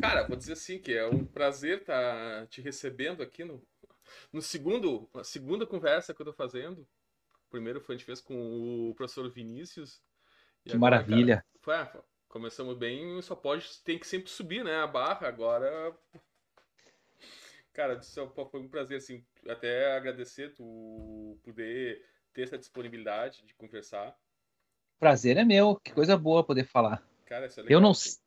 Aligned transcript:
Cara, 0.00 0.26
vou 0.26 0.36
dizer 0.36 0.52
assim 0.52 0.78
que 0.78 0.92
é 0.92 1.06
um 1.06 1.24
prazer 1.24 1.80
estar 1.80 2.40
tá 2.40 2.46
te 2.46 2.60
recebendo 2.60 3.22
aqui 3.22 3.44
no, 3.44 3.62
no 4.32 4.42
segundo, 4.42 5.08
na 5.14 5.24
segunda 5.24 5.66
conversa 5.66 6.12
que 6.12 6.20
eu 6.20 6.26
tô 6.26 6.32
fazendo. 6.32 6.86
Primeiro 7.50 7.80
foi 7.80 7.94
a 7.94 7.98
gente 7.98 8.06
fez 8.06 8.20
com 8.20 8.90
o 8.90 8.94
professor 8.94 9.30
Vinícius. 9.30 10.00
Que 10.64 10.72
agora, 10.72 10.96
maravilha. 10.96 11.44
Cara, 11.62 11.86
foi, 11.86 12.02
começamos 12.28 12.76
bem, 12.76 13.20
só 13.22 13.34
pode, 13.34 13.66
tem 13.82 13.98
que 13.98 14.06
sempre 14.06 14.30
subir, 14.30 14.64
né, 14.64 14.76
a 14.76 14.86
barra. 14.86 15.28
Agora, 15.28 15.96
cara, 17.72 18.00
foi 18.02 18.60
um 18.60 18.68
prazer, 18.68 18.98
assim, 18.98 19.24
até 19.48 19.96
agradecer 19.96 20.54
tu 20.54 21.38
poder 21.42 22.04
ter 22.34 22.42
essa 22.42 22.58
disponibilidade 22.58 23.44
de 23.44 23.54
conversar. 23.54 24.14
Prazer 24.98 25.36
é 25.36 25.44
meu, 25.44 25.76
que 25.76 25.92
coisa 25.92 26.16
boa 26.16 26.44
poder 26.44 26.64
falar. 26.64 27.02
Cara, 27.26 27.46
isso 27.46 27.60
é 27.60 27.62
legal, 27.62 27.78
eu 27.78 27.82
não 27.82 27.90
assim. 27.90 28.18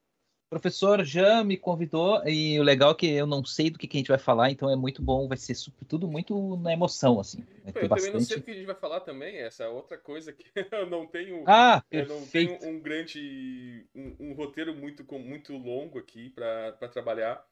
O 0.49 0.57
professor 0.57 1.05
já 1.05 1.43
me 1.43 1.55
convidou 1.55 2.27
e 2.27 2.59
o 2.59 2.63
legal 2.63 2.93
é 2.93 2.95
que 2.95 3.07
eu 3.07 3.27
não 3.27 3.45
sei 3.45 3.69
do 3.69 3.77
que, 3.77 3.87
que 3.87 3.97
a 3.97 3.99
gente 3.99 4.07
vai 4.07 4.17
falar, 4.17 4.49
então 4.49 4.67
é 4.67 4.75
muito 4.75 4.99
bom, 4.99 5.27
vai 5.27 5.37
ser 5.37 5.55
tudo 5.87 6.07
muito 6.07 6.57
na 6.57 6.73
emoção, 6.73 7.19
assim. 7.19 7.45
eu 7.67 7.87
bastante... 7.87 7.89
também 7.89 8.13
não 8.13 8.19
sei 8.19 8.37
do 8.37 8.43
que 8.43 8.49
a 8.49 8.53
gente 8.55 8.65
vai 8.65 8.75
falar 8.75 9.01
também, 9.01 9.37
essa 9.37 9.65
é 9.65 9.67
outra 9.67 9.95
coisa 9.95 10.33
que 10.33 10.45
eu 10.73 10.89
não 10.89 11.05
tenho. 11.05 11.43
Ah, 11.45 11.83
eu 11.91 12.07
não 12.07 12.25
tenho 12.25 12.57
um 12.67 12.79
grande. 12.79 13.85
um, 13.93 14.15
um 14.19 14.33
roteiro 14.33 14.75
muito, 14.75 15.05
muito 15.19 15.55
longo 15.55 15.99
aqui 15.99 16.31
para 16.31 16.71
trabalhar. 16.91 17.45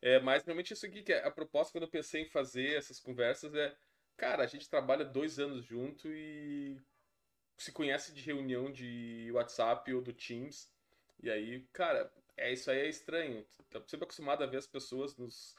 É, 0.00 0.18
mas 0.18 0.42
realmente 0.42 0.72
isso 0.72 0.84
aqui, 0.84 1.00
que 1.00 1.12
é 1.12 1.24
a 1.24 1.30
proposta, 1.30 1.72
quando 1.72 1.84
eu 1.84 1.90
pensei 1.90 2.22
em 2.22 2.28
fazer 2.28 2.76
essas 2.76 2.98
conversas, 2.98 3.54
é. 3.54 3.72
Cara, 4.16 4.42
a 4.42 4.46
gente 4.48 4.68
trabalha 4.68 5.04
dois 5.04 5.38
anos 5.38 5.64
junto 5.64 6.08
e 6.08 6.76
se 7.56 7.70
conhece 7.70 8.12
de 8.12 8.20
reunião 8.20 8.70
de 8.70 9.30
WhatsApp 9.32 9.94
ou 9.94 10.02
do 10.02 10.12
Teams. 10.12 10.68
E 11.22 11.30
aí, 11.30 11.64
cara, 11.72 12.12
é 12.36 12.52
isso 12.52 12.70
aí 12.70 12.80
é 12.80 12.88
estranho. 12.88 13.44
Tá 13.70 13.80
sempre 13.86 14.04
acostumado 14.04 14.42
a 14.42 14.46
ver 14.46 14.58
as 14.58 14.66
pessoas 14.66 15.16
nos 15.16 15.54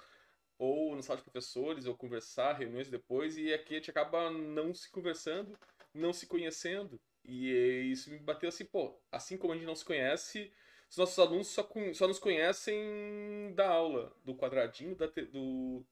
ou 0.58 0.96
no 0.96 1.04
sala 1.04 1.18
de 1.18 1.24
professores 1.24 1.86
ou 1.86 1.98
conversar, 1.98 2.54
reuniões 2.54 2.90
depois 2.90 3.38
e 3.38 3.54
aqui 3.54 3.74
a 3.74 3.78
gente 3.78 3.90
acaba 3.90 4.30
não 4.30 4.74
se 4.74 4.90
conversando, 4.90 5.58
não 5.94 6.14
se 6.14 6.28
conhecendo. 6.28 7.00
E 7.26 7.50
isso 7.92 8.10
me 8.12 8.20
bateu 8.20 8.50
assim, 8.50 8.66
pô, 8.66 9.00
assim 9.12 9.38
como 9.38 9.54
a 9.54 9.56
gente 9.56 9.66
não 9.66 9.76
se 9.76 9.86
conhece, 9.86 10.52
os 10.90 10.98
nossos 10.98 11.18
alunos 11.18 11.48
só, 11.48 11.68
só 11.94 12.08
nos 12.08 12.20
conhecem 12.20 13.54
da 13.56 13.68
aula, 13.68 14.16
do 14.24 14.36
quadradinho 14.36 14.96
da, 14.96 15.08
do, 15.08 15.86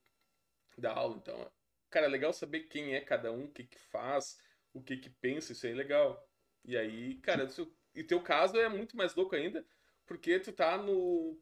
da 0.78 0.94
aula. 0.94 1.18
Então, 1.18 1.52
cara, 1.90 2.06
é 2.06 2.10
legal 2.10 2.34
saber 2.34 2.62
quem 2.62 2.94
é 2.96 3.02
cada 3.02 3.32
um, 3.32 3.46
o 3.46 3.52
que 3.52 3.64
que 3.64 3.80
faz, 3.80 4.40
o 4.74 4.82
que 4.82 4.98
que 4.98 5.10
pensa, 5.10 5.54
isso 5.54 5.66
aí 5.66 5.72
é 5.72 5.76
legal. 5.76 6.30
E 6.64 6.78
aí, 6.78 7.16
cara, 7.16 7.46
isso, 7.46 7.74
e 7.96 8.04
teu 8.04 8.22
caso 8.22 8.58
é 8.58 8.70
muito 8.70 8.96
mais 8.96 9.16
louco 9.16 9.36
ainda, 9.36 9.66
porque 10.06 10.40
tu 10.40 10.52
tá 10.52 10.78
no. 10.78 11.38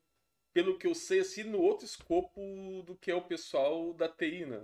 Pelo 0.53 0.77
que 0.77 0.87
eu 0.87 0.95
sei, 0.95 1.19
assim, 1.19 1.43
no 1.43 1.59
outro 1.59 1.85
escopo 1.85 2.41
do 2.85 2.95
que 2.95 3.11
é 3.11 3.15
o 3.15 3.21
pessoal 3.21 3.93
da 3.93 4.09
TI, 4.09 4.45
né? 4.45 4.61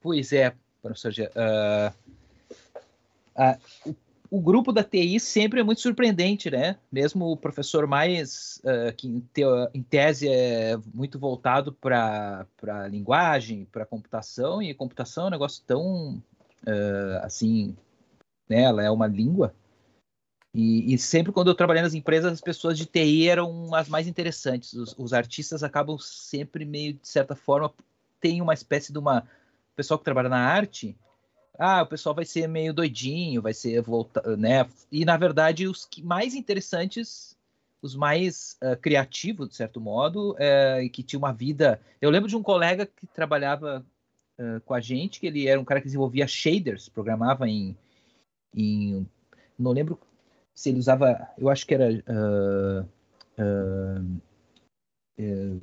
Pois 0.00 0.32
é, 0.32 0.54
professor. 0.82 1.12
Uh, 1.12 1.92
uh, 3.36 3.90
o, 4.30 4.36
o, 4.38 4.40
grupo 4.40 4.72
da 4.72 4.82
TI 4.82 5.20
sempre 5.20 5.60
é 5.60 5.62
muito 5.62 5.82
surpreendente, 5.82 6.50
né? 6.50 6.78
Mesmo 6.90 7.26
o 7.26 7.36
professor 7.36 7.86
mais, 7.86 8.60
uh, 8.64 8.94
que 8.96 9.06
em, 9.06 9.20
te, 9.32 9.42
em, 9.74 9.82
tese 9.82 10.28
é 10.28 10.76
muito 10.94 11.18
voltado 11.18 11.72
para 11.72 12.46
linguagem, 12.88 13.66
para 13.66 13.84
computação, 13.84 14.62
e 14.62 14.72
computação 14.72 15.24
é 15.24 15.26
um 15.28 15.30
negócio 15.30 15.62
tão, 15.66 16.22
assim, 17.22 17.76
né? 18.48 18.62
Ela 18.62 18.82
é 18.82 18.90
uma 18.90 19.06
língua 19.06 19.54
e, 20.58 20.94
e, 20.94 20.98
sempre 20.98 21.32
quando 21.32 21.48
eu 21.48 21.54
trabalhei 21.54 21.82
nas 21.82 21.92
empresas, 21.92 22.32
as 22.32 22.40
pessoas 22.40 22.78
de 22.78 22.86
TI 22.86 23.28
eram 23.28 23.74
as 23.74 23.90
mais 23.90 24.06
interessantes. 24.06 24.72
Os, 24.72 24.94
os, 24.96 25.12
artistas 25.12 25.62
acabam 25.62 25.98
sempre 25.98 26.64
meio, 26.64 26.94
de 26.94 27.06
certa 27.06 27.36
forma, 27.36 27.70
tem 28.18 28.40
uma 28.40 28.54
espécie 28.54 28.90
de 28.90 28.98
uma... 28.98 29.18
O 29.18 29.76
pessoal 29.76 29.98
que 29.98 30.04
trabalha 30.06 30.30
na 30.30 30.38
arte, 30.38 30.96
ah, 31.58 31.82
o 31.82 31.86
pessoal 31.86 32.14
vai 32.14 32.24
ser 32.24 32.48
meio 32.48 32.72
doidinho, 32.72 33.42
vai 33.42 33.52
ser 33.52 33.82
volta, 33.82 34.34
né? 34.34 34.66
E 34.90 35.04
na 35.04 35.18
verdade 35.18 35.68
os 35.68 35.86
mais 36.02 36.34
interessantes, 36.34 37.36
os 37.82 37.94
mais 37.94 38.56
uh, 38.62 38.78
criativos 38.78 39.50
de 39.50 39.56
certo 39.56 39.78
modo, 39.78 40.32
uh, 40.32 40.80
e 40.82 40.88
que 40.88 41.02
tinha 41.02 41.18
uma 41.18 41.34
vida. 41.34 41.78
Eu 42.00 42.08
lembro 42.08 42.30
de 42.30 42.36
um 42.36 42.42
colega 42.42 42.86
que 42.86 43.06
trabalhava 43.06 43.84
uh, 44.40 44.60
com 44.62 44.72
a 44.72 44.80
gente, 44.80 45.20
que 45.20 45.26
ele 45.26 45.46
era 45.46 45.60
um 45.60 45.64
cara 45.66 45.80
que 45.82 45.86
desenvolvia 45.86 46.26
shaders, 46.26 46.88
programava 46.88 47.46
em, 47.46 47.76
em 48.54 49.06
não 49.58 49.72
lembro 49.72 49.98
se 50.56 50.70
ele 50.70 50.78
usava, 50.78 51.28
eu 51.36 51.50
acho 51.50 51.66
que 51.66 51.74
era 51.74 51.90
uh, 51.90 52.88
uh, 55.18 55.60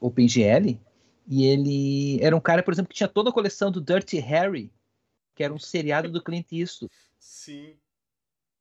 OpenGL, 0.00 0.78
e 1.26 1.44
ele 1.44 2.22
era 2.24 2.36
um 2.36 2.40
cara, 2.40 2.62
por 2.62 2.72
exemplo, 2.72 2.88
que 2.88 2.94
tinha 2.94 3.08
toda 3.08 3.30
a 3.30 3.32
coleção 3.32 3.72
do 3.72 3.80
Dirty 3.80 4.20
Harry, 4.20 4.72
que 5.34 5.42
era 5.42 5.52
um 5.52 5.58
seriado 5.58 6.08
do 6.08 6.22
Clint 6.22 6.46
Eastwood. 6.52 6.94
Sim. 7.18 7.76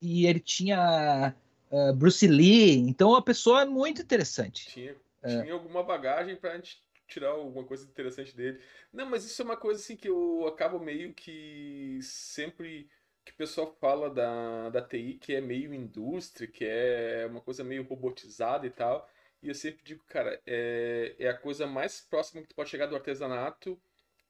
E 0.01 0.25
ele 0.25 0.39
tinha 0.39 1.35
uh, 1.71 1.93
Bruce 1.93 2.25
Lee, 2.27 2.77
então 2.77 3.11
uma 3.11 3.21
pessoa 3.21 3.63
muito 3.63 4.01
interessante. 4.01 4.67
Tinha, 4.67 4.95
tinha 5.21 5.53
alguma 5.53 5.83
bagagem 5.83 6.35
para 6.35 6.55
gente 6.55 6.83
tirar 7.07 7.29
alguma 7.29 7.63
coisa 7.63 7.85
interessante 7.85 8.35
dele. 8.35 8.59
Não, 8.91 9.07
mas 9.07 9.23
isso 9.23 9.39
é 9.39 9.45
uma 9.45 9.55
coisa 9.55 9.79
assim 9.79 9.95
que 9.95 10.09
eu 10.09 10.47
acabo 10.47 10.79
meio 10.79 11.13
que 11.13 11.99
sempre 12.01 12.89
que 13.25 13.31
o 13.31 13.35
pessoal 13.35 13.75
fala 13.81 14.09
da, 14.09 14.69
da 14.69 14.81
TI 14.81 15.17
que 15.19 15.33
é 15.33 15.41
meio 15.41 15.73
indústria, 15.73 16.47
que 16.47 16.63
é 16.63 17.25
uma 17.29 17.41
coisa 17.41 17.63
meio 17.63 17.83
robotizada 17.83 18.67
e 18.67 18.69
tal. 18.69 19.09
E 19.41 19.49
eu 19.49 19.55
sempre 19.55 19.83
digo, 19.83 20.03
cara, 20.07 20.39
é, 20.45 21.15
é 21.17 21.27
a 21.27 21.37
coisa 21.37 21.65
mais 21.65 22.01
próxima 22.01 22.41
que 22.41 22.49
tu 22.49 22.55
pode 22.55 22.69
chegar 22.69 22.85
do 22.85 22.95
artesanato 22.95 23.79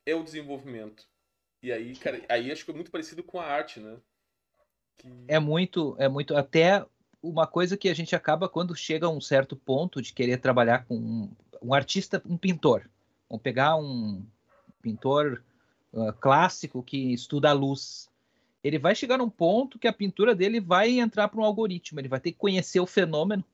é 0.06 0.16
o 0.16 0.24
desenvolvimento. 0.24 1.08
E 1.62 1.72
aí, 1.72 1.96
cara, 1.96 2.22
aí 2.30 2.52
acho 2.52 2.64
que 2.64 2.72
é 2.72 2.74
muito 2.74 2.92
parecido 2.92 3.22
com 3.24 3.40
a 3.40 3.46
arte, 3.46 3.80
né? 3.80 3.98
Que... 4.98 5.08
É 5.28 5.40
muito, 5.40 5.96
é 6.00 6.08
muito. 6.08 6.36
Até 6.36 6.86
uma 7.22 7.48
coisa 7.48 7.76
que 7.76 7.90
a 7.90 7.94
gente 7.94 8.16
acaba 8.16 8.48
quando 8.48 8.76
chega 8.76 9.08
a 9.08 9.10
um 9.10 9.20
certo 9.20 9.56
ponto 9.56 10.02
de 10.02 10.14
querer 10.14 10.38
trabalhar 10.38 10.86
com 10.86 10.96
um, 10.96 11.32
um 11.62 11.74
artista, 11.74 12.22
um 12.26 12.38
pintor. 12.38 12.90
Vamos 13.30 13.42
pegar 13.42 13.76
um 13.76 14.26
pintor 14.82 15.44
uh, 15.92 16.14
clássico 16.14 16.84
que 16.84 17.14
estuda 17.14 17.50
a 17.50 17.54
luz 17.54 18.10
ele 18.68 18.80
vai 18.80 18.96
chegar 18.96 19.20
num 19.20 19.30
ponto 19.30 19.78
que 19.78 19.88
a 19.88 19.94
pintura 19.94 20.34
dele 20.34 20.60
vai 20.60 21.00
entrar 21.00 21.28
para 21.28 21.40
um 21.40 21.44
algoritmo, 21.44 22.00
ele 22.00 22.08
vai 22.08 22.20
ter 22.20 22.32
que 22.32 22.40
conhecer 22.40 22.80
o 22.80 22.88
fenômeno. 22.88 23.46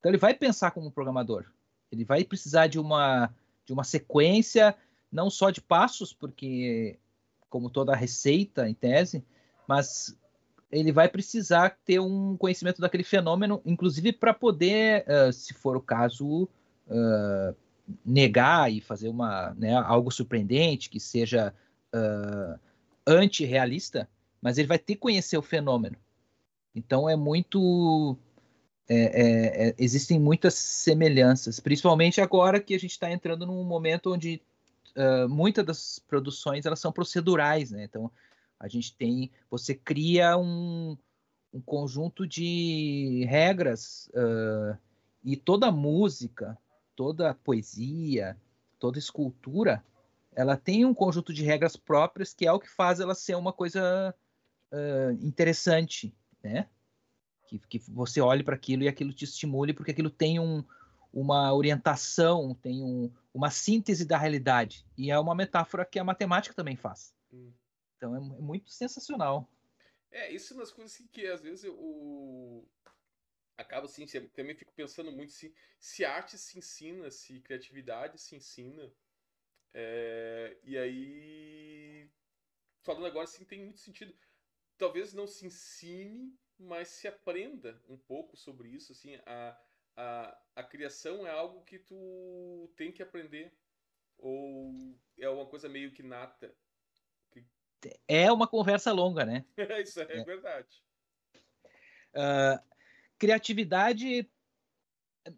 Então 0.00 0.10
ele 0.10 0.18
vai 0.18 0.34
pensar 0.34 0.72
como 0.72 0.88
um 0.88 0.90
programador. 0.90 1.44
Ele 1.92 2.04
vai 2.04 2.24
precisar 2.24 2.66
de 2.66 2.76
uma 2.76 3.32
de 3.64 3.72
uma 3.72 3.84
sequência 3.84 4.74
não 5.12 5.30
só 5.30 5.50
de 5.50 5.60
passos, 5.60 6.12
porque 6.12 6.98
como 7.48 7.70
toda 7.70 7.94
receita 7.94 8.68
em 8.68 8.74
tese, 8.74 9.24
mas 9.68 10.18
ele 10.72 10.90
vai 10.90 11.08
precisar 11.08 11.78
ter 11.84 12.00
um 12.00 12.36
conhecimento 12.36 12.80
daquele 12.80 13.04
fenômeno, 13.04 13.62
inclusive 13.64 14.12
para 14.12 14.34
poder, 14.34 15.04
uh, 15.06 15.32
se 15.32 15.54
for 15.54 15.76
o 15.76 15.80
caso, 15.80 16.48
uh, 16.88 17.54
negar 18.04 18.72
e 18.72 18.80
fazer 18.80 19.08
uma, 19.08 19.54
né, 19.54 19.76
algo 19.76 20.10
surpreendente 20.10 20.90
que 20.90 20.98
seja 20.98 21.54
uh, 21.94 22.58
antirrealista, 23.06 24.08
mas 24.42 24.58
ele 24.58 24.66
vai 24.66 24.78
ter 24.78 24.94
que 24.94 25.00
conhecer 25.00 25.38
o 25.38 25.42
fenômeno. 25.42 25.96
Então 26.74 27.08
é 27.08 27.14
muito. 27.14 28.16
É, 28.88 28.96
é, 28.96 29.68
é, 29.68 29.74
existem 29.78 30.18
muitas 30.18 30.54
semelhanças, 30.54 31.60
principalmente 31.60 32.20
agora 32.20 32.60
que 32.60 32.74
a 32.74 32.78
gente 32.78 32.90
está 32.90 33.10
entrando 33.10 33.46
num 33.46 33.62
momento 33.62 34.12
onde 34.12 34.42
uh, 34.96 35.28
muitas 35.28 35.64
das 35.64 35.98
produções 36.00 36.66
elas 36.66 36.80
são 36.80 36.90
procedurais, 36.90 37.70
né? 37.70 37.84
Então 37.84 38.10
a 38.58 38.66
gente 38.66 38.94
tem, 38.96 39.30
você 39.48 39.74
cria 39.74 40.36
um, 40.36 40.98
um 41.54 41.60
conjunto 41.60 42.26
de 42.26 43.24
regras 43.28 44.10
uh, 44.14 44.76
e 45.24 45.36
toda 45.36 45.70
música, 45.70 46.58
toda 46.96 47.34
poesia, 47.34 48.36
toda 48.78 48.98
escultura, 48.98 49.82
ela 50.34 50.56
tem 50.56 50.84
um 50.84 50.94
conjunto 50.94 51.32
de 51.32 51.44
regras 51.44 51.76
próprias 51.76 52.34
que 52.34 52.46
é 52.46 52.52
o 52.52 52.60
que 52.60 52.68
faz 52.68 52.98
ela 53.00 53.14
ser 53.14 53.36
uma 53.36 53.52
coisa 53.52 54.14
uh, 54.72 55.12
interessante, 55.20 56.14
né? 56.42 56.68
Que, 57.46 57.58
que 57.58 57.78
você 57.90 58.20
olhe 58.20 58.42
para 58.42 58.54
aquilo 58.54 58.82
e 58.82 58.88
aquilo 58.88 59.12
te 59.12 59.24
estimule, 59.24 59.74
porque 59.74 59.90
aquilo 59.90 60.10
tem 60.10 60.40
um, 60.40 60.64
uma 61.12 61.52
orientação, 61.52 62.54
tem 62.54 62.82
um, 62.82 63.12
uma 63.34 63.50
síntese 63.50 64.06
da 64.06 64.16
realidade. 64.16 64.86
E 64.96 65.10
é 65.10 65.18
uma 65.18 65.34
metáfora 65.34 65.84
que 65.84 65.98
a 65.98 66.04
matemática 66.04 66.54
também 66.54 66.76
faz. 66.76 67.14
Hum. 67.32 67.52
Então 67.96 68.16
é, 68.16 68.18
é, 68.18 68.40
muito 68.40 68.70
sensacional. 68.70 69.48
É, 70.10 70.32
isso 70.32 70.54
é 70.54 70.56
umas 70.56 70.72
coisas 70.72 70.94
assim, 70.94 71.06
que 71.06 71.26
às 71.26 71.40
vezes 71.40 71.64
eu 71.64 72.66
acaba 73.56 73.86
assim, 73.86 74.06
também 74.34 74.56
fico 74.56 74.72
pensando 74.72 75.12
muito 75.12 75.32
se, 75.32 75.54
se 75.78 76.04
arte 76.04 76.36
se 76.36 76.58
ensina, 76.58 77.10
se 77.10 77.40
criatividade 77.40 78.18
se 78.18 78.34
ensina. 78.34 78.92
É, 79.74 80.56
e 80.64 80.76
aí, 80.76 82.10
falando 82.82 83.06
agora 83.06 83.24
assim, 83.24 83.44
tem 83.44 83.60
muito 83.60 83.78
sentido 83.78 84.14
talvez 84.82 85.14
não 85.14 85.28
se 85.28 85.46
ensine, 85.46 86.36
mas 86.58 86.88
se 86.88 87.06
aprenda 87.06 87.80
um 87.88 87.96
pouco 87.96 88.36
sobre 88.36 88.68
isso, 88.68 88.90
assim, 88.90 89.14
a, 89.24 89.56
a, 89.96 90.38
a 90.56 90.62
criação 90.64 91.24
é 91.24 91.30
algo 91.30 91.62
que 91.62 91.78
tu 91.78 92.68
tem 92.76 92.90
que 92.90 93.00
aprender? 93.00 93.54
Ou 94.18 94.74
é 95.20 95.28
uma 95.28 95.46
coisa 95.46 95.68
meio 95.68 95.92
que 95.92 96.02
nata? 96.02 96.52
É 98.08 98.32
uma 98.32 98.48
conversa 98.48 98.90
longa, 98.90 99.24
né? 99.24 99.44
Isso 99.84 100.00
é, 100.00 100.18
é. 100.18 100.24
verdade. 100.24 100.82
Uh, 102.12 102.58
criatividade, 103.16 104.28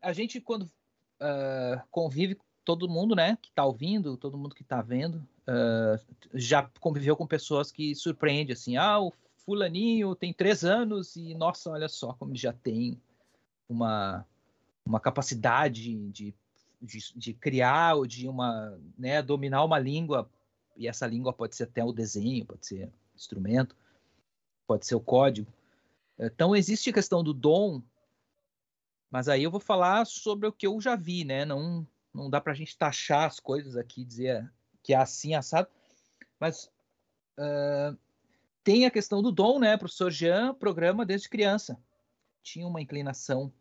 a 0.01 0.15
gente 0.15 0.41
quando 0.41 0.63
uh, 0.63 1.87
convive 1.91 2.41
todo 2.65 2.89
mundo, 2.89 3.15
né, 3.15 3.37
que 3.43 3.51
está 3.51 3.63
ouvindo, 3.67 4.17
todo 4.17 4.39
mundo 4.39 4.55
que 4.55 4.63
está 4.63 4.81
vendo, 4.81 5.17
uh, 5.17 6.03
já 6.33 6.63
conviveu 6.81 7.15
com 7.15 7.27
pessoas 7.27 7.71
que 7.71 7.95
surpreende 7.95 8.51
assim, 8.51 8.79
ah, 8.79 8.99
o 8.99 9.13
fulaninho 9.45 10.15
tem 10.15 10.33
três 10.33 10.65
anos 10.65 11.17
e 11.17 11.35
nossa, 11.35 11.71
olha 11.71 11.89
só 11.89 12.13
como 12.15 12.35
já 12.37 12.53
tem 12.53 13.01
uma 13.69 14.27
uma 14.85 15.01
capacidade 15.01 16.11
de, 16.11 16.35
de, 16.81 16.99
de 17.17 17.33
criar 17.33 17.95
ou 17.95 18.07
de 18.07 18.29
uma, 18.29 18.79
né, 18.99 19.23
dominar 19.23 19.65
uma 19.65 19.79
língua 19.79 20.31
e 20.77 20.87
essa 20.87 21.07
língua 21.07 21.33
pode 21.33 21.57
ser 21.57 21.65
até 21.65 21.83
o 21.83 21.93
desenho, 21.93 22.45
pode 22.45 22.67
ser 22.67 22.93
instrumento, 23.15 23.75
pode 24.67 24.87
ser 24.87 24.95
o 24.95 25.01
código. 25.01 25.51
Então 26.19 26.55
existe 26.55 26.91
a 26.91 26.93
questão 26.93 27.23
do 27.23 27.33
dom, 27.33 27.83
mas 29.11 29.29
aí 29.29 29.43
eu 29.43 29.51
vou 29.51 29.61
falar 29.61 30.05
sobre 30.05 30.49
o 30.49 30.53
que 30.53 30.67
eu 30.67 30.81
já 30.81 30.97
vi, 30.97 31.25
né? 31.25 31.45
Não, 31.45 31.87
não 32.13 32.29
dá 32.29 32.41
para 32.41 32.53
a 32.53 32.57
gente 32.57 32.77
taxar 32.77 33.27
as 33.27 33.41
coisas 33.41 33.77
aqui, 33.77 34.05
dizer 34.05 34.51
que 34.83 34.93
é 34.93 34.97
assim 34.97 35.35
assado, 35.35 35.69
mas 36.39 36.71
uh, 37.39 37.97
tem 38.65 38.87
a 38.87 38.91
questão 38.91 39.23
do 39.23 39.31
dom, 39.31 39.61
né? 39.61 39.75
O 39.75 39.79
professor 39.79 40.11
Jean 40.11 40.55
programa 40.55 41.07
desde 41.07 41.29
criança, 41.29 41.79
tinha 42.43 42.67
uma 42.67 42.81
inclinação 42.81 43.53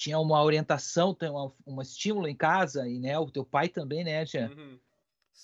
tinha 0.00 0.18
uma 0.18 0.42
orientação, 0.42 1.14
tem 1.14 1.28
uma, 1.28 1.52
um 1.66 1.82
estímulo 1.82 2.26
em 2.26 2.34
casa, 2.34 2.88
e 2.88 2.98
né, 2.98 3.18
o 3.18 3.30
teu 3.30 3.44
pai 3.44 3.68
também, 3.68 4.02
né, 4.02 4.24
Jean? 4.24 4.48
Uhum. 4.48 4.78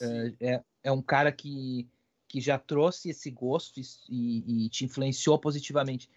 É, 0.00 0.32
é, 0.40 0.64
é, 0.84 0.90
um 0.90 1.02
cara 1.02 1.30
que, 1.30 1.86
que 2.26 2.40
já 2.40 2.58
trouxe 2.58 3.10
esse 3.10 3.30
gosto 3.30 3.78
e, 4.08 4.64
e 4.64 4.68
te 4.70 4.86
influenciou 4.86 5.38
positivamente. 5.38 6.08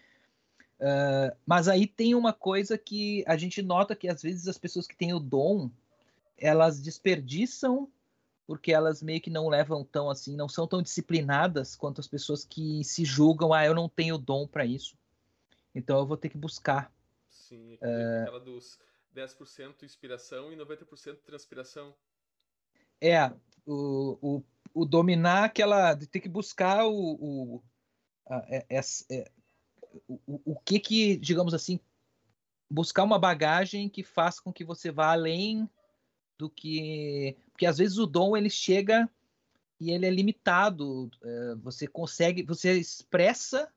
Uh, 0.80 1.36
mas 1.44 1.68
aí 1.68 1.86
tem 1.86 2.14
uma 2.14 2.32
coisa 2.32 2.78
que 2.78 3.22
a 3.26 3.36
gente 3.36 3.60
nota 3.60 3.94
que 3.94 4.08
às 4.08 4.22
vezes 4.22 4.48
as 4.48 4.56
pessoas 4.56 4.86
que 4.86 4.96
têm 4.96 5.12
o 5.12 5.20
dom, 5.20 5.70
elas 6.38 6.80
desperdiçam 6.80 7.90
porque 8.50 8.72
elas 8.72 9.00
meio 9.00 9.20
que 9.20 9.30
não 9.30 9.48
levam 9.48 9.84
tão 9.84 10.10
assim, 10.10 10.34
não 10.34 10.48
são 10.48 10.66
tão 10.66 10.82
disciplinadas 10.82 11.76
quanto 11.76 12.00
as 12.00 12.08
pessoas 12.08 12.44
que 12.44 12.82
se 12.82 13.04
julgam, 13.04 13.54
ah, 13.54 13.64
eu 13.64 13.72
não 13.72 13.88
tenho 13.88 14.18
dom 14.18 14.44
para 14.44 14.66
isso. 14.66 14.98
Então 15.72 16.00
eu 16.00 16.04
vou 16.04 16.16
ter 16.16 16.30
que 16.30 16.36
buscar. 16.36 16.92
Sim, 17.28 17.78
é... 17.80 18.22
aquela 18.22 18.40
dos 18.40 18.76
10% 19.14 19.84
inspiração 19.84 20.52
e 20.52 20.56
90% 20.56 21.18
transpiração. 21.24 21.94
É, 23.00 23.32
o, 23.64 24.18
o, 24.20 24.44
o, 24.74 24.84
dominar 24.84 25.44
aquela. 25.44 25.94
ter 25.94 26.18
que 26.18 26.28
buscar 26.28 26.84
o. 26.86 26.92
o, 27.20 27.62
a, 28.28 28.44
é, 28.48 28.66
é, 29.12 29.30
o, 30.08 30.40
o 30.44 30.58
que 30.58 30.80
que, 30.80 31.16
digamos 31.18 31.54
assim, 31.54 31.78
buscar 32.68 33.04
uma 33.04 33.16
bagagem 33.16 33.88
que 33.88 34.02
faça 34.02 34.42
com 34.42 34.52
que 34.52 34.64
você 34.64 34.90
vá 34.90 35.12
além 35.12 35.70
do 36.40 36.50
que. 36.50 37.36
Porque 37.52 37.66
às 37.66 37.78
vezes 37.78 37.98
o 37.98 38.06
dom 38.06 38.36
ele 38.36 38.50
chega 38.50 39.08
e 39.78 39.90
ele 39.90 40.06
é 40.06 40.10
limitado. 40.10 41.10
É, 41.22 41.54
você 41.56 41.86
consegue, 41.86 42.42
você 42.42 42.72
expressa 42.78 43.70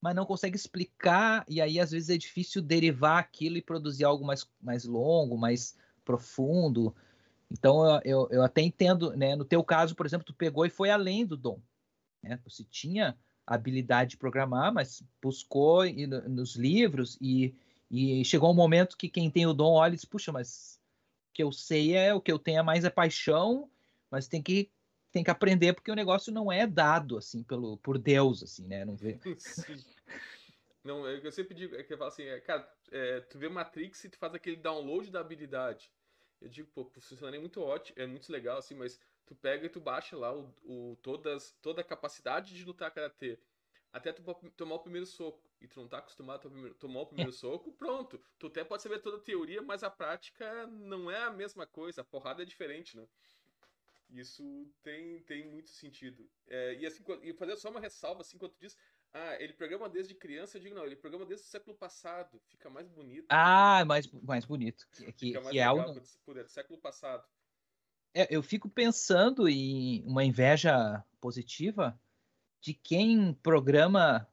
mas 0.00 0.14
não 0.14 0.24
consegue 0.24 0.56
explicar, 0.56 1.44
e 1.46 1.60
aí 1.60 1.78
às 1.78 1.90
vezes 1.90 2.08
é 2.08 2.16
difícil 2.16 2.62
derivar 2.62 3.18
aquilo 3.18 3.58
e 3.58 3.62
produzir 3.62 4.04
algo 4.04 4.24
mais, 4.24 4.48
mais 4.60 4.84
longo, 4.84 5.36
mais 5.36 5.76
profundo. 6.04 6.94
Então 7.50 7.84
eu, 7.84 8.00
eu, 8.04 8.28
eu 8.30 8.42
até 8.42 8.62
entendo, 8.62 9.14
né? 9.14 9.36
No 9.36 9.44
teu 9.44 9.62
caso, 9.62 9.94
por 9.94 10.06
exemplo, 10.06 10.24
tu 10.24 10.32
pegou 10.32 10.64
e 10.64 10.70
foi 10.70 10.90
além 10.90 11.26
do 11.26 11.36
dom. 11.36 11.60
Né? 12.22 12.40
Você 12.44 12.64
tinha 12.64 13.16
habilidade 13.46 14.10
de 14.10 14.16
programar, 14.16 14.72
mas 14.72 15.02
buscou 15.20 15.82
nos 16.28 16.56
livros 16.56 17.18
e, 17.20 17.54
e 17.90 18.24
chegou 18.24 18.50
um 18.50 18.54
momento 18.54 18.96
que 18.96 19.08
quem 19.08 19.30
tem 19.30 19.46
o 19.46 19.52
dom 19.52 19.72
olha 19.72 19.92
e 19.92 19.96
diz, 19.96 20.04
puxa, 20.04 20.32
mas 20.32 20.79
que 21.32 21.42
eu 21.42 21.52
sei 21.52 21.96
é 21.96 22.12
o 22.12 22.20
que 22.20 22.32
eu 22.32 22.38
tenho 22.38 22.60
é 22.60 22.62
mais 22.62 22.84
é 22.84 22.90
paixão, 22.90 23.70
mas 24.10 24.28
tem 24.28 24.42
que 24.42 24.70
tem 25.12 25.24
que 25.24 25.30
aprender 25.30 25.72
porque 25.72 25.90
o 25.90 25.96
negócio 25.96 26.32
não 26.32 26.52
é 26.52 26.66
dado 26.66 27.16
assim 27.16 27.42
pelo 27.42 27.76
por 27.78 27.98
Deus 27.98 28.42
assim, 28.42 28.66
né? 28.66 28.84
Não 28.84 28.96
vê. 28.96 29.18
Não, 30.82 31.06
é 31.06 31.20
eu 31.22 31.30
sempre 31.30 31.54
digo 31.54 31.76
é 31.76 31.82
que 31.82 31.92
eu 31.92 31.98
falo 31.98 32.08
assim, 32.08 32.22
é, 32.22 32.40
cara, 32.40 32.66
é, 32.90 33.20
tu 33.20 33.38
vê 33.38 33.50
Matrix 33.50 34.02
e 34.04 34.08
tu 34.08 34.16
faz 34.16 34.34
aquele 34.34 34.56
download 34.56 35.10
da 35.10 35.20
habilidade. 35.20 35.92
Eu 36.40 36.48
digo, 36.48 36.70
pô, 36.72 36.86
funcionaria 36.98 37.38
é 37.38 37.40
muito 37.40 37.60
ótimo, 37.60 38.00
é 38.00 38.06
muito 38.06 38.32
legal 38.32 38.56
assim, 38.56 38.74
mas 38.74 38.98
tu 39.26 39.34
pega 39.34 39.66
e 39.66 39.68
tu 39.68 39.78
baixa 39.78 40.16
lá 40.16 40.34
o, 40.34 40.54
o 40.64 40.96
todas 41.02 41.54
toda 41.60 41.82
a 41.82 41.84
capacidade 41.84 42.54
de 42.54 42.64
lutar 42.64 42.90
karatê 42.90 43.38
até 43.92 44.12
tu 44.12 44.22
tomar 44.56 44.76
o 44.76 44.80
primeiro 44.80 45.06
soco 45.06 45.42
e 45.60 45.66
tu 45.66 45.80
não 45.80 45.88
tá 45.88 45.98
acostumado 45.98 46.48
a 46.48 46.74
tomar 46.74 47.00
o 47.00 47.06
primeiro 47.06 47.32
soco, 47.32 47.72
pronto. 47.72 48.20
Tu 48.38 48.46
até 48.46 48.64
pode 48.64 48.82
saber 48.82 49.00
toda 49.00 49.16
a 49.16 49.20
teoria, 49.20 49.60
mas 49.62 49.82
a 49.82 49.90
prática 49.90 50.66
não 50.66 51.10
é 51.10 51.22
a 51.22 51.30
mesma 51.30 51.66
coisa, 51.66 52.00
a 52.00 52.04
porrada 52.04 52.42
é 52.42 52.46
diferente, 52.46 52.96
né? 52.96 53.06
Isso 54.10 54.68
tem, 54.82 55.22
tem 55.22 55.48
muito 55.48 55.70
sentido. 55.70 56.28
É, 56.48 56.74
e 56.74 56.86
assim, 56.86 57.04
e 57.22 57.32
fazer 57.32 57.56
só 57.56 57.70
uma 57.70 57.80
ressalva, 57.80 58.22
assim, 58.22 58.38
quando 58.38 58.52
tu 58.52 58.60
diz, 58.60 58.76
ah, 59.12 59.36
ele 59.40 59.52
programa 59.52 59.88
desde 59.88 60.14
criança, 60.14 60.56
eu 60.56 60.62
digo, 60.62 60.74
não, 60.74 60.84
ele 60.84 60.96
programa 60.96 61.24
desde 61.24 61.46
o 61.46 61.50
século 61.50 61.76
passado, 61.76 62.40
fica 62.48 62.68
mais 62.68 62.88
bonito. 62.88 63.26
Ah, 63.28 63.84
mais, 63.84 64.10
mais 64.10 64.44
bonito. 64.44 64.86
Que, 64.90 65.12
que, 65.12 65.26
fica 65.26 65.40
mais 65.40 65.52
que 65.52 65.58
é 65.58 65.70
legal, 65.70 65.94
é 65.94 66.00
o... 66.32 66.34
do 66.44 66.48
século 66.48 66.78
passado. 66.80 67.24
É, 68.12 68.34
eu 68.34 68.42
fico 68.42 68.68
pensando 68.68 69.48
em 69.48 70.04
uma 70.04 70.24
inveja 70.24 71.04
positiva 71.20 71.98
de 72.60 72.74
quem 72.74 73.32
programa 73.42 74.26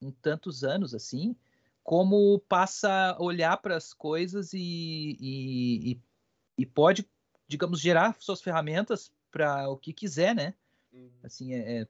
em 0.00 0.10
tantos 0.10 0.64
anos 0.64 0.94
assim, 0.94 1.36
como 1.82 2.38
passa 2.48 3.10
a 3.10 3.22
olhar 3.22 3.56
para 3.58 3.76
as 3.76 3.92
coisas 3.92 4.52
e, 4.52 5.16
e, 5.20 6.00
e, 6.58 6.66
pode 6.66 7.08
digamos, 7.52 7.80
gerar 7.80 8.16
suas 8.18 8.40
ferramentas 8.40 9.12
para 9.30 9.68
o 9.68 9.76
que 9.76 9.92
quiser, 9.92 10.34
né? 10.34 10.54
Uhum. 10.92 11.10
Assim, 11.22 11.52
é, 11.52 11.80
é, 11.80 11.88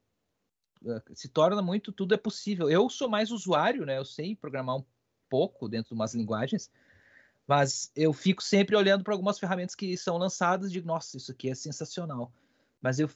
é, 0.87 1.03
se 1.15 1.29
torna 1.29 1.63
muito, 1.63 1.93
tudo 1.93 2.15
é 2.15 2.19
possível. 2.19 2.69
Eu 2.69 2.89
sou 2.91 3.09
mais 3.09 3.31
usuário, 3.31 3.87
né? 3.87 3.99
Eu 3.99 4.05
sei 4.05 4.35
programar 4.35 4.77
um 4.77 4.85
pouco 5.29 5.69
dentro 5.69 5.91
de 5.91 5.95
umas 5.95 6.15
linguagens, 6.15 6.71
mas 7.47 7.93
eu 7.95 8.13
fico 8.13 8.43
sempre 8.43 8.77
olhando 8.77 9.05
para 9.05 9.15
algumas 9.15 9.39
ferramentas 9.39 9.75
que 9.75 9.97
são 9.97 10.19
lançadas 10.19 10.69
e 10.69 10.73
digo, 10.73 10.87
nossa, 10.87 11.17
isso 11.17 11.31
aqui 11.31 11.49
é 11.49 11.55
sensacional. 11.55 12.33
Mas 12.81 12.99
eu 12.99 13.09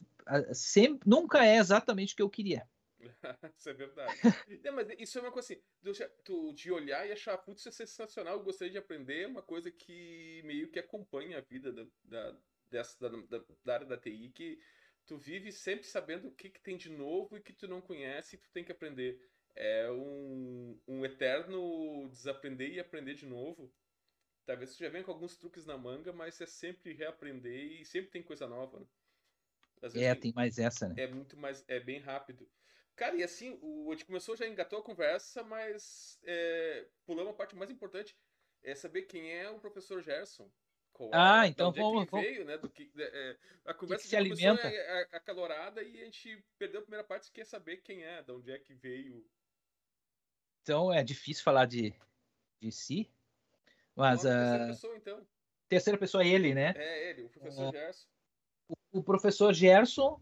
sempre, 0.53 1.09
nunca 1.09 1.45
é 1.45 1.57
exatamente 1.57 2.13
o 2.13 2.15
que 2.17 2.21
eu 2.21 2.29
queria. 2.29 2.67
isso 3.57 3.69
é 3.69 3.73
verdade. 3.73 4.13
Mas 4.73 4.87
isso 4.99 5.17
é 5.17 5.21
uma 5.21 5.31
coisa 5.31 5.53
assim, 5.53 5.61
tu, 6.23 6.53
de 6.53 6.71
olhar 6.71 7.07
e 7.07 7.11
achar, 7.11 7.37
putz, 7.37 7.61
isso 7.61 7.69
é 7.69 7.71
sensacional, 7.71 8.37
eu 8.37 8.43
gostaria 8.43 8.71
de 8.71 8.77
aprender, 8.77 9.23
é 9.23 9.27
uma 9.27 9.41
coisa 9.41 9.71
que 9.71 10.41
meio 10.45 10.69
que 10.69 10.79
acompanha 10.79 11.37
a 11.37 11.41
vida 11.41 11.71
da, 11.71 11.85
da, 12.03 12.37
dessa, 12.69 13.09
da, 13.09 13.43
da, 13.63 13.73
área 13.73 13.85
da 13.85 13.97
TI, 13.97 14.31
que 14.33 14.59
tu 15.05 15.17
vive 15.17 15.51
sempre 15.51 15.85
sabendo 15.85 16.27
o 16.27 16.31
que, 16.31 16.49
que 16.49 16.59
tem 16.59 16.77
de 16.77 16.89
novo 16.89 17.37
e 17.37 17.41
que 17.41 17.53
tu 17.53 17.67
não 17.67 17.81
conhece 17.81 18.35
e 18.35 18.39
tu 18.39 18.49
tem 18.51 18.63
que 18.63 18.71
aprender. 18.71 19.21
É 19.55 19.89
um, 19.89 20.79
um 20.87 21.05
eterno 21.05 22.07
desaprender 22.09 22.73
e 22.73 22.79
aprender 22.79 23.15
de 23.15 23.25
novo. 23.25 23.73
Talvez 24.45 24.75
tu 24.75 24.79
já 24.79 24.89
venha 24.89 25.03
com 25.03 25.11
alguns 25.11 25.35
truques 25.35 25.65
na 25.65 25.77
manga, 25.77 26.13
mas 26.13 26.39
é 26.39 26.45
sempre 26.45 26.93
reaprender 26.93 27.81
e 27.81 27.85
sempre 27.85 28.11
tem 28.11 28.21
coisa 28.21 28.47
nova. 28.47 28.79
Né? 28.79 28.85
É, 29.95 30.15
tem, 30.15 30.33
mais 30.33 30.57
essa, 30.57 30.87
né? 30.87 30.95
É 30.97 31.07
muito 31.07 31.37
mais, 31.37 31.63
é 31.67 31.79
bem 31.79 31.99
rápido. 31.99 32.47
Cara, 32.95 33.15
e 33.15 33.23
assim, 33.23 33.57
o, 33.61 33.91
a 33.91 33.95
gente 33.95 34.05
começou, 34.05 34.35
já 34.35 34.47
engatou 34.47 34.79
a 34.79 34.83
conversa, 34.83 35.43
mas 35.43 36.19
é, 36.23 36.85
pulamos 37.05 37.31
a 37.33 37.35
parte 37.35 37.55
mais 37.55 37.69
importante, 37.69 38.17
é 38.63 38.73
saber 38.73 39.03
quem 39.03 39.31
é 39.31 39.49
o 39.49 39.59
professor 39.59 40.01
Gerson. 40.01 40.49
Qual 40.91 41.11
ah, 41.13 41.45
é, 41.45 41.49
então 41.49 41.71
vamos, 41.71 42.07
é 42.07 42.09
vamos. 42.09 42.25
veio, 42.25 42.43
né? 42.43 42.57
Do 42.57 42.67
que, 42.69 42.91
é, 42.97 43.37
a 43.65 43.73
conversa 43.73 44.03
que 44.03 44.09
que 44.09 44.35
se 44.35 44.45
começou 44.45 44.69
é, 44.69 45.01
é, 45.01 45.15
acalorada 45.15 45.83
e 45.83 46.01
a 46.01 46.05
gente 46.05 46.43
perdeu 46.57 46.79
a 46.79 46.83
primeira 46.83 47.03
parte, 47.03 47.27
que 47.27 47.33
quer 47.33 47.45
saber 47.45 47.77
quem 47.77 48.03
é, 48.03 48.23
de 48.23 48.31
onde 48.31 48.51
é 48.51 48.57
que 48.57 48.73
veio. 48.73 49.23
Então 50.63 50.91
é 50.91 51.03
difícil 51.03 51.43
falar 51.43 51.65
de, 51.65 51.93
de 52.59 52.71
si, 52.71 53.09
mas... 53.95 54.25
a 54.25 54.31
terceira 54.31 54.63
uh... 54.63 54.67
pessoa, 54.67 54.97
então. 54.97 55.27
Terceira 55.69 55.99
pessoa 55.99 56.23
é 56.23 56.27
ele, 56.29 56.55
né? 56.55 56.73
É 56.75 57.09
ele, 57.09 57.23
o 57.23 57.29
professor 57.29 57.71
Gerson. 57.71 58.07
O, 58.91 59.03
professor 59.03 59.53
Gerson 59.53 60.19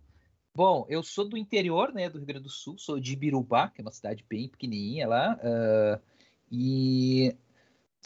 Bom, 0.55 0.85
eu 0.87 1.03
sou 1.03 1.27
do 1.27 1.35
interior, 1.35 1.91
né, 1.91 2.09
do 2.09 2.17
Rio 2.17 2.27
Grande 2.27 2.43
do 2.43 2.49
Sul, 2.49 2.77
sou 2.77 2.97
de 2.97 3.11
Ibirubá, 3.11 3.69
que 3.69 3.81
é 3.81 3.83
uma 3.83 3.91
cidade 3.91 4.25
bem 4.29 4.47
pequenininha 4.47 5.05
lá, 5.05 5.35
uh, 5.35 6.01
e 6.49 7.35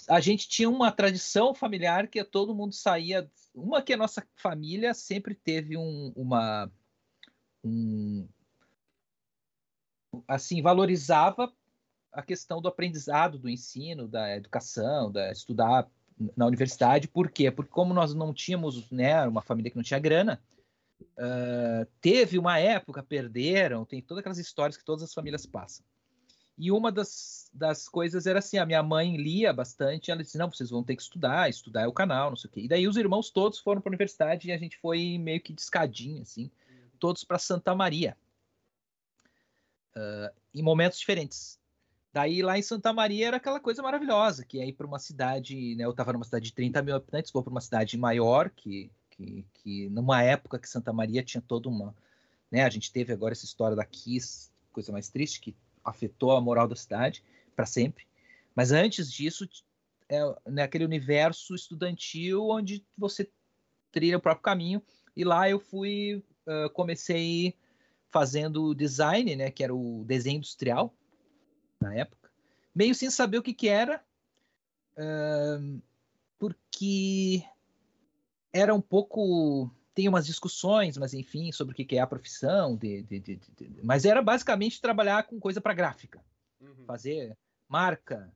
a 0.07 0.19
gente 0.19 0.49
tinha 0.49 0.67
uma 0.67 0.91
tradição 0.91 1.53
familiar 1.53 2.07
que 2.07 2.23
todo 2.23 2.55
mundo 2.55 2.73
saía, 2.73 3.29
uma 3.53 3.83
que 3.83 3.93
a 3.93 3.97
nossa 3.97 4.27
família 4.35 4.95
sempre 4.95 5.35
teve 5.35 5.77
um, 5.77 6.11
uma, 6.15 6.71
um, 7.63 8.27
assim, 10.27 10.59
valorizava 10.59 11.53
a 12.11 12.23
questão 12.23 12.59
do 12.59 12.67
aprendizado, 12.67 13.37
do 13.37 13.47
ensino, 13.47 14.07
da 14.07 14.35
educação, 14.35 15.11
da 15.11 15.31
estudar 15.31 15.87
na 16.35 16.45
universidade. 16.45 17.07
Por 17.07 17.31
quê? 17.31 17.49
Porque 17.49 17.71
como 17.71 17.93
nós 17.93 18.13
não 18.13 18.33
tínhamos, 18.33 18.89
né, 18.91 19.25
uma 19.27 19.41
família 19.41 19.71
que 19.71 19.77
não 19.77 19.83
tinha 19.83 19.99
grana, 19.99 20.41
uh, 21.01 21.85
teve 22.01 22.37
uma 22.37 22.59
época, 22.59 23.01
perderam, 23.01 23.85
tem 23.85 24.01
todas 24.01 24.19
aquelas 24.19 24.37
histórias 24.37 24.77
que 24.77 24.83
todas 24.83 25.03
as 25.03 25.13
famílias 25.13 25.45
passam. 25.45 25.85
E 26.57 26.73
uma 26.73 26.91
das, 26.91 27.49
das 27.53 27.87
coisas 27.87 28.27
era 28.27 28.39
assim, 28.39 28.57
a 28.57 28.65
minha 28.65 28.83
mãe 28.83 29.15
lia 29.15 29.53
bastante, 29.53 30.11
ela 30.11 30.21
disse, 30.21 30.37
não, 30.37 30.51
vocês 30.51 30.69
vão 30.69 30.83
ter 30.83 30.97
que 30.97 31.01
estudar, 31.01 31.49
estudar 31.49 31.83
é 31.83 31.87
o 31.87 31.93
canal, 31.93 32.29
não 32.29 32.35
sei 32.35 32.49
o 32.49 32.51
quê. 32.51 32.59
E 32.61 32.67
daí 32.67 32.85
os 32.85 32.97
irmãos 32.97 33.29
todos 33.29 33.59
foram 33.59 33.81
para 33.81 33.89
a 33.89 33.93
universidade 33.93 34.49
e 34.49 34.51
a 34.51 34.57
gente 34.57 34.77
foi 34.77 35.17
meio 35.17 35.39
que 35.39 35.53
descadinho, 35.53 36.21
assim, 36.21 36.51
todos 36.99 37.23
para 37.23 37.39
Santa 37.39 37.73
Maria. 37.73 38.17
Uh, 39.95 40.35
em 40.53 40.61
momentos 40.61 40.99
diferentes. 40.99 41.57
Daí 42.11 42.41
lá 42.41 42.57
em 42.57 42.61
Santa 42.61 42.91
Maria 42.91 43.27
era 43.27 43.37
aquela 43.37 43.59
coisa 43.59 43.83
maravilhosa, 43.83 44.43
que 44.43 44.59
aí 44.59 44.73
para 44.73 44.87
uma 44.87 44.97
cidade, 44.97 45.75
né, 45.75 45.85
eu 45.85 45.91
estava 45.91 46.11
numa 46.11 46.25
cidade 46.25 46.45
de 46.45 46.53
30 46.53 46.81
mil 46.81 46.95
habitantes, 46.95 47.31
vou 47.31 47.43
para 47.43 47.51
uma 47.51 47.61
cidade 47.61 47.97
maior, 47.97 48.49
que, 48.49 48.91
que, 49.11 49.45
que 49.53 49.89
numa 49.89 50.23
época 50.23 50.57
que 50.57 50.67
Santa 50.67 50.91
Maria 50.91 51.21
tinha 51.21 51.41
toda 51.41 51.69
uma, 51.69 51.95
né, 52.51 52.63
a 52.63 52.69
gente 52.69 52.91
teve 52.91 53.13
agora 53.13 53.33
essa 53.33 53.45
história 53.45 53.75
da 53.75 53.85
Kiss, 53.85 54.49
coisa 54.71 54.91
mais 54.91 55.09
triste, 55.09 55.39
que 55.39 55.55
afetou 55.83 56.31
a 56.31 56.41
moral 56.41 56.67
da 56.67 56.75
cidade 56.75 57.23
para 57.55 57.67
sempre, 57.67 58.07
mas 58.55 58.71
antes 58.71 59.11
disso, 59.11 59.47
é 60.09 60.19
né, 60.47 60.63
aquele 60.63 60.85
universo 60.85 61.53
estudantil 61.53 62.49
onde 62.49 62.83
você 62.97 63.29
trilha 63.91 64.17
o 64.17 64.21
próprio 64.21 64.43
caminho, 64.43 64.81
e 65.15 65.23
lá 65.23 65.47
eu 65.47 65.59
fui, 65.59 66.23
uh, 66.47 66.69
comecei 66.71 67.55
fazendo 68.09 68.73
design, 68.73 69.35
né, 69.35 69.51
que 69.51 69.63
era 69.63 69.75
o 69.75 70.03
desenho 70.07 70.37
industrial, 70.37 70.95
na 71.79 71.95
época, 71.95 72.29
meio 72.75 72.93
sem 72.93 73.09
saber 73.09 73.37
o 73.37 73.43
que, 73.43 73.53
que 73.53 73.67
era, 73.67 74.03
uh, 74.97 75.81
porque 76.37 77.43
era 78.51 78.73
um 78.73 78.81
pouco. 78.81 79.71
Tem 79.93 80.07
umas 80.07 80.25
discussões, 80.25 80.97
mas 80.97 81.13
enfim, 81.13 81.51
sobre 81.51 81.73
o 81.73 81.75
que, 81.75 81.83
que 81.83 81.97
é 81.97 81.99
a 81.99 82.07
profissão, 82.07 82.75
de, 82.75 83.03
de, 83.03 83.19
de, 83.19 83.39
mas 83.83 84.05
era 84.05 84.21
basicamente 84.21 84.79
trabalhar 84.79 85.23
com 85.23 85.39
coisa 85.39 85.59
para 85.59 85.73
gráfica, 85.73 86.23
uhum. 86.61 86.85
fazer 86.85 87.37
marca, 87.67 88.31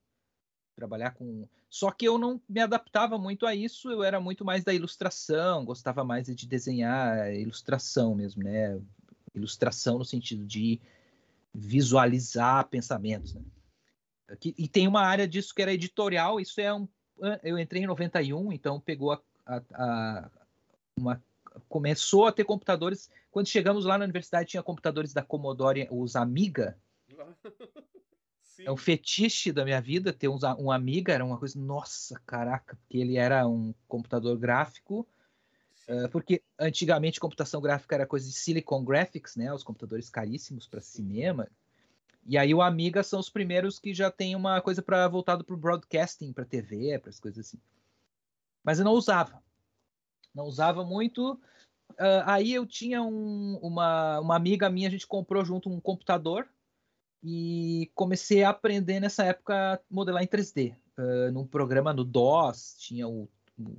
trabalhar 0.76 1.12
com. 1.12 1.48
Só 1.70 1.90
que 1.90 2.06
eu 2.06 2.18
não 2.18 2.42
me 2.50 2.60
adaptava 2.60 3.18
muito 3.18 3.46
a 3.46 3.56
isso, 3.56 3.90
eu 3.90 4.04
era 4.04 4.20
muito 4.20 4.44
mais 4.44 4.64
da 4.64 4.74
ilustração, 4.74 5.64
gostava 5.64 6.04
mais 6.04 6.28
de 6.28 6.46
desenhar 6.46 7.34
ilustração 7.34 8.14
mesmo, 8.14 8.44
né? 8.44 8.80
Ilustração 9.34 9.98
no 9.98 10.06
sentido 10.06 10.46
de 10.46 10.82
visualizar 11.54 12.68
pensamentos. 12.68 13.36
Né? 13.36 13.42
E 14.44 14.68
tem 14.68 14.88
uma 14.88 15.02
área 15.02 15.28
disso 15.28 15.54
que 15.54 15.62
era 15.62 15.74
editorial, 15.74 16.40
isso 16.40 16.60
é 16.60 16.74
um. 16.74 16.88
Eu 17.44 17.60
entrei 17.60 17.84
em 17.84 17.88
91, 17.88 18.52
então 18.52 18.80
pegou 18.80 19.12
a, 19.12 19.22
a, 19.46 19.62
a 19.74 20.30
uma, 20.98 21.22
começou 21.70 22.26
a 22.26 22.32
ter 22.32 22.44
computadores. 22.44 23.10
Quando 23.30 23.48
chegamos 23.48 23.86
lá 23.86 23.98
na 23.98 24.06
universidade, 24.06 24.50
tinha 24.50 24.64
computadores 24.64 25.14
da 25.14 25.22
Commodore, 25.22 25.88
os 25.92 26.16
Amiga. 26.16 26.78
Sim. 28.42 28.66
É 28.66 28.72
um 28.72 28.78
fetiche 28.78 29.52
da 29.52 29.64
minha 29.64 29.82
vida 29.82 30.14
ter 30.14 30.28
um, 30.28 30.38
um 30.60 30.72
Amiga, 30.72 31.14
era 31.14 31.26
uma 31.26 31.38
coisa, 31.38 31.60
nossa, 31.60 32.22
caraca, 32.26 32.76
porque 32.76 32.98
ele 32.98 33.18
era 33.18 33.48
um 33.48 33.74
computador 33.88 34.38
gráfico 34.38 35.08
porque 36.12 36.42
antigamente 36.60 37.20
computação 37.20 37.62
gráfica 37.62 37.96
era 37.96 38.08
coisa 38.08 38.28
de 38.28 38.34
Silicon 38.34 38.84
Graphics, 38.84 39.36
né? 39.36 39.54
Os 39.54 39.64
computadores 39.64 40.10
caríssimos 40.10 40.68
para 40.68 40.82
cinema. 40.82 41.48
E 42.26 42.38
aí 42.38 42.54
o 42.54 42.62
Amiga 42.62 43.04
são 43.04 43.20
os 43.20 43.30
primeiros 43.30 43.80
que 43.80 43.94
já 43.94 44.10
tem 44.10 44.36
uma 44.36 44.62
coisa 44.62 44.82
para 44.82 45.08
voltado 45.08 45.44
para 45.44 45.56
o 45.56 45.58
broadcasting, 45.58 46.32
para 46.32 46.46
TV, 46.46 46.98
para 47.00 47.10
as 47.10 47.20
coisas 47.20 47.48
assim. 47.48 47.60
Mas 48.64 48.80
eu 48.80 48.86
não 48.86 48.94
usava. 48.94 49.44
Não 50.34 50.46
usava 50.46 50.86
muito. 50.86 51.34
Uh, 51.92 52.24
aí 52.26 52.54
eu 52.54 52.66
tinha 52.66 53.04
um, 53.04 53.58
uma, 53.62 54.20
uma 54.20 54.36
amiga 54.36 54.70
minha, 54.70 54.88
a 54.88 54.92
gente 54.92 55.06
comprou 55.06 55.44
junto 55.44 55.70
um 55.70 55.80
computador 55.80 56.48
e 57.22 57.92
comecei 57.94 58.44
a 58.44 58.50
aprender 58.50 59.00
nessa 59.00 59.26
época 59.26 59.82
modelar 59.90 60.24
em 60.24 60.28
3D. 60.28 60.76
Uh, 60.98 61.32
num 61.32 61.46
programa 61.46 61.94
no 61.94 62.04
DOS, 62.04 62.76
tinha 62.80 63.08
o, 63.08 63.28
o 63.60 63.78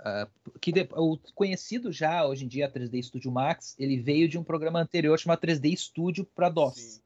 Uh, 0.00 0.58
que 0.58 0.72
de, 0.72 0.88
o 0.92 1.16
conhecido 1.34 1.92
já 1.92 2.26
hoje 2.26 2.44
em 2.44 2.48
dia 2.48 2.70
3D 2.70 3.02
Studio 3.02 3.30
Max, 3.30 3.74
ele 3.78 3.98
veio 3.98 4.28
de 4.28 4.36
um 4.36 4.44
programa 4.44 4.80
anterior 4.80 5.18
chamado 5.18 5.40
3D 5.40 5.76
Studio 5.76 6.24
para 6.24 6.48
DOS. 6.48 6.74
Sim. 6.74 7.02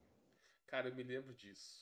Cara, 0.66 0.88
eu 0.88 0.95
me 0.95 1.02
lembro 1.02 1.35
disso. 1.35 1.78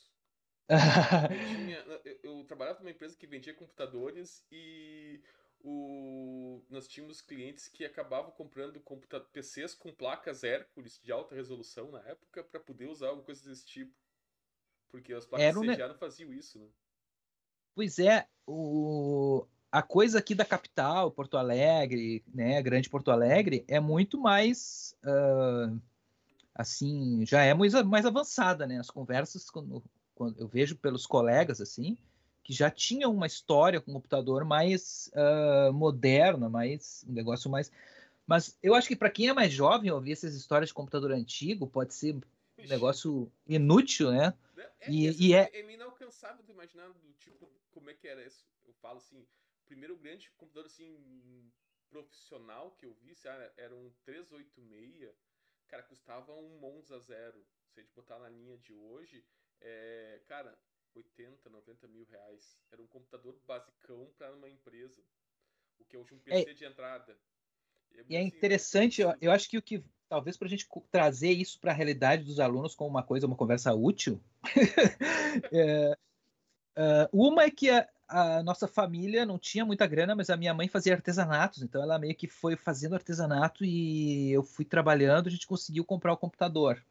eu, 0.69 1.55
tinha, 1.55 1.77
eu, 2.03 2.19
eu, 2.23 2.43
trabalhava 2.43 2.79
numa 2.79 2.91
empresa 2.91 3.15
que 3.15 3.25
vendia 3.25 3.53
computadores 3.53 4.43
e 4.51 5.21
o, 5.63 6.61
nós 6.69 6.87
tínhamos 6.87 7.21
clientes 7.21 7.69
que 7.69 7.85
acabavam 7.85 8.31
comprando 8.31 8.83
PCs 9.31 9.73
com 9.73 9.93
placas 9.93 10.43
Hércules 10.43 10.99
de 11.01 11.11
alta 11.11 11.35
resolução 11.35 11.89
na 11.89 11.99
época 12.01 12.43
para 12.43 12.59
poder 12.59 12.89
usar 12.89 13.07
alguma 13.07 13.25
coisa 13.25 13.47
desse 13.49 13.65
tipo. 13.65 13.93
Porque 14.89 15.13
as 15.13 15.25
placas 15.25 15.47
Era 15.47 15.75
CGA 15.75 15.87
não 15.87 15.97
faziam 15.97 16.33
isso, 16.33 16.59
né? 16.59 16.67
Pois 17.73 17.99
é, 17.99 18.27
o, 18.45 19.45
a 19.71 19.81
coisa 19.81 20.19
aqui 20.19 20.33
da 20.33 20.45
capital, 20.45 21.11
Porto 21.11 21.37
Alegre, 21.37 22.23
né, 22.33 22.61
Grande 22.61 22.89
Porto 22.89 23.11
Alegre, 23.11 23.65
é 23.67 23.79
muito 23.79 24.17
mais 24.19 24.95
uh, 25.03 25.79
assim, 26.55 27.25
já 27.25 27.43
é 27.43 27.53
mais, 27.53 27.73
mais 27.83 28.05
avançada, 28.05 28.65
né? 28.65 28.79
As 28.79 28.89
conversas 28.89 29.49
quando, 29.49 29.83
quando, 30.15 30.39
eu 30.39 30.47
vejo 30.47 30.75
pelos 30.75 31.05
colegas 31.05 31.61
assim, 31.61 31.97
que 32.43 32.53
já 32.53 32.71
tinham 32.71 33.13
uma 33.13 33.27
história 33.27 33.81
com 33.81 33.93
computador 33.93 34.45
mais 34.45 35.11
uh, 35.13 35.73
moderna, 35.73 36.49
mais 36.49 37.05
um 37.07 37.13
negócio 37.13 37.49
mais. 37.49 37.71
Mas 38.25 38.57
eu 38.63 38.73
acho 38.73 38.87
que 38.87 38.95
para 38.95 39.09
quem 39.09 39.27
é 39.27 39.33
mais 39.33 39.53
jovem 39.53 39.91
ouvir 39.91 40.13
essas 40.13 40.33
histórias 40.33 40.69
de 40.69 40.73
computador 40.73 41.11
antigo 41.11 41.67
pode 41.67 41.93
ser 41.93 42.15
um 42.15 42.67
negócio 42.67 43.31
inútil, 43.47 44.11
né? 44.11 44.33
É, 44.57 44.91
e, 44.91 45.07
é, 45.07 45.11
e 45.19 45.33
é... 45.33 45.49
é 45.53 45.73
inalcançável 45.73 46.43
de 46.43 46.51
imaginar 46.51 46.87
do 46.87 47.13
tipo 47.19 47.49
como 47.71 47.89
é 47.89 47.93
que 47.93 48.07
era 48.07 48.25
isso. 48.25 48.45
Eu 48.65 48.73
falo 48.81 48.97
assim, 48.97 49.23
primeiro 49.67 49.95
grande 49.97 50.31
computador 50.31 50.65
assim 50.65 51.51
profissional 51.89 52.71
que 52.71 52.85
eu 52.85 52.93
vi 52.93 53.15
era 53.55 53.75
um 53.75 53.91
386, 54.03 55.09
cara, 55.67 55.83
custava 55.83 56.33
um 56.33 56.57
Monza 56.59 56.99
zero. 56.99 57.45
Se 57.69 57.79
a 57.79 57.83
gente 57.83 57.93
botar 57.93 58.19
na 58.19 58.29
linha 58.29 58.57
de 58.57 58.73
hoje, 58.73 59.23
é, 59.61 60.21
cara, 60.27 60.57
80, 60.95 61.49
90 61.49 61.87
mil 61.87 62.05
reais. 62.05 62.57
Era 62.71 62.81
um 62.81 62.87
computador 62.87 63.39
basicão 63.45 64.09
para 64.17 64.33
uma 64.33 64.49
empresa. 64.49 65.01
O 65.79 65.85
que 65.85 65.95
é 65.95 65.99
hoje 65.99 66.13
um 66.13 66.19
PC 66.19 66.49
é, 66.49 66.53
de 66.53 66.65
entrada. 66.65 67.17
É 67.93 68.03
e 68.09 68.15
é 68.15 68.19
assim, 68.19 68.27
interessante, 68.27 69.01
eu, 69.01 69.13
eu 69.21 69.31
acho 69.31 69.49
que 69.49 69.57
o 69.57 69.61
que 69.61 69.83
talvez 70.09 70.37
para 70.37 70.47
a 70.47 70.49
gente 70.49 70.67
trazer 70.91 71.31
isso 71.31 71.59
para 71.59 71.71
a 71.71 71.75
realidade 71.75 72.23
dos 72.23 72.39
alunos 72.39 72.73
como 72.73 72.89
uma 72.89 73.03
coisa, 73.03 73.27
uma 73.27 73.35
conversa 73.35 73.73
útil. 73.73 74.21
é, 75.51 75.97
uh, 76.77 77.09
uma 77.11 77.43
é 77.43 77.51
que 77.51 77.69
a, 77.69 77.87
a 78.07 78.41
nossa 78.41 78.67
família 78.67 79.25
não 79.25 79.37
tinha 79.37 79.65
muita 79.65 79.85
grana, 79.85 80.15
mas 80.15 80.29
a 80.29 80.37
minha 80.37 80.53
mãe 80.53 80.67
fazia 80.67 80.93
artesanatos, 80.93 81.61
então 81.61 81.81
ela 81.81 81.99
meio 81.99 82.15
que 82.15 82.27
foi 82.27 82.55
fazendo 82.55 82.95
artesanato 82.95 83.65
e 83.65 84.31
eu 84.31 84.43
fui 84.43 84.63
trabalhando, 84.63 85.27
a 85.27 85.31
gente 85.31 85.45
conseguiu 85.45 85.83
comprar 85.83 86.13
o 86.13 86.17
computador. 86.17 86.81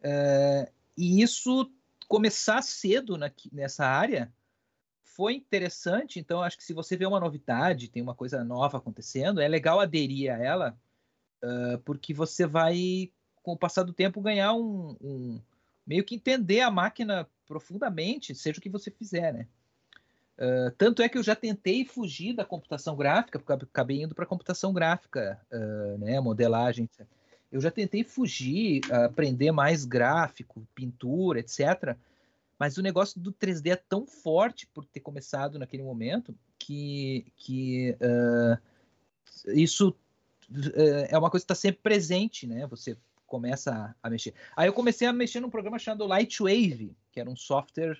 Uh, 0.00 0.70
e 0.96 1.20
isso 1.20 1.70
começar 2.06 2.62
cedo 2.62 3.18
na, 3.18 3.30
nessa 3.52 3.84
área 3.84 4.32
foi 5.02 5.34
interessante, 5.34 6.18
então 6.18 6.42
acho 6.42 6.56
que 6.56 6.64
se 6.64 6.72
você 6.72 6.96
vê 6.96 7.04
uma 7.04 7.20
novidade, 7.20 7.88
tem 7.88 8.02
uma 8.02 8.14
coisa 8.14 8.42
nova 8.42 8.78
acontecendo, 8.78 9.40
é 9.40 9.48
legal 9.48 9.80
aderir 9.80 10.32
a 10.32 10.38
ela, 10.38 10.78
uh, 11.42 11.78
porque 11.80 12.14
você 12.14 12.46
vai, 12.46 13.10
com 13.42 13.52
o 13.52 13.58
passar 13.58 13.82
do 13.82 13.92
tempo, 13.92 14.20
ganhar 14.22 14.54
um, 14.54 14.96
um 15.00 15.42
meio 15.86 16.04
que 16.04 16.14
entender 16.14 16.60
a 16.60 16.70
máquina 16.70 17.28
profundamente, 17.46 18.34
seja 18.34 18.58
o 18.58 18.62
que 18.62 18.70
você 18.70 18.90
fizer, 18.90 19.32
né? 19.32 19.46
Uh, 20.38 20.70
tanto 20.78 21.02
é 21.02 21.08
que 21.08 21.18
eu 21.18 21.22
já 21.22 21.34
tentei 21.34 21.84
fugir 21.84 22.32
da 22.32 22.44
computação 22.44 22.94
gráfica, 22.94 23.40
porque 23.40 23.64
acabei 23.64 24.02
indo 24.02 24.14
para 24.14 24.24
computação 24.24 24.72
gráfica, 24.72 25.40
uh, 25.52 25.98
né, 25.98 26.20
modelagem. 26.20 26.88
Eu 27.50 27.60
já 27.60 27.70
tentei 27.70 28.04
fugir, 28.04 28.82
aprender 28.92 29.50
mais 29.50 29.84
gráfico, 29.84 30.66
pintura, 30.74 31.40
etc. 31.40 31.96
Mas 32.58 32.76
o 32.76 32.82
negócio 32.82 33.18
do 33.18 33.32
3D 33.32 33.72
é 33.72 33.76
tão 33.76 34.06
forte 34.06 34.66
por 34.66 34.84
ter 34.84 35.00
começado 35.00 35.58
naquele 35.58 35.82
momento 35.82 36.34
que, 36.58 37.32
que 37.36 37.96
isso 39.46 39.96
é 41.08 41.16
uma 41.16 41.30
coisa 41.30 41.46
que 41.46 41.52
está 41.52 41.54
sempre 41.54 41.80
presente, 41.82 42.46
né? 42.46 42.66
Você 42.66 42.98
começa 43.26 43.72
a, 43.72 43.94
a, 44.02 44.10
mexer. 44.10 44.34
Aí 44.54 44.68
eu 44.68 44.72
comecei 44.74 45.08
a 45.08 45.12
mexer 45.12 45.40
num 45.40 45.50
programa 45.50 45.78
chamado 45.78 46.06
Lightwave, 46.06 46.94
que 47.10 47.18
era 47.18 47.30
um 47.30 47.36
software 47.36 47.98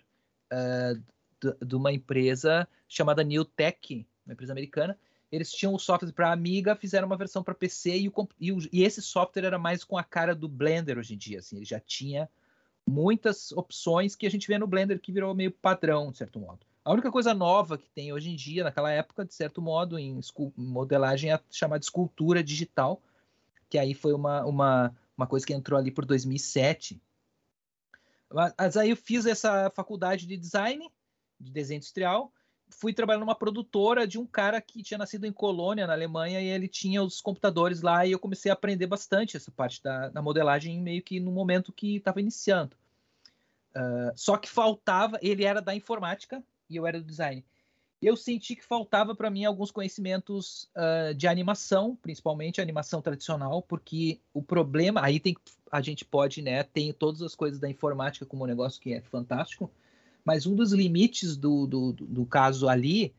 uh, 0.52 1.02
de 1.64 1.76
uma 1.76 1.92
empresa 1.92 2.66
chamada 2.88 3.22
Newtek, 3.22 4.06
uma 4.26 4.32
empresa 4.32 4.52
americana. 4.52 4.98
Eles 5.30 5.52
tinham 5.52 5.74
o 5.74 5.78
software 5.78 6.12
para 6.12 6.32
Amiga, 6.32 6.74
fizeram 6.74 7.06
uma 7.06 7.16
versão 7.16 7.42
para 7.42 7.54
PC 7.54 7.98
e, 7.98 8.08
o, 8.08 8.28
e, 8.40 8.52
o, 8.52 8.58
e, 8.72 8.82
esse 8.82 9.02
software 9.02 9.44
era 9.44 9.58
mais 9.58 9.84
com 9.84 9.98
a 9.98 10.02
cara 10.02 10.34
do 10.34 10.48
Blender 10.48 10.98
hoje 10.98 11.14
em 11.14 11.18
dia. 11.18 11.40
Assim, 11.40 11.56
ele 11.56 11.66
já 11.66 11.78
tinha 11.78 12.28
muitas 12.86 13.52
opções 13.52 14.16
que 14.16 14.26
a 14.26 14.30
gente 14.30 14.48
vê 14.48 14.56
no 14.56 14.66
Blender 14.66 14.98
que 14.98 15.12
virou 15.12 15.34
meio 15.34 15.50
padrão, 15.50 16.10
de 16.10 16.18
certo 16.18 16.40
modo. 16.40 16.60
A 16.82 16.92
única 16.92 17.12
coisa 17.12 17.34
nova 17.34 17.76
que 17.76 17.90
tem 17.90 18.14
hoje 18.14 18.30
em 18.30 18.34
dia, 18.34 18.64
naquela 18.64 18.90
época, 18.90 19.22
de 19.22 19.34
certo 19.34 19.60
modo, 19.60 19.98
em 19.98 20.18
modelagem, 20.56 21.30
é 21.30 21.38
chamada 21.50 21.84
escultura 21.84 22.42
digital, 22.42 23.02
que 23.68 23.76
aí 23.76 23.92
foi 23.92 24.14
uma, 24.14 24.42
uma, 24.46 24.96
uma 25.14 25.26
coisa 25.26 25.46
que 25.46 25.52
entrou 25.52 25.78
ali 25.78 25.90
por 25.90 26.06
2007. 26.06 26.98
Mas 28.56 28.76
aí 28.78 28.88
eu 28.88 28.96
fiz 28.96 29.26
essa 29.26 29.68
faculdade 29.70 30.26
de 30.26 30.36
design, 30.38 30.90
de 31.40 31.50
desenho 31.50 31.78
industrial, 31.78 32.32
fui 32.70 32.92
trabalhar 32.92 33.20
numa 33.20 33.34
produtora 33.34 34.06
de 34.06 34.18
um 34.18 34.26
cara 34.26 34.60
que 34.60 34.82
tinha 34.82 34.98
nascido 34.98 35.24
em 35.24 35.32
Colônia, 35.32 35.86
na 35.86 35.92
Alemanha, 35.92 36.40
e 36.40 36.46
ele 36.46 36.68
tinha 36.68 37.02
os 37.02 37.20
computadores 37.20 37.82
lá, 37.82 38.06
e 38.06 38.12
eu 38.12 38.18
comecei 38.18 38.50
a 38.50 38.54
aprender 38.54 38.86
bastante 38.86 39.36
essa 39.36 39.50
parte 39.50 39.82
da, 39.82 40.08
da 40.08 40.22
modelagem, 40.22 40.80
meio 40.80 41.02
que 41.02 41.18
no 41.18 41.32
momento 41.32 41.72
que 41.72 41.96
estava 41.96 42.20
iniciando. 42.20 42.76
Uh, 43.70 44.12
só 44.16 44.36
que 44.36 44.48
faltava, 44.48 45.18
ele 45.22 45.44
era 45.44 45.60
da 45.60 45.74
informática 45.74 46.42
e 46.68 46.76
eu 46.76 46.86
era 46.86 47.00
do 47.00 47.06
design. 47.06 47.44
Eu 48.00 48.16
senti 48.16 48.54
que 48.54 48.64
faltava 48.64 49.14
para 49.14 49.28
mim 49.28 49.44
alguns 49.44 49.72
conhecimentos 49.72 50.68
uh, 50.76 51.12
de 51.14 51.26
animação, 51.26 51.96
principalmente 51.96 52.60
animação 52.60 53.02
tradicional, 53.02 53.60
porque 53.60 54.20
o 54.32 54.42
problema, 54.42 55.02
aí 55.02 55.18
tem 55.18 55.36
a 55.70 55.82
gente 55.82 56.04
pode, 56.04 56.40
né, 56.40 56.62
tem 56.62 56.92
todas 56.92 57.20
as 57.20 57.34
coisas 57.34 57.60
da 57.60 57.68
informática 57.68 58.24
como 58.24 58.44
um 58.44 58.46
negócio 58.46 58.80
que 58.80 58.94
é 58.94 59.02
fantástico, 59.02 59.70
mas 60.28 60.44
um 60.44 60.54
dos 60.54 60.74
limites 60.74 61.38
do, 61.38 61.66
do, 61.66 61.92
do 61.94 62.26
caso 62.26 62.68
ali, 62.68 63.14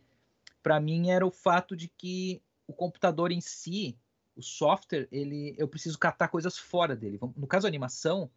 para 0.62 0.80
mim, 0.80 1.10
era 1.10 1.25
o 1.25 1.32
fato 1.32 1.75
de 1.75 1.88
que 1.88 2.39
o 2.68 2.72
computador 2.72 3.32
em 3.32 3.42
si, 3.42 3.98
o 4.36 4.44
software, 4.44 5.08
ele, 5.12 5.56
eu 5.58 5.68
preciso 5.68 5.98
catar 5.98 6.28
coisas 6.28 6.56
fora 6.56 6.96
dele. 6.96 7.20
No 7.36 7.48
caso 7.48 7.63
da 7.63 7.68
animação, 7.68 8.30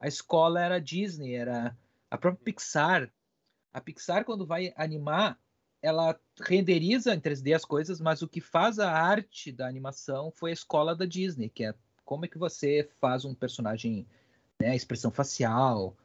a 0.00 0.08
escola 0.08 0.60
era 0.60 0.74
a 0.74 0.80
Disney, 0.80 1.34
era 1.34 1.78
a 2.10 2.18
própria 2.18 2.42
Pixar. 2.46 3.08
A 3.72 3.80
Pixar, 3.80 4.24
quando 4.24 4.44
vai 4.44 4.74
animar, 4.76 5.38
ela 5.80 6.18
renderiza 6.40 7.14
em 7.14 7.20
3D 7.20 7.54
as 7.54 7.64
coisas, 7.64 8.00
mas 8.00 8.22
o 8.22 8.28
que 8.28 8.40
faz 8.40 8.80
a 8.80 8.90
arte 8.90 9.52
da 9.52 9.68
animação 9.68 10.32
foi 10.32 10.50
a 10.50 10.54
escola 10.54 10.96
da 10.96 11.06
Disney, 11.06 11.48
que 11.48 11.62
é 11.62 11.72
como 12.04 12.24
é 12.24 12.28
que 12.28 12.38
você 12.38 12.90
faz 13.00 13.24
um 13.24 13.36
personagem, 13.36 14.04
né, 14.60 14.74
expressão 14.74 15.12
facial, 15.12 15.96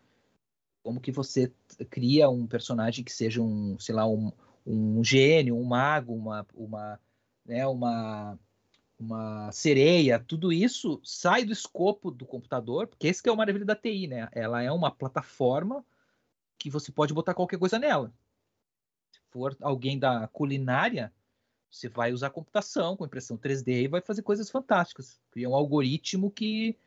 como 0.84 1.00
que 1.00 1.12
você 1.12 1.52
cria 1.90 2.30
um 2.30 2.48
personagem 2.48 3.04
que 3.04 3.12
seja 3.12 3.42
um, 3.42 3.78
sei 3.80 3.96
lá, 3.96 4.08
um, 4.08 4.32
um 4.66 5.04
gênio, 5.04 5.58
um 5.58 5.64
mago, 5.64 6.14
uma, 6.14 6.46
uma, 6.54 7.00
né, 7.46 7.66
uma, 7.68 8.38
uma 9.00 9.52
sereia, 9.52 10.20
tudo 10.20 10.52
isso 10.52 11.00
sai 11.04 11.44
do 11.44 11.52
escopo 11.52 12.12
do 12.12 12.26
computador, 12.26 12.88
porque 12.88 13.08
esse 13.08 13.22
que 13.22 13.30
é 13.30 13.32
o 13.32 13.38
maravilha 13.38 13.66
da 13.66 13.76
TI, 13.76 14.08
né? 14.08 14.30
Ela 14.32 14.62
é 14.62 14.72
uma 14.72 14.92
plataforma 14.92 15.86
que 16.58 16.70
você 16.70 16.92
pode 16.92 17.14
botar 17.14 17.34
qualquer 17.34 17.58
coisa 17.58 17.80
nela. 17.80 18.14
Se 19.12 19.20
for 19.32 19.58
alguém 19.62 19.98
da 19.98 20.28
culinária, 20.28 21.12
você 21.70 21.90
vai 21.90 22.12
usar 22.12 22.30
computação 22.30 22.96
com 22.96 23.06
impressão 23.06 23.38
3D 23.38 23.84
e 23.84 23.88
vai 23.88 24.02
fazer 24.02 24.22
coisas 24.22 24.50
fantásticas. 24.50 25.20
Cria 25.32 25.50
um 25.50 25.56
algoritmo 25.56 26.30
que, 26.30 26.78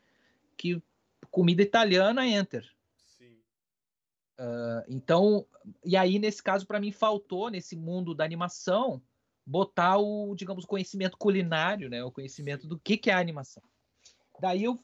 que 0.55 0.81
comida 1.29 1.61
italiana, 1.61 2.25
enter. 2.25 2.74
Uh, 4.37 4.83
então, 4.89 5.45
e 5.83 5.95
aí 5.95 6.19
nesse 6.19 6.43
caso 6.43 6.67
para 6.67 6.79
mim 6.79 6.91
faltou 6.91 7.49
nesse 7.49 7.75
mundo 7.75 8.13
da 8.13 8.25
animação 8.25 9.01
botar 9.45 9.97
o, 9.97 10.35
digamos, 10.35 10.65
conhecimento 10.65 11.17
culinário, 11.17 11.89
né, 11.89 12.03
o 12.03 12.11
conhecimento 12.11 12.67
do 12.67 12.79
que 12.79 12.97
que 12.97 13.11
é 13.11 13.13
a 13.13 13.19
animação. 13.19 13.63
Daí 14.39 14.63
eu 14.63 14.83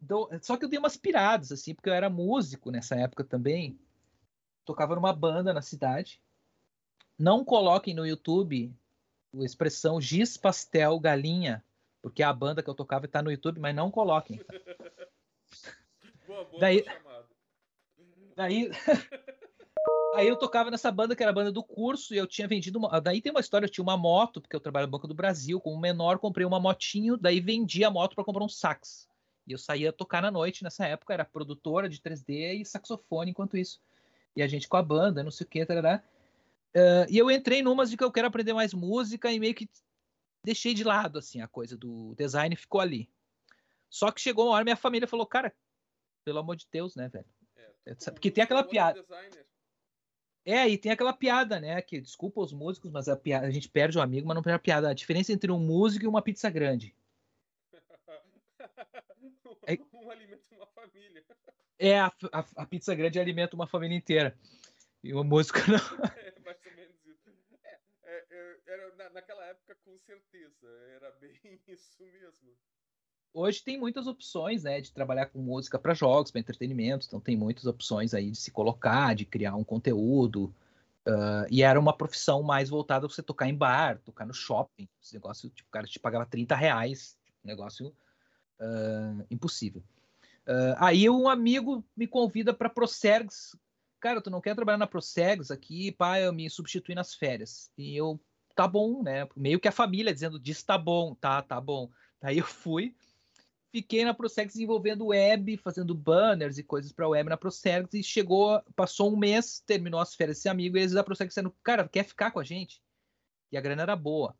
dou, 0.00 0.30
só 0.40 0.56
que 0.56 0.64
eu 0.64 0.68
dei 0.68 0.78
umas 0.78 0.96
piradas 0.96 1.52
assim, 1.52 1.74
porque 1.74 1.90
eu 1.90 1.94
era 1.94 2.08
músico 2.08 2.70
nessa 2.70 2.94
época 2.94 3.24
também. 3.24 3.78
Tocava 4.64 4.94
numa 4.94 5.12
banda 5.12 5.52
na 5.52 5.60
cidade. 5.60 6.22
Não 7.18 7.44
coloquem 7.44 7.92
no 7.92 8.06
YouTube 8.06 8.72
a 9.34 9.44
expressão 9.44 10.00
giz 10.00 10.36
pastel 10.36 10.98
galinha, 10.98 11.62
porque 12.00 12.22
a 12.22 12.32
banda 12.32 12.62
que 12.62 12.70
eu 12.70 12.74
tocava 12.74 13.06
está 13.06 13.20
no 13.22 13.30
YouTube, 13.30 13.60
mas 13.60 13.74
não 13.74 13.90
coloquem. 13.90 14.40
boa, 16.26 16.44
boa 16.44 16.60
Daí. 16.60 16.84
Aí 20.14 20.26
eu 20.26 20.36
tocava 20.36 20.70
nessa 20.70 20.90
banda 20.90 21.14
que 21.14 21.22
era 21.22 21.30
a 21.30 21.34
banda 21.34 21.52
do 21.52 21.62
curso 21.62 22.14
e 22.14 22.18
eu 22.18 22.26
tinha 22.26 22.48
vendido 22.48 22.78
uma... 22.78 23.00
Daí 23.00 23.22
tem 23.22 23.30
uma 23.30 23.40
história, 23.40 23.66
eu 23.66 23.70
tinha 23.70 23.82
uma 23.82 23.96
moto, 23.96 24.40
porque 24.40 24.56
eu 24.56 24.60
trabalho 24.60 24.86
no 24.86 24.90
Banco 24.90 25.06
do 25.06 25.14
Brasil, 25.14 25.60
como 25.60 25.80
menor, 25.80 26.18
comprei 26.18 26.44
uma 26.44 26.58
motinho, 26.58 27.16
daí 27.16 27.40
vendi 27.40 27.84
a 27.84 27.90
moto 27.90 28.14
para 28.14 28.24
comprar 28.24 28.44
um 28.44 28.48
sax. 28.48 29.08
E 29.46 29.52
eu 29.52 29.58
saía 29.58 29.92
tocar 29.92 30.20
na 30.20 30.30
noite 30.30 30.64
nessa 30.64 30.86
época, 30.86 31.14
era 31.14 31.24
produtora 31.24 31.88
de 31.88 32.00
3D 32.00 32.60
e 32.60 32.64
saxofone 32.64 33.30
enquanto 33.30 33.56
isso. 33.56 33.80
E 34.36 34.42
a 34.42 34.48
gente 34.48 34.68
com 34.68 34.76
a 34.76 34.82
banda, 34.82 35.22
não 35.22 35.30
sei 35.30 35.46
o 35.46 35.50
que, 35.50 35.64
tarará. 35.64 36.02
Uh, 36.74 37.06
e 37.08 37.18
eu 37.18 37.30
entrei 37.30 37.62
numas 37.62 37.90
de 37.90 37.96
que 37.96 38.04
eu 38.04 38.12
quero 38.12 38.28
aprender 38.28 38.52
mais 38.52 38.74
música 38.74 39.32
e 39.32 39.40
meio 39.40 39.54
que 39.54 39.68
deixei 40.44 40.74
de 40.74 40.84
lado, 40.84 41.18
assim, 41.18 41.40
a 41.40 41.48
coisa 41.48 41.76
do 41.76 42.14
design 42.16 42.54
ficou 42.56 42.80
ali. 42.80 43.08
Só 43.88 44.10
que 44.10 44.20
chegou 44.20 44.46
uma 44.46 44.54
hora 44.54 44.64
minha 44.64 44.76
família 44.76 45.08
falou, 45.08 45.26
cara, 45.26 45.52
pelo 46.24 46.38
amor 46.38 46.56
de 46.56 46.66
Deus, 46.70 46.94
né, 46.94 47.08
velho? 47.08 47.26
Porque 47.94 48.30
tem 48.30 48.44
aquela 48.44 48.62
piada. 48.62 49.04
É, 50.44 50.68
e 50.68 50.78
tem 50.78 50.90
aquela 50.90 51.12
piada, 51.12 51.60
né? 51.60 51.80
Que 51.82 52.00
desculpa 52.00 52.40
os 52.40 52.52
músicos, 52.52 52.90
mas 52.90 53.08
a, 53.08 53.16
piada, 53.16 53.46
a 53.46 53.50
gente 53.50 53.68
perde 53.68 53.98
um 53.98 54.02
amigo, 54.02 54.26
mas 54.26 54.34
não 54.34 54.42
perde 54.42 54.56
a 54.56 54.60
piada. 54.60 54.88
A 54.88 54.94
diferença 54.94 55.32
entre 55.32 55.52
um 55.52 55.58
músico 55.58 56.04
e 56.04 56.08
uma 56.08 56.22
pizza 56.22 56.48
grande. 56.48 56.94
é, 59.66 59.78
um 59.92 60.10
alimenta 60.10 60.42
uma 60.52 60.66
família. 60.66 61.24
É, 61.78 62.00
a, 62.00 62.12
a, 62.32 62.44
a, 62.56 62.66
pizza 62.66 62.94
grande 62.94 63.20
alimenta 63.20 63.54
uma 63.54 63.66
família 63.66 63.96
inteira. 63.96 64.36
E 65.02 65.12
o 65.14 65.22
músico 65.22 65.58
não. 65.70 65.78
É, 66.16 66.40
mais 66.40 66.58
ou 66.66 66.72
menos 66.72 67.06
isso. 67.06 67.30
É, 67.62 67.78
é, 68.04 68.26
é, 68.30 68.60
era, 68.66 68.94
na, 68.96 69.10
naquela 69.10 69.44
época, 69.46 69.76
com 69.84 69.96
certeza. 69.98 70.68
Era 70.94 71.10
bem 71.12 71.38
isso 71.68 72.02
mesmo 72.02 72.56
hoje 73.32 73.62
tem 73.62 73.78
muitas 73.78 74.06
opções, 74.06 74.64
né, 74.64 74.80
de 74.80 74.92
trabalhar 74.92 75.26
com 75.26 75.38
música 75.38 75.78
para 75.78 75.94
jogos, 75.94 76.30
para 76.30 76.40
entretenimento. 76.40 77.06
Então 77.06 77.20
tem 77.20 77.36
muitas 77.36 77.66
opções 77.66 78.14
aí 78.14 78.30
de 78.30 78.38
se 78.38 78.50
colocar, 78.50 79.14
de 79.14 79.24
criar 79.24 79.54
um 79.56 79.64
conteúdo. 79.64 80.54
Uh, 81.06 81.46
e 81.50 81.62
era 81.62 81.80
uma 81.80 81.96
profissão 81.96 82.42
mais 82.42 82.68
voltada 82.68 83.06
para 83.06 83.14
você 83.14 83.22
tocar 83.22 83.48
em 83.48 83.54
bar, 83.54 83.98
tocar 84.04 84.26
no 84.26 84.34
shopping. 84.34 84.88
Esse 85.02 85.14
negócio, 85.14 85.48
tipo, 85.50 85.68
o 85.68 85.72
cara 85.72 85.86
te 85.86 85.98
pagava 85.98 86.26
30 86.26 86.54
reais. 86.54 87.16
negócio 87.42 87.88
uh, 87.88 89.26
impossível. 89.30 89.82
Uh, 90.46 90.74
aí 90.78 91.08
um 91.08 91.28
amigo 91.28 91.84
me 91.96 92.06
convida 92.06 92.52
para 92.52 92.68
Procergs. 92.68 93.56
Cara, 93.98 94.20
tu 94.20 94.30
não 94.30 94.40
quer 94.40 94.54
trabalhar 94.54 94.78
na 94.78 94.86
Procergs 94.86 95.50
aqui? 95.50 95.92
Pá, 95.92 96.18
eu 96.18 96.32
me 96.32 96.48
substituir 96.48 96.94
nas 96.94 97.14
férias. 97.14 97.70
E 97.76 97.96
eu, 97.96 98.20
tá 98.54 98.66
bom, 98.66 99.02
né? 99.02 99.28
Meio 99.36 99.60
que 99.60 99.68
a 99.68 99.72
família 99.72 100.12
dizendo, 100.12 100.38
diz 100.40 100.62
tá 100.62 100.76
bom, 100.76 101.14
tá, 101.14 101.42
tá 101.42 101.60
bom. 101.60 101.90
Aí 102.22 102.38
eu 102.38 102.44
fui, 102.44 102.94
fiquei 103.72 104.04
na 104.04 104.12
Prosex 104.12 104.52
desenvolvendo 104.52 105.06
web, 105.06 105.56
fazendo 105.58 105.94
banners 105.94 106.58
e 106.58 106.62
coisas 106.62 106.92
para 106.92 107.08
web 107.08 107.30
na 107.30 107.36
Prosex 107.36 107.94
e 107.94 108.02
chegou, 108.02 108.60
passou 108.74 109.12
um 109.12 109.16
mês, 109.16 109.62
terminou 109.64 110.00
as 110.00 110.14
férias 110.14 110.38
desse 110.38 110.48
amigo 110.48 110.76
e 110.76 110.80
eles 110.80 110.92
da 110.92 111.04
Prosex 111.04 111.28
dizendo, 111.28 111.54
cara, 111.62 111.88
quer 111.88 112.04
ficar 112.04 112.30
com 112.30 112.40
a 112.40 112.44
gente? 112.44 112.82
E 113.50 113.56
a 113.56 113.60
grana 113.60 113.82
era 113.82 113.96
boa. 113.96 114.36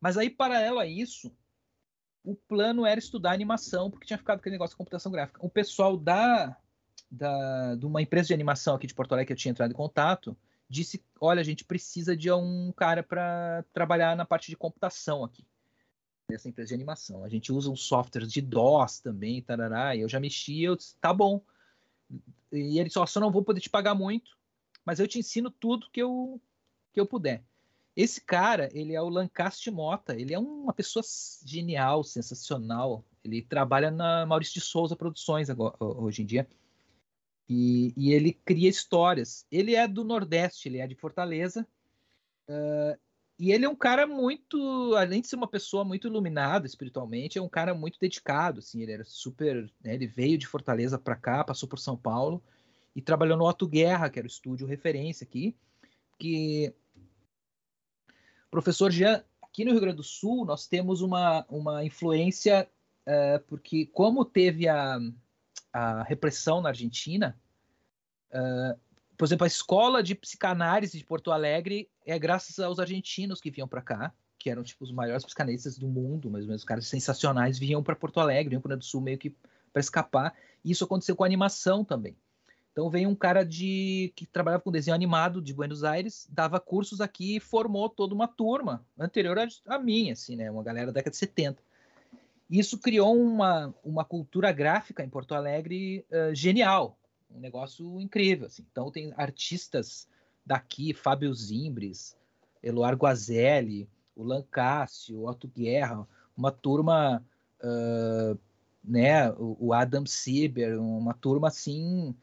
Mas 0.00 0.16
aí, 0.16 0.30
paralelo 0.30 0.78
a 0.78 0.86
isso, 0.86 1.32
o 2.24 2.34
plano 2.34 2.86
era 2.86 2.98
estudar 2.98 3.32
animação, 3.32 3.90
porque 3.90 4.06
tinha 4.06 4.18
ficado 4.18 4.38
aquele 4.38 4.54
negócio 4.54 4.74
de 4.74 4.78
computação 4.78 5.10
gráfica. 5.10 5.44
O 5.44 5.50
pessoal 5.50 5.96
da, 5.96 6.56
da, 7.10 7.74
de 7.74 7.84
uma 7.84 8.00
empresa 8.00 8.28
de 8.28 8.34
animação 8.34 8.76
aqui 8.76 8.86
de 8.86 8.94
Porto 8.94 9.12
Alegre 9.12 9.26
que 9.26 9.32
eu 9.32 9.36
tinha 9.36 9.50
entrado 9.50 9.70
em 9.72 9.76
contato, 9.76 10.36
disse, 10.68 11.02
olha, 11.20 11.40
a 11.40 11.44
gente 11.44 11.64
precisa 11.64 12.16
de 12.16 12.30
um 12.30 12.72
cara 12.76 13.02
para 13.02 13.64
trabalhar 13.72 14.16
na 14.16 14.24
parte 14.24 14.48
de 14.48 14.56
computação 14.56 15.24
aqui 15.24 15.44
dessa 16.28 16.48
empresa 16.48 16.68
de 16.68 16.74
animação. 16.74 17.24
A 17.24 17.28
gente 17.28 17.50
usa 17.52 17.70
uns 17.70 17.82
softwares 17.82 18.30
de 18.30 18.42
DOS 18.42 19.00
também, 19.00 19.42
tarará, 19.42 19.96
e 19.96 20.00
eu 20.00 20.08
já 20.08 20.20
mexi, 20.20 20.62
eu 20.62 20.76
disse, 20.76 20.94
tá 20.96 21.12
bom. 21.12 21.40
E 22.52 22.78
ele 22.78 22.90
só, 22.90 23.06
só 23.06 23.18
não 23.18 23.32
vou 23.32 23.42
poder 23.42 23.60
te 23.60 23.70
pagar 23.70 23.94
muito, 23.94 24.36
mas 24.84 25.00
eu 25.00 25.08
te 25.08 25.18
ensino 25.18 25.50
tudo 25.50 25.90
que 25.90 26.00
eu, 26.00 26.40
que 26.92 27.00
eu 27.00 27.06
puder. 27.06 27.42
Esse 27.96 28.20
cara, 28.20 28.68
ele 28.72 28.94
é 28.94 29.02
o 29.02 29.08
Lancaster 29.08 29.72
Mota, 29.72 30.14
ele 30.14 30.32
é 30.32 30.38
uma 30.38 30.72
pessoa 30.72 31.02
genial, 31.44 32.04
sensacional. 32.04 33.04
Ele 33.24 33.42
trabalha 33.42 33.90
na 33.90 34.24
Maurício 34.24 34.54
de 34.54 34.60
Souza 34.60 34.94
Produções 34.94 35.50
agora, 35.50 35.74
hoje 35.80 36.22
em 36.22 36.26
dia. 36.26 36.48
E, 37.48 37.92
e, 37.96 38.12
ele 38.12 38.32
cria 38.32 38.68
histórias. 38.68 39.46
Ele 39.50 39.74
é 39.74 39.88
do 39.88 40.04
Nordeste, 40.04 40.68
ele 40.68 40.78
é 40.78 40.86
de 40.86 40.94
Fortaleza. 40.94 41.66
Uh, 42.48 42.96
e 43.38 43.52
ele 43.52 43.64
é 43.64 43.68
um 43.68 43.76
cara 43.76 44.04
muito, 44.04 44.94
além 44.96 45.20
de 45.20 45.28
ser 45.28 45.36
uma 45.36 45.46
pessoa 45.46 45.84
muito 45.84 46.08
iluminada 46.08 46.66
espiritualmente, 46.66 47.38
é 47.38 47.42
um 47.42 47.48
cara 47.48 47.72
muito 47.72 47.98
dedicado, 48.00 48.58
assim, 48.58 48.82
ele 48.82 48.90
era 48.90 49.04
super, 49.04 49.70
né, 49.80 49.94
ele 49.94 50.08
veio 50.08 50.36
de 50.36 50.46
Fortaleza 50.46 50.98
para 50.98 51.14
cá, 51.14 51.44
passou 51.44 51.68
por 51.68 51.78
São 51.78 51.96
Paulo 51.96 52.42
e 52.96 53.00
trabalhou 53.00 53.38
no 53.38 53.48
Otto 53.48 53.68
Guerra, 53.68 54.10
que 54.10 54.18
era 54.18 54.26
o 54.26 54.30
estúdio 54.30 54.66
referência 54.66 55.24
aqui, 55.24 55.56
que 56.18 56.74
professor 58.50 58.90
Jean, 58.90 59.22
aqui 59.40 59.64
no 59.64 59.70
Rio 59.70 59.80
Grande 59.80 59.98
do 59.98 60.02
Sul, 60.02 60.44
nós 60.44 60.66
temos 60.66 61.00
uma, 61.00 61.46
uma 61.48 61.84
influência, 61.84 62.68
uh, 63.06 63.40
porque 63.46 63.86
como 63.86 64.24
teve 64.24 64.66
a, 64.66 64.98
a 65.72 66.02
repressão 66.02 66.60
na 66.60 66.70
Argentina, 66.70 67.38
uh, 68.32 68.87
por 69.18 69.24
exemplo, 69.24 69.44
a 69.44 69.48
escola 69.48 70.00
de 70.00 70.14
psicanálise 70.14 70.96
de 70.96 71.04
Porto 71.04 71.32
Alegre 71.32 71.90
é 72.06 72.16
graças 72.16 72.60
aos 72.60 72.78
argentinos 72.78 73.40
que 73.40 73.50
vinham 73.50 73.66
para 73.66 73.82
cá, 73.82 74.14
que 74.38 74.48
eram 74.48 74.62
tipo 74.62 74.84
os 74.84 74.92
maiores 74.92 75.24
psicanalistas 75.24 75.76
do 75.76 75.88
mundo, 75.88 76.30
menos, 76.30 76.48
os 76.48 76.64
caras 76.64 76.86
sensacionais 76.86 77.58
vinham 77.58 77.82
para 77.82 77.96
Porto 77.96 78.20
Alegre, 78.20 78.50
vinham 78.50 78.62
para 78.62 78.74
o 78.74 78.78
do 78.78 78.84
Sul 78.84 79.00
meio 79.00 79.18
que 79.18 79.34
para 79.72 79.80
escapar. 79.80 80.34
E 80.64 80.70
isso 80.70 80.84
aconteceu 80.84 81.16
com 81.16 81.24
a 81.24 81.26
animação 81.26 81.84
também. 81.84 82.16
Então 82.70 82.88
veio 82.88 83.08
um 83.08 83.14
cara 83.14 83.44
de 83.44 84.12
que 84.14 84.24
trabalhava 84.24 84.62
com 84.62 84.70
desenho 84.70 84.94
animado 84.94 85.42
de 85.42 85.52
Buenos 85.52 85.82
Aires, 85.82 86.28
dava 86.30 86.60
cursos 86.60 87.00
aqui 87.00 87.36
e 87.36 87.40
formou 87.40 87.88
toda 87.88 88.14
uma 88.14 88.28
turma 88.28 88.86
anterior 88.96 89.36
a, 89.66 89.78
mim, 89.80 90.12
assim, 90.12 90.36
né, 90.36 90.48
uma 90.48 90.62
galera 90.62 90.86
da 90.86 90.92
década 90.92 91.10
de 91.10 91.16
70. 91.16 91.60
Isso 92.48 92.78
criou 92.78 93.20
uma, 93.20 93.74
uma 93.84 94.04
cultura 94.04 94.52
gráfica 94.52 95.02
em 95.02 95.08
Porto 95.08 95.34
Alegre 95.34 96.06
uh, 96.10 96.34
genial, 96.34 96.97
um 97.30 97.40
negócio 97.40 98.00
incrível. 98.00 98.46
Assim. 98.46 98.64
Então 98.70 98.90
tem 98.90 99.12
artistas 99.16 100.08
daqui, 100.44 100.94
Fábio 100.94 101.32
Zimbres, 101.34 102.16
Eloar 102.62 102.94
Guazelli, 102.94 103.88
o 104.16 104.22
Lancácio, 104.22 105.18
o 105.18 105.28
Otto 105.28 105.46
Guerra, 105.48 106.06
uma 106.36 106.50
turma, 106.50 107.24
uh, 107.62 108.38
né, 108.82 109.30
o, 109.32 109.72
Adam 109.72 110.06
Sieber, 110.06 110.80
uma 110.80 111.14
turma 111.14 111.48
assim 111.48 112.14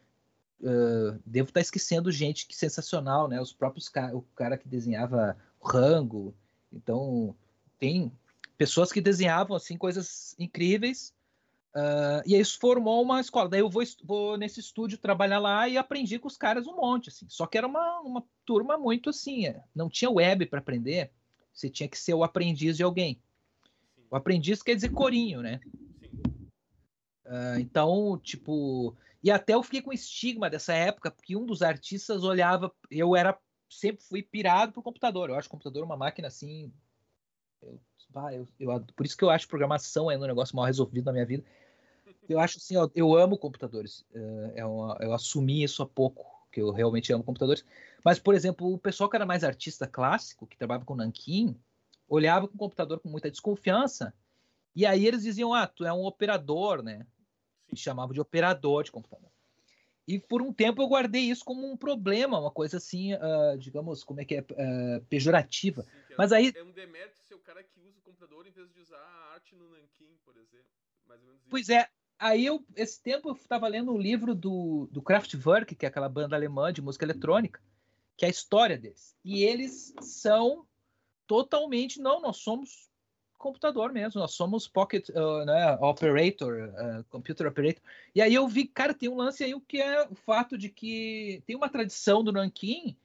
Uh, 0.57 1.19
devo 1.25 1.49
estar 1.49 1.59
tá 1.59 1.61
esquecendo 1.61 2.11
gente 2.11 2.47
que 2.47 2.55
sensacional, 2.55 3.27
né? 3.27 3.39
Os 3.39 3.53
próprios 3.53 3.91
o 4.13 4.21
cara 4.35 4.57
que 4.57 4.67
desenhava 4.67 5.37
Rango. 5.61 6.33
Então, 6.71 7.35
tem 7.77 8.11
pessoas 8.57 8.91
que 8.91 9.01
desenhavam 9.01 9.55
assim 9.55 9.77
coisas 9.77 10.35
incríveis. 10.39 11.13
Uh, 11.75 12.23
e 12.25 12.33
aí 12.33 12.41
isso 12.41 12.57
formou 12.57 13.01
uma 13.01 13.19
escola. 13.19 13.49
Daí 13.49 13.59
eu 13.59 13.69
vou, 13.69 13.83
vou, 14.03 14.37
nesse 14.37 14.61
estúdio 14.61 14.97
trabalhar 14.97 15.39
lá 15.39 15.67
e 15.67 15.77
aprendi 15.77 16.17
com 16.17 16.27
os 16.27 16.37
caras 16.37 16.65
um 16.65 16.77
monte, 16.77 17.09
assim. 17.09 17.27
Só 17.27 17.45
que 17.45 17.57
era 17.57 17.67
uma, 17.67 17.99
uma 17.99 18.23
turma 18.45 18.77
muito 18.77 19.09
assim, 19.09 19.45
é, 19.45 19.61
não 19.75 19.89
tinha 19.89 20.09
web 20.09 20.45
para 20.45 20.59
aprender. 20.59 21.11
Você 21.53 21.69
tinha 21.69 21.89
que 21.89 21.97
ser 21.97 22.13
o 22.13 22.23
aprendiz 22.23 22.77
de 22.77 22.83
alguém. 22.83 23.21
O 24.09 24.15
aprendiz 24.15 24.63
quer 24.63 24.75
dizer 24.75 24.89
corinho, 24.89 25.41
né? 25.41 25.59
Uh, 27.25 27.59
então, 27.59 28.17
tipo, 28.23 28.95
e 29.21 29.31
até 29.31 29.55
eu 29.55 29.63
fiquei 29.63 29.81
com 29.81 29.91
estigma 29.91 30.49
dessa 30.49 30.71
época, 30.71 31.09
porque 31.09 31.35
um 31.35 31.45
dos 31.45 31.61
artistas 31.61 32.23
olhava. 32.23 32.71
Eu 32.91 33.15
era. 33.15 33.35
Sempre 33.67 34.03
fui 34.03 34.21
pirado 34.21 34.71
pro 34.71 34.83
computador. 34.83 35.29
Eu 35.29 35.35
acho 35.35 35.47
o 35.47 35.51
computador 35.51 35.83
uma 35.83 35.97
máquina 35.97 36.27
assim. 36.27 36.71
Eu, 37.61 37.81
ah, 38.13 38.31
eu, 38.31 38.47
eu, 38.59 38.85
por 38.95 39.05
isso 39.05 39.17
que 39.17 39.23
eu 39.23 39.31
acho 39.31 39.47
programação 39.47 40.11
é 40.11 40.17
um 40.17 40.21
negócio 40.21 40.55
mal 40.55 40.65
resolvido 40.65 41.05
na 41.05 41.11
minha 41.11 41.25
vida. 41.25 41.43
Eu 42.27 42.39
acho 42.39 42.57
assim, 42.57 42.75
ó, 42.77 42.89
eu 42.95 43.15
amo 43.15 43.37
computadores. 43.37 44.05
É 44.55 44.65
uma, 44.65 44.97
eu 45.01 45.13
assumi 45.13 45.63
isso 45.63 45.83
há 45.83 45.85
pouco, 45.85 46.25
que 46.51 46.61
eu 46.61 46.71
realmente 46.71 47.11
amo 47.13 47.23
computadores. 47.23 47.65
Mas, 48.03 48.19
por 48.19 48.33
exemplo, 48.33 48.71
o 48.71 48.77
pessoal 48.77 49.09
que 49.09 49.15
era 49.15 49.25
mais 49.25 49.43
artista 49.43 49.87
clássico, 49.87 50.47
que 50.47 50.57
trabalhava 50.57 50.85
com 50.85 50.95
nanquim, 50.95 51.57
olhava 52.07 52.47
com 52.47 52.55
o 52.55 52.59
computador 52.59 52.99
com 52.99 53.09
muita 53.09 53.31
desconfiança. 53.31 54.13
E 54.75 54.85
aí 54.85 55.05
eles 55.05 55.23
diziam: 55.23 55.53
ah, 55.53 55.67
tu 55.67 55.85
é 55.85 55.93
um 55.93 56.05
operador, 56.05 56.83
né? 56.83 57.05
me 57.71 57.77
chamava 57.77 58.13
de 58.13 58.21
operador 58.21 58.83
de 58.83 58.91
computador. 58.91 59.29
E 60.07 60.19
por 60.19 60.41
um 60.41 60.53
tempo 60.53 60.81
eu 60.81 60.87
guardei 60.87 61.23
isso 61.23 61.43
como 61.43 61.69
um 61.69 61.75
problema, 61.75 62.39
uma 62.39 62.51
coisa 62.51 62.77
assim, 62.77 63.13
uh, 63.15 63.57
digamos, 63.57 64.03
como 64.03 64.21
é 64.21 64.25
que 64.25 64.35
é, 64.35 64.41
uh, 64.41 65.03
pejorativa. 65.09 65.81
Sim, 65.81 65.89
é 66.11 66.15
Mas 66.17 66.31
um, 66.31 66.35
aí... 66.35 66.53
É 66.55 66.63
um 66.63 66.71
demérito 66.71 67.17
ser 67.23 67.33
o 67.33 67.39
cara 67.39 67.63
que 67.63 67.79
usa 67.79 67.97
o 67.97 68.01
computador 68.01 68.45
em 68.45 68.51
vez 68.51 68.71
de 68.71 68.79
usar 68.79 68.97
a 68.97 69.33
arte 69.33 69.55
no 69.55 69.67
nanquim, 69.69 70.15
por 70.23 70.37
exemplo. 70.37 70.69
Mais 71.07 71.19
ou 71.21 71.27
menos 71.27 71.41
isso. 71.41 71.49
Pois 71.49 71.69
é, 71.69 71.89
aí 72.19 72.45
eu, 72.45 72.63
esse 72.75 73.01
tempo 73.01 73.29
eu 73.29 73.33
estava 73.33 73.67
lendo 73.67 73.93
um 73.93 73.97
livro 73.97 74.33
do, 74.33 74.87
do 74.91 75.01
Kraftwerk, 75.01 75.75
que 75.75 75.85
é 75.85 75.89
aquela 75.89 76.09
banda 76.09 76.35
alemã 76.35 76.71
de 76.71 76.81
música 76.81 77.05
eletrônica, 77.05 77.61
que 78.17 78.25
é 78.25 78.27
a 78.27 78.31
história 78.31 78.77
deles. 78.77 79.15
E 79.23 79.43
eles 79.43 79.93
são 80.01 80.65
totalmente, 81.27 81.99
não, 81.99 82.21
nós 82.21 82.37
somos 82.37 82.89
computador 83.37 83.91
mesmo, 83.91 84.19
nós 84.19 84.33
somos 84.33 84.67
pocket 84.67 85.09
uh, 85.09 85.45
né, 85.45 85.77
operator, 85.79 86.69
uh, 86.69 87.03
computer 87.09 87.45
operator. 87.45 87.81
E 88.13 88.21
aí 88.21 88.33
eu 88.33 88.47
vi, 88.47 88.65
cara, 88.65 88.93
tem 88.93 89.07
um 89.07 89.15
lance 89.15 89.43
aí 89.43 89.53
que 89.67 89.79
é 89.79 90.07
o 90.09 90.15
fato 90.15 90.57
de 90.57 90.69
que 90.69 91.43
tem 91.45 91.55
uma 91.55 91.69
tradição 91.69 92.23
do 92.23 92.31
Nankin 92.31 92.95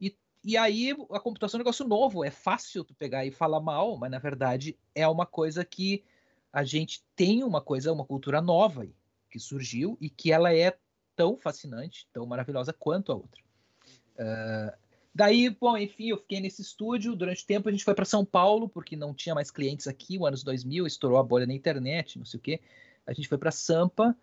e, 0.00 0.14
e 0.44 0.56
aí 0.56 0.94
a 1.10 1.20
computação 1.20 1.56
é 1.56 1.58
um 1.58 1.64
negócio 1.64 1.86
novo, 1.86 2.24
é 2.24 2.30
fácil 2.30 2.84
tu 2.84 2.94
pegar 2.94 3.24
e 3.24 3.30
falar 3.30 3.60
mal, 3.60 3.96
mas 3.96 4.10
na 4.10 4.18
verdade 4.18 4.76
é 4.94 5.08
uma 5.08 5.24
coisa 5.24 5.64
que 5.64 6.04
a 6.52 6.64
gente 6.64 7.04
tem 7.14 7.44
uma 7.44 7.60
coisa, 7.60 7.92
uma 7.92 8.04
cultura 8.04 8.40
nova 8.40 8.82
aí, 8.82 8.94
que 9.30 9.38
surgiu 9.38 9.96
e 10.00 10.08
que 10.08 10.32
ela 10.32 10.54
é 10.54 10.76
tão 11.14 11.36
fascinante, 11.36 12.08
tão 12.12 12.26
maravilhosa 12.26 12.72
quanto 12.72 13.12
a 13.12 13.14
outra. 13.14 13.42
Uh, 14.18 14.86
Daí, 15.16 15.48
bom, 15.48 15.78
enfim, 15.78 16.08
eu 16.08 16.18
fiquei 16.18 16.40
nesse 16.40 16.60
estúdio. 16.60 17.16
Durante 17.16 17.42
o 17.42 17.46
tempo 17.46 17.70
a 17.70 17.72
gente 17.72 17.84
foi 17.84 17.94
para 17.94 18.04
São 18.04 18.22
Paulo, 18.22 18.68
porque 18.68 18.94
não 18.94 19.14
tinha 19.14 19.34
mais 19.34 19.50
clientes 19.50 19.86
aqui. 19.86 20.18
O 20.18 20.26
anos 20.26 20.44
2000 20.44 20.86
estourou 20.86 21.16
a 21.16 21.22
bolha 21.22 21.46
na 21.46 21.54
internet, 21.54 22.18
não 22.18 22.26
sei 22.26 22.38
o 22.38 22.42
quê. 22.42 22.60
A 23.06 23.14
gente 23.14 23.26
foi 23.26 23.38
para 23.38 23.50
Sampa 23.50 24.14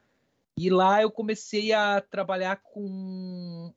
e 0.55 0.69
lá 0.69 1.01
eu 1.01 1.09
comecei 1.09 1.73
a 1.73 1.99
trabalhar 1.99 2.57
com 2.57 3.73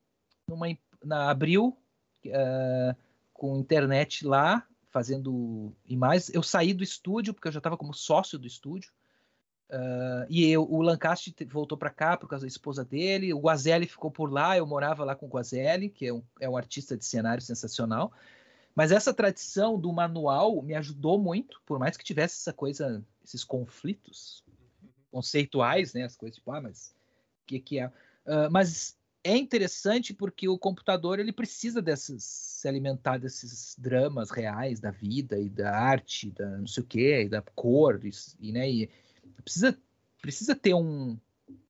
numa, 0.47 0.67
na 1.03 1.31
Abril, 1.31 1.75
uh, 2.27 2.95
com 3.33 3.57
internet 3.57 4.27
lá, 4.27 4.67
fazendo 4.97 5.75
imagens. 5.85 6.31
Eu 6.33 6.43
saí 6.43 6.73
do 6.73 6.83
estúdio 6.83 7.35
porque 7.35 7.49
eu 7.49 7.53
já 7.53 7.59
estava 7.59 7.77
como 7.77 7.93
sócio 7.93 8.39
do 8.39 8.47
estúdio. 8.47 8.91
Uh, 9.69 10.25
e 10.31 10.51
eu, 10.51 10.63
o 10.63 10.81
Lancaster 10.81 11.35
voltou 11.49 11.77
para 11.77 11.91
cá 11.91 12.17
por 12.17 12.27
causa 12.27 12.47
da 12.47 12.49
esposa 12.49 12.83
dele, 12.83 13.35
o 13.35 13.41
Guazelli 13.41 13.87
ficou 13.87 14.11
por 14.11 14.33
lá, 14.33 14.57
eu 14.57 14.65
morava 14.65 15.05
lá 15.05 15.15
com 15.15 15.27
o 15.27 15.29
Guazelli, 15.29 15.91
que 15.91 16.07
é 16.07 16.15
um, 16.15 16.23
é 16.41 16.49
um 16.49 16.57
artista 16.57 16.97
de 16.97 17.05
cenário 17.05 17.43
sensacional. 17.43 18.11
Mas 18.75 18.91
essa 18.91 19.13
tradição 19.13 19.79
do 19.79 19.93
manual 19.93 20.63
me 20.63 20.75
ajudou 20.75 21.19
muito, 21.19 21.61
por 21.67 21.79
mais 21.79 21.95
que 21.95 22.05
tivesse 22.05 22.37
essa 22.37 22.55
coisa, 22.55 23.05
esses 23.23 23.45
conflitos 23.45 24.43
conceituais, 25.11 25.93
né? 25.93 26.05
As 26.05 26.17
coisas 26.17 26.37
tipo, 26.37 26.51
ah, 26.53 26.61
mas 26.63 26.95
o 27.43 27.47
que, 27.47 27.61
que 27.61 27.79
é? 27.81 27.89
Uh, 27.89 28.51
mas 28.51 28.96
é 29.27 29.37
interessante 29.37 30.15
porque 30.15 30.49
o 30.49 30.57
computador 30.57 31.19
ele 31.19 31.33
precisa 31.33 31.83
se 31.97 32.69
alimentar 32.69 33.19
desses 33.19 33.75
dramas 33.77 34.31
reais 34.31 34.79
da 34.79 34.93
vida 34.93 35.37
e 35.37 35.49
da 35.49 35.77
arte, 35.77 36.31
da 36.31 36.59
não 36.59 36.67
sei 36.67 36.83
o 36.83 36.87
quê, 36.87 37.23
e 37.23 37.29
da 37.29 37.43
cor, 37.43 38.01
e, 38.05 38.11
e 38.39 38.53
né? 38.53 38.71
E, 38.71 38.91
precisa, 39.43 39.77
precisa 40.23 40.55
ter 40.55 40.75
um 40.75 41.19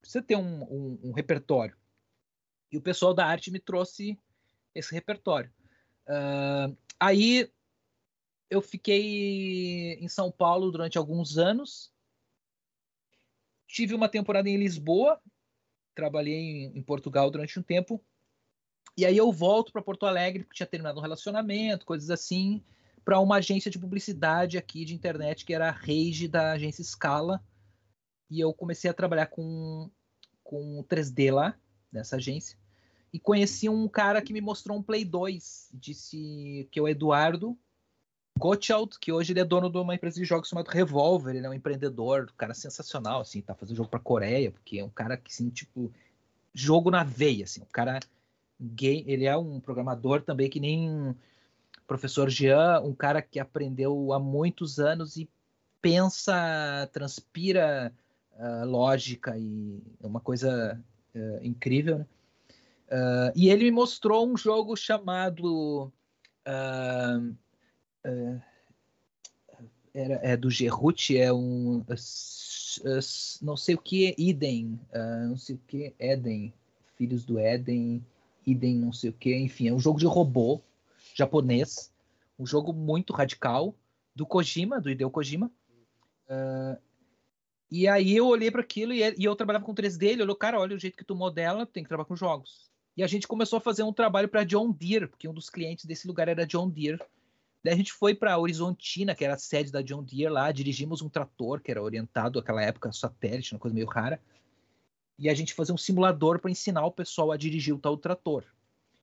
precisa 0.01 0.23
ter 0.23 0.37
um, 0.37 0.63
um, 0.65 1.01
um, 1.05 1.13
repertório. 1.13 1.77
E 2.71 2.77
o 2.77 2.83
pessoal 2.83 3.15
da 3.15 3.27
arte 3.27 3.51
me 3.51 3.59
trouxe 3.59 4.19
esse 4.75 4.95
repertório. 4.95 5.51
Uh, 6.07 6.77
aí 7.01 7.51
eu 8.51 8.61
fiquei 8.61 9.95
em 9.95 10.09
São 10.09 10.31
Paulo 10.31 10.71
durante 10.71 10.97
alguns 10.97 11.39
anos. 11.39 11.93
Tive 13.67 13.95
uma 13.95 14.09
temporada 14.09 14.49
em 14.49 14.57
Lisboa, 14.57 15.21
trabalhei 15.97 16.35
em, 16.35 16.79
em 16.79 16.83
Portugal 16.83 17.29
durante 17.31 17.59
um 17.59 17.63
tempo. 17.63 18.01
E 18.97 19.05
aí 19.05 19.17
eu 19.17 19.33
volto 19.33 19.73
para 19.73 19.83
Porto 19.83 20.07
Alegre, 20.07 20.45
porque 20.45 20.57
tinha 20.57 20.67
terminado 20.67 20.99
um 20.99 21.03
relacionamento, 21.03 21.85
coisas 21.85 22.11
assim, 22.11 22.63
para 23.05 23.19
uma 23.19 23.37
agência 23.37 23.71
de 23.71 23.79
publicidade 23.79 24.57
aqui 24.57 24.85
de 24.85 24.95
internet 24.95 25.45
que 25.45 25.55
era 25.55 25.69
a 25.69 25.73
Rage 25.73 26.29
da 26.29 26.53
agência 26.53 26.85
Scala 26.85 27.43
e 28.31 28.41
eu 28.41 28.53
comecei 28.53 28.91
a 28.91 28.95
trabalhar 28.95 29.27
com, 29.27 29.91
com 30.43 30.85
3D 30.89 31.33
lá, 31.33 31.59
nessa 31.93 32.17
agência. 32.17 32.59
E 33.13 33.19
conheci 33.19 33.69
um 33.69 33.89
cara 33.89 34.21
que 34.21 34.33
me 34.33 34.41
mostrou 34.41 34.77
um 34.77 34.83
Play 34.83 35.05
2. 35.05 35.71
Disse 35.73 36.69
que 36.71 36.79
é 36.79 36.83
o 36.83 36.89
Eduardo 36.89 37.57
Gottschalk, 38.39 38.99
que 39.01 39.13
hoje 39.13 39.33
ele 39.33 39.41
é 39.41 39.45
dono 39.45 39.71
de 39.71 39.79
uma 39.79 39.95
empresa 39.95 40.21
de 40.21 40.25
jogos 40.25 40.49
chamada 40.49 40.71
Revolver. 40.71 41.35
Ele 41.35 41.47
é 41.47 41.51
um 41.51 41.55
empreendedor, 41.55 42.29
um 42.33 42.37
cara 42.37 42.55
sensacional, 42.55 43.21
assim, 43.21 43.41
tá 43.41 43.55
fazendo 43.55 43.77
jogo 43.77 43.89
pra 43.89 43.99
Coreia, 43.99 44.51
porque 44.51 44.79
é 44.79 44.85
um 44.85 44.91
cara 44.91 45.17
que, 45.17 45.33
assim, 45.33 45.49
tipo, 45.49 45.93
jogo 46.53 46.91
na 46.91 47.03
veia, 47.03 47.45
assim. 47.45 47.63
O 47.63 47.73
cara 47.73 47.99
gay, 48.61 49.05
ele 49.07 49.25
é 49.25 49.37
um 49.37 49.59
programador 49.61 50.23
também 50.23 50.51
que 50.51 50.61
nem 50.61 51.15
professor 51.87 52.29
Jean, 52.29 52.81
um 52.81 52.95
cara 52.95 53.23
que 53.23 53.39
aprendeu 53.39 54.13
há 54.13 54.19
muitos 54.19 54.79
anos 54.79 55.17
e 55.17 55.29
pensa, 55.81 56.89
transpira 56.93 57.93
uh, 58.33 58.67
lógica 58.67 59.37
e 59.39 59.81
é 60.03 60.07
uma 60.07 60.21
coisa 60.21 60.83
uh, 61.15 61.45
incrível. 61.45 61.99
Né? 61.99 62.07
Uh, 62.89 63.33
e 63.35 63.49
ele 63.49 63.65
me 63.65 63.71
mostrou 63.71 64.29
um 64.29 64.37
jogo 64.37 64.77
chamado 64.77 65.93
era, 69.95 70.15
é 70.23 70.37
do 70.37 70.51
Gerut, 70.51 71.17
é 71.17 71.33
um 71.33 71.85
não 73.41 73.57
sei 73.57 73.75
o 73.75 73.79
que 73.79 74.15
Eden, 74.19 74.79
não 75.29 75.37
sei 75.37 75.57
o 75.57 75.61
que 75.67 75.95
Eden, 75.99 76.53
Filhos 76.97 77.25
do 77.25 77.39
Eden, 77.39 78.03
não 78.77 78.93
sei 78.93 79.11
o 79.11 79.13
que, 79.13 79.35
enfim, 79.35 79.69
é 79.69 79.73
um 79.73 79.81
jogo 79.81 79.99
de 79.99 80.07
robô 80.07 80.61
japonês, 81.15 81.93
um 82.39 82.47
jogo 82.47 82.73
muito 82.73 83.13
radical 83.13 83.75
do 84.15 84.27
Kojima, 84.27 84.81
do 84.81 84.91
Hideo 84.91 85.11
Kojima. 85.11 85.51
Uh, 86.29 86.79
E 87.71 87.89
aí 87.89 88.17
eu 88.17 88.27
olhei 88.27 88.51
para 88.51 88.61
aquilo 88.61 88.93
e, 88.93 89.03
e, 89.19 89.25
eu 89.25 89.35
trabalhava 89.35 89.65
com 89.65 89.75
3D, 89.75 90.05
ele 90.05 90.23
olhou, 90.23 90.37
cara, 90.37 90.61
olha 90.61 90.77
o 90.77 90.79
jeito 90.79 90.97
que 90.97 91.05
tu 91.05 91.17
modela, 91.17 91.67
tu 91.67 91.73
tem 91.73 91.83
que 91.83 91.89
trabalhar 91.89 92.07
com 92.07 92.17
jogos. 92.17 92.71
E 92.97 93.03
a 93.03 93.07
gente 93.07 93.27
começou 93.27 93.59
a 93.59 93.61
fazer 93.61 93.83
um 93.83 93.93
trabalho 93.93 94.29
para 94.29 94.45
John 94.45 94.71
Deere, 94.71 95.09
porque 95.09 95.29
um 95.29 95.35
dos 95.35 95.51
clientes 95.51 95.85
desse 95.85 96.07
lugar 96.07 96.29
era 96.29 96.47
John 96.47 96.71
Deere. 96.71 97.01
Daí 97.67 97.75
a 97.75 97.77
gente 97.77 97.93
foi 97.93 98.15
para 98.15 98.39
Horizontina, 98.39 99.13
que 99.13 99.25
era 99.25 99.35
a 99.35 99.39
sede 99.39 99.73
da 99.73 99.83
John 99.83 100.01
Deere 100.01 100.33
lá, 100.33 100.53
dirigimos 100.53 101.03
um 101.03 101.09
trator 101.09 101.61
que 101.61 101.69
era 101.69 101.83
orientado 101.83 102.39
naquela 102.39 102.63
época 102.63 102.93
satélite, 102.93 103.55
uma 103.55 103.59
coisa 103.59 103.75
meio 103.75 103.89
rara. 103.89 104.23
E 105.19 105.29
a 105.29 105.35
gente 105.35 105.53
fazia 105.53 105.75
um 105.75 105.77
simulador 105.77 106.39
para 106.39 106.49
ensinar 106.49 106.87
o 106.87 106.93
pessoal 106.93 107.33
a 107.33 107.37
dirigir 107.37 107.75
o 107.75 107.79
tal 107.81 107.97
trator. 107.97 108.45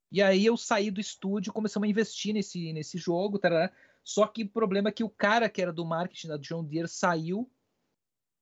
E 0.09 0.21
aí 0.21 0.45
eu 0.45 0.55
saí 0.55 0.89
do 0.89 1.01
estúdio, 1.01 1.51
começamos 1.51 1.85
a 1.85 1.89
investir 1.89 2.33
nesse, 2.33 2.71
nesse 2.71 2.97
jogo, 2.97 3.37
tarará. 3.37 3.69
só 4.01 4.25
que 4.27 4.43
o 4.43 4.49
problema 4.49 4.87
é 4.87 4.93
que 4.93 5.03
o 5.03 5.09
cara 5.09 5.49
que 5.49 5.61
era 5.61 5.73
do 5.73 5.83
marketing 5.83 6.29
da 6.29 6.37
John 6.37 6.63
Deere 6.63 6.87
saiu 6.87 7.51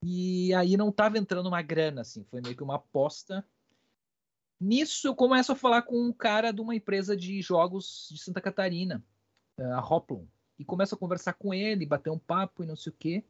e 0.03 0.53
aí 0.53 0.77
não 0.77 0.89
estava 0.89 1.17
entrando 1.17 1.47
uma 1.47 1.63
grana, 1.63 2.01
assim, 2.01 2.23
foi 2.25 2.41
meio 2.41 2.55
que 2.55 2.61
uma 2.61 2.75
aposta. 2.75 3.43
Nisso 4.59 5.07
eu 5.07 5.15
começo 5.15 5.51
a 5.51 5.55
falar 5.55 5.81
com 5.81 5.99
um 5.99 6.13
cara 6.13 6.51
de 6.51 6.61
uma 6.61 6.75
empresa 6.75 7.17
de 7.17 7.41
jogos 7.41 8.07
de 8.11 8.21
Santa 8.21 8.39
Catarina, 8.39 9.03
a 9.65 9.79
Hoplon, 9.79 10.25
e 10.57 10.65
começo 10.65 10.95
a 10.95 10.97
conversar 10.97 11.33
com 11.33 11.53
ele, 11.53 11.85
bater 11.85 12.09
um 12.09 12.19
papo 12.19 12.63
e 12.63 12.67
não 12.67 12.75
sei 12.75 12.91
o 12.91 12.95
quê. 12.97 13.23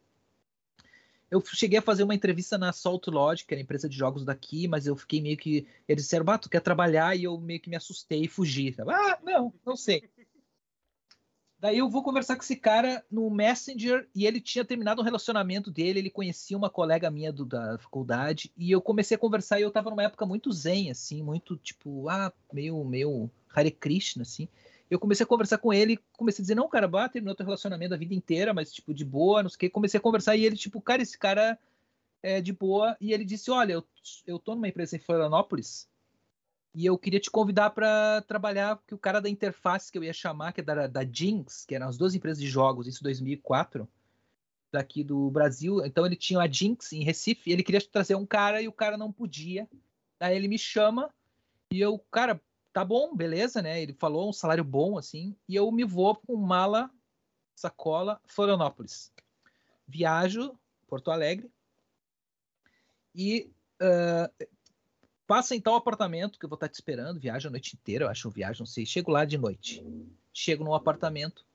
Eu 1.30 1.42
cheguei 1.46 1.80
a 1.80 1.82
fazer 1.82 2.04
uma 2.04 2.14
entrevista 2.14 2.58
na 2.58 2.74
Salt 2.74 3.08
Lodge, 3.08 3.46
que 3.46 3.54
era 3.54 3.62
a 3.62 3.64
empresa 3.64 3.88
de 3.88 3.96
jogos 3.96 4.26
daqui, 4.26 4.68
mas 4.68 4.86
eu 4.86 4.98
fiquei 4.98 5.22
meio 5.22 5.38
que. 5.38 5.66
Eles 5.88 6.04
disseram, 6.04 6.26
bah, 6.26 6.38
tu 6.38 6.50
quer 6.50 6.60
trabalhar? 6.60 7.16
E 7.16 7.24
eu 7.24 7.40
meio 7.40 7.62
que 7.62 7.70
me 7.70 7.78
assustei 7.78 8.24
e 8.24 8.28
fugi. 8.28 8.76
Ah, 8.86 9.18
não, 9.24 9.54
não 9.66 9.78
sei. 9.78 10.04
Daí 11.58 11.78
eu 11.78 11.88
vou 11.88 12.02
conversar 12.04 12.36
com 12.36 12.42
esse 12.42 12.56
cara 12.56 13.06
no 13.10 13.30
Messenger 13.30 14.10
e 14.16 14.26
ele 14.26 14.42
tinha 14.42 14.66
terminado 14.66 15.00
o 15.00 15.04
relacionamento 15.04 15.70
dele, 15.70 16.00
ele 16.00 16.10
conhecia 16.10 16.58
uma 16.58 16.72
colega 16.72 17.12
minha 17.12 17.32
do, 17.32 17.46
da 17.46 17.78
faculdade 17.78 18.52
e 18.58 18.72
eu 18.72 18.82
comecei 18.82 19.16
a 19.16 19.20
conversar 19.20 19.60
e 19.60 19.62
eu 19.62 19.70
tava 19.70 19.92
numa 19.92 20.02
época 20.02 20.26
muito 20.26 20.52
zen, 20.52 20.90
assim, 20.90 21.22
muito 21.22 21.56
tipo, 21.58 22.10
ah, 22.10 22.34
meio, 22.52 22.84
meio 22.84 23.30
Hare 23.54 23.70
Krishna, 23.70 24.24
assim. 24.24 24.50
Eu 24.92 25.00
comecei 25.00 25.24
a 25.24 25.28
conversar 25.28 25.58
com 25.58 25.72
ele, 25.72 25.98
comecei 26.18 26.44
a 26.44 26.44
dizer, 26.44 26.56
não, 26.56 26.68
cara, 26.68 26.86
bah, 26.86 27.08
terminou 27.08 27.34
teu 27.34 27.46
relacionamento 27.46 27.94
a 27.94 27.98
vida 27.98 28.14
inteira, 28.14 28.54
mas 28.54 28.74
tipo, 28.74 28.94
de 28.94 29.06
boa, 29.06 29.42
não 29.42 29.50
sei 29.50 29.56
o 29.56 29.60
que. 29.60 29.70
Comecei 29.70 29.98
a 29.98 30.02
conversar 30.02 30.36
e 30.36 30.46
ele, 30.46 30.58
tipo, 30.58 30.82
cara, 30.82 31.02
esse 31.02 31.18
cara 31.18 31.58
é 32.22 32.42
de 32.42 32.52
boa. 32.52 32.98
E 33.00 33.14
ele 33.14 33.24
disse, 33.24 33.50
olha, 33.50 33.72
eu, 33.72 33.86
eu 34.28 34.38
tô 34.38 34.54
numa 34.54 34.68
empresa 34.68 34.98
em 34.98 35.00
Florianópolis 35.00 35.90
e 36.76 36.86
eu 36.86 36.98
queria 36.98 37.22
te 37.22 37.32
convidar 37.32 37.70
para 37.70 38.22
trabalhar, 38.24 38.82
que 38.86 38.94
o 38.94 38.98
cara 38.98 39.22
da 39.22 39.30
interface 39.30 39.90
que 39.90 39.98
eu 39.98 40.04
ia 40.04 40.12
chamar, 40.12 40.52
que 40.52 40.60
é 40.60 40.64
da, 40.64 40.88
da 40.88 41.06
Jinx, 41.06 41.66
que 41.66 41.74
eram 41.74 41.88
as 41.88 41.98
duas 41.98 42.14
empresas 42.14 42.42
de 42.44 42.50
jogos, 42.50 42.86
isso 42.86 43.02
2004, 43.02 43.88
daqui 44.74 45.06
do 45.06 45.30
Brasil. 45.32 45.86
Então 45.86 46.06
ele 46.06 46.18
tinha 46.18 46.42
a 46.42 46.48
Jinx 46.48 46.92
em 46.92 47.04
Recife, 47.04 47.50
e 47.50 47.54
ele 47.54 47.64
queria 47.64 47.82
trazer 47.82 48.16
um 48.16 48.26
cara 48.26 48.62
e 48.62 48.68
o 48.68 48.74
cara 48.74 48.98
não 48.98 49.10
podia. 49.10 49.70
Daí 50.20 50.36
ele 50.36 50.50
me 50.50 50.60
chama 50.60 51.10
e 51.72 51.80
eu, 51.80 51.98
cara, 52.12 52.42
tá 52.74 52.84
bom, 52.86 53.16
beleza, 53.16 53.62
né? 53.62 53.82
Ele 53.82 53.94
falou 53.94 54.30
um 54.30 54.34
salário 54.34 54.64
bom, 54.64 54.98
assim, 54.98 55.36
e 55.48 55.56
eu 55.56 55.72
me 55.72 55.84
vou 55.84 56.16
com 56.16 56.36
mala, 56.36 56.90
sacola, 57.56 58.22
Florianópolis. 58.26 59.12
Viajo, 59.88 60.58
Porto 60.88 61.12
Alegre, 61.12 61.52
e 63.14 63.52
uh, 63.82 64.48
passa 65.28 65.56
em 65.56 65.62
tal 65.62 65.76
apartamento 65.76 66.40
que 66.40 66.46
eu 66.46 66.50
vou 66.50 66.56
estar 66.56 66.70
te 66.70 66.76
esperando, 66.76 67.20
viaja 67.20 67.50
a 67.50 67.52
noite 67.52 67.76
inteira, 67.76 68.06
eu 68.06 68.10
acho 68.10 68.30
viagem, 68.30 68.60
não 68.60 68.66
sei. 68.66 68.86
Chego 68.86 69.12
lá 69.12 69.26
de 69.26 69.38
noite. 69.38 69.84
Chego 70.34 70.64
no 70.64 70.74
apartamento. 70.74 71.46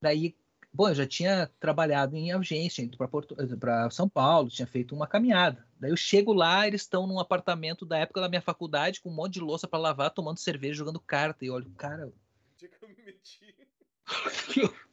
Daí, 0.00 0.36
bom, 0.72 0.88
eu 0.88 0.94
já 0.94 1.06
tinha 1.06 1.50
trabalhado 1.58 2.16
em 2.16 2.32
agência, 2.32 2.82
indo 2.82 2.96
para 2.96 3.90
São 3.90 4.08
Paulo, 4.08 4.48
tinha 4.48 4.66
feito 4.66 4.94
uma 4.94 5.06
caminhada. 5.06 5.65
Daí 5.78 5.90
eu 5.90 5.96
chego 5.96 6.32
lá, 6.32 6.66
eles 6.66 6.82
estão 6.82 7.06
num 7.06 7.20
apartamento 7.20 7.84
da 7.84 7.98
época 7.98 8.20
da 8.20 8.28
minha 8.28 8.40
faculdade, 8.40 9.00
com 9.00 9.10
um 9.10 9.14
monte 9.14 9.34
de 9.34 9.40
louça 9.40 9.68
para 9.68 9.78
lavar, 9.78 10.10
tomando 10.10 10.38
cerveja, 10.38 10.74
jogando 10.74 11.00
carta. 11.00 11.44
E 11.44 11.50
olho, 11.50 11.70
cara. 11.76 12.12
Onde 12.54 12.68
que 12.68 12.84
eu 12.84 12.88
me 12.88 12.94
meti? 13.04 13.54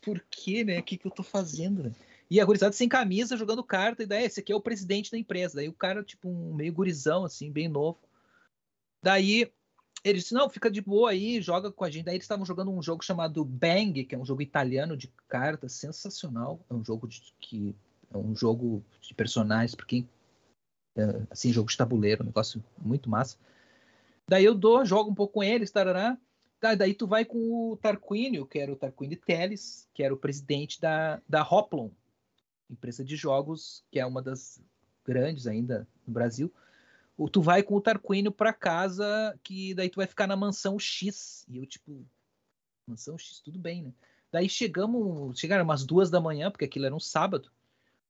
Por 0.00 0.24
quê, 0.30 0.64
né? 0.64 0.78
O 0.78 0.82
que, 0.82 0.96
que 0.96 1.06
eu 1.06 1.10
tô 1.10 1.22
fazendo, 1.22 1.84
né? 1.84 1.92
E 2.30 2.40
a 2.40 2.44
gurizada 2.44 2.72
sem 2.72 2.88
camisa, 2.88 3.36
jogando 3.36 3.62
carta, 3.62 4.02
e 4.02 4.06
daí 4.06 4.24
esse 4.24 4.40
aqui 4.40 4.52
é 4.52 4.56
o 4.56 4.60
presidente 4.60 5.10
da 5.10 5.18
empresa. 5.18 5.56
Daí 5.56 5.68
o 5.68 5.74
cara, 5.74 6.02
tipo, 6.02 6.28
um 6.28 6.54
meio 6.54 6.72
gurizão, 6.72 7.24
assim, 7.24 7.52
bem 7.52 7.68
novo. 7.68 7.98
Daí 9.02 9.52
ele 10.02 10.18
disse, 10.18 10.34
não, 10.34 10.48
fica 10.48 10.70
de 10.70 10.80
boa 10.80 11.10
aí, 11.10 11.40
joga 11.40 11.70
com 11.70 11.84
a 11.84 11.90
gente. 11.90 12.06
Daí 12.06 12.14
eles 12.14 12.24
estavam 12.24 12.46
jogando 12.46 12.72
um 12.72 12.82
jogo 12.82 13.04
chamado 13.04 13.44
Bang, 13.44 14.04
que 14.04 14.14
é 14.14 14.18
um 14.18 14.24
jogo 14.24 14.42
italiano 14.42 14.96
de 14.96 15.12
cartas, 15.28 15.72
sensacional. 15.72 16.58
É 16.70 16.74
um 16.74 16.84
jogo 16.84 17.06
de, 17.06 17.22
que 17.38 17.76
é 18.12 18.16
um 18.16 18.34
jogo 18.34 18.82
de 19.00 19.14
personagens, 19.14 19.74
para 19.74 19.86
quem 19.86 20.00
é, 20.00 20.21
assim, 21.30 21.52
jogo 21.52 21.70
de 21.70 21.76
tabuleiro, 21.76 22.22
um 22.22 22.26
negócio 22.26 22.62
muito 22.78 23.08
massa. 23.08 23.36
Daí 24.28 24.44
eu 24.44 24.54
dou, 24.54 24.84
jogo 24.84 25.10
um 25.10 25.14
pouco 25.14 25.34
com 25.34 25.42
eles, 25.42 25.70
tarará. 25.70 26.16
Daí 26.78 26.94
tu 26.94 27.06
vai 27.06 27.24
com 27.24 27.72
o 27.72 27.76
Tarquínio, 27.76 28.46
que 28.46 28.58
era 28.58 28.72
o 28.72 28.76
Tarquínio 28.76 29.18
Teles, 29.18 29.88
que 29.92 30.02
era 30.02 30.14
o 30.14 30.16
presidente 30.16 30.80
da, 30.80 31.20
da 31.28 31.42
Hoplon, 31.42 31.90
empresa 32.70 33.04
de 33.04 33.16
jogos, 33.16 33.84
que 33.90 33.98
é 33.98 34.06
uma 34.06 34.22
das 34.22 34.62
grandes 35.04 35.46
ainda 35.46 35.86
no 36.06 36.12
Brasil. 36.12 36.52
O, 37.16 37.28
tu 37.28 37.42
vai 37.42 37.62
com 37.62 37.74
o 37.74 37.80
Tarquínio 37.80 38.30
para 38.30 38.52
casa, 38.52 39.38
que 39.42 39.74
daí 39.74 39.90
tu 39.90 39.96
vai 39.96 40.06
ficar 40.06 40.26
na 40.26 40.36
mansão 40.36 40.78
X. 40.78 41.44
E 41.48 41.58
eu, 41.58 41.66
tipo, 41.66 42.06
mansão 42.86 43.18
X, 43.18 43.40
tudo 43.40 43.58
bem, 43.58 43.82
né? 43.82 43.92
Daí 44.30 44.48
chegamos, 44.48 45.38
chegaram 45.38 45.64
umas 45.64 45.84
duas 45.84 46.10
da 46.10 46.20
manhã, 46.20 46.50
porque 46.50 46.64
aquilo 46.64 46.86
era 46.86 46.94
um 46.94 47.00
sábado. 47.00 47.50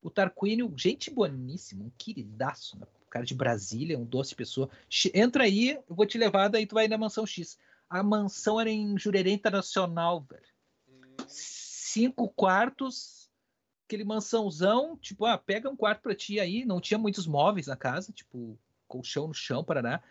O 0.02 0.10
Tarquínio, 0.10 0.72
gente 0.76 1.10
boníssima, 1.10 1.84
um 1.84 1.90
queridaço, 1.96 2.78
né? 2.78 2.86
cara 3.12 3.26
de 3.26 3.34
Brasília, 3.34 3.98
um 3.98 4.06
doce 4.06 4.34
pessoa. 4.34 4.70
Entra 5.12 5.44
aí, 5.44 5.78
eu 5.88 5.94
vou 5.94 6.06
te 6.06 6.16
levar, 6.16 6.48
daí 6.48 6.66
tu 6.66 6.74
vai 6.74 6.88
na 6.88 6.96
mansão 6.96 7.26
X. 7.26 7.58
A 7.88 8.02
mansão 8.02 8.58
era 8.58 8.70
em 8.70 8.98
Jurerê 8.98 9.30
Internacional, 9.30 10.22
velho. 10.22 11.26
Cinco 11.28 12.26
quartos, 12.30 13.30
aquele 13.86 14.02
mansãozão, 14.02 14.96
tipo, 14.96 15.26
ah, 15.26 15.36
pega 15.36 15.68
um 15.68 15.76
quarto 15.76 16.00
para 16.00 16.14
ti 16.14 16.40
aí, 16.40 16.64
não 16.64 16.80
tinha 16.80 16.96
muitos 16.96 17.26
móveis 17.26 17.66
na 17.66 17.76
casa, 17.76 18.10
tipo, 18.12 18.58
colchão 18.88 19.28
no 19.28 19.34
chão, 19.34 19.62
Paraná. 19.62 20.02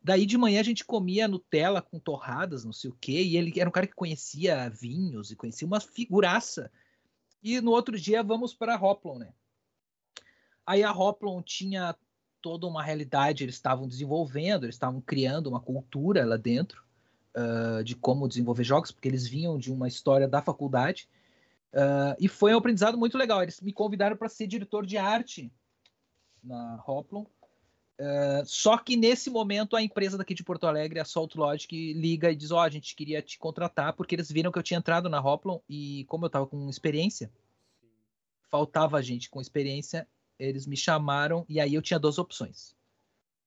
Daí 0.00 0.24
de 0.24 0.38
manhã 0.38 0.60
a 0.60 0.64
gente 0.64 0.84
comia 0.84 1.26
Nutella 1.26 1.82
com 1.82 1.98
torradas, 1.98 2.64
não 2.64 2.72
sei 2.72 2.90
o 2.90 2.96
quê, 3.00 3.24
e 3.24 3.36
ele 3.36 3.52
era 3.58 3.68
um 3.68 3.72
cara 3.72 3.88
que 3.88 3.94
conhecia 3.94 4.70
vinhos 4.70 5.32
e 5.32 5.36
conhecia 5.36 5.66
uma 5.66 5.80
figuraça. 5.80 6.70
E 7.46 7.60
no 7.60 7.70
outro 7.70 7.98
dia 7.98 8.22
vamos 8.22 8.52
para 8.52 8.76
Hoplon, 8.76 9.18
né? 9.18 9.32
Aí 10.66 10.82
a 10.82 10.92
Hoplon 10.92 11.40
tinha 11.42 11.94
toda 12.42 12.66
uma 12.66 12.82
realidade, 12.82 13.44
eles 13.44 13.54
estavam 13.54 13.86
desenvolvendo, 13.86 14.64
eles 14.64 14.74
estavam 14.74 15.00
criando 15.00 15.46
uma 15.46 15.60
cultura 15.60 16.24
lá 16.24 16.36
dentro 16.36 16.82
uh, 17.36 17.84
de 17.84 17.94
como 17.94 18.28
desenvolver 18.28 18.64
jogos, 18.64 18.90
porque 18.90 19.08
eles 19.08 19.26
vinham 19.26 19.58
de 19.58 19.72
uma 19.72 19.86
história 19.86 20.26
da 20.26 20.42
faculdade 20.42 21.08
Uh, 21.76 22.16
e 22.18 22.26
foi 22.26 22.54
um 22.54 22.58
aprendizado 22.58 22.96
muito 22.96 23.18
legal. 23.18 23.42
Eles 23.42 23.60
me 23.60 23.70
convidaram 23.70 24.16
para 24.16 24.30
ser 24.30 24.46
diretor 24.46 24.86
de 24.86 24.96
arte 24.96 25.52
na 26.42 26.82
Hoplon. 26.86 27.26
Uh, 27.98 28.44
só 28.44 28.76
que 28.76 28.94
nesse 28.94 29.30
momento 29.30 29.74
a 29.74 29.82
empresa 29.82 30.18
daqui 30.18 30.34
de 30.34 30.44
Porto 30.44 30.66
Alegre, 30.66 31.00
a 31.00 31.04
Salt 31.04 31.34
Logic, 31.34 31.94
liga 31.94 32.30
e 32.30 32.36
diz: 32.36 32.50
Ó, 32.50 32.56
oh, 32.56 32.60
a 32.60 32.68
gente 32.68 32.94
queria 32.94 33.22
te 33.22 33.38
contratar 33.38 33.94
porque 33.94 34.14
eles 34.14 34.30
viram 34.30 34.52
que 34.52 34.58
eu 34.58 34.62
tinha 34.62 34.78
entrado 34.78 35.08
na 35.08 35.20
Hoplon 35.20 35.60
e, 35.68 36.04
como 36.04 36.24
eu 36.24 36.28
estava 36.28 36.46
com 36.46 36.68
experiência, 36.68 37.32
faltava 38.50 39.02
gente 39.02 39.30
com 39.30 39.40
experiência. 39.40 40.06
Eles 40.38 40.66
me 40.66 40.76
chamaram 40.76 41.46
e 41.48 41.58
aí 41.58 41.74
eu 41.74 41.80
tinha 41.80 41.98
duas 41.98 42.18
opções. 42.18 42.76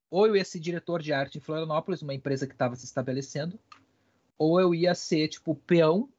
Ou 0.10 0.26
eu 0.26 0.36
ia 0.36 0.44
ser 0.44 0.60
diretor 0.60 1.04
de 1.04 1.14
arte 1.14 1.38
em 1.38 1.42
Florianópolis, 1.42 2.02
uma 2.02 2.16
empresa 2.16 2.48
que 2.48 2.54
estava 2.54 2.76
se 2.76 2.86
estabelecendo, 2.86 3.60
ou 4.40 4.60
eu 4.60 4.74
ia 4.74 4.96
ser, 4.96 5.28
tipo, 5.28 5.54
peão 5.54 6.10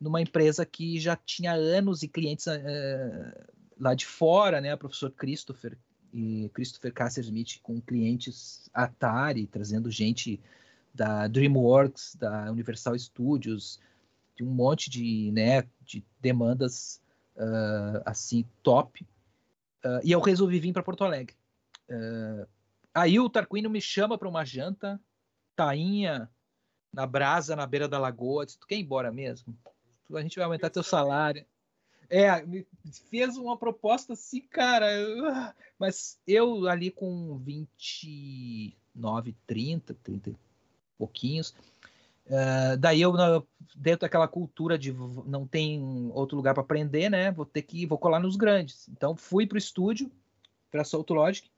numa 0.00 0.22
empresa 0.22 0.64
que 0.64 1.00
já 1.00 1.16
tinha 1.16 1.52
anos 1.52 2.04
e 2.04 2.08
clientes 2.08 2.46
uh, 2.46 3.52
lá 3.76 3.94
de 3.94 4.06
fora, 4.06 4.60
né? 4.60 4.72
O 4.72 4.78
professor 4.78 5.10
Christopher 5.10 5.76
e 6.12 6.50
Christopher 6.54 6.92
Casser 6.92 7.24
Smith 7.24 7.60
com 7.62 7.80
clientes 7.80 8.68
Atari, 8.72 9.46
trazendo 9.46 9.90
gente 9.90 10.40
da 10.94 11.28
DreamWorks, 11.28 12.16
da 12.16 12.50
Universal 12.50 12.98
Studios, 12.98 13.80
de 14.36 14.44
um 14.44 14.50
monte 14.50 14.88
de, 14.88 15.30
né, 15.32 15.66
de 15.82 16.04
demandas 16.20 17.00
uh, 17.36 18.02
assim 18.04 18.44
top. 18.62 19.06
Uh, 19.84 20.00
e 20.02 20.12
eu 20.12 20.20
resolvi 20.20 20.58
vir 20.58 20.72
para 20.72 20.82
Porto 20.82 21.04
Alegre. 21.04 21.36
aí 22.94 23.18
o 23.18 23.30
Tarquino 23.30 23.70
me 23.70 23.80
chama 23.80 24.18
para 24.18 24.28
uma 24.28 24.44
janta, 24.44 25.00
tainha 25.54 26.28
na 26.92 27.06
brasa, 27.06 27.54
na 27.54 27.66
beira 27.66 27.88
da 27.88 27.98
lagoa. 27.98 28.44
Disse, 28.44 28.58
tu 28.58 28.66
quer 28.66 28.76
ir 28.76 28.82
embora 28.82 29.12
mesmo? 29.12 29.56
a 30.14 30.22
gente 30.22 30.36
vai 30.36 30.44
aumentar 30.44 30.70
teu 30.70 30.82
salário. 30.82 31.44
É, 32.10 32.44
me 32.46 32.66
fez 33.10 33.36
uma 33.36 33.56
proposta 33.56 34.14
assim, 34.14 34.40
cara. 34.40 34.86
Mas 35.78 36.18
eu 36.26 36.66
ali 36.66 36.90
com 36.90 37.38
29, 37.38 39.36
30, 39.46 39.94
30 40.02 40.34
pouquinhos, 40.96 41.54
Uh, 42.28 42.76
daí 42.76 43.00
eu, 43.00 43.14
dentro 43.74 44.00
daquela 44.00 44.28
cultura 44.28 44.78
de 44.78 44.92
não 44.92 45.46
tem 45.46 46.10
outro 46.12 46.36
lugar 46.36 46.52
para 46.52 46.62
aprender, 46.62 47.08
né? 47.08 47.32
Vou 47.32 47.46
ter 47.46 47.62
que 47.62 47.86
vou 47.86 47.96
colar 47.96 48.20
nos 48.20 48.36
grandes. 48.36 48.86
Então 48.88 49.16
fui 49.16 49.46
para 49.46 49.56
o 49.56 49.58
estúdio, 49.58 50.12
para 50.70 50.84
Salt 50.84 51.08
Logic, 51.08 51.50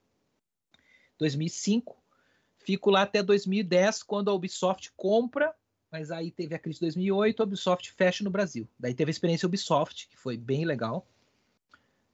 2005. 1.18 1.96
Fico 2.58 2.88
lá 2.88 3.02
até 3.02 3.20
2010, 3.20 4.04
quando 4.04 4.30
a 4.30 4.34
Ubisoft 4.34 4.92
compra, 4.96 5.52
mas 5.90 6.10
aí 6.10 6.30
teve 6.30 6.54
a 6.54 6.58
crise 6.58 6.78
de 6.78 6.86
2008, 6.86 7.40
a 7.40 7.44
Ubisoft 7.44 7.92
fecha 7.92 8.22
no 8.22 8.30
Brasil. 8.30 8.68
Daí 8.78 8.94
teve 8.94 9.10
a 9.10 9.12
experiência 9.12 9.46
Ubisoft, 9.46 10.08
que 10.08 10.16
foi 10.16 10.36
bem 10.36 10.64
legal. 10.64 11.06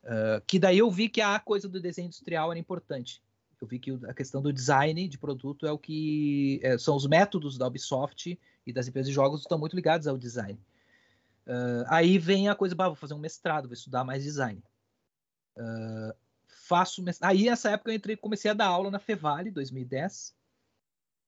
Uh, 0.03 0.41
que 0.47 0.59
daí 0.59 0.79
eu 0.79 0.91
vi 0.91 1.09
que 1.09 1.21
a 1.21 1.39
coisa 1.39 1.69
do 1.69 1.81
desenho 1.81 2.07
industrial 2.07 2.51
era 2.51 2.59
importante. 2.59 3.23
Eu 3.61 3.67
vi 3.67 3.79
que 3.79 3.91
a 4.07 4.15
questão 4.15 4.41
do 4.41 4.53
design 4.53 5.09
de 5.09 5.19
produto 5.19 5.67
é 5.67 5.73
o 5.73 5.79
que 5.79 6.61
é, 6.63 6.79
são 6.79 6.95
os 6.95 7.07
métodos 7.07 7.59
da 7.59 7.67
Ubisoft 7.67 8.39
e 8.67 8.73
das 8.73 8.87
empresas 8.87 9.09
de 9.09 9.15
jogos 9.15 9.41
estão 9.41 9.59
muito 9.59 9.75
ligados 9.75 10.07
ao 10.07 10.17
design. 10.17 10.59
Uh, 11.47 11.85
aí 11.89 12.19
vem 12.19 12.49
a 12.49 12.55
coisa, 12.55 12.75
bah, 12.75 12.89
vou 12.89 12.97
fazer 12.97 13.15
um 13.15 13.19
mestrado, 13.19 13.67
vou 13.67 13.75
estudar 13.75 14.05
mais 14.05 14.23
design. 14.23 14.63
Uh, 15.57 16.15
faço 16.47 17.03
mestrado. 17.03 17.31
Aí 17.31 17.45
nessa 17.45 17.71
época 17.71 17.91
eu 17.91 17.95
entrei, 17.95 18.17
comecei 18.17 18.51
a 18.51 18.55
dar 18.55 18.67
aula 18.67 18.91
na 18.91 18.99
Fevale, 18.99 19.51
2010. 19.51 20.35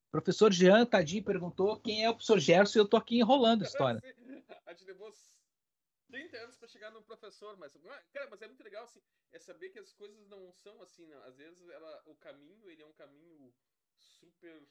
O 0.08 0.10
professor 0.10 0.50
Jean 0.50 0.86
Tadinho 0.86 1.22
perguntou 1.22 1.78
quem 1.80 2.02
é 2.02 2.08
o 2.08 2.14
professor 2.14 2.38
Gerson 2.38 2.78
e 2.78 2.80
eu 2.80 2.88
tô 2.88 2.96
aqui 2.96 3.18
enrolando 3.18 3.62
a 3.62 3.66
história. 3.68 4.00
a 4.64 4.72
gente 4.72 4.86
levou 4.86 5.12
30 6.08 6.36
anos 6.38 6.56
para 6.56 6.66
chegar 6.66 6.90
no 6.90 7.02
professor, 7.02 7.58
mas 7.58 7.74
cara, 8.10 8.26
mas 8.30 8.40
é 8.40 8.46
muito 8.46 8.62
legal 8.62 8.84
assim, 8.84 9.02
é 9.30 9.38
saber 9.38 9.68
que 9.68 9.78
as 9.78 9.92
coisas 9.92 10.26
não 10.28 10.50
são 10.50 10.80
assim, 10.80 11.06
não. 11.06 11.22
às 11.24 11.36
vezes 11.36 11.68
ela, 11.68 12.02
o 12.06 12.14
caminho 12.16 12.70
ele 12.70 12.80
é 12.80 12.86
um 12.86 12.92
caminho 12.94 13.54
super 13.98 14.66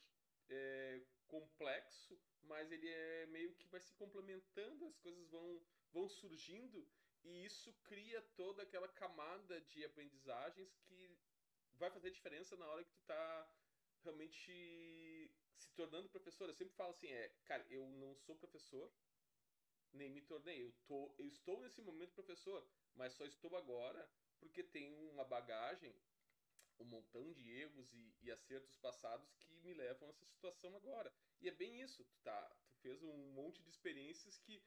é, 0.48 1.02
complexo, 1.28 2.20
mas 2.42 2.72
ele 2.72 2.88
é 2.88 3.26
meio 3.26 3.54
que 3.54 3.68
vai 3.68 3.80
se 3.80 3.94
complementando, 3.94 4.86
as 4.86 4.98
coisas 4.98 5.28
vão 5.28 5.60
vão 5.92 6.08
surgindo 6.08 6.84
e 7.22 7.44
isso 7.44 7.72
cria 7.84 8.20
toda 8.36 8.62
aquela 8.64 8.88
camada 8.88 9.60
de 9.60 9.84
aprendizagens 9.84 10.76
que 10.80 11.16
vai 11.76 11.90
fazer 11.90 12.10
diferença 12.10 12.56
na 12.56 12.66
hora 12.66 12.84
que 12.84 12.92
tu 12.92 13.02
tá 13.06 13.48
realmente 14.02 15.30
se 15.56 15.70
tornando 15.74 16.08
professor. 16.08 16.48
Eu 16.48 16.54
sempre 16.54 16.74
falo 16.74 16.90
assim, 16.90 17.08
é, 17.08 17.28
cara, 17.44 17.64
eu 17.68 17.86
não 17.86 18.14
sou 18.14 18.36
professor, 18.36 18.92
nem 19.92 20.10
me 20.10 20.22
tornei. 20.22 20.64
Eu, 20.64 20.72
tô, 20.86 21.14
eu 21.18 21.26
estou 21.26 21.60
nesse 21.60 21.80
momento 21.80 22.12
professor, 22.12 22.66
mas 22.94 23.12
só 23.14 23.24
estou 23.24 23.56
agora 23.56 24.08
porque 24.38 24.62
tenho 24.62 24.96
uma 25.10 25.24
bagagem, 25.24 25.94
um 26.78 26.84
montão 26.84 27.32
de 27.32 27.50
erros 27.50 27.92
e, 27.92 28.14
e, 28.22 28.30
acertos 28.30 28.76
passados 28.76 29.34
que 29.34 29.52
me 29.56 29.74
levam 29.74 30.08
a 30.08 30.10
essa 30.10 30.24
situação 30.26 30.74
agora. 30.76 31.12
E 31.40 31.48
é 31.48 31.52
bem 31.52 31.80
isso, 31.80 32.04
tu, 32.04 32.18
tá, 32.22 32.56
tu 32.70 32.76
fez 32.80 33.02
um 33.02 33.32
monte 33.32 33.62
de 33.62 33.70
experiências 33.70 34.38
que, 34.38 34.62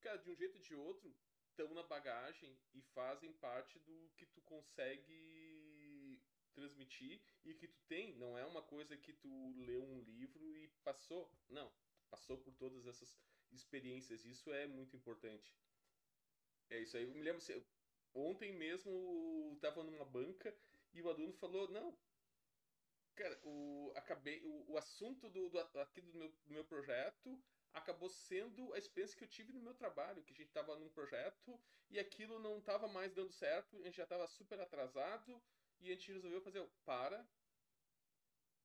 cara, 0.00 0.18
de 0.18 0.30
um 0.30 0.36
jeito 0.36 0.56
ou 0.56 0.62
de 0.62 0.74
outro, 0.74 1.16
estão 1.48 1.72
na 1.72 1.82
bagagem 1.84 2.58
e 2.74 2.82
fazem 2.82 3.32
parte 3.34 3.78
do 3.78 4.10
que 4.16 4.26
tu 4.26 4.42
consegue 4.42 5.43
transmitir 6.54 7.20
e 7.44 7.54
que 7.54 7.68
tu 7.68 7.80
tem. 7.86 8.14
Não 8.14 8.38
é 8.38 8.44
uma 8.44 8.62
coisa 8.62 8.96
que 8.96 9.12
tu 9.12 9.54
leu 9.58 9.82
um 9.82 10.00
livro 10.00 10.56
e 10.56 10.68
passou. 10.82 11.30
Não, 11.48 11.70
passou 12.10 12.38
por 12.38 12.54
todas 12.54 12.86
essas 12.86 13.18
experiências. 13.52 14.24
Isso 14.24 14.52
é 14.52 14.66
muito 14.66 14.96
importante. 14.96 15.54
É 16.70 16.80
isso 16.80 16.96
aí. 16.96 17.04
Eu 17.04 17.14
me 17.14 17.22
lembro, 17.22 17.42
ontem 18.14 18.52
mesmo 18.52 19.52
estava 19.54 19.82
numa 19.82 20.04
banca 20.04 20.54
e 20.92 21.02
o 21.02 21.08
aluno 21.08 21.32
falou: 21.34 21.68
Não, 21.68 21.96
cara, 23.14 23.38
o, 23.44 23.92
acabei, 23.96 24.42
o, 24.44 24.72
o 24.72 24.78
assunto 24.78 25.28
do, 25.28 25.48
do, 25.48 25.58
aqui 25.80 26.00
do 26.00 26.14
meu, 26.14 26.28
do 26.28 26.52
meu 26.52 26.64
projeto 26.64 27.38
acabou 27.72 28.08
sendo 28.08 28.72
a 28.72 28.78
experiência 28.78 29.18
que 29.18 29.24
eu 29.24 29.28
tive 29.28 29.52
no 29.52 29.60
meu 29.60 29.74
trabalho, 29.74 30.22
que 30.22 30.32
a 30.32 30.36
gente 30.36 30.46
estava 30.46 30.76
num 30.76 30.88
projeto 30.90 31.60
e 31.90 31.98
aquilo 31.98 32.38
não 32.38 32.58
estava 32.58 32.86
mais 32.86 33.12
dando 33.12 33.32
certo, 33.32 33.76
a 33.78 33.82
gente 33.82 33.96
já 33.96 34.04
estava 34.04 34.26
super 34.28 34.60
atrasado 34.60 35.42
e 35.84 35.92
a 35.92 35.94
gente 35.94 36.12
resolveu 36.12 36.40
fazer, 36.40 36.66
para, 36.84 37.26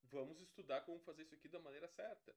vamos 0.03 0.39
estudar 0.41 0.82
como 0.82 0.99
fazer 0.99 1.23
isso 1.23 1.36
aqui 1.36 1.47
da 1.47 1.60
maneira 1.60 1.88
certa. 1.88 2.36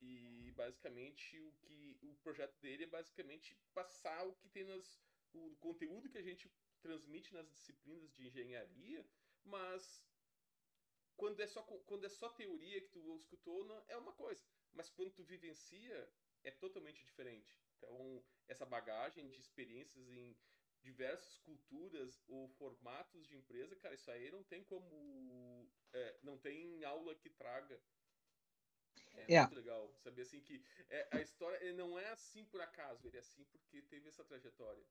E 0.00 0.52
basicamente 0.56 1.38
o 1.40 1.52
que 1.52 1.96
o 2.02 2.14
projeto 2.16 2.58
dele 2.60 2.84
é 2.84 2.86
basicamente 2.86 3.56
passar 3.72 4.26
o 4.26 4.34
que 4.34 4.48
tem 4.48 4.64
nas 4.64 5.00
o 5.34 5.56
conteúdo 5.56 6.10
que 6.10 6.18
a 6.18 6.22
gente 6.22 6.52
transmite 6.82 7.32
nas 7.32 7.48
disciplinas 7.48 8.12
de 8.12 8.26
engenharia, 8.26 9.06
mas 9.44 10.04
quando 11.16 11.40
é 11.40 11.46
só 11.46 11.62
quando 11.62 12.04
é 12.04 12.08
só 12.08 12.28
teoria 12.28 12.80
que 12.82 12.90
tu 12.90 13.16
escutou 13.16 13.64
não, 13.64 13.82
é 13.88 13.96
uma 13.96 14.12
coisa, 14.12 14.44
mas 14.72 14.90
quando 14.90 15.12
tu 15.12 15.22
vivencia 15.22 16.12
é 16.42 16.50
totalmente 16.50 17.02
diferente. 17.04 17.56
Então 17.76 18.22
essa 18.48 18.66
bagagem 18.66 19.30
de 19.30 19.40
experiências 19.40 20.06
em 20.10 20.36
diversas 20.82 21.38
culturas 21.38 22.22
ou 22.28 22.48
formatos 22.50 23.26
de 23.28 23.36
empresa, 23.36 23.76
cara, 23.76 23.94
isso 23.94 24.10
aí 24.10 24.30
não 24.30 24.42
tem 24.42 24.64
como 24.64 25.68
é, 25.92 26.16
não 26.22 26.36
tem 26.36 26.84
aula 26.84 27.14
que 27.14 27.30
traga 27.30 27.80
é, 29.14 29.34
é, 29.34 29.40
muito 29.40 29.54
legal 29.54 29.92
saber 30.02 30.22
assim 30.22 30.40
que 30.40 30.62
é, 30.90 31.08
a 31.12 31.20
história 31.20 31.72
não 31.74 31.98
é 31.98 32.08
assim 32.10 32.44
por 32.44 32.60
acaso, 32.60 33.06
ele 33.06 33.16
é 33.16 33.20
assim 33.20 33.44
porque 33.44 33.82
teve 33.82 34.08
essa 34.08 34.24
trajetória. 34.24 34.82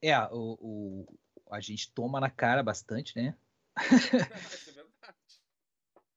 É, 0.00 0.18
o, 0.32 0.58
o 0.60 1.18
a 1.50 1.60
gente 1.60 1.92
toma 1.92 2.18
na 2.18 2.30
cara 2.30 2.62
bastante, 2.62 3.14
né? 3.16 3.36
isso 4.56 4.70
é 4.70 4.72
verdade. 4.72 5.18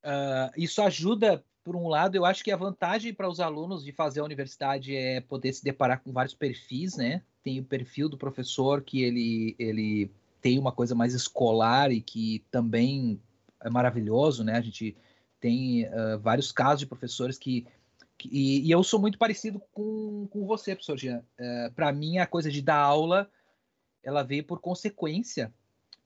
Uh, 0.04 0.52
isso 0.58 0.82
ajuda, 0.82 1.46
por 1.64 1.76
um 1.76 1.88
lado, 1.88 2.16
eu 2.16 2.26
acho 2.26 2.44
que 2.44 2.52
a 2.52 2.58
vantagem 2.58 3.14
para 3.14 3.30
os 3.30 3.40
alunos 3.40 3.84
de 3.84 3.92
fazer 3.92 4.22
a 4.22 4.24
universidade 4.24 4.96
é 4.96 5.22
poder 5.22 5.54
se 5.54 5.64
deparar 5.64 6.02
com 6.02 6.12
vários 6.12 6.34
perfis, 6.34 6.96
né? 6.96 7.24
Tem 7.46 7.60
o 7.60 7.64
perfil 7.64 8.10
do 8.10 8.18
professor 8.18 8.82
que 8.82 9.04
ele, 9.04 9.56
ele 9.60 10.12
tem 10.42 10.58
uma 10.58 10.72
coisa 10.72 10.96
mais 10.96 11.14
escolar 11.14 11.92
e 11.92 12.02
que 12.02 12.44
também 12.50 13.22
é 13.62 13.70
maravilhoso, 13.70 14.44
né? 14.44 14.58
A 14.58 14.62
gente 14.62 14.98
tem 15.40 15.86
uh, 15.86 16.18
vários 16.20 16.52
casos 16.52 16.80
de 16.80 16.88
professores 16.88 17.38
que. 17.38 17.68
que 18.18 18.28
e, 18.32 18.68
e, 18.68 18.72
eu 18.72 18.84
sou 18.84 19.00
muito 19.00 19.20
parecido 19.20 19.62
com, 19.72 20.28
com 20.32 20.48
você, 20.48 20.74
professor 20.74 20.98
Jean. 20.98 21.24
Uh, 21.40 21.72
Para 21.76 21.94
mim, 21.94 22.18
a 22.18 22.26
coisa 22.26 22.50
de 22.50 22.64
dar 22.64 22.80
aula 22.80 23.30
ela 24.04 24.24
veio 24.24 24.44
por 24.44 24.60
consequência. 24.60 25.54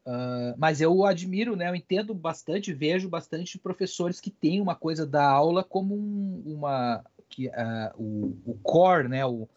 Uh, 0.05 0.55
mas 0.57 0.81
eu 0.81 1.05
admiro, 1.05 1.55
né? 1.55 1.69
Eu 1.69 1.75
entendo 1.75 2.13
bastante, 2.13 2.73
vejo 2.73 3.07
bastante 3.07 3.57
professores 3.57 4.19
que 4.19 4.29
têm 4.29 4.59
uma 4.59 4.75
coisa 4.75 5.05
da 5.05 5.25
aula 5.25 5.63
como 5.63 5.95
um, 5.95 6.43
uma 6.45 7.01
que 7.29 7.47
uh, 7.47 7.93
o, 7.95 8.37
o 8.45 8.59
core, 8.61 9.07
né? 9.07 9.25
O, 9.25 9.47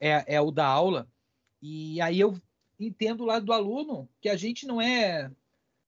é, 0.00 0.36
é 0.36 0.40
o 0.40 0.50
da 0.50 0.66
aula. 0.66 1.08
E 1.62 2.00
aí 2.00 2.20
eu 2.20 2.38
entendo 2.78 3.24
lá 3.24 3.38
do 3.38 3.52
aluno 3.52 4.08
que 4.20 4.28
a 4.28 4.36
gente 4.36 4.66
não 4.66 4.80
é 4.80 5.30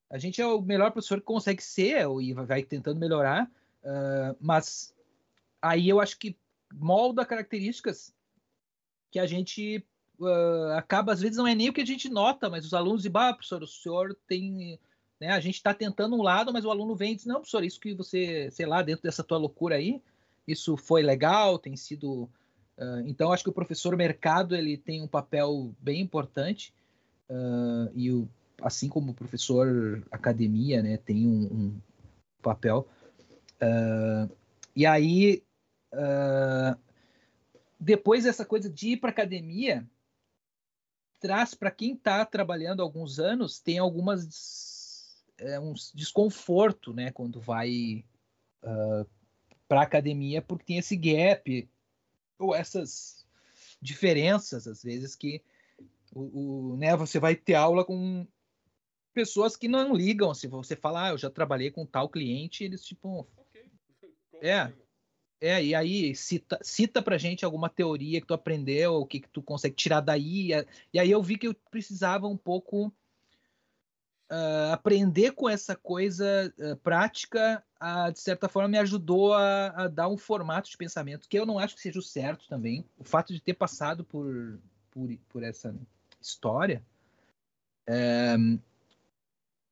a 0.08 0.18
gente 0.18 0.40
é 0.40 0.46
o 0.46 0.62
melhor 0.62 0.92
professor 0.92 1.18
que 1.18 1.26
consegue 1.26 1.62
ser 1.62 2.06
e 2.20 2.32
vai 2.32 2.62
tentando 2.62 3.00
melhorar, 3.00 3.50
uh, 3.82 4.36
mas 4.40 4.94
aí 5.60 5.88
eu 5.88 6.00
acho 6.00 6.16
que 6.16 6.36
molda 6.72 7.26
características 7.26 8.14
que 9.10 9.18
a 9.18 9.26
gente 9.26 9.84
uh, 10.18 10.72
acaba, 10.76 11.12
às 11.12 11.20
vezes 11.20 11.36
não 11.36 11.46
é 11.46 11.54
nem 11.54 11.68
o 11.68 11.72
que 11.72 11.80
a 11.80 11.86
gente 11.86 12.08
nota, 12.08 12.48
mas 12.48 12.64
os 12.64 12.74
alunos 12.74 12.98
dizem, 12.98 13.12
bah, 13.12 13.32
professor, 13.32 13.62
o 13.62 13.66
senhor 13.66 14.16
tem. 14.26 14.78
Né, 15.18 15.30
a 15.30 15.40
gente 15.40 15.54
está 15.54 15.72
tentando 15.72 16.14
um 16.14 16.22
lado, 16.22 16.52
mas 16.52 16.66
o 16.66 16.70
aluno 16.70 16.94
vem 16.94 17.12
e 17.12 17.16
diz, 17.16 17.24
não, 17.24 17.36
professor, 17.36 17.64
isso 17.64 17.80
que 17.80 17.94
você, 17.94 18.50
sei 18.50 18.66
lá, 18.66 18.82
dentro 18.82 19.02
dessa 19.02 19.24
tua 19.24 19.38
loucura 19.38 19.76
aí, 19.76 20.02
isso 20.46 20.76
foi 20.76 21.02
legal, 21.02 21.58
tem 21.58 21.76
sido. 21.76 22.28
Uh, 22.78 23.00
então, 23.06 23.32
acho 23.32 23.42
que 23.42 23.50
o 23.50 23.54
professor 23.54 23.96
mercado 23.96 24.54
ele 24.54 24.76
tem 24.76 25.02
um 25.02 25.08
papel 25.08 25.74
bem 25.80 26.00
importante. 26.00 26.74
Uh, 27.28 27.90
e 27.94 28.10
o, 28.10 28.28
assim 28.60 28.88
como 28.88 29.12
o 29.12 29.14
professor 29.14 30.06
academia, 30.10 30.82
né, 30.82 30.96
tem 30.98 31.26
um, 31.26 31.44
um 31.44 31.80
papel. 32.42 32.86
Uh, 33.56 34.30
e 34.74 34.84
aí, 34.84 35.42
depois 37.80 38.24
dessa 38.24 38.44
coisa 38.44 38.68
de 38.68 38.90
ir 38.90 38.96
para 38.98 39.08
academia, 39.08 39.88
traz 41.18 41.54
para 41.54 41.70
quem 41.70 41.94
está 41.94 42.26
trabalhando 42.26 42.80
há 42.80 42.82
alguns 42.82 43.18
anos, 43.18 43.58
tem 43.58 43.78
algumas 43.78 45.24
é, 45.38 45.58
uns 45.58 45.92
desconforto, 45.94 46.92
né, 46.92 47.10
quando 47.10 47.40
vai 47.40 48.04
para 49.66 49.80
academia, 49.80 50.42
porque 50.42 50.66
tem 50.66 50.78
esse 50.78 50.94
gap 50.94 51.66
ou 52.38 52.54
essas 52.54 53.26
diferenças 53.80 54.66
às 54.66 54.82
vezes 54.82 55.14
que 55.14 55.42
o, 56.12 56.72
o, 56.72 56.76
né, 56.76 56.96
você 56.96 57.18
vai 57.18 57.34
ter 57.34 57.54
aula 57.54 57.84
com 57.84 58.26
pessoas 59.12 59.56
que 59.56 59.66
não 59.66 59.94
ligam. 59.94 60.34
Se 60.34 60.46
você 60.46 60.76
falar, 60.76 61.06
ah, 61.06 61.10
eu 61.10 61.18
já 61.18 61.30
trabalhei 61.30 61.70
com 61.70 61.86
tal 61.86 62.08
cliente, 62.08 62.64
eles 62.64 62.84
tipo. 62.84 63.26
Okay. 63.36 63.70
É. 64.42 64.72
É, 65.38 65.62
e 65.62 65.74
aí 65.74 66.14
cita, 66.14 66.58
cita 66.62 67.02
pra 67.02 67.18
gente 67.18 67.44
alguma 67.44 67.68
teoria 67.68 68.20
que 68.22 68.26
tu 68.26 68.32
aprendeu, 68.32 68.94
o 68.94 69.06
que, 69.06 69.20
que 69.20 69.28
tu 69.28 69.42
consegue 69.42 69.74
tirar 69.74 70.00
daí. 70.00 70.50
E 70.92 70.98
aí 70.98 71.10
eu 71.10 71.22
vi 71.22 71.36
que 71.36 71.46
eu 71.46 71.54
precisava 71.70 72.26
um 72.26 72.36
pouco 72.36 72.90
uh, 74.30 74.72
aprender 74.72 75.32
com 75.32 75.48
essa 75.48 75.74
coisa 75.74 76.52
uh, 76.58 76.76
prática, 76.76 77.62
uh, 77.80 78.12
de 78.12 78.20
certa 78.20 78.48
forma, 78.48 78.68
me 78.68 78.78
ajudou 78.78 79.34
a, 79.34 79.68
a, 79.68 79.88
dar 79.88 80.08
um 80.08 80.16
formato 80.16 80.70
de 80.70 80.76
pensamento 80.76 81.28
que 81.28 81.38
eu 81.38 81.46
não 81.46 81.58
acho 81.58 81.74
que 81.74 81.80
seja 81.80 81.98
o 81.98 82.02
certo 82.02 82.46
também. 82.48 82.84
O 82.98 83.04
fato 83.04 83.32
de 83.32 83.40
ter 83.40 83.54
passado 83.54 84.04
por, 84.04 84.60
por, 84.90 85.08
por 85.28 85.42
essa 85.42 85.74
história. 86.20 86.84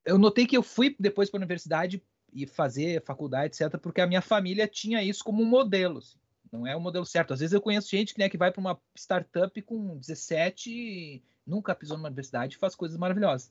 Eu 0.04 0.18
notei 0.18 0.46
que 0.46 0.56
eu 0.56 0.62
fui 0.62 0.94
depois 1.00 1.28
para 1.28 1.38
a 1.38 1.42
universidade 1.42 2.00
e 2.32 2.46
fazer 2.46 3.02
faculdade, 3.04 3.46
etc., 3.46 3.78
porque 3.78 4.00
a 4.00 4.06
minha 4.06 4.20
família 4.20 4.68
tinha 4.68 5.02
isso 5.02 5.24
como 5.24 5.42
um 5.42 5.46
modelo. 5.46 5.98
Assim. 5.98 6.16
Não 6.52 6.66
é 6.66 6.76
o 6.76 6.80
modelo 6.80 7.04
certo. 7.04 7.32
Às 7.32 7.40
vezes 7.40 7.52
eu 7.52 7.60
conheço 7.60 7.90
gente 7.90 8.16
né, 8.16 8.28
que 8.28 8.38
vai 8.38 8.52
para 8.52 8.60
uma 8.60 8.80
startup 8.94 9.60
com 9.62 9.96
17, 9.98 11.22
nunca 11.44 11.74
pisou 11.74 11.96
numa 11.96 12.08
universidade 12.08 12.54
e 12.54 12.58
faz 12.58 12.76
coisas 12.76 12.96
maravilhosas. 12.96 13.50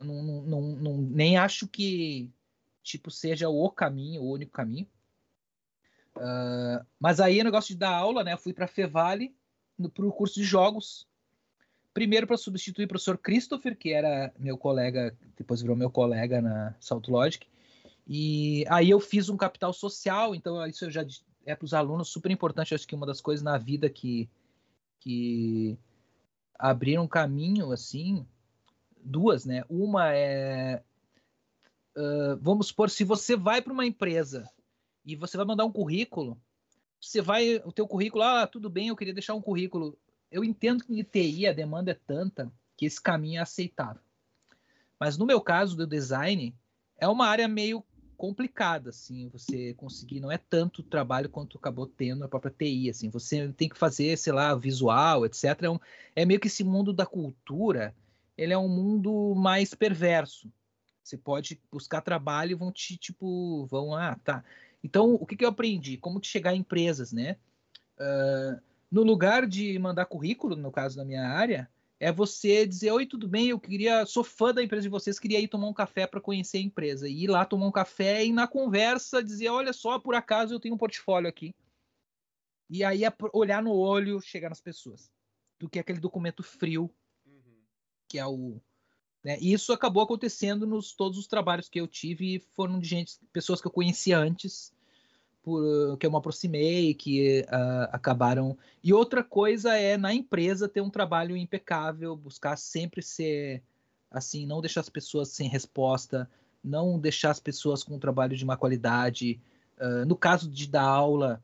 Não, 0.00 0.22
não, 0.42 0.62
não, 0.62 0.96
nem 0.96 1.36
acho 1.36 1.68
que 1.68 2.30
tipo 2.82 3.10
seja 3.10 3.48
o 3.48 3.70
caminho, 3.70 4.22
o 4.22 4.30
único 4.30 4.52
caminho. 4.52 4.86
Uh, 6.16 6.84
mas 6.98 7.20
aí 7.20 7.40
o 7.40 7.44
negócio 7.44 7.74
de 7.74 7.78
dar 7.78 7.94
aula, 7.94 8.24
né? 8.24 8.32
Eu 8.32 8.38
fui 8.38 8.52
para 8.52 8.66
Fevale 8.66 9.34
para 9.94 10.06
o 10.06 10.12
curso 10.12 10.34
de 10.34 10.44
jogos. 10.44 11.06
Primeiro 11.94 12.26
para 12.26 12.36
substituir 12.36 12.84
o 12.84 12.88
professor 12.88 13.18
Christopher, 13.18 13.76
que 13.76 13.92
era 13.92 14.32
meu 14.38 14.56
colega, 14.56 15.16
depois 15.36 15.60
virou 15.60 15.76
meu 15.76 15.90
colega 15.90 16.40
na 16.40 16.74
Salt 16.78 17.08
Logic. 17.08 17.46
E 18.06 18.64
aí 18.68 18.90
eu 18.90 19.00
fiz 19.00 19.28
um 19.28 19.36
capital 19.36 19.72
social, 19.72 20.34
então 20.34 20.64
isso 20.66 20.84
eu 20.84 20.90
já 20.90 21.04
é 21.46 21.54
para 21.54 21.64
os 21.64 21.74
alunos 21.74 22.08
super 22.08 22.30
importante. 22.30 22.74
Acho 22.74 22.86
que 22.86 22.94
uma 22.94 23.06
das 23.06 23.20
coisas 23.20 23.42
na 23.42 23.56
vida 23.56 23.88
que, 23.88 24.28
que 25.00 25.78
abriram 26.58 27.04
um 27.04 27.08
caminho 27.08 27.72
assim 27.72 28.26
duas, 29.02 29.44
né? 29.44 29.64
Uma 29.68 30.14
é, 30.14 30.82
uh, 31.96 32.36
vamos 32.40 32.68
supor, 32.68 32.90
se 32.90 33.04
você 33.04 33.36
vai 33.36 33.62
para 33.62 33.72
uma 33.72 33.86
empresa 33.86 34.48
e 35.04 35.16
você 35.16 35.36
vai 35.36 35.46
mandar 35.46 35.64
um 35.64 35.72
currículo, 35.72 36.40
você 37.00 37.20
vai, 37.22 37.56
o 37.64 37.72
teu 37.72 37.86
currículo, 37.86 38.22
ah, 38.22 38.46
tudo 38.46 38.68
bem, 38.68 38.88
eu 38.88 38.96
queria 38.96 39.14
deixar 39.14 39.34
um 39.34 39.40
currículo. 39.40 39.96
Eu 40.30 40.44
entendo 40.44 40.84
que 40.84 40.92
em 40.92 41.02
TI 41.02 41.46
a 41.46 41.52
demanda 41.52 41.90
é 41.90 41.98
tanta 42.06 42.52
que 42.76 42.84
esse 42.84 43.00
caminho 43.00 43.38
é 43.38 43.42
aceitável. 43.42 44.02
Mas 44.98 45.16
no 45.16 45.24
meu 45.24 45.40
caso 45.40 45.76
do 45.76 45.86
design, 45.86 46.54
é 46.98 47.08
uma 47.08 47.26
área 47.26 47.48
meio 47.48 47.82
complicada, 48.20 48.90
assim, 48.90 49.30
você 49.30 49.72
conseguir, 49.72 50.20
não 50.20 50.30
é 50.30 50.36
tanto 50.36 50.82
trabalho 50.82 51.30
quanto 51.30 51.56
acabou 51.56 51.86
tendo 51.86 52.18
na 52.18 52.28
própria 52.28 52.54
TI, 52.56 52.90
assim, 52.90 53.08
você 53.08 53.48
tem 53.48 53.66
que 53.66 53.78
fazer, 53.78 54.14
sei 54.18 54.30
lá, 54.30 54.54
visual, 54.54 55.24
etc. 55.24 55.44
É, 55.62 55.70
um, 55.70 55.80
é 56.14 56.26
meio 56.26 56.38
que 56.38 56.48
esse 56.48 56.62
mundo 56.62 56.92
da 56.92 57.06
cultura, 57.06 57.94
ele 58.40 58.54
é 58.54 58.58
um 58.58 58.68
mundo 58.68 59.34
mais 59.34 59.74
perverso. 59.74 60.50
Você 61.04 61.18
pode 61.18 61.60
buscar 61.70 62.00
trabalho 62.00 62.52
e 62.52 62.54
vão 62.54 62.72
te, 62.72 62.96
tipo, 62.96 63.66
vão, 63.66 63.94
ah, 63.94 64.18
tá. 64.24 64.42
Então, 64.82 65.12
o 65.12 65.26
que, 65.26 65.36
que 65.36 65.44
eu 65.44 65.50
aprendi? 65.50 65.98
Como 65.98 66.24
chegar 66.24 66.54
em 66.54 66.60
empresas, 66.60 67.12
né? 67.12 67.36
Uh, 67.98 68.58
no 68.90 69.02
lugar 69.02 69.46
de 69.46 69.78
mandar 69.78 70.06
currículo, 70.06 70.56
no 70.56 70.72
caso 70.72 70.96
da 70.96 71.04
minha 71.04 71.28
área, 71.28 71.68
é 71.98 72.10
você 72.10 72.66
dizer, 72.66 72.90
oi, 72.92 73.04
tudo 73.04 73.28
bem? 73.28 73.48
Eu 73.48 73.60
queria, 73.60 74.06
sou 74.06 74.24
fã 74.24 74.54
da 74.54 74.62
empresa 74.62 74.84
de 74.84 74.88
vocês, 74.88 75.18
queria 75.18 75.38
ir 75.38 75.48
tomar 75.48 75.68
um 75.68 75.74
café 75.74 76.06
para 76.06 76.18
conhecer 76.18 76.56
a 76.56 76.62
empresa. 76.62 77.06
E 77.06 77.24
ir 77.24 77.28
lá 77.28 77.44
tomar 77.44 77.66
um 77.66 77.72
café 77.72 78.24
e 78.24 78.32
na 78.32 78.48
conversa 78.48 79.22
dizer, 79.22 79.50
olha 79.50 79.74
só, 79.74 79.98
por 79.98 80.14
acaso 80.14 80.54
eu 80.54 80.60
tenho 80.60 80.76
um 80.76 80.78
portfólio 80.78 81.28
aqui. 81.28 81.54
E 82.70 82.82
aí 82.84 83.04
é 83.04 83.12
olhar 83.34 83.62
no 83.62 83.74
olho, 83.74 84.18
chegar 84.22 84.48
nas 84.48 84.62
pessoas. 84.62 85.12
Do 85.58 85.68
que 85.68 85.78
aquele 85.78 86.00
documento 86.00 86.42
frio 86.42 86.90
que 88.10 88.18
é 88.18 88.26
o. 88.26 88.60
Né? 89.22 89.38
E 89.40 89.52
isso 89.52 89.72
acabou 89.72 90.02
acontecendo 90.02 90.66
nos 90.66 90.92
todos 90.92 91.16
os 91.16 91.28
trabalhos 91.28 91.68
que 91.68 91.80
eu 91.80 91.86
tive, 91.86 92.40
foram 92.54 92.80
de 92.80 92.88
gente, 92.88 93.18
pessoas 93.32 93.60
que 93.60 93.68
eu 93.68 93.70
conhecia 93.70 94.18
antes, 94.18 94.72
por, 95.42 95.96
que 95.96 96.06
eu 96.06 96.10
me 96.10 96.16
aproximei, 96.16 96.92
que 96.92 97.42
uh, 97.42 97.88
acabaram. 97.92 98.58
E 98.82 98.92
outra 98.92 99.22
coisa 99.22 99.76
é 99.76 99.96
na 99.96 100.12
empresa 100.12 100.68
ter 100.68 100.80
um 100.80 100.90
trabalho 100.90 101.36
impecável, 101.36 102.16
buscar 102.16 102.56
sempre 102.56 103.00
ser 103.00 103.62
assim, 104.10 104.44
não 104.44 104.60
deixar 104.60 104.80
as 104.80 104.88
pessoas 104.88 105.28
sem 105.28 105.48
resposta, 105.48 106.28
não 106.64 106.98
deixar 106.98 107.30
as 107.30 107.38
pessoas 107.38 107.84
com 107.84 107.94
um 107.94 108.00
trabalho 108.00 108.36
de 108.36 108.44
má 108.44 108.56
qualidade. 108.56 109.40
Uh, 109.78 110.04
no 110.04 110.16
caso 110.16 110.50
de 110.50 110.66
dar 110.66 110.82
aula, 110.82 111.40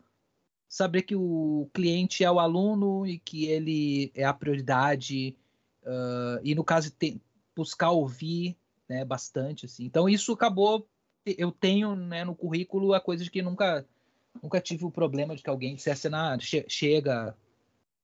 saber 0.69 1.03
que 1.03 1.15
o 1.15 1.69
cliente 1.73 2.25
é 2.25 2.31
o 2.31 2.41
aluno 2.41 3.07
e 3.07 3.19
que 3.19 3.45
ele 3.47 4.11
é 4.15 4.25
a 4.25 4.35
prioridade 4.35 5.37
Uh, 5.87 6.41
e 6.43 6.55
no 6.55 6.65
caso, 6.65 6.91
tem, 6.91 7.21
buscar 7.55 7.91
ouvir 7.91 8.57
né, 8.89 9.05
bastante. 9.05 9.67
Assim. 9.67 9.85
Então, 9.85 10.09
isso 10.09 10.33
acabou. 10.33 10.87
Eu 11.25 11.53
tenho 11.53 11.95
né, 11.95 12.25
no 12.25 12.35
currículo 12.35 12.93
a 12.93 13.01
coisa 13.01 13.25
de 13.25 13.31
que 13.31 13.43
nunca, 13.43 13.87
nunca 14.43 14.61
tive 14.61 14.85
o 14.85 14.91
problema 14.91 15.35
de 15.35 15.43
que 15.43 15.51
alguém 15.51 15.77
dissesse: 15.77 16.09
ah, 16.13 16.37
che 16.39 16.65
chega, 16.69 17.37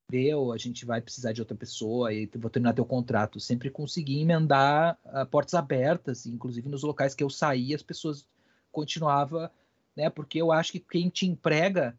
deu, 0.08 0.52
a 0.52 0.58
gente 0.58 0.84
vai 0.84 1.00
precisar 1.00 1.32
de 1.32 1.40
outra 1.40 1.56
pessoa 1.56 2.12
e 2.12 2.28
vou 2.34 2.50
terminar 2.50 2.74
teu 2.74 2.84
contrato. 2.84 3.40
Sempre 3.40 3.70
consegui 3.70 4.20
emendar 4.20 4.98
uh, 5.06 5.26
portas 5.26 5.54
abertas, 5.54 6.26
inclusive 6.26 6.68
nos 6.68 6.82
locais 6.82 7.14
que 7.14 7.24
eu 7.24 7.30
saí, 7.30 7.74
as 7.74 7.82
pessoas 7.82 8.26
continuavam, 8.70 9.48
né? 9.96 10.10
Porque 10.10 10.40
eu 10.40 10.50
acho 10.50 10.72
que 10.72 10.80
quem 10.80 11.08
te 11.08 11.26
emprega, 11.26 11.96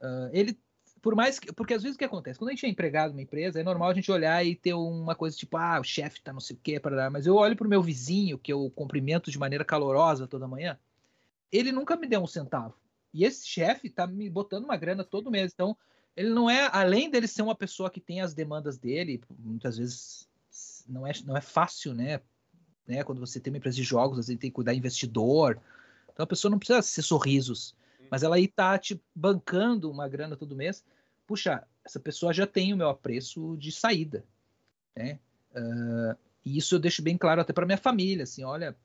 uh, 0.00 0.30
ele 0.32 0.58
por 1.00 1.14
mais 1.14 1.38
que, 1.38 1.52
porque 1.52 1.74
às 1.74 1.82
vezes 1.82 1.96
o 1.96 1.98
que 1.98 2.04
acontece? 2.04 2.38
Quando 2.38 2.50
a 2.50 2.52
gente 2.52 2.66
é 2.66 2.68
empregado 2.68 3.10
numa 3.10 3.22
empresa, 3.22 3.60
é 3.60 3.62
normal 3.62 3.90
a 3.90 3.94
gente 3.94 4.10
olhar 4.10 4.44
e 4.44 4.54
ter 4.54 4.74
uma 4.74 5.14
coisa 5.14 5.36
tipo, 5.36 5.56
ah, 5.56 5.80
o 5.80 5.84
chefe 5.84 6.20
tá 6.20 6.32
não 6.32 6.40
sei 6.40 6.56
o 6.56 6.60
quê, 6.62 6.78
para 6.78 7.10
mas 7.10 7.26
eu 7.26 7.34
olho 7.34 7.56
pro 7.56 7.68
meu 7.68 7.82
vizinho, 7.82 8.38
que 8.38 8.52
eu 8.52 8.70
cumprimento 8.70 9.30
de 9.30 9.38
maneira 9.38 9.64
calorosa 9.64 10.26
toda 10.26 10.46
manhã, 10.46 10.78
ele 11.50 11.72
nunca 11.72 11.96
me 11.96 12.06
deu 12.06 12.20
um 12.20 12.26
centavo. 12.26 12.74
E 13.12 13.24
esse 13.24 13.46
chefe 13.46 13.88
tá 13.88 14.06
me 14.06 14.28
botando 14.30 14.64
uma 14.64 14.76
grana 14.76 15.02
todo 15.02 15.30
mês. 15.30 15.52
Então, 15.52 15.76
ele 16.16 16.30
não 16.30 16.48
é, 16.48 16.68
além 16.72 17.10
dele 17.10 17.26
ser 17.26 17.42
uma 17.42 17.54
pessoa 17.54 17.90
que 17.90 18.00
tem 18.00 18.20
as 18.20 18.34
demandas 18.34 18.78
dele, 18.78 19.20
muitas 19.38 19.78
vezes 19.78 20.28
não 20.88 21.06
é, 21.06 21.12
não 21.24 21.36
é 21.36 21.40
fácil, 21.40 21.94
né? 21.94 22.20
né? 22.86 23.02
Quando 23.02 23.20
você 23.20 23.40
tem 23.40 23.52
uma 23.52 23.58
empresa 23.58 23.76
de 23.76 23.82
jogos, 23.82 24.18
às 24.18 24.26
vezes 24.26 24.40
tem 24.40 24.50
que 24.50 24.54
cuidar 24.54 24.74
investidor. 24.74 25.58
Então 26.12 26.24
a 26.24 26.26
pessoa 26.26 26.50
não 26.50 26.58
precisa 26.58 26.82
ser 26.82 27.02
sorrisos 27.02 27.74
mas 28.10 28.22
ela 28.22 28.36
aí 28.36 28.48
tá 28.48 28.76
te 28.76 29.00
bancando 29.14 29.90
uma 29.90 30.08
grana 30.08 30.36
todo 30.36 30.56
mês. 30.56 30.84
Puxa, 31.26 31.64
essa 31.84 32.00
pessoa 32.00 32.32
já 32.32 32.46
tem 32.46 32.74
o 32.74 32.76
meu 32.76 32.88
apreço 32.88 33.56
de 33.56 33.70
saída, 33.70 34.24
né? 34.96 35.18
Uh, 35.52 36.18
e 36.44 36.58
isso 36.58 36.74
eu 36.74 36.80
deixo 36.80 37.02
bem 37.02 37.16
claro 37.16 37.40
até 37.40 37.52
para 37.52 37.66
minha 37.66 37.78
família, 37.78 38.24
assim, 38.24 38.42
olha, 38.42 38.76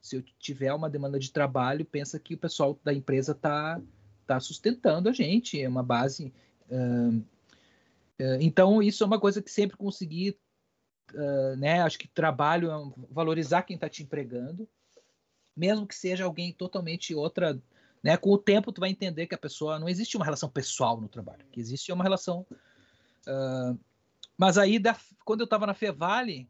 se 0.00 0.16
eu 0.16 0.22
tiver 0.38 0.72
uma 0.72 0.90
demanda 0.90 1.18
de 1.18 1.32
trabalho, 1.32 1.84
pensa 1.84 2.18
que 2.18 2.34
o 2.34 2.38
pessoal 2.38 2.78
da 2.82 2.92
empresa 2.92 3.34
tá 3.34 3.80
tá 4.26 4.40
sustentando 4.40 5.08
a 5.08 5.12
gente, 5.12 5.60
é 5.60 5.68
uma 5.68 5.84
base. 5.84 6.34
Uh, 6.68 7.18
uh, 8.20 8.38
então 8.40 8.82
isso 8.82 9.04
é 9.04 9.06
uma 9.06 9.20
coisa 9.20 9.40
que 9.40 9.50
sempre 9.50 9.76
consegui, 9.76 10.36
né? 11.58 11.82
Acho 11.82 11.96
que 12.00 12.08
trabalho 12.08 12.68
é 12.68 13.04
valorizar 13.08 13.62
quem 13.62 13.76
está 13.76 13.88
te 13.88 14.02
empregando, 14.02 14.68
mesmo 15.56 15.86
que 15.86 15.94
seja 15.94 16.24
alguém 16.24 16.52
totalmente 16.52 17.14
outra 17.14 17.56
né? 18.06 18.16
Com 18.16 18.30
o 18.30 18.38
tempo, 18.38 18.70
tu 18.70 18.80
vai 18.80 18.90
entender 18.90 19.26
que 19.26 19.34
a 19.34 19.38
pessoa 19.38 19.80
não 19.80 19.88
existe 19.88 20.16
uma 20.16 20.24
relação 20.24 20.48
pessoal 20.48 21.00
no 21.00 21.08
trabalho, 21.08 21.44
que 21.50 21.58
existe 21.58 21.90
uma 21.90 22.04
relação. 22.04 22.46
Uh, 23.26 23.76
mas 24.38 24.56
aí, 24.56 24.78
da, 24.78 24.96
quando 25.24 25.40
eu 25.40 25.44
estava 25.44 25.66
na 25.66 25.74
Fevale, 25.74 26.48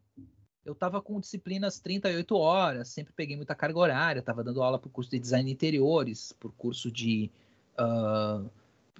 eu 0.63 0.73
estava 0.73 1.01
com 1.01 1.19
disciplinas 1.19 1.79
38 1.79 2.37
horas, 2.37 2.89
sempre 2.89 3.11
peguei 3.11 3.35
muita 3.35 3.55
carga 3.55 3.79
horária, 3.79 4.19
estava 4.19 4.43
dando 4.43 4.61
aula 4.61 4.77
para 4.77 4.87
o 4.87 4.91
curso 4.91 5.09
de 5.09 5.17
design 5.17 5.51
interiores, 5.51 6.31
por 6.39 6.51
curso 6.51 6.91
de, 6.91 7.31
uh, 7.79 8.47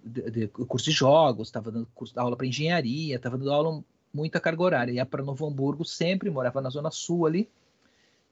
de, 0.04 0.32
de, 0.32 0.48
curso 0.48 0.86
de 0.86 0.92
jogos, 0.92 1.50
estava 1.50 1.70
dando 1.70 1.88
curso, 1.94 2.20
aula 2.20 2.36
para 2.36 2.48
engenharia, 2.48 3.18
estava 3.18 3.38
dando 3.38 3.54
aula 3.54 3.84
muita 4.12 4.40
carga 4.40 4.64
horária. 4.64 4.94
Ia 4.94 5.06
para 5.06 5.24
Novo 5.24 5.46
Hamburgo 5.46 5.86
sempre, 5.86 6.28
morava 6.32 6.60
na 6.60 6.72
zona 6.72 6.90
sul 6.90 7.28
ali, 7.28 7.48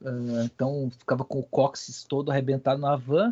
uh, 0.01 0.41
então 0.45 0.89
ficava 0.97 1.23
com 1.23 1.37
o 1.37 1.43
cóccix 1.43 2.03
todo 2.03 2.31
arrebentado 2.31 2.81
na 2.81 2.95
van. 2.95 3.31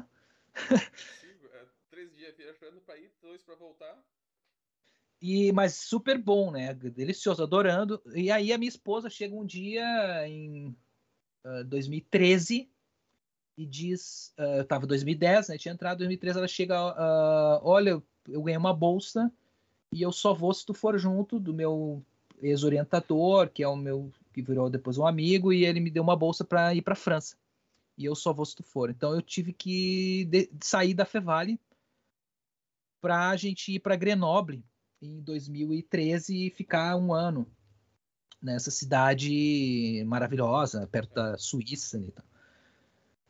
É, 0.55 1.65
três 1.89 2.13
dias 2.15 2.35
viajando 2.35 2.81
para 2.81 2.97
ir, 2.97 3.11
dois 3.21 3.41
para 3.43 3.55
voltar. 3.55 3.97
E, 5.21 5.51
mas 5.53 5.75
super 5.75 6.17
bom, 6.17 6.51
né? 6.51 6.73
Delicioso, 6.73 7.41
adorando. 7.41 8.01
E 8.13 8.29
aí 8.29 8.51
a 8.51 8.57
minha 8.57 8.69
esposa 8.69 9.09
chega 9.09 9.33
um 9.33 9.45
dia 9.45 10.27
em 10.27 10.75
uh, 11.45 11.63
2013 11.65 12.69
e 13.57 13.65
diz, 13.65 14.33
uh, 14.37 14.57
eu 14.57 14.65
tava 14.65 14.85
em 14.85 14.89
2010, 14.89 15.49
né? 15.49 15.57
Tinha 15.57 15.73
entrado 15.73 15.97
em 15.97 16.07
2013, 16.07 16.37
ela 16.39 16.47
chega, 16.47 16.91
uh, 16.91 17.61
olha, 17.63 18.03
eu 18.27 18.41
ganhei 18.41 18.57
uma 18.57 18.73
bolsa 18.73 19.31
e 19.91 20.01
eu 20.01 20.11
só 20.11 20.33
vou 20.33 20.53
se 20.53 20.65
tu 20.65 20.73
for 20.73 20.97
junto 20.97 21.39
do 21.39 21.53
meu 21.53 22.03
ex-orientador, 22.41 23.49
que 23.49 23.63
é 23.63 23.67
o 23.67 23.75
meu 23.75 24.11
que 24.33 24.41
virou 24.41 24.69
depois 24.69 24.97
um 24.97 25.05
amigo, 25.05 25.53
e 25.53 25.63
ele 25.63 25.79
me 25.79 25.91
deu 25.91 26.03
uma 26.03 26.15
bolsa 26.15 26.43
para 26.43 26.73
ir 26.73 26.81
para 26.81 26.95
França 26.95 27.37
e 27.97 28.05
eu 28.05 28.15
só 28.15 28.33
vou 28.33 28.45
se 28.45 28.55
tu 28.55 28.63
for. 28.63 28.89
Então 28.89 29.13
eu 29.13 29.21
tive 29.21 29.53
que 29.53 30.29
sair 30.61 30.93
da 30.93 31.05
Fevale 31.05 31.59
para 33.01 33.29
a 33.29 33.35
gente 33.35 33.73
ir 33.73 33.79
para 33.79 33.95
Grenoble 33.95 34.63
em 35.01 35.21
2013 35.21 36.47
e 36.47 36.49
ficar 36.49 36.95
um 36.95 37.13
ano 37.13 37.45
nessa 38.41 38.71
cidade 38.71 40.03
maravilhosa, 40.05 40.87
perto 40.87 41.13
da 41.13 41.37
Suíça. 41.37 41.97
E, 41.97 42.11
tal. 42.11 42.25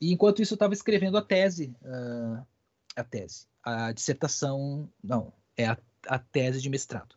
e 0.02 0.12
enquanto 0.12 0.42
isso, 0.42 0.54
eu 0.54 0.56
estava 0.56 0.74
escrevendo 0.74 1.18
a 1.18 1.22
tese, 1.22 1.76
uh, 1.82 2.46
a 2.96 3.04
tese, 3.04 3.48
a 3.64 3.92
dissertação, 3.92 4.90
não, 5.04 5.34
é 5.56 5.68
a, 5.68 5.78
a, 6.08 6.20
tese 6.20 6.62
de 6.62 6.70
mestrado, 6.70 7.16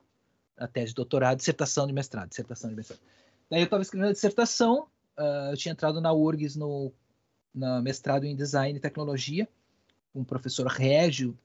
a 0.56 0.66
tese 0.66 0.88
de 0.88 0.94
doutorado, 0.94 1.38
dissertação 1.38 1.86
de 1.86 1.92
mestrado, 1.92 2.28
dissertação 2.28 2.70
de 2.70 2.76
mestrado. 2.76 3.00
Daí 3.50 3.60
eu 3.60 3.64
estava 3.64 3.82
escrevendo 3.82 4.10
a 4.10 4.14
dissertação, 4.14 4.88
uh, 5.18 5.50
eu 5.50 5.56
tinha 5.56 5.72
entrado 5.72 6.00
na 6.00 6.12
URGS 6.12 6.56
no 6.56 6.92
na 7.56 7.80
mestrado 7.80 8.24
em 8.24 8.36
design 8.36 8.78
e 8.78 8.80
tecnologia, 8.80 9.48
com 10.12 10.20
o 10.20 10.24
professor 10.24 10.66
Régio, 10.66 11.36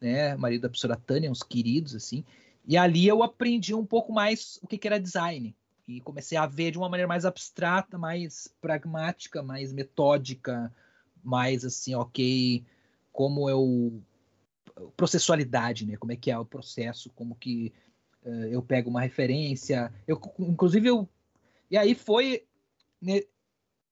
né, 0.00 0.36
marido 0.36 0.62
da 0.62 0.68
professora 0.68 0.96
Tânia, 0.96 1.30
uns 1.30 1.42
queridos 1.42 1.94
assim. 1.94 2.24
E 2.66 2.76
ali 2.76 3.06
eu 3.06 3.22
aprendi 3.22 3.74
um 3.74 3.86
pouco 3.86 4.12
mais 4.12 4.58
o 4.62 4.66
que, 4.66 4.76
que 4.76 4.88
era 4.88 4.98
design 4.98 5.54
e 5.86 6.00
comecei 6.00 6.38
a 6.38 6.46
ver 6.46 6.70
de 6.70 6.78
uma 6.78 6.88
maneira 6.88 7.08
mais 7.08 7.24
abstrata, 7.24 7.98
mais 7.98 8.52
pragmática, 8.60 9.42
mais 9.42 9.72
metódica, 9.72 10.72
mais 11.22 11.64
assim, 11.64 11.94
ok, 11.94 12.64
como 13.12 13.48
eu 13.50 14.00
processualidade, 14.96 15.84
né? 15.84 15.96
Como 15.96 16.12
é 16.12 16.16
que 16.16 16.30
é 16.30 16.38
o 16.38 16.44
processo, 16.44 17.10
como 17.10 17.34
que 17.34 17.72
uh, 18.24 18.46
eu 18.46 18.62
pego 18.62 18.88
uma 18.88 19.00
referência, 19.00 19.92
eu 20.06 20.20
inclusive 20.38 20.88
eu 20.88 21.08
e 21.70 21.76
aí 21.76 21.94
foi 21.94 22.44
né, 23.00 23.22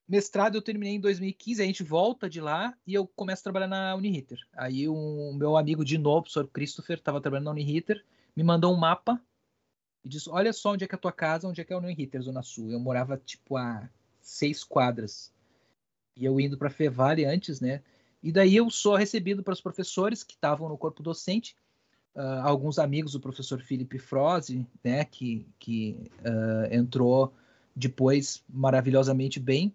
mestrado 0.09 0.57
eu 0.57 0.63
terminei 0.63 0.95
em 0.95 1.01
2015, 1.01 1.63
a 1.63 1.67
gente 1.67 1.83
volta 1.83 2.29
de 2.29 2.41
lá 2.41 2.75
e 2.87 2.95
eu 2.95 3.07
começo 3.07 3.41
a 3.41 3.45
trabalhar 3.45 3.69
na 3.69 3.95
Uniriter. 3.95 4.39
Aí 4.55 4.89
um, 4.89 5.35
meu 5.35 5.57
amigo 5.57 5.85
de 5.85 5.99
novo, 5.99 6.21
o 6.21 6.23
professor 6.23 6.49
Christopher, 6.49 6.97
estava 6.97 7.21
trabalhando 7.21 7.45
na 7.45 7.51
Uniriter, 7.51 8.03
me 8.35 8.43
mandou 8.43 8.73
um 8.73 8.77
mapa 8.77 9.21
e 10.03 10.09
disse: 10.09 10.31
Olha 10.31 10.53
só 10.53 10.73
onde 10.73 10.85
é 10.85 10.89
que 10.89 10.95
é 10.95 10.97
a 10.97 11.01
tua 11.01 11.13
casa, 11.13 11.47
onde 11.47 11.61
é 11.61 11.65
que 11.65 11.73
é 11.73 11.77
o 11.77 11.79
Uniriter, 11.79 12.23
Zona 12.23 12.43
Sul. 12.43 12.71
Eu 12.71 12.81
morava 12.81 13.19
tipo 13.19 13.57
a 13.57 13.89
seis 14.21 14.65
quadras. 14.65 15.33
E 16.17 16.25
eu 16.25 16.41
indo 16.41 16.57
para 16.57 16.71
Fevale 16.71 17.25
antes, 17.25 17.61
né? 17.61 17.83
E 18.23 18.33
daí 18.33 18.57
eu 18.57 18.69
sou 18.71 18.97
recebido 18.97 19.43
para 19.43 19.53
os 19.53 19.61
professores 19.61 20.25
que 20.25 20.35
estavam 20.35 20.69
no 20.69 20.77
corpo 20.77 21.03
docente, 21.03 21.57
uh, 22.15 22.43
alguns 22.43 22.79
amigos 22.79 23.13
do 23.13 23.21
professor 23.21 23.61
Felipe 23.61 23.99
Froze, 23.99 24.67
né, 24.83 25.05
que, 25.05 25.47
que 25.59 26.11
uh, 26.21 26.75
entrou 26.75 27.33
depois 27.77 28.43
maravilhosamente 28.49 29.39
bem, 29.39 29.73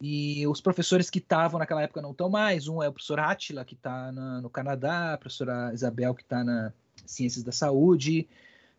e 0.00 0.46
os 0.46 0.60
professores 0.60 1.10
que 1.10 1.18
estavam 1.18 1.58
naquela 1.58 1.82
época 1.82 2.00
não 2.00 2.12
estão 2.12 2.30
mais. 2.30 2.66
Um 2.66 2.82
é 2.82 2.88
o 2.88 2.92
professor 2.92 3.20
Attila, 3.20 3.64
que 3.64 3.74
está 3.74 4.10
no 4.10 4.48
Canadá, 4.48 5.12
a 5.12 5.18
professora 5.18 5.72
Isabel, 5.74 6.14
que 6.14 6.22
está 6.22 6.42
na 6.42 6.72
Ciências 7.04 7.44
da 7.44 7.52
Saúde. 7.52 8.26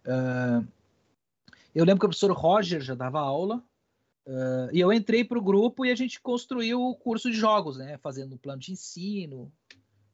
Uh, 0.03 0.67
eu 1.75 1.85
lembro 1.85 1.99
que 1.99 2.05
o 2.07 2.09
professor 2.09 2.31
Roger 2.31 2.81
já 2.81 2.95
dava 2.95 3.19
aula. 3.19 3.63
Uh, 4.25 4.69
e 4.73 4.79
eu 4.79 4.91
entrei 4.91 5.23
para 5.23 5.37
o 5.37 5.43
grupo 5.43 5.85
e 5.85 5.91
a 5.91 5.95
gente 5.95 6.19
construiu 6.19 6.81
o 6.81 6.95
curso 6.95 7.29
de 7.29 7.37
jogos, 7.37 7.77
né? 7.77 7.99
Fazendo 7.99 8.33
um 8.33 8.37
plano 8.37 8.59
de 8.59 8.71
ensino, 8.71 9.51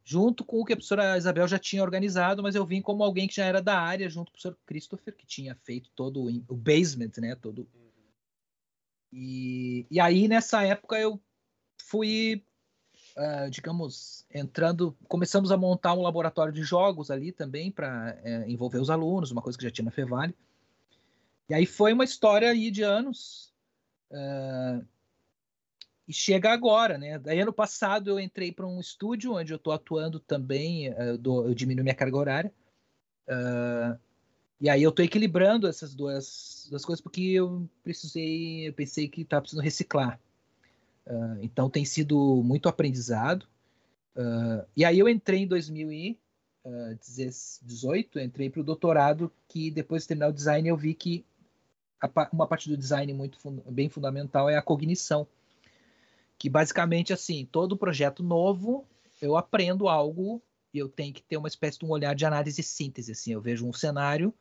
junto 0.03 0.43
com 0.43 0.59
o 0.59 0.65
que 0.65 0.73
a 0.73 0.75
professora 0.75 1.17
Isabel 1.17 1.47
já 1.47 1.59
tinha 1.59 1.83
organizado, 1.83 2.43
mas 2.43 2.55
eu 2.55 2.65
vim 2.65 2.81
como 2.81 3.03
alguém 3.03 3.27
que 3.27 3.35
já 3.35 3.45
era 3.45 3.61
da 3.61 3.79
área, 3.79 4.09
junto 4.09 4.31
com 4.31 4.37
o 4.37 4.41
professor 4.41 4.57
Christopher, 4.65 5.15
que 5.15 5.25
tinha 5.25 5.55
feito 5.63 5.89
todo 5.95 6.25
o 6.47 6.55
basement, 6.55 7.11
né? 7.17 7.35
Todo 7.35 7.65
e, 9.19 9.87
e 9.89 9.99
aí, 9.99 10.27
nessa 10.27 10.61
época, 10.63 10.95
eu 10.99 11.19
fui, 11.75 12.45
uh, 13.17 13.49
digamos, 13.49 14.27
entrando. 14.31 14.95
Começamos 15.07 15.51
a 15.51 15.57
montar 15.57 15.95
um 15.95 16.03
laboratório 16.03 16.53
de 16.53 16.61
jogos 16.61 17.09
ali 17.09 17.31
também, 17.31 17.71
para 17.71 18.15
uh, 18.23 18.27
é, 18.27 18.47
envolver 18.47 18.77
os 18.77 18.91
alunos, 18.91 19.31
uma 19.31 19.41
coisa 19.41 19.57
que 19.57 19.63
já 19.63 19.71
tinha 19.71 19.85
na 19.85 19.91
Fevale. 19.91 20.35
E 21.49 21.55
aí 21.55 21.65
foi 21.65 21.93
uma 21.93 22.03
história 22.03 22.51
aí 22.51 22.69
de 22.69 22.83
anos. 22.83 23.51
Uh, 24.11 24.85
e 26.07 26.13
chega 26.13 26.53
agora, 26.53 26.99
né? 26.99 27.17
Daí 27.17 27.39
ano 27.41 27.51
passado 27.51 28.11
eu 28.11 28.19
entrei 28.19 28.51
para 28.51 28.67
um 28.67 28.79
estúdio 28.79 29.33
onde 29.33 29.51
eu 29.51 29.57
estou 29.57 29.73
atuando 29.73 30.19
também, 30.19 30.85
eu, 30.85 31.17
dou, 31.17 31.47
eu 31.47 31.55
diminuo 31.55 31.83
minha 31.83 31.95
carga 31.95 32.17
horária. 32.17 32.53
Uh, 33.27 33.99
e 34.59 34.69
aí 34.69 34.81
eu 34.81 34.91
tô 34.91 35.03
equilibrando 35.03 35.67
essas 35.67 35.93
duas, 35.93 36.65
duas 36.69 36.83
coisas 36.83 37.01
porque 37.01 37.21
eu 37.21 37.69
precisei, 37.83 38.67
eu 38.67 38.73
pensei 38.73 39.07
que 39.07 39.21
estava 39.21 39.41
precisando 39.41 39.63
reciclar. 39.63 40.19
Uh, 41.05 41.37
então 41.41 41.69
tem 41.69 41.85
sido 41.85 42.41
muito 42.43 42.67
aprendizado. 42.67 43.43
Uh, 44.15 44.65
e 44.75 44.83
aí 44.83 44.97
eu 44.97 45.07
entrei 45.07 45.41
em 45.41 45.47
2018, 45.47 48.19
entrei 48.19 48.49
para 48.49 48.61
o 48.61 48.63
doutorado, 48.63 49.31
que 49.47 49.69
depois 49.69 50.01
de 50.01 50.07
terminar 50.09 50.29
o 50.29 50.33
design 50.33 50.67
eu 50.67 50.75
vi 50.75 50.95
que 50.95 51.23
uma 52.31 52.47
parte 52.47 52.67
do 52.67 52.77
design 52.77 53.13
muito 53.13 53.37
bem 53.69 53.89
fundamental 53.89 54.49
é 54.49 54.57
a 54.57 54.61
cognição. 54.61 55.27
Que 56.37 56.49
basicamente 56.49 57.13
assim, 57.13 57.47
todo 57.51 57.77
projeto 57.77 58.23
novo 58.23 58.87
eu 59.21 59.37
aprendo 59.37 59.87
algo 59.87 60.41
e 60.73 60.79
eu 60.79 60.89
tenho 60.89 61.13
que 61.13 61.21
ter 61.21 61.37
uma 61.37 61.47
espécie 61.47 61.77
de 61.77 61.85
um 61.85 61.89
olhar 61.89 62.15
de 62.15 62.25
análise 62.25 62.59
e 62.59 62.63
síntese. 62.63 63.11
Assim, 63.11 63.33
eu 63.33 63.41
vejo 63.41 63.67
um 63.67 63.73
cenário 63.73 64.33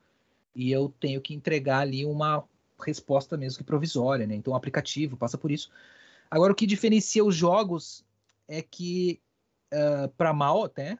e 0.56 0.72
eu 0.72 0.92
tenho 0.98 1.20
que 1.20 1.34
entregar 1.34 1.80
ali 1.80 2.04
uma 2.06 2.42
resposta 2.82 3.36
mesmo 3.36 3.58
que 3.58 3.64
provisória, 3.64 4.26
né? 4.26 4.34
Então 4.34 4.54
o 4.54 4.56
aplicativo 4.56 5.16
passa 5.16 5.36
por 5.36 5.50
isso. 5.50 5.70
Agora 6.30 6.52
o 6.52 6.56
que 6.56 6.66
diferencia 6.66 7.22
os 7.22 7.36
jogos 7.36 8.04
é 8.48 8.62
que 8.62 9.20
uh, 9.72 10.04
ah, 10.04 10.08
para 10.16 10.32
mal 10.32 10.64
até 10.64 10.98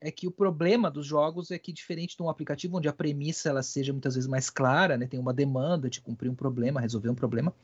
é 0.00 0.10
que 0.10 0.26
o 0.26 0.32
problema 0.32 0.90
dos 0.90 1.06
jogos 1.06 1.50
é 1.50 1.58
que 1.58 1.72
diferente 1.72 2.16
de 2.16 2.22
um 2.22 2.28
aplicativo 2.28 2.76
onde 2.76 2.88
a 2.88 2.92
premissa 2.92 3.48
ela 3.48 3.62
seja 3.62 3.92
muitas 3.92 4.14
vezes 4.14 4.28
mais 4.28 4.48
clara, 4.48 4.96
né? 4.96 5.06
Tem 5.06 5.18
uma 5.18 5.34
demanda 5.34 5.90
de 5.90 6.00
cumprir 6.00 6.28
um 6.28 6.34
problema, 6.34 6.80
resolver 6.80 7.08
um 7.08 7.14
problema. 7.14 7.54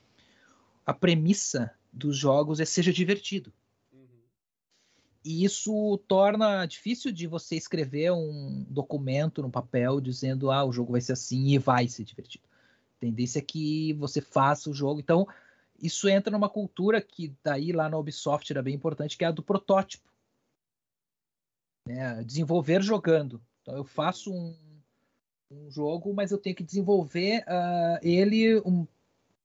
A 0.85 0.93
premissa 0.93 1.73
dos 1.93 2.17
jogos 2.17 2.61
é 2.61 2.65
seja 2.65 2.93
divertido. 2.93 3.53
E 5.25 5.45
isso 5.45 5.99
torna 6.07 6.65
difícil 6.67 7.13
de 7.13 7.27
você 7.27 7.57
escrever 7.57 8.13
um 8.13 8.65
documento 8.69 9.43
no 9.43 9.51
papel 9.51 10.01
dizendo, 10.01 10.51
ah, 10.51 10.65
o 10.65 10.73
jogo 10.73 10.93
vai 10.93 11.01
ser 11.01 11.13
assim 11.13 11.49
e 11.49 11.59
vai 11.59 11.89
ser 11.89 12.05
divertido. 12.05 12.45
A 12.97 13.01
tendência 13.01 13.39
é 13.39 13.43
que 13.43 13.93
você 13.95 14.21
faça 14.21 14.71
o 14.71 14.75
jogo. 14.75 15.01
Então, 15.01 15.27
isso 15.81 16.09
entra 16.09 16.31
numa 16.31 16.49
cultura 16.49 17.01
que 17.01 17.35
daí 17.43 17.73
lá 17.73 17.89
na 17.89 17.99
Ubisoft 17.99 18.51
era 18.51 18.63
bem 18.63 18.75
importante, 18.75 19.17
que 19.17 19.25
é 19.25 19.29
a 19.29 19.33
do 19.33 19.43
protótipo. 19.43 20.09
Né? 21.87 22.23
Desenvolver 22.25 22.83
jogando. 22.83 23.43
Então, 23.63 23.77
eu 23.77 23.85
faço 23.85 24.33
um, 24.33 24.57
um 25.51 25.71
jogo, 25.71 26.15
mas 26.15 26.31
eu 26.31 26.39
tenho 26.39 26.57
que 26.57 26.65
desenvolver 26.65 27.41
uh, 27.43 27.99
ele. 28.03 28.61
Um... 28.61 28.87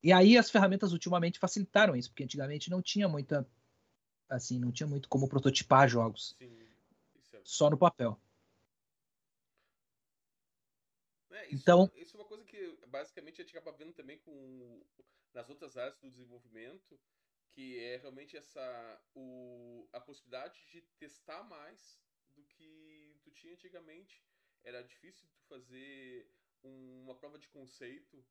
E 0.02 0.12
aí 0.12 0.38
as 0.38 0.50
ferramentas 0.50 0.92
ultimamente 0.92 1.38
facilitaram 1.38 1.96
isso, 1.96 2.10
porque 2.10 2.24
antigamente 2.24 2.70
não 2.70 2.80
tinha 2.80 3.08
muita 3.08 3.46
assim, 4.34 4.58
não 4.58 4.72
tinha 4.72 4.86
muito 4.86 5.08
como 5.08 5.28
prototipar 5.28 5.88
jogos. 5.88 6.34
Sim, 6.38 6.68
é... 7.32 7.40
Só 7.44 7.70
no 7.70 7.78
papel. 7.78 8.20
É, 11.30 11.46
isso, 11.46 11.54
então, 11.54 11.90
isso 11.96 12.16
é 12.16 12.20
uma 12.20 12.28
coisa 12.28 12.44
que 12.44 12.78
basicamente 12.86 13.40
a 13.40 13.44
gente 13.44 13.56
acaba 13.56 13.76
vendo 13.76 13.92
também 13.92 14.18
com 14.18 14.82
nas 15.32 15.50
outras 15.50 15.76
áreas 15.76 15.98
do 15.98 16.08
desenvolvimento, 16.08 16.98
que 17.50 17.78
é 17.80 17.96
realmente 17.96 18.36
essa 18.36 19.02
o, 19.14 19.88
a 19.92 20.00
possibilidade 20.00 20.64
de 20.70 20.80
testar 20.98 21.42
mais 21.42 22.00
do 22.36 22.44
que 22.44 23.18
tu 23.22 23.30
tinha 23.32 23.52
antigamente. 23.52 24.22
Era 24.62 24.82
difícil 24.82 25.28
tu 25.28 25.42
fazer 25.48 26.30
um, 26.62 27.02
uma 27.02 27.14
prova 27.14 27.38
de 27.38 27.48
conceito, 27.48 28.24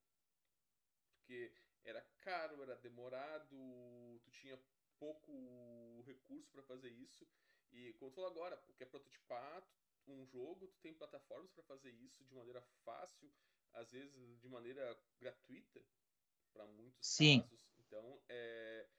porque 1.11 1.53
era 1.83 2.01
caro, 2.21 2.61
era 2.61 2.75
demorado, 2.77 4.19
tu 4.23 4.31
tinha 4.31 4.57
pouco 4.99 6.01
recurso 6.05 6.51
para 6.51 6.63
fazer 6.63 6.89
isso. 6.91 7.27
E 7.71 7.93
como 7.93 8.11
tu 8.11 8.15
falou 8.15 8.29
agora, 8.29 8.57
porque 8.57 8.83
é 8.83 8.85
prototipar 8.85 9.67
um 10.07 10.25
jogo, 10.25 10.67
tu 10.67 10.79
tem 10.79 10.93
plataformas 10.93 11.51
para 11.51 11.63
fazer 11.63 11.91
isso 11.91 12.23
de 12.25 12.33
maneira 12.33 12.61
fácil, 12.83 13.31
às 13.73 13.91
vezes 13.91 14.39
de 14.39 14.47
maneira 14.47 14.99
gratuita 15.19 15.83
para 16.51 16.67
muitos 16.67 17.07
Sim. 17.07 17.41
casos. 17.41 17.73
Então, 17.79 18.21
é, 18.29 18.89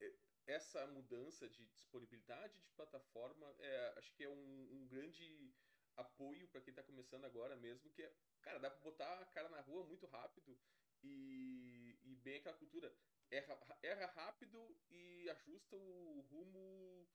é, 0.00 0.14
essa 0.46 0.86
mudança 0.86 1.48
de 1.48 1.66
disponibilidade 1.66 2.58
de 2.60 2.70
plataforma, 2.70 3.54
é, 3.58 3.94
acho 3.98 4.12
que 4.14 4.24
é 4.24 4.28
um, 4.28 4.68
um 4.72 4.86
grande 4.86 5.54
apoio 5.96 6.48
para 6.48 6.60
quem 6.60 6.72
está 6.72 6.82
começando 6.82 7.24
agora 7.24 7.56
mesmo, 7.56 7.90
que 7.90 8.02
é, 8.02 8.16
cara, 8.42 8.58
dá 8.58 8.70
para 8.70 8.80
botar 8.82 9.20
a 9.20 9.26
cara 9.26 9.48
na 9.48 9.60
rua 9.60 9.84
muito 9.84 10.06
rápido 10.06 10.58
e, 11.02 11.98
e 12.02 12.16
bem 12.16 12.36
aquela 12.36 12.56
cultura 12.56 12.94
erra, 13.34 13.58
erra 13.82 14.06
rápido 14.14 14.76
e 14.90 15.28
ajusta 15.30 15.76
o 15.76 16.24
rumo 16.30 17.08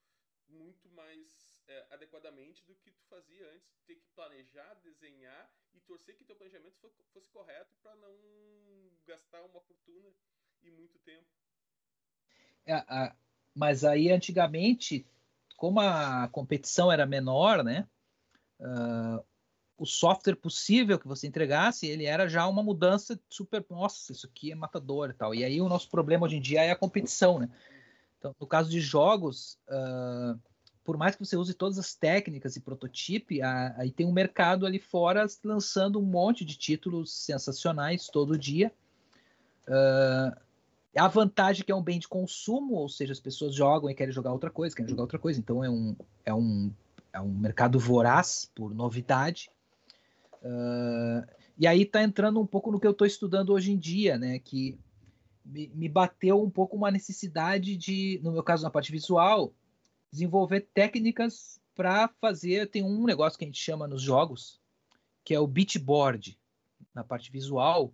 muito 0.49 0.89
mais 0.89 1.57
é, 1.67 1.87
adequadamente 1.91 2.65
do 2.65 2.75
que 2.75 2.91
tu 2.91 3.03
fazia 3.03 3.47
antes, 3.51 3.69
ter 3.85 3.95
que 3.95 4.07
planejar, 4.15 4.73
desenhar 4.83 5.49
e 5.73 5.79
torcer 5.81 6.15
que 6.15 6.25
teu 6.25 6.35
planejamento 6.35 6.77
fosse 7.11 7.29
correto 7.29 7.75
para 7.81 7.95
não 7.95 8.15
gastar 9.05 9.43
uma 9.43 9.61
fortuna 9.61 10.11
e 10.61 10.71
muito 10.71 10.97
tempo. 10.99 11.27
É, 12.65 12.73
a, 12.73 13.15
mas 13.55 13.83
aí 13.83 14.11
antigamente, 14.11 15.05
como 15.55 15.79
a 15.79 16.27
competição 16.29 16.91
era 16.91 17.05
menor, 17.05 17.63
né? 17.63 17.87
Uh, 18.59 19.25
o 19.79 19.85
software 19.85 20.35
possível 20.35 20.99
que 20.99 21.07
você 21.07 21.25
entregasse, 21.25 21.87
ele 21.87 22.05
era 22.05 22.27
já 22.27 22.45
uma 22.45 22.61
mudança 22.61 23.19
super, 23.29 23.65
nossa, 23.69 24.11
isso 24.11 24.27
aqui 24.27 24.51
é 24.51 24.55
matador 24.55 25.09
e 25.09 25.13
tal. 25.13 25.33
E 25.33 25.43
aí 25.43 25.61
o 25.61 25.69
nosso 25.69 25.89
problema 25.89 26.25
hoje 26.25 26.35
em 26.35 26.41
dia 26.41 26.61
é 26.63 26.71
a 26.71 26.75
competição, 26.75 27.39
né? 27.39 27.49
Então, 28.17 28.35
no 28.37 28.45
caso 28.45 28.69
de 28.69 28.81
jogos, 28.81 29.57
uh, 29.69 30.37
por 30.83 30.97
mais 30.97 31.15
que 31.15 31.25
você 31.25 31.37
use 31.37 31.53
todas 31.53 31.79
as 31.79 31.95
técnicas 31.95 32.57
e 32.57 32.59
prototipe, 32.59 33.41
aí 33.41 33.91
tem 33.91 34.05
um 34.05 34.11
mercado 34.11 34.65
ali 34.65 34.79
fora 34.79 35.25
lançando 35.43 35.99
um 35.99 36.05
monte 36.05 36.43
de 36.43 36.57
títulos 36.57 37.13
sensacionais 37.13 38.07
todo 38.07 38.37
dia. 38.37 38.73
Uh, 39.65 40.37
a 40.97 41.07
vantagem 41.07 41.61
é 41.61 41.65
que 41.65 41.71
é 41.71 41.75
um 41.75 41.81
bem 41.81 41.99
de 41.99 42.07
consumo, 42.07 42.73
ou 42.73 42.89
seja, 42.89 43.13
as 43.13 43.19
pessoas 43.19 43.55
jogam 43.55 43.89
e 43.89 43.95
querem 43.95 44.13
jogar 44.13 44.33
outra 44.33 44.49
coisa, 44.49 44.75
querem 44.75 44.89
jogar 44.89 45.03
outra 45.03 45.19
coisa. 45.19 45.39
Então 45.39 45.63
é 45.63 45.69
um, 45.69 45.95
é 46.25 46.33
um, 46.33 46.73
é 47.13 47.21
um 47.21 47.29
mercado 47.29 47.79
voraz 47.79 48.51
por 48.53 48.73
novidade. 48.73 49.49
Uh, 50.41 51.25
e 51.57 51.67
aí 51.67 51.81
está 51.81 52.01
entrando 52.01 52.39
um 52.39 52.45
pouco 52.45 52.71
no 52.71 52.79
que 52.79 52.87
eu 52.87 52.91
estou 52.91 53.05
estudando 53.05 53.51
hoje 53.51 53.71
em 53.71 53.77
dia, 53.77 54.17
né? 54.17 54.39
Que 54.39 54.79
me, 55.43 55.67
me, 55.75 55.89
bateu 55.89 56.41
um 56.41 56.49
pouco 56.49 56.77
uma 56.77 56.91
necessidade 56.91 57.75
de, 57.75 58.19
no 58.23 58.31
meu 58.31 58.43
caso, 58.43 58.63
na 58.63 58.69
parte 58.69 58.91
visual, 58.91 59.53
desenvolver 60.11 60.67
técnicas 60.73 61.59
para 61.75 62.07
fazer. 62.21 62.69
Tem 62.69 62.83
um 62.83 63.05
negócio 63.05 63.37
que 63.37 63.43
a 63.43 63.47
gente 63.47 63.59
chama 63.59 63.87
nos 63.87 64.01
jogos, 64.01 64.59
que 65.23 65.33
é 65.33 65.39
o 65.39 65.47
beatboard, 65.47 66.39
na 66.93 67.03
parte 67.03 67.31
visual. 67.31 67.93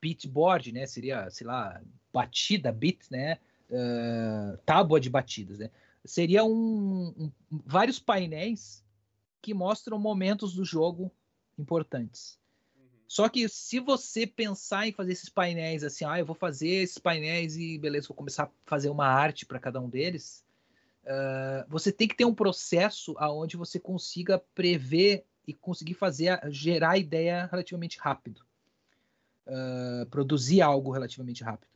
Beatboard, 0.00 0.72
né? 0.72 0.86
Seria, 0.86 1.30
sei 1.30 1.46
lá, 1.46 1.80
batida, 2.12 2.70
beat, 2.70 3.10
né? 3.10 3.38
Uh, 3.70 4.58
tábua 4.66 5.00
de 5.00 5.08
batidas, 5.08 5.58
né? 5.58 5.70
Seria 6.04 6.44
um, 6.44 7.14
um, 7.16 7.32
vários 7.64 7.98
painéis 7.98 8.84
que 9.40 9.54
mostram 9.54 9.98
momentos 9.98 10.54
do 10.54 10.64
jogo 10.64 11.12
importantes. 11.60 12.38
Uhum. 12.76 12.88
Só 13.06 13.28
que 13.28 13.48
se 13.48 13.78
você 13.78 14.26
pensar 14.26 14.86
em 14.86 14.92
fazer 14.92 15.12
esses 15.12 15.28
painéis 15.28 15.84
assim, 15.84 16.04
ah, 16.04 16.18
eu 16.18 16.26
vou 16.26 16.34
fazer 16.34 16.68
esses 16.68 16.98
painéis 16.98 17.56
e 17.56 17.78
beleza, 17.78 18.08
vou 18.08 18.16
começar 18.16 18.44
a 18.44 18.50
fazer 18.66 18.90
uma 18.90 19.06
arte 19.06 19.46
para 19.46 19.60
cada 19.60 19.80
um 19.80 19.88
deles, 19.88 20.44
uh, 21.04 21.64
você 21.68 21.92
tem 21.92 22.08
que 22.08 22.16
ter 22.16 22.24
um 22.24 22.34
processo 22.34 23.14
aonde 23.18 23.56
você 23.56 23.78
consiga 23.78 24.38
prever 24.54 25.24
e 25.46 25.54
conseguir 25.54 25.94
fazer 25.94 26.38
gerar 26.50 26.98
ideia 26.98 27.46
relativamente 27.50 27.98
rápido, 27.98 28.44
uh, 29.46 30.06
produzir 30.06 30.60
algo 30.62 30.90
relativamente 30.92 31.42
rápido, 31.42 31.70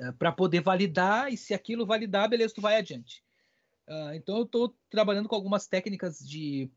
uh, 0.00 0.12
para 0.14 0.32
poder 0.32 0.60
validar 0.60 1.32
e 1.32 1.36
se 1.36 1.52
aquilo 1.52 1.86
validar, 1.86 2.28
beleza, 2.28 2.54
tu 2.54 2.60
vai 2.60 2.76
adiante. 2.76 3.22
então 4.14 4.38
eu 4.38 4.44
estou 4.44 4.74
trabalhando 4.88 5.28
com 5.28 5.34
algumas 5.34 5.66
técnicas 5.66 6.18
de 6.18 6.70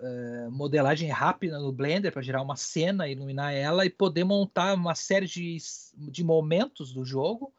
uh, 0.00 0.50
modelagem 0.50 1.10
rápida 1.10 1.58
no 1.58 1.72
Blender 1.72 2.12
para 2.12 2.22
gerar 2.22 2.42
uma 2.42 2.56
cena, 2.56 3.08
iluminar 3.08 3.52
ela 3.52 3.84
e 3.84 3.90
poder 3.90 4.24
montar 4.24 4.74
uma 4.74 4.94
série 4.94 5.26
de, 5.26 5.58
de 5.96 6.24
momentos 6.24 6.92
do 6.92 7.04
jogo. 7.04 7.52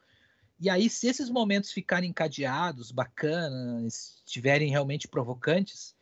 E 0.60 0.70
aí, 0.70 0.90
se 0.90 1.08
esses 1.08 1.30
momentos 1.30 1.72
ficarem 1.72 2.10
encadeados, 2.10 2.92
bacanas, 2.92 4.22
estiverem 4.26 4.70
realmente 4.70 5.08
provocantes, 5.08 5.96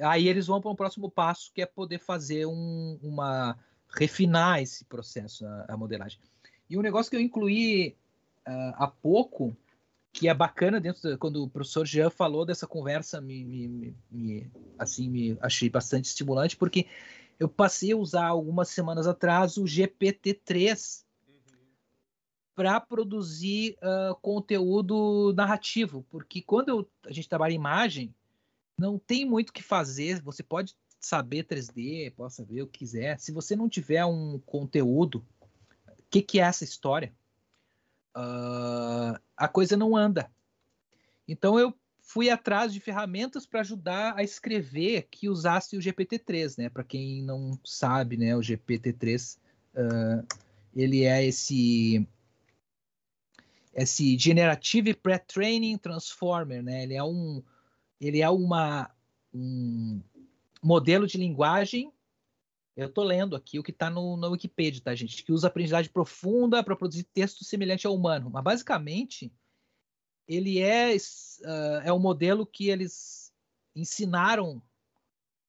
aí 0.00 0.28
eles 0.28 0.46
vão 0.46 0.60
para 0.60 0.70
um 0.70 0.76
próximo 0.76 1.10
passo, 1.10 1.50
que 1.52 1.60
é 1.62 1.66
poder 1.66 1.98
fazer 1.98 2.46
um, 2.46 2.98
uma. 3.02 3.58
refinar 3.88 4.62
esse 4.62 4.84
processo, 4.84 5.44
a, 5.46 5.66
a, 5.70 5.76
modelagem. 5.76 6.20
E 6.70 6.78
um 6.78 6.82
negócio 6.82 7.10
que 7.10 7.16
eu 7.16 7.20
incluí 7.20 7.96
uh, 8.46 8.74
há 8.76 8.86
pouco 8.86 9.56
que 10.14 10.28
é 10.28 10.32
bacana 10.32 10.80
dentro 10.80 11.18
quando 11.18 11.42
o 11.42 11.50
professor 11.50 11.84
Jean 11.84 12.08
falou 12.08 12.46
dessa 12.46 12.68
conversa 12.68 13.20
me, 13.20 13.44
me, 13.44 13.96
me, 14.08 14.50
assim 14.78 15.10
me 15.10 15.36
achei 15.40 15.68
bastante 15.68 16.04
estimulante 16.04 16.56
porque 16.56 16.86
eu 17.36 17.48
passei 17.48 17.90
a 17.90 17.96
usar 17.96 18.26
algumas 18.28 18.68
semanas 18.68 19.08
atrás 19.08 19.56
o 19.56 19.64
GPT-3 19.64 21.02
uhum. 21.26 21.34
para 22.54 22.80
produzir 22.80 23.76
uh, 23.82 24.14
conteúdo 24.22 25.34
narrativo 25.36 26.06
porque 26.08 26.40
quando 26.40 26.68
eu, 26.68 26.88
a 27.04 27.12
gente 27.12 27.28
trabalha 27.28 27.52
em 27.52 27.56
imagem 27.56 28.14
não 28.78 29.00
tem 29.00 29.24
muito 29.24 29.50
o 29.50 29.52
que 29.52 29.64
fazer 29.64 30.22
você 30.22 30.44
pode 30.44 30.76
saber 31.00 31.44
3D 31.44 32.14
pode 32.14 32.34
saber 32.34 32.62
o 32.62 32.68
que 32.68 32.78
quiser 32.78 33.18
se 33.18 33.32
você 33.32 33.56
não 33.56 33.68
tiver 33.68 34.04
um 34.04 34.38
conteúdo 34.46 35.26
o 35.88 36.04
que, 36.08 36.22
que 36.22 36.38
é 36.38 36.44
essa 36.44 36.62
história 36.62 37.12
uh, 38.16 39.18
a 39.36 39.48
coisa 39.48 39.76
não 39.76 39.96
anda. 39.96 40.30
Então 41.26 41.58
eu 41.58 41.74
fui 42.00 42.28
atrás 42.28 42.72
de 42.72 42.80
ferramentas 42.80 43.46
para 43.46 43.60
ajudar 43.60 44.14
a 44.16 44.22
escrever 44.22 45.08
que 45.10 45.28
usasse 45.28 45.76
o 45.76 45.80
GPT-3, 45.80 46.58
né? 46.58 46.68
Para 46.68 46.84
quem 46.84 47.22
não 47.22 47.58
sabe, 47.64 48.16
né, 48.16 48.36
o 48.36 48.40
GPT-3 48.40 49.38
uh, 49.74 50.26
ele 50.74 51.04
é 51.04 51.24
esse 51.24 52.06
esse 53.72 54.16
Generative 54.16 54.94
Pre-Training 54.94 55.76
Transformer, 55.78 56.62
né? 56.62 56.84
Ele 56.84 56.94
é 56.94 57.02
um 57.02 57.42
ele 58.00 58.20
é 58.20 58.28
uma 58.28 58.90
um 59.32 60.00
modelo 60.62 61.06
de 61.06 61.18
linguagem 61.18 61.92
eu 62.76 62.88
estou 62.88 63.04
lendo 63.04 63.36
aqui 63.36 63.58
o 63.58 63.62
que 63.62 63.70
está 63.70 63.88
no, 63.88 64.16
no 64.16 64.30
Wikipedia, 64.30 64.80
tá, 64.82 64.94
gente? 64.94 65.22
Que 65.22 65.32
usa 65.32 65.46
aprendizagem 65.46 65.90
profunda 65.90 66.62
para 66.62 66.76
produzir 66.76 67.04
texto 67.04 67.44
semelhante 67.44 67.86
ao 67.86 67.94
humano. 67.94 68.30
Mas, 68.30 68.42
basicamente, 68.42 69.32
ele 70.26 70.58
é, 70.58 70.94
uh, 70.94 71.80
é 71.84 71.92
um 71.92 71.98
modelo 71.98 72.44
que 72.44 72.68
eles 72.68 73.32
ensinaram 73.76 74.60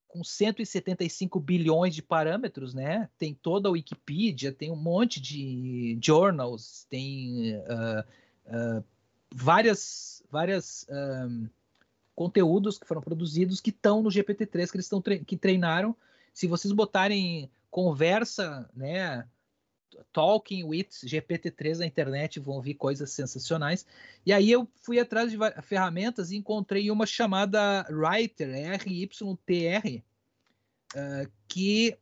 com 0.07 0.23
175 0.23 1.39
bilhões 1.39 1.93
de 1.93 2.01
parâmetros, 2.01 2.73
né? 2.73 3.09
Tem 3.17 3.33
toda 3.33 3.67
a 3.67 3.71
Wikipedia, 3.71 4.53
tem 4.53 4.71
um 4.71 4.75
monte 4.75 5.19
de 5.19 5.97
journals, 6.01 6.85
tem 6.89 7.57
uh, 7.57 8.79
uh, 8.79 8.83
várias, 9.33 10.23
várias 10.31 10.87
um, 10.89 11.49
conteúdos 12.15 12.77
que 12.77 12.87
foram 12.87 13.01
produzidos 13.01 13.59
que 13.59 13.71
estão 13.71 14.01
no 14.01 14.09
GPT-3 14.09 14.71
que 14.71 14.77
eles 14.77 14.85
estão 14.85 15.01
que 15.01 15.35
treinaram 15.35 15.93
se 16.35 16.47
vocês 16.47 16.73
botarem 16.73 17.49
conversa, 17.71 18.69
né, 18.75 19.25
Talking 20.11 20.65
with 20.65 20.89
GPT-3 21.05 21.77
na 21.79 21.85
internet, 21.85 22.41
vão 22.41 22.55
ouvir 22.55 22.73
coisas 22.73 23.09
sensacionais. 23.11 23.85
E 24.25 24.33
aí 24.33 24.51
eu 24.51 24.67
fui 24.75 24.99
atrás 24.99 25.31
de 25.31 25.37
ferramentas 25.63 26.31
e 26.31 26.35
encontrei 26.35 26.91
uma 26.91 27.05
chamada 27.05 27.87
Writer, 27.89 28.49
R-Y-T-R, 28.49 30.03
uh, 30.93 31.31
que 31.47 31.97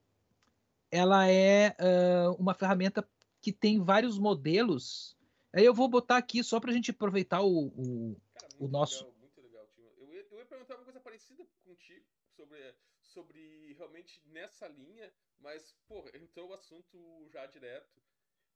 ela 0.90 1.30
é 1.30 1.76
uh, 1.80 2.34
uma 2.40 2.56
ferramenta 2.56 3.08
que 3.40 3.52
tem 3.52 3.80
vários 3.84 4.18
modelos. 4.18 5.16
Aí 5.54 5.64
eu 5.64 5.76
vou 5.76 5.88
botar 5.88 6.18
aqui 6.18 6.44
só 6.44 6.60
para 6.60 6.72
a 6.72 6.74
gente 6.74 6.90
aproveitar 6.90 7.42
o, 7.44 7.68
o, 7.68 8.18
Cara, 8.34 8.52
o 8.58 8.68
nosso. 8.68 9.06
Legal, 9.06 9.20
muito 9.20 9.42
legal, 9.42 9.70
Eu 10.00 10.12
ia, 10.12 10.26
eu 10.32 10.40
ia 10.40 10.46
perguntar 10.46 10.76
uma 10.78 10.86
coisa 10.86 11.00
parecida 11.00 11.46
contigo 11.64 12.04
sobre 12.36 12.74
sobre 13.14 13.74
realmente 13.74 14.22
nessa 14.28 14.68
linha, 14.68 15.14
mas, 15.40 15.72
pô, 15.88 16.10
entrou 16.16 16.50
o 16.50 16.54
assunto 16.54 17.28
já 17.30 17.46
direto, 17.46 18.02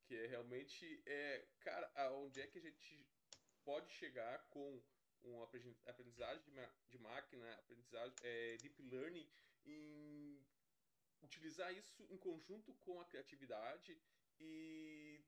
que 0.05 0.15
é 0.15 0.27
realmente, 0.27 1.01
é, 1.05 1.47
cara, 1.59 1.91
aonde 1.95 2.41
é 2.41 2.47
que 2.47 2.57
a 2.57 2.61
gente 2.61 3.07
pode 3.63 3.91
chegar 3.91 4.37
com 4.49 4.81
uma 5.23 5.43
aprendizagem 5.85 6.43
de, 6.43 6.51
de 6.89 6.97
máquina, 6.97 7.53
aprendizagem, 7.55 8.15
é, 8.21 8.57
deep 8.57 8.81
learning, 8.83 9.29
em 9.65 10.45
utilizar 11.21 11.73
isso 11.73 12.05
em 12.09 12.17
conjunto 12.17 12.73
com 12.75 13.01
a 13.01 13.05
criatividade 13.05 13.99
e 14.39 15.21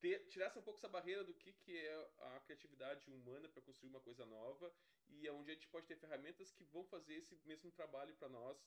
ter, 0.00 0.26
tirar 0.26 0.56
um 0.56 0.62
pouco 0.62 0.78
essa 0.78 0.88
barreira 0.88 1.22
do 1.22 1.34
que, 1.34 1.52
que 1.52 1.76
é 1.76 2.10
a 2.18 2.40
criatividade 2.40 3.10
humana 3.10 3.48
para 3.48 3.62
construir 3.62 3.90
uma 3.90 4.00
coisa 4.00 4.24
nova 4.26 4.74
e 5.10 5.26
é 5.26 5.32
onde 5.32 5.50
a 5.50 5.54
gente 5.54 5.68
pode 5.68 5.86
ter 5.86 5.96
ferramentas 5.96 6.50
que 6.52 6.64
vão 6.64 6.84
fazer 6.84 7.14
esse 7.14 7.34
mesmo 7.44 7.70
trabalho 7.72 8.14
para 8.14 8.28
nós 8.28 8.58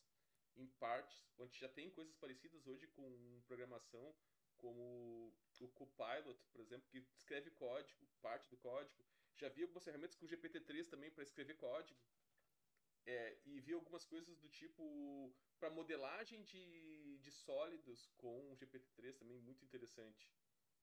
em 0.55 0.67
partes. 0.67 1.25
A 1.39 1.43
gente 1.45 1.59
já 1.59 1.69
tem 1.69 1.89
coisas 1.89 2.15
parecidas 2.15 2.67
hoje 2.67 2.87
com 2.87 3.41
programação, 3.47 4.15
como 4.57 5.33
o 5.59 5.67
Copilot, 5.69 6.39
por 6.51 6.61
exemplo, 6.61 6.87
que 6.89 6.99
escreve 7.15 7.49
código, 7.51 8.07
parte 8.21 8.49
do 8.49 8.57
código. 8.57 9.03
Já 9.35 9.49
vi 9.49 9.63
algumas 9.63 9.83
ferramentas 9.83 10.15
com 10.15 10.27
GPT-3 10.27 10.87
também 10.87 11.09
para 11.11 11.23
escrever 11.23 11.55
código. 11.57 11.99
É, 13.05 13.37
e 13.45 13.59
vi 13.61 13.73
algumas 13.73 14.05
coisas 14.05 14.37
do 14.37 14.47
tipo 14.49 15.33
para 15.57 15.71
modelagem 15.71 16.43
de, 16.43 17.17
de 17.17 17.31
sólidos 17.31 18.11
com 18.17 18.51
o 18.51 18.55
GPT-3 18.55 19.17
também 19.17 19.39
muito 19.39 19.65
interessante 19.65 20.31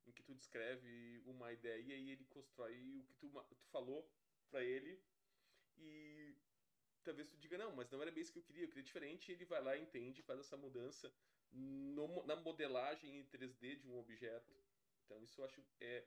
em 0.05 0.13
que 0.13 0.23
tu 0.23 0.35
descreve 0.35 1.23
uma 1.27 1.53
ideia 1.53 1.95
e 1.95 2.11
ele 2.11 2.25
constrói 2.25 2.99
o 2.99 3.05
que 3.05 3.15
tu, 3.17 3.29
tu 3.29 3.67
falou 3.71 4.11
para 4.51 4.65
ele 4.65 5.01
e 5.81 6.35
talvez 7.03 7.29
tu 7.29 7.37
diga, 7.39 7.57
não, 7.59 7.75
mas 7.75 7.91
não 7.91 8.03
era 8.03 8.11
bem 8.11 8.23
isso 8.23 8.33
que 8.33 8.39
eu 8.39 8.43
queria, 8.43 8.65
eu 8.65 8.69
queria 8.69 8.83
diferente, 8.83 9.31
e 9.31 9.35
ele 9.35 9.45
vai 9.45 9.63
lá, 9.63 9.77
entende, 9.77 10.23
faz 10.23 10.41
essa 10.41 10.57
mudança 10.57 11.13
no, 11.53 12.25
na 12.27 12.37
modelagem 12.37 13.19
em 13.19 13.25
3D 13.25 13.77
de 13.77 13.89
um 13.89 13.99
objeto. 13.99 14.53
Então 15.05 15.23
isso 15.23 15.41
eu 15.41 15.45
acho 15.45 15.65
é 15.81 16.05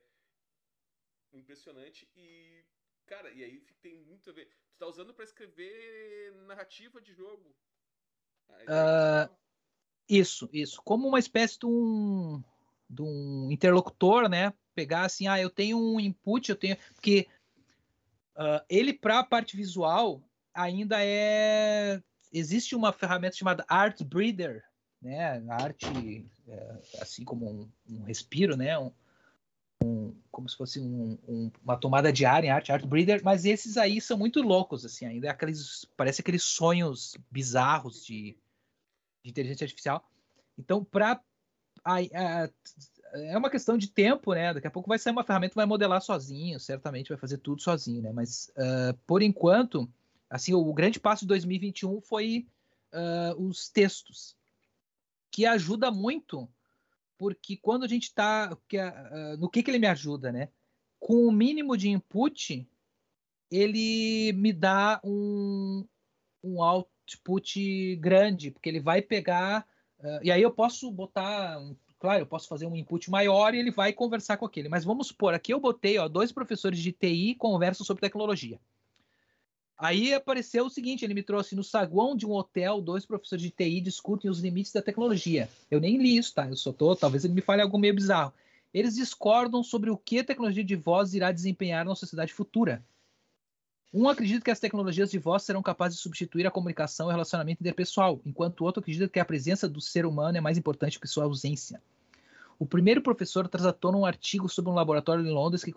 impressionante 1.33 2.07
e 2.15 2.63
cara, 3.05 3.29
e 3.31 3.43
aí 3.43 3.61
tem 3.81 3.95
muito 3.97 4.29
a 4.29 4.33
ver. 4.33 4.45
Tu 4.45 4.77
tá 4.77 4.87
usando 4.87 5.13
para 5.13 5.25
escrever 5.25 6.33
narrativa 6.45 7.01
de 7.01 7.13
jogo. 7.13 7.55
Uh, 8.49 9.33
isso, 10.07 10.49
isso. 10.53 10.81
Como 10.83 11.07
uma 11.07 11.19
espécie 11.19 11.57
de 11.59 11.65
um, 11.65 12.43
de 12.89 13.01
um 13.01 13.51
interlocutor, 13.51 14.29
né? 14.29 14.53
Pegar 14.73 15.05
assim, 15.05 15.27
ah, 15.27 15.39
eu 15.39 15.49
tenho 15.49 15.77
um 15.77 15.99
input, 15.99 16.49
eu 16.49 16.55
tenho. 16.55 16.77
Porque 16.93 17.27
uh, 18.35 18.63
ele, 18.69 18.93
para 18.93 19.19
a 19.19 19.23
parte 19.23 19.55
visual, 19.55 20.21
ainda 20.53 20.97
é. 20.99 22.01
Existe 22.33 22.75
uma 22.75 22.93
ferramenta 22.93 23.35
chamada 23.35 23.65
Art 23.67 24.01
Breeder, 24.03 24.63
né? 25.01 25.43
Arte, 25.49 26.25
é, 26.47 26.81
assim 27.01 27.25
como 27.25 27.49
um, 27.49 27.71
um 27.89 28.03
respiro, 28.03 28.55
né? 28.55 28.77
Um, 28.79 28.91
um, 29.83 30.15
como 30.31 30.47
se 30.47 30.55
fosse 30.55 30.79
um, 30.79 31.17
um, 31.27 31.51
uma 31.63 31.75
tomada 31.75 32.13
de 32.13 32.25
ar 32.25 32.43
em 32.43 32.49
arte, 32.49 32.71
Art 32.71 32.85
Breeder, 32.85 33.21
mas 33.23 33.45
esses 33.45 33.77
aí 33.77 33.99
são 33.99 34.17
muito 34.17 34.41
loucos, 34.41 34.85
assim, 34.85 35.05
ainda 35.05 35.27
é 35.27 35.29
aqueles, 35.29 35.85
parece 35.97 36.21
aqueles 36.21 36.43
sonhos 36.43 37.17
bizarros 37.29 38.05
de, 38.05 38.37
de 39.23 39.29
inteligência 39.29 39.65
artificial. 39.65 40.07
Então, 40.57 40.83
para 40.83 41.19
é 43.13 43.37
uma 43.37 43.49
questão 43.49 43.77
de 43.77 43.87
tempo, 43.87 44.33
né? 44.33 44.53
Daqui 44.53 44.67
a 44.67 44.71
pouco 44.71 44.89
vai 44.89 44.99
ser 44.99 45.11
uma 45.11 45.23
ferramenta 45.23 45.51
que 45.51 45.55
vai 45.55 45.65
modelar 45.65 46.01
sozinho, 46.01 46.59
certamente 46.59 47.09
vai 47.09 47.17
fazer 47.17 47.37
tudo 47.37 47.61
sozinho, 47.61 48.01
né? 48.01 48.11
Mas 48.11 48.51
uh, 48.57 48.97
por 49.05 49.21
enquanto, 49.21 49.89
assim, 50.29 50.53
o 50.53 50.73
grande 50.73 50.99
passo 50.99 51.21
de 51.21 51.27
2021 51.27 52.01
foi 52.01 52.47
uh, 52.93 53.41
os 53.41 53.69
textos, 53.69 54.35
que 55.29 55.45
ajuda 55.45 55.91
muito 55.91 56.49
porque 57.21 57.55
quando 57.55 57.83
a 57.83 57.87
gente 57.87 58.05
está. 58.05 58.51
Uh, 58.51 59.37
no 59.37 59.47
que, 59.47 59.61
que 59.61 59.69
ele 59.69 59.77
me 59.77 59.85
ajuda, 59.85 60.31
né? 60.31 60.49
Com 60.99 61.27
o 61.27 61.31
mínimo 61.31 61.77
de 61.77 61.87
input, 61.87 62.67
ele 63.51 64.33
me 64.33 64.51
dá 64.51 64.99
um, 65.03 65.87
um 66.43 66.63
output 66.63 67.95
grande, 67.97 68.49
porque 68.49 68.67
ele 68.67 68.79
vai 68.79 69.03
pegar. 69.03 69.67
Uh, 69.99 70.19
e 70.23 70.31
aí 70.31 70.41
eu 70.41 70.49
posso 70.49 70.89
botar. 70.89 71.59
Claro, 72.01 72.23
eu 72.23 72.25
posso 72.25 72.47
fazer 72.47 72.65
um 72.65 72.75
input 72.75 73.11
maior 73.11 73.53
e 73.53 73.59
ele 73.59 73.69
vai 73.69 73.93
conversar 73.93 74.35
com 74.35 74.43
aquele. 74.43 74.67
Mas 74.67 74.83
vamos 74.83 75.05
supor, 75.05 75.35
aqui 75.35 75.53
eu 75.53 75.59
botei 75.59 75.99
ó, 75.99 76.07
dois 76.07 76.31
professores 76.31 76.79
de 76.79 76.91
TI 76.91 77.35
conversam 77.35 77.85
sobre 77.85 78.01
tecnologia. 78.01 78.59
Aí 79.77 80.11
apareceu 80.11 80.65
o 80.65 80.69
seguinte: 80.69 81.05
ele 81.05 81.13
me 81.13 81.21
trouxe 81.21 81.55
no 81.55 81.63
saguão 81.63 82.15
de 82.15 82.25
um 82.25 82.31
hotel, 82.31 82.81
dois 82.81 83.05
professores 83.05 83.43
de 83.43 83.51
TI 83.51 83.79
discutem 83.81 84.31
os 84.31 84.39
limites 84.39 84.73
da 84.73 84.81
tecnologia. 84.81 85.47
Eu 85.69 85.79
nem 85.79 85.95
li 85.97 86.17
isso, 86.17 86.33
tá? 86.33 86.49
Eu 86.49 86.55
só 86.55 86.73
tô, 86.73 86.95
talvez 86.95 87.23
ele 87.23 87.35
me 87.35 87.41
fale 87.41 87.61
algo 87.61 87.77
meio 87.77 87.93
bizarro. 87.93 88.33
Eles 88.73 88.95
discordam 88.95 89.61
sobre 89.61 89.91
o 89.91 89.97
que 89.97 90.17
a 90.17 90.23
tecnologia 90.23 90.63
de 90.63 90.75
voz 90.75 91.13
irá 91.13 91.31
desempenhar 91.31 91.85
na 91.85 91.93
sociedade 91.93 92.33
futura. 92.33 92.83
Um 93.93 94.09
acredita 94.09 94.43
que 94.43 94.49
as 94.49 94.59
tecnologias 94.59 95.11
de 95.11 95.19
voz 95.19 95.43
serão 95.43 95.61
capazes 95.61 95.97
de 95.97 96.01
substituir 96.01 96.47
a 96.47 96.51
comunicação 96.51 97.05
e 97.05 97.09
o 97.09 97.11
relacionamento 97.11 97.61
interpessoal, 97.61 98.19
enquanto 98.25 98.61
o 98.61 98.63
outro 98.63 98.79
acredita 98.79 99.07
que 99.07 99.19
a 99.19 99.25
presença 99.25 99.69
do 99.69 99.81
ser 99.81 100.03
humano 100.03 100.35
é 100.35 100.41
mais 100.41 100.57
importante 100.57 100.99
que 100.99 101.07
sua 101.07 101.25
ausência. 101.25 101.79
O 102.61 102.65
primeiro 102.67 103.01
professor 103.01 103.47
traz 103.47 103.65
à 103.65 103.73
tona 103.73 103.97
um 103.97 104.05
artigo 104.05 104.47
sobre 104.47 104.69
um 104.69 104.75
laboratório 104.75 105.25
em 105.25 105.33
Londres 105.33 105.63
que 105.63 105.73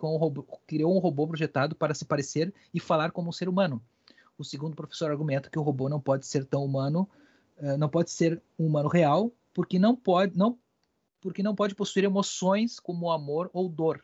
criou 0.67 0.95
um 0.95 0.99
robô 0.99 1.27
projetado 1.27 1.75
para 1.75 1.95
se 1.95 2.05
parecer 2.05 2.53
e 2.71 2.79
falar 2.79 3.09
como 3.09 3.27
um 3.27 3.31
ser 3.31 3.49
humano. 3.49 3.81
O 4.37 4.43
segundo 4.43 4.75
professor 4.75 5.09
argumenta 5.09 5.49
que 5.49 5.57
o 5.57 5.63
robô 5.63 5.89
não 5.89 5.99
pode 5.99 6.27
ser 6.27 6.45
tão 6.45 6.63
humano, 6.63 7.09
uh, 7.57 7.75
não 7.75 7.89
pode 7.89 8.11
ser 8.11 8.39
um 8.59 8.67
humano 8.67 8.87
real, 8.87 9.31
porque 9.51 9.79
não 9.79 9.95
pode, 9.95 10.37
não, 10.37 10.59
porque 11.21 11.41
não 11.41 11.55
pode 11.55 11.73
possuir 11.73 12.05
emoções 12.05 12.79
como 12.79 13.09
amor 13.09 13.49
ou 13.51 13.67
dor. 13.67 14.03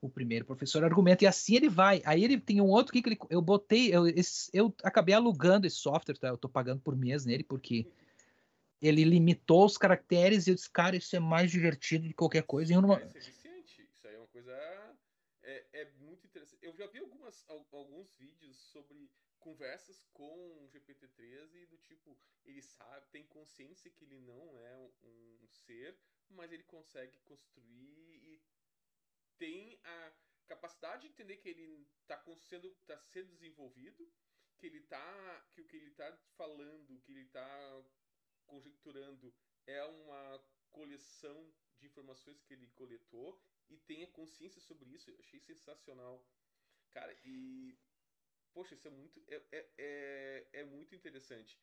O 0.00 0.08
primeiro 0.08 0.44
professor 0.44 0.82
argumenta 0.82 1.22
e 1.22 1.28
assim 1.28 1.54
ele 1.54 1.68
vai. 1.68 2.02
Aí 2.04 2.24
ele 2.24 2.36
tem 2.36 2.60
um 2.60 2.68
outro 2.68 2.92
que 2.92 3.08
ele, 3.08 3.18
eu 3.30 3.40
botei, 3.40 3.94
eu, 3.94 4.06
eu 4.52 4.74
acabei 4.82 5.14
alugando 5.14 5.68
esse 5.68 5.76
software, 5.76 6.18
tá? 6.18 6.26
Eu 6.26 6.34
estou 6.34 6.50
pagando 6.50 6.80
por 6.80 6.96
mês 6.96 7.24
nele 7.24 7.44
porque 7.44 7.86
ele 8.82 9.04
limitou 9.04 9.64
os 9.64 9.78
caracteres 9.78 10.46
e 10.46 10.50
eu 10.50 10.54
disse, 10.56 10.68
cara, 10.70 10.96
isso 10.96 11.14
é 11.14 11.20
mais 11.20 11.50
divertido 11.50 12.04
do 12.04 12.08
que 12.08 12.14
qualquer 12.14 12.42
coisa. 12.42 12.74
Isso, 12.74 13.16
é 13.16 13.20
viciante. 13.20 13.82
Isso 13.82 14.08
aí 14.08 14.14
é 14.14 14.18
uma 14.18 14.26
coisa 14.26 14.52
é, 15.42 15.66
é 15.72 15.84
muito 15.92 16.26
interessante. 16.26 16.64
Eu 16.64 16.74
já 16.74 16.86
vi 16.88 16.98
algumas, 16.98 17.44
alguns 17.48 18.14
vídeos 18.16 18.56
sobre 18.56 19.08
conversas 19.38 20.04
com 20.12 20.64
o 20.64 20.68
GPT-3 20.68 21.54
e 21.54 21.66
do 21.66 21.76
tipo, 21.78 22.18
ele 22.44 22.62
sabe, 22.62 23.06
tem 23.10 23.24
consciência 23.26 23.90
que 23.90 24.04
ele 24.04 24.18
não 24.20 24.60
é 24.60 24.76
um, 24.78 25.38
um 25.42 25.48
ser, 25.48 25.98
mas 26.30 26.52
ele 26.52 26.62
consegue 26.64 27.18
construir 27.20 28.20
e 28.24 28.42
tem 29.38 29.80
a 29.82 30.12
capacidade 30.46 31.02
de 31.02 31.08
entender 31.08 31.36
que 31.38 31.48
ele 31.48 31.86
está 32.02 32.22
sendo, 32.40 32.70
tá 32.86 32.96
sendo 32.98 33.32
desenvolvido, 33.32 34.12
que 34.58 34.66
ele 34.66 34.80
tá, 34.82 35.46
que 35.52 35.60
o 35.60 35.66
que 35.66 35.76
ele 35.76 35.88
está 35.88 36.16
falando, 36.36 37.00
que 37.00 37.12
ele 37.12 37.22
está 37.22 37.84
conjecturando 38.46 39.34
é 39.66 39.84
uma 39.84 40.44
coleção 40.70 41.52
de 41.78 41.86
informações 41.86 42.40
que 42.42 42.54
ele 42.54 42.68
coletou 42.68 43.40
e 43.68 43.76
tenha 43.76 44.06
consciência 44.06 44.60
sobre 44.60 44.90
isso. 44.90 45.10
Eu 45.10 45.18
achei 45.18 45.40
sensacional. 45.40 46.24
Cara, 46.90 47.16
e 47.24 47.76
Poxa, 48.52 48.74
isso 48.74 48.86
é 48.86 48.90
muito, 48.90 49.22
é, 49.28 49.42
é, 49.50 49.68
é, 49.78 50.46
é 50.52 50.64
muito 50.64 50.94
interessante. 50.94 51.58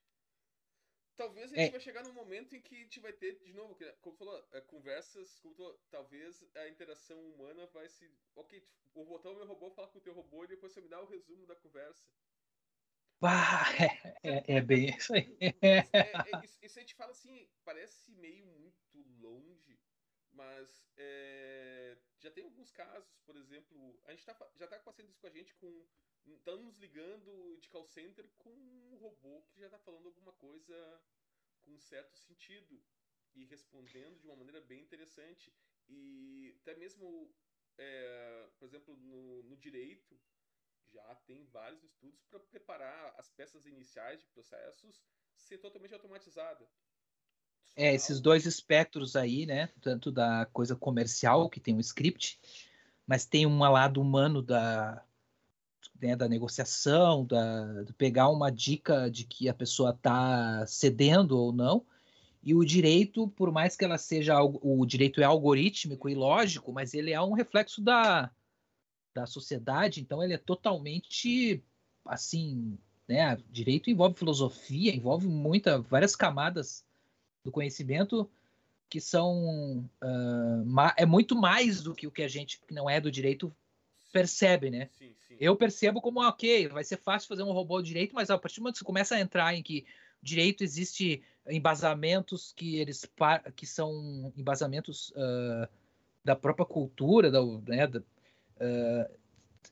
Talvez 1.16 1.52
a 1.52 1.56
gente 1.56 1.68
é. 1.68 1.72
vai 1.72 1.80
chegar 1.80 2.04
num 2.04 2.14
momento 2.14 2.56
em 2.56 2.62
que 2.62 2.76
a 2.76 2.80
gente 2.80 3.00
vai 3.00 3.12
ter, 3.12 3.40
de 3.44 3.54
novo, 3.54 3.78
como 4.02 4.16
falou, 4.16 4.48
é, 4.54 4.62
conversas, 4.62 5.38
como 5.40 5.54
falou, 5.54 5.78
talvez 5.92 6.44
a 6.56 6.68
interação 6.70 7.20
humana 7.30 7.66
vai 7.68 7.90
se. 7.90 8.10
Ok, 8.36 8.66
vou 8.94 9.06
botar 9.06 9.30
o 9.30 9.36
meu 9.36 9.46
robô, 9.46 9.70
falar 9.70 9.90
com 9.90 10.00
o 10.00 10.02
teu 10.02 10.14
robô 10.14 10.46
e 10.46 10.48
depois 10.48 10.72
você 10.72 10.82
me 10.82 10.88
dá 10.88 11.00
o 11.02 11.06
resumo 11.06 11.46
da 11.46 11.56
conversa. 11.56 12.10
Ah, 13.22 13.64
é, 14.24 14.56
é, 14.56 14.62
bem 14.62 14.96
isso 14.96 15.14
aí. 15.14 15.38
É, 15.40 15.80
é, 15.94 16.46
isso, 16.46 16.58
isso 16.62 16.80
a 16.80 16.82
gente 16.82 16.96
fala 16.96 17.12
assim, 17.12 17.50
parece 17.64 18.12
meio 18.14 18.46
muito 18.46 18.98
longe, 19.20 19.80
mas 20.32 20.88
é, 20.96 21.98
já 22.18 22.32
tem 22.32 22.44
alguns 22.44 22.72
casos, 22.72 23.20
por 23.26 23.36
exemplo, 23.36 24.00
a 24.06 24.12
gente 24.12 24.26
tá, 24.26 24.38
já 24.56 24.66
está 24.66 24.80
passando 24.80 25.10
isso 25.10 25.20
com 25.20 25.28
a 25.28 25.32
gente 25.32 25.54
com 25.56 25.86
estamos 26.26 26.78
ligando 26.78 27.58
de 27.60 27.70
call 27.70 27.86
center 27.86 28.30
com 28.38 28.52
um 28.52 28.96
robô 28.98 29.42
que 29.44 29.60
já 29.60 29.66
está 29.66 29.80
falando 29.80 30.06
alguma 30.06 30.32
coisa 30.34 31.02
com 31.62 31.78
certo 31.80 32.18
sentido 32.18 32.82
e 33.34 33.46
respondendo 33.46 34.20
de 34.20 34.26
uma 34.26 34.36
maneira 34.36 34.62
bem 34.62 34.82
interessante. 34.82 35.54
E 35.88 36.56
até 36.62 36.76
mesmo, 36.76 37.34
é, 37.78 38.50
por 38.58 38.68
exemplo, 38.68 38.96
no, 38.98 39.44
no 39.44 39.58
direito, 39.58 40.20
já 40.94 41.16
tem 41.28 41.46
vários 41.52 41.84
estudos 41.84 42.24
para 42.30 42.40
preparar 42.40 43.14
as 43.18 43.30
peças 43.30 43.66
iniciais 43.66 44.22
de 44.22 44.28
processos 44.28 45.04
ser 45.36 45.58
totalmente 45.58 45.94
automatizada. 45.94 46.66
É, 47.76 47.94
esses 47.94 48.20
dois 48.20 48.46
espectros 48.46 49.16
aí, 49.16 49.46
né? 49.46 49.70
Tanto 49.82 50.12
da 50.12 50.46
coisa 50.48 50.76
comercial, 50.76 51.50
que 51.50 51.60
tem 51.60 51.74
um 51.74 51.80
script, 51.80 52.40
mas 53.08 53.26
tem 53.26 53.46
um 53.46 53.60
lado 53.60 54.02
humano 54.02 54.42
da, 54.42 55.04
né, 56.02 56.16
da 56.16 56.28
negociação, 56.28 57.26
da, 57.26 57.84
de 57.84 57.94
pegar 57.94 58.30
uma 58.30 58.52
dica 58.52 59.10
de 59.10 59.24
que 59.24 59.48
a 59.48 59.54
pessoa 59.54 59.92
está 59.92 60.66
cedendo 60.68 61.38
ou 61.38 61.52
não. 61.52 61.86
E 62.42 62.56
o 62.56 62.64
direito, 62.64 63.28
por 63.30 63.52
mais 63.52 63.76
que 63.76 63.84
ela 63.84 63.98
seja 63.98 64.42
o 64.42 64.86
direito 64.86 65.22
é 65.22 65.26
algorítmico 65.26 66.10
e 66.10 66.16
lógico, 66.16 66.72
mas 66.72 66.94
ele 66.94 67.12
é 67.12 67.22
um 67.22 67.34
reflexo 67.34 67.82
da, 67.82 68.32
da 69.14 69.26
sociedade, 69.26 70.02
então 70.02 70.24
ele 70.24 70.34
é 70.34 70.38
totalmente 70.38 71.64
assim, 72.06 72.78
né? 73.08 73.38
Direito 73.50 73.90
envolve 73.90 74.18
filosofia, 74.18 74.96
envolve 74.96 75.28
muita, 75.28 75.80
várias 75.80 76.16
camadas 76.16 76.86
do 77.44 77.52
conhecimento 77.52 78.30
que 78.90 79.00
são 79.00 79.88
uh, 80.02 80.92
é 80.98 81.06
muito 81.06 81.36
mais 81.36 81.82
do 81.82 81.94
que 81.94 82.08
o 82.08 82.12
que 82.12 82.24
a 82.24 82.28
gente 82.28 82.60
que 82.60 82.74
não 82.74 82.90
é 82.90 83.00
do 83.00 83.12
direito 83.12 83.56
percebe, 84.12 84.72
né? 84.72 84.90
Sim, 84.98 85.14
sim. 85.28 85.38
Eu 85.40 85.56
percebo 85.56 86.02
como, 86.02 86.22
ok, 86.22 86.68
vai 86.68 86.84
ser 86.84 86.98
fácil 86.98 87.28
fazer 87.28 87.44
um 87.44 87.52
robô 87.52 87.82
direito, 87.82 88.16
mas 88.16 88.32
a 88.32 88.38
partir 88.38 88.60
do 88.60 88.64
momento 88.64 88.76
que 88.76 88.80
você 88.80 88.86
começa 88.86 89.16
a 89.16 89.20
entrar 89.20 89.54
em 89.54 89.62
que 89.62 89.86
direito 90.22 90.64
existe 90.64 91.22
embasamentos 91.48 92.52
que 92.56 92.78
eles 92.78 93.10
que 93.56 93.66
são 93.66 94.34
embasamentos 94.36 95.12
uh, 95.12 95.68
da 96.24 96.36
própria 96.36 96.66
cultura, 96.66 97.32
da, 97.32 97.44
né, 97.68 97.88
da, 97.88 98.02
uh, 98.60 99.20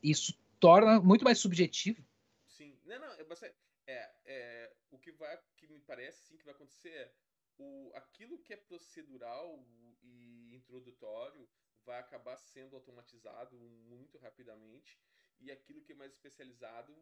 isso 0.02 0.34
torna 0.60 1.00
muito 1.00 1.24
mais 1.24 1.40
subjetivo. 1.40 2.04
Sim, 2.48 2.80
não, 2.86 3.00
não, 3.00 3.14
é, 3.14 3.56
é, 3.88 4.12
é, 4.26 4.76
o 4.92 4.98
que 4.98 5.12
vai, 5.12 5.40
que 5.56 5.68
me 5.68 5.80
parece, 5.80 6.26
sim, 6.28 6.38
que 6.38 6.46
vai 6.46 6.54
acontecer 6.54 6.90
é 6.90 7.14
o, 7.58 7.92
aquilo 7.96 8.40
que 8.40 8.54
é 8.54 8.58
procedural 8.58 9.64
e 10.02 10.56
introdutório 10.56 11.48
vai 11.86 12.00
acabar 12.00 12.38
sendo 12.38 12.76
automatizado 12.76 13.58
muito 13.58 14.18
rapidamente 14.18 15.00
e 15.40 15.52
aquilo 15.52 15.82
que 15.82 15.94
é 15.94 15.96
mais 15.96 16.12
especializado, 16.12 16.94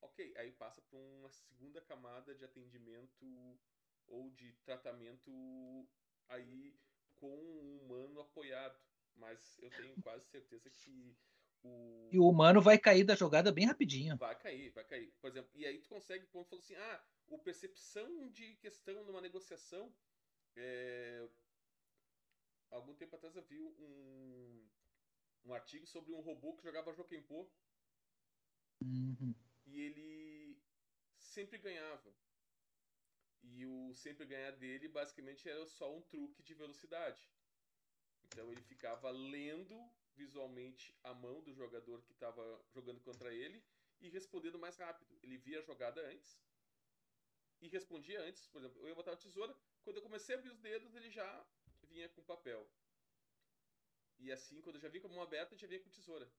ok, 0.00 0.34
aí 0.36 0.52
passa 0.52 0.82
para 0.82 0.98
uma 0.98 1.30
segunda 1.30 1.80
camada 1.80 2.34
de 2.34 2.44
atendimento 2.44 3.58
ou 4.06 4.30
de 4.30 4.52
tratamento 4.64 5.30
aí 6.28 6.76
com 7.16 7.34
um 7.34 7.78
humano 7.78 8.20
apoiado. 8.20 8.78
Mas 9.16 9.58
eu 9.60 9.70
tenho 9.70 9.94
quase 10.02 10.26
certeza 10.26 10.68
que. 10.70 11.16
E 12.10 12.18
o 12.18 12.28
humano 12.28 12.60
vai 12.60 12.78
cair 12.78 13.02
da 13.02 13.16
jogada 13.16 13.50
bem 13.50 13.66
rapidinho. 13.66 14.16
Vai 14.16 14.38
cair, 14.38 14.70
vai 14.70 14.84
cair. 14.84 15.12
Por 15.20 15.28
exemplo, 15.30 15.50
e 15.54 15.66
aí 15.66 15.80
tu 15.80 15.88
consegue, 15.88 16.26
quando 16.26 16.46
falou 16.46 16.62
assim, 16.62 16.76
ah, 16.76 17.04
o 17.28 17.38
percepção 17.38 18.28
de 18.28 18.54
questão 18.56 19.02
numa 19.04 19.20
negociação. 19.20 19.92
É... 20.54 21.28
Algum 22.70 22.94
tempo 22.94 23.16
atrás 23.16 23.34
eu 23.34 23.42
vi 23.42 23.60
um, 23.60 24.68
um 25.46 25.54
artigo 25.54 25.86
sobre 25.86 26.12
um 26.12 26.20
robô 26.20 26.54
que 26.54 26.62
jogava 26.62 26.92
Jokenpô. 26.92 27.48
Uhum. 28.80 29.34
E 29.66 29.80
ele 29.80 30.56
sempre 31.18 31.58
ganhava. 31.58 32.14
E 33.42 33.66
o 33.66 33.92
sempre 33.94 34.24
ganhar 34.24 34.52
dele 34.52 34.88
basicamente 34.88 35.48
era 35.48 35.66
só 35.66 35.94
um 35.94 36.02
truque 36.02 36.42
de 36.42 36.54
velocidade. 36.54 37.28
Então 38.26 38.50
ele 38.50 38.62
ficava 38.62 39.10
lendo 39.10 39.76
visualmente 40.16 40.96
a 41.02 41.12
mão 41.14 41.42
do 41.42 41.52
jogador 41.52 42.02
que 42.02 42.12
estava 42.12 42.64
jogando 42.72 43.00
contra 43.00 43.32
ele 43.32 43.62
e 44.00 44.08
respondendo 44.08 44.58
mais 44.58 44.76
rápido. 44.76 45.18
Ele 45.22 45.36
via 45.38 45.58
a 45.58 45.62
jogada 45.62 46.00
antes 46.08 46.38
e 47.60 47.68
respondia 47.68 48.20
antes. 48.22 48.46
Por 48.48 48.58
exemplo, 48.58 48.80
eu 48.82 48.88
ia 48.88 48.94
botar 48.94 49.12
a 49.12 49.16
tesoura, 49.16 49.56
quando 49.82 49.96
eu 49.96 50.02
comecei 50.02 50.34
a 50.34 50.38
abrir 50.38 50.50
os 50.50 50.60
dedos, 50.60 50.94
ele 50.94 51.10
já 51.10 51.46
vinha 51.84 52.08
com 52.08 52.22
papel. 52.22 52.68
E 54.18 54.30
assim, 54.32 54.60
quando 54.60 54.76
eu 54.76 54.82
já 54.82 54.88
vinha 54.88 55.02
com 55.02 55.08
a 55.08 55.12
mão 55.12 55.22
aberta, 55.22 55.54
ele 55.54 55.60
já 55.60 55.66
vinha 55.66 55.80
com 55.80 55.90
tesoura. 55.90 56.30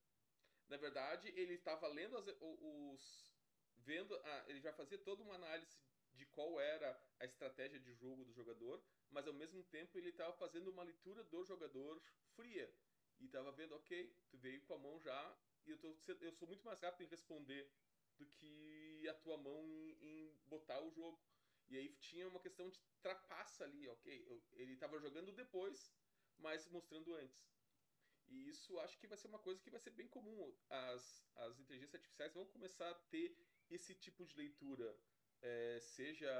Na 0.68 0.78
verdade, 0.78 1.28
ele 1.36 1.54
estava 1.54 1.88
lendo 1.88 2.18
as, 2.18 2.26
os. 2.42 3.32
vendo. 3.78 4.16
Ah, 4.16 4.46
ele 4.48 4.60
já 4.60 4.74
fazia 4.74 4.98
toda 4.98 5.22
uma 5.24 5.36
análise 5.36 5.78
de 6.14 6.26
qual 6.28 6.60
era 6.60 7.00
a 7.20 7.26
estratégia 7.26 7.80
de 7.80 7.94
jogo 7.94 8.24
do 8.24 8.32
jogador, 8.32 8.82
mas 9.12 9.28
ao 9.28 9.34
mesmo 9.34 9.64
tempo 9.64 9.98
ele 9.98 10.10
estava 10.10 10.34
fazendo 10.34 10.70
uma 10.72 10.84
leitura 10.84 11.24
do 11.24 11.44
jogador 11.44 12.02
fria. 12.36 12.74
E 13.20 13.26
estava 13.26 13.52
vendo, 13.52 13.76
ok, 13.76 14.14
tu 14.30 14.38
veio 14.38 14.62
com 14.62 14.74
a 14.74 14.78
mão 14.78 15.00
já, 15.00 15.38
e 15.66 15.72
eu, 15.72 15.78
tô, 15.78 15.96
eu 16.22 16.32
sou 16.34 16.48
muito 16.48 16.64
mais 16.66 16.80
rápido 16.82 17.08
em 17.08 17.10
responder 17.10 17.70
do 18.18 18.26
que 18.26 19.08
a 19.10 19.14
tua 19.16 19.38
mão 19.38 19.68
em, 19.68 19.98
em 20.02 20.40
botar 20.46 20.80
o 20.82 20.92
jogo. 20.92 21.20
E 21.68 21.78
aí 21.78 21.90
tinha 21.96 22.28
uma 22.28 22.40
questão 22.40 22.70
de 22.70 22.80
trapaça 23.02 23.64
ali, 23.64 23.88
ok? 23.88 24.26
Eu, 24.28 24.42
ele 24.54 24.74
estava 24.74 25.00
jogando 25.00 25.32
depois, 25.32 25.92
mas 26.38 26.68
mostrando 26.70 27.14
antes. 27.16 27.56
E 28.28 28.50
isso 28.50 28.80
acho 28.80 28.98
que 28.98 29.08
vai 29.08 29.18
ser 29.18 29.28
uma 29.28 29.40
coisa 29.40 29.62
que 29.62 29.70
vai 29.70 29.80
ser 29.80 29.92
bem 29.92 30.08
comum. 30.08 30.54
As, 30.70 31.24
as 31.36 31.60
inteligências 31.60 31.96
artificiais 31.96 32.34
vão 32.34 32.46
começar 32.46 32.90
a 32.90 32.96
ter 32.96 33.36
esse 33.70 33.94
tipo 33.96 34.26
de 34.26 34.36
leitura. 34.36 34.98
É, 35.42 35.80
seja 35.80 36.32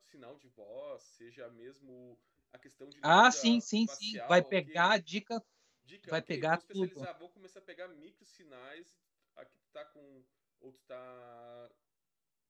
sinal 0.00 0.38
de 0.38 0.48
voz, 0.48 1.02
seja 1.02 1.48
mesmo 1.50 2.18
a 2.52 2.58
questão 2.58 2.88
de. 2.88 2.98
Ah, 3.02 3.30
sim, 3.30 3.60
sim, 3.60 3.86
facial, 3.86 4.24
sim. 4.24 4.28
Vai 4.28 4.42
pegar 4.42 4.86
okay. 4.86 4.98
a 4.98 5.02
dica. 5.02 5.46
Dica 5.86 6.10
vai 6.10 6.20
okay, 6.20 6.36
pegar 6.36 6.58
tudo. 6.58 6.94
Vou 7.18 7.30
começar 7.30 7.60
a 7.60 7.62
pegar 7.62 7.88
micro 7.88 8.24
sinais. 8.24 8.98
Aqui 9.36 9.58
tu 9.58 9.70
tá 9.70 9.84
com. 9.84 10.24
Ou 10.60 10.72
tu 10.72 10.82
tá 10.82 11.70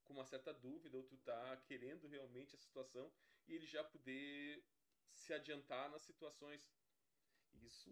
com 0.05 0.13
uma 0.13 0.25
certa 0.25 0.53
dúvida, 0.55 0.97
ou 0.97 1.05
tu 1.05 1.17
tá 1.19 1.57
querendo 1.67 2.07
realmente 2.07 2.55
a 2.55 2.59
situação, 2.59 3.13
e 3.49 3.55
ele 3.55 3.67
já 3.67 3.83
poder 3.83 4.65
se 5.13 5.33
adiantar 5.35 5.91
nas 5.91 6.03
situações. 6.03 6.71
Isso 7.55 7.91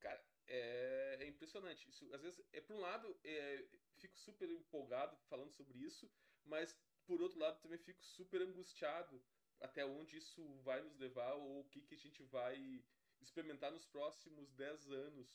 Cara, 0.00 0.22
é, 0.46 1.16
é 1.20 1.26
impressionante. 1.26 1.88
Isso, 1.88 2.12
às 2.14 2.22
vezes, 2.22 2.40
é 2.52 2.60
por 2.60 2.76
um 2.76 2.80
lado, 2.80 3.18
é, 3.24 3.64
fico 3.96 4.18
super 4.18 4.48
empolgado 4.50 5.16
falando 5.28 5.52
sobre 5.52 5.78
isso, 5.78 6.10
mas 6.44 6.76
por 7.06 7.20
outro 7.20 7.38
lado 7.38 7.60
também 7.60 7.78
fico 7.78 8.02
super 8.04 8.42
angustiado 8.42 9.22
até 9.60 9.84
onde 9.84 10.16
isso 10.16 10.42
vai 10.62 10.82
nos 10.82 10.96
levar 10.98 11.32
ou 11.34 11.60
o 11.60 11.64
que, 11.64 11.80
que 11.80 11.94
a 11.94 11.98
gente 11.98 12.22
vai 12.24 12.84
experimentar 13.26 13.70
nos 13.70 13.84
próximos 13.84 14.50
10 14.52 14.90
anos 14.90 15.28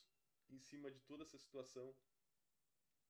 em 0.50 0.60
cima 0.60 0.90
de 0.90 1.00
toda 1.02 1.24
essa 1.24 1.38
situação. 1.38 1.94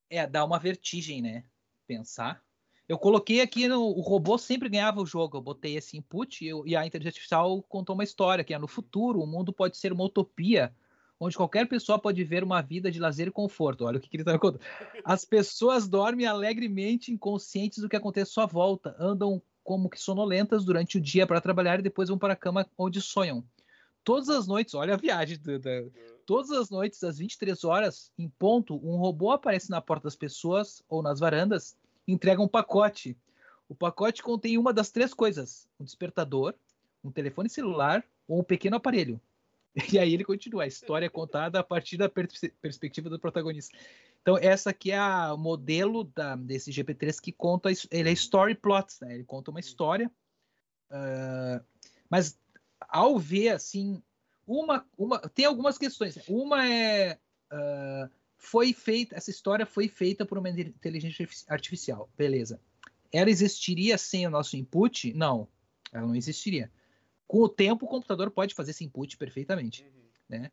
É, 0.09 0.27
dá 0.27 0.43
uma 0.43 0.59
vertigem, 0.59 1.21
né? 1.21 1.45
Pensar. 1.87 2.43
Eu 2.87 2.97
coloquei 2.97 3.39
aqui 3.41 3.67
no. 3.67 3.81
O 3.81 4.01
robô 4.01 4.37
sempre 4.37 4.67
ganhava 4.67 5.01
o 5.01 5.05
jogo. 5.05 5.37
Eu 5.37 5.41
botei 5.41 5.77
esse 5.77 5.97
input 5.97 6.43
e, 6.43 6.47
eu, 6.49 6.67
e 6.67 6.75
a 6.75 6.85
inteligência 6.85 7.17
artificial 7.17 7.63
contou 7.63 7.93
uma 7.93 8.03
história 8.03 8.43
que 8.43 8.53
é 8.53 8.59
no 8.59 8.67
futuro 8.67 9.21
o 9.21 9.27
mundo 9.27 9.53
pode 9.53 9.77
ser 9.77 9.93
uma 9.93 10.03
utopia 10.03 10.75
onde 11.19 11.37
qualquer 11.37 11.67
pessoa 11.67 11.99
pode 11.99 12.23
ver 12.23 12.43
uma 12.43 12.61
vida 12.61 12.91
de 12.91 12.99
lazer 12.99 13.27
e 13.27 13.31
conforto. 13.31 13.85
Olha 13.85 13.97
o 13.97 14.01
que, 14.01 14.09
que 14.09 14.17
ele 14.17 14.23
está 14.23 14.37
contando. 14.39 14.61
As 15.05 15.23
pessoas 15.23 15.87
dormem 15.87 16.25
alegremente, 16.25 17.11
inconscientes 17.11 17.79
do 17.79 17.87
que 17.87 17.95
acontece 17.95 18.31
à 18.31 18.33
sua 18.33 18.45
volta, 18.47 18.95
andam 18.99 19.41
como 19.63 19.89
que 19.89 20.01
sonolentas 20.01 20.65
durante 20.65 20.97
o 20.97 21.01
dia 21.01 21.27
para 21.27 21.39
trabalhar 21.39 21.79
e 21.79 21.83
depois 21.83 22.09
vão 22.09 22.17
para 22.17 22.33
a 22.33 22.35
cama 22.35 22.67
onde 22.75 22.99
sonham. 22.99 23.45
Todas 24.03 24.29
as 24.29 24.47
noites, 24.47 24.73
olha 24.73 24.95
a 24.95 24.97
viagem, 24.97 25.39
todas 26.25 26.51
as 26.51 26.69
noites, 26.69 27.03
às 27.03 27.19
23 27.19 27.63
horas, 27.63 28.11
em 28.17 28.27
ponto, 28.27 28.75
um 28.75 28.97
robô 28.97 29.31
aparece 29.31 29.69
na 29.69 29.79
porta 29.79 30.05
das 30.05 30.15
pessoas 30.15 30.83
ou 30.89 31.03
nas 31.03 31.19
varandas 31.19 31.77
e 32.07 32.13
entrega 32.13 32.41
um 32.41 32.47
pacote. 32.47 33.15
O 33.69 33.75
pacote 33.75 34.23
contém 34.23 34.57
uma 34.57 34.73
das 34.73 34.89
três 34.89 35.13
coisas: 35.13 35.67
um 35.79 35.83
despertador, 35.83 36.55
um 37.03 37.11
telefone 37.11 37.49
celular 37.49 38.03
ou 38.27 38.39
um 38.39 38.43
pequeno 38.43 38.75
aparelho. 38.75 39.19
E 39.91 39.97
aí 39.97 40.13
ele 40.13 40.25
continua, 40.25 40.63
a 40.63 40.67
história 40.67 41.05
é 41.05 41.09
contada 41.09 41.59
a 41.59 41.63
partir 41.63 41.95
da 41.95 42.09
pers 42.09 42.41
perspectiva 42.61 43.09
do 43.09 43.19
protagonista. 43.19 43.77
Então, 44.21 44.37
essa 44.37 44.69
aqui 44.69 44.91
é 44.91 44.97
a 44.97 45.35
modelo 45.37 46.03
da, 46.03 46.35
desse 46.35 46.71
GP3 46.71 47.19
que 47.21 47.31
conta, 47.31 47.69
ele 47.89 48.09
é 48.09 48.11
story 48.11 48.53
plots, 48.53 48.99
né? 48.99 49.15
Ele 49.15 49.23
conta 49.23 49.49
uma 49.49 49.59
história, 49.59 50.11
uh, 50.91 51.63
mas 52.09 52.37
ao 52.91 53.17
ver, 53.17 53.49
assim, 53.49 54.03
uma, 54.45 54.85
uma, 54.97 55.19
tem 55.19 55.45
algumas 55.45 55.77
questões. 55.77 56.17
Uma 56.27 56.67
é, 56.67 57.17
uh, 57.51 58.09
foi 58.37 58.73
feita, 58.73 59.15
essa 59.15 59.31
história 59.31 59.65
foi 59.65 59.87
feita 59.87 60.25
por 60.25 60.37
uma 60.37 60.49
inteligência 60.49 61.27
artificial, 61.47 62.09
beleza. 62.17 62.59
Ela 63.11 63.29
existiria 63.29 63.97
sem 63.97 64.27
o 64.27 64.29
nosso 64.29 64.55
input? 64.57 65.13
Não, 65.13 65.47
ela 65.91 66.05
não 66.05 66.15
existiria 66.15 66.71
com 67.31 67.43
o 67.43 67.47
tempo 67.47 67.85
o 67.85 67.87
computador 67.87 68.29
pode 68.29 68.53
fazer 68.53 68.71
esse 68.71 68.83
input 68.83 69.15
perfeitamente, 69.15 69.85
uhum. 69.85 70.09
né? 70.27 70.51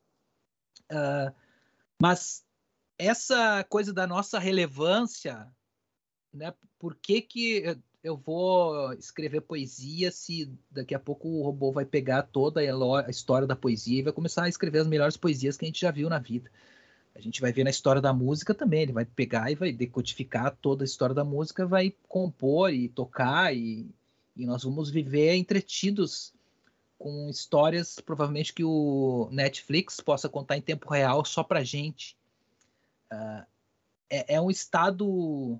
Uh, 0.89 1.35
mas 2.01 2.47
essa 2.97 3.65
coisa 3.65 3.93
da 3.93 4.07
nossa 4.07 4.39
relevância, 4.39 5.53
né? 6.33 6.55
Por 6.79 6.95
que 6.95 7.21
que 7.21 7.77
eu 8.03 8.17
vou 8.17 8.93
escrever 8.95 9.41
poesia 9.41 10.11
se 10.11 10.51
daqui 10.71 10.95
a 10.95 10.99
pouco 10.99 11.29
o 11.29 11.43
robô 11.43 11.73
vai 11.73 11.85
pegar 11.85 12.23
toda 12.23 12.61
a 12.61 13.11
história 13.11 13.47
da 13.47 13.57
poesia 13.57 13.99
e 13.99 14.03
vai 14.03 14.13
começar 14.13 14.45
a 14.45 14.49
escrever 14.49 14.81
as 14.81 14.87
melhores 14.87 15.17
poesias 15.17 15.57
que 15.57 15.65
a 15.65 15.69
gente 15.69 15.81
já 15.81 15.91
viu 15.91 16.09
na 16.09 16.19
vida? 16.19 16.51
A 17.15 17.21
gente 17.21 17.41
vai 17.41 17.53
ver 17.53 17.65
na 17.65 17.71
história 17.71 18.01
da 18.01 18.13
música 18.13 18.55
também, 18.55 18.83
ele 18.83 18.93
vai 18.93 19.05
pegar 19.05 19.51
e 19.51 19.57
vai 19.57 19.73
decodificar 19.73 20.57
toda 20.63 20.85
a 20.85 20.87
história 20.87 21.15
da 21.15 21.25
música, 21.25 21.67
vai 21.67 21.93
compor 22.09 22.73
e 22.73 22.89
tocar 22.89 23.55
e, 23.55 23.91
e 24.37 24.47
nós 24.47 24.63
vamos 24.63 24.89
viver 24.89 25.35
entretidos 25.35 26.33
com 26.97 27.29
histórias 27.29 28.01
provavelmente 28.01 28.53
que 28.53 28.65
o 28.65 29.29
Netflix 29.33 30.01
possa 30.01 30.29
contar 30.29 30.57
em 30.57 30.63
tempo 30.63 30.89
real 30.89 31.25
só 31.25 31.43
pra 31.43 31.65
gente. 31.65 32.17
Uh, 33.13 33.45
é, 34.11 34.35
é, 34.35 34.41
um 34.41 34.51
estado 34.51 35.59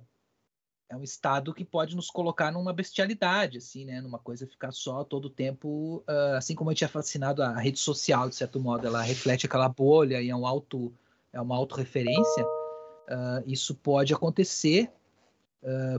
é 0.89 0.97
um 0.97 1.03
estado 1.03 1.53
que 1.53 1.65
pode 1.65 1.95
nos 1.95 2.11
colocar 2.11 2.51
numa 2.51 2.73
bestialidade, 2.73 3.59
assim, 3.59 3.85
né? 3.85 4.01
Numa 4.01 4.19
coisa 4.19 4.47
ficar 4.47 4.73
só 4.73 5.05
todo 5.05 5.27
o 5.27 5.31
tempo, 5.31 6.03
uh, 6.09 6.37
assim 6.37 6.55
como 6.55 6.71
a 6.71 6.73
gente 6.73 6.85
é 6.85 6.89
fascinado 6.89 7.43
a 7.43 7.59
rede 7.59 7.79
social, 7.79 8.29
de 8.29 8.35
certo 8.35 8.59
modo, 8.59 8.87
ela 8.87 9.03
reflete 9.03 9.47
aquela 9.47 9.69
bolha 9.69 10.21
e 10.21 10.31
é 10.31 10.37
um 10.37 10.47
auto 10.47 10.93
é 11.33 11.41
uma 11.41 11.57
autorreferência. 11.57 12.45
Uh, 12.45 13.43
isso 13.47 13.75
pode 13.75 14.13
acontecer, 14.15 14.91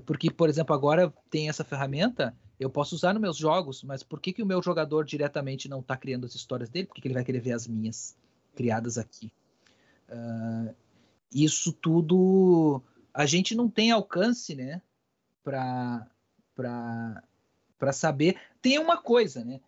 porque, 0.06 0.32
por 0.32 0.48
exemplo, 0.48 0.74
agora 0.74 1.14
tem 1.30 1.50
essa 1.50 1.66
ferramenta 1.66 2.34
eu 2.60 2.70
posso 2.70 2.94
usar 2.94 3.14
nos 3.14 3.22
meus 3.22 3.38
jogos, 3.38 3.84
mas 3.84 4.04
por 4.04 4.20
que, 4.20 4.34
que 4.34 4.44
o 4.44 4.46
meu 4.46 4.62
jogador 4.62 5.06
diretamente 5.06 5.70
não 5.70 5.80
está 5.80 5.96
criando 5.96 6.26
as 6.26 6.36
histórias 6.36 6.70
dele? 6.70 6.88
Por 6.88 6.96
que, 6.96 7.02
que 7.02 7.08
ele 7.08 7.16
vai 7.16 7.24
querer 7.24 7.40
ver 7.40 7.54
as 7.54 7.66
minhas 7.66 8.18
criadas 8.54 8.98
aqui? 8.98 9.32
Uh, 10.10 10.76
isso 11.34 11.72
tudo 11.72 12.82
a 13.14 13.26
gente 13.26 13.56
não 13.56 13.70
tem 13.70 13.92
alcance, 13.92 14.56
né? 14.56 14.82
Para 15.44 16.08
para 16.56 17.94
saber. 17.94 18.38
Tem 18.62 18.78
uma 18.78 18.98
coisa, 18.98 19.44
né? 19.46 19.62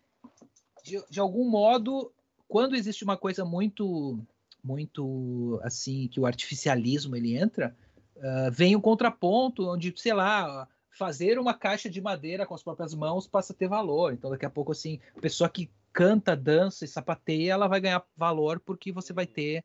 De, 0.84 1.02
de 1.10 1.20
algum 1.20 1.50
modo, 1.50 2.12
quando 2.48 2.76
existe 2.76 3.04
uma 3.04 3.16
coisa 3.16 3.46
muito 3.46 4.20
muito 4.64 5.60
assim 5.64 6.08
que 6.08 6.20
o 6.20 6.26
artificialismo 6.26 7.16
ele 7.16 7.36
entra, 7.36 7.76
uh, 8.18 8.52
vem 8.52 8.76
um 8.76 8.82
contraponto 8.82 9.68
onde, 9.68 9.94
sei 9.98 10.14
lá, 10.14 10.68
fazer 10.92 11.39
uma 11.39 11.54
caixa 11.54 11.89
de 11.89 12.02
madeira 12.02 12.46
com 12.46 12.54
as 12.54 12.62
próprias 12.62 12.94
mãos 12.94 13.28
passa 13.28 13.54
a 13.54 13.56
ter 13.56 13.68
valor. 13.68 14.14
Então, 14.14 14.30
daqui 14.30 14.46
a 14.46 14.50
pouco, 14.50 14.72
assim, 14.72 15.00
a 15.16 15.22
pessoa 15.22 15.50
que 15.50 15.70
canta, 15.92 16.36
dança 16.36 16.86
e 16.86 16.88
sapateia, 16.88 17.54
ela 17.54 17.68
vai 17.68 17.82
ganhar 17.82 18.06
valor 18.16 18.60
porque 18.60 18.92
você 18.92 19.14
vai 19.14 19.26
ter. 19.26 19.64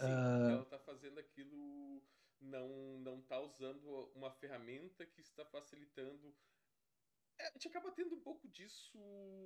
Sim, 0.00 0.06
uh... 0.06 0.50
ela 0.50 0.62
está 0.62 0.78
fazendo 0.78 1.18
aquilo, 1.18 2.00
não, 2.40 2.95
não 3.36 3.40
tá 3.40 3.40
usando 3.40 4.10
uma 4.14 4.30
ferramenta 4.30 5.04
que 5.04 5.20
está 5.20 5.44
facilitando. 5.44 6.34
É, 7.38 7.48
a 7.48 7.52
gente 7.52 7.68
acaba 7.68 7.92
tendo 7.92 8.14
um 8.14 8.20
pouco 8.20 8.48
disso 8.48 8.98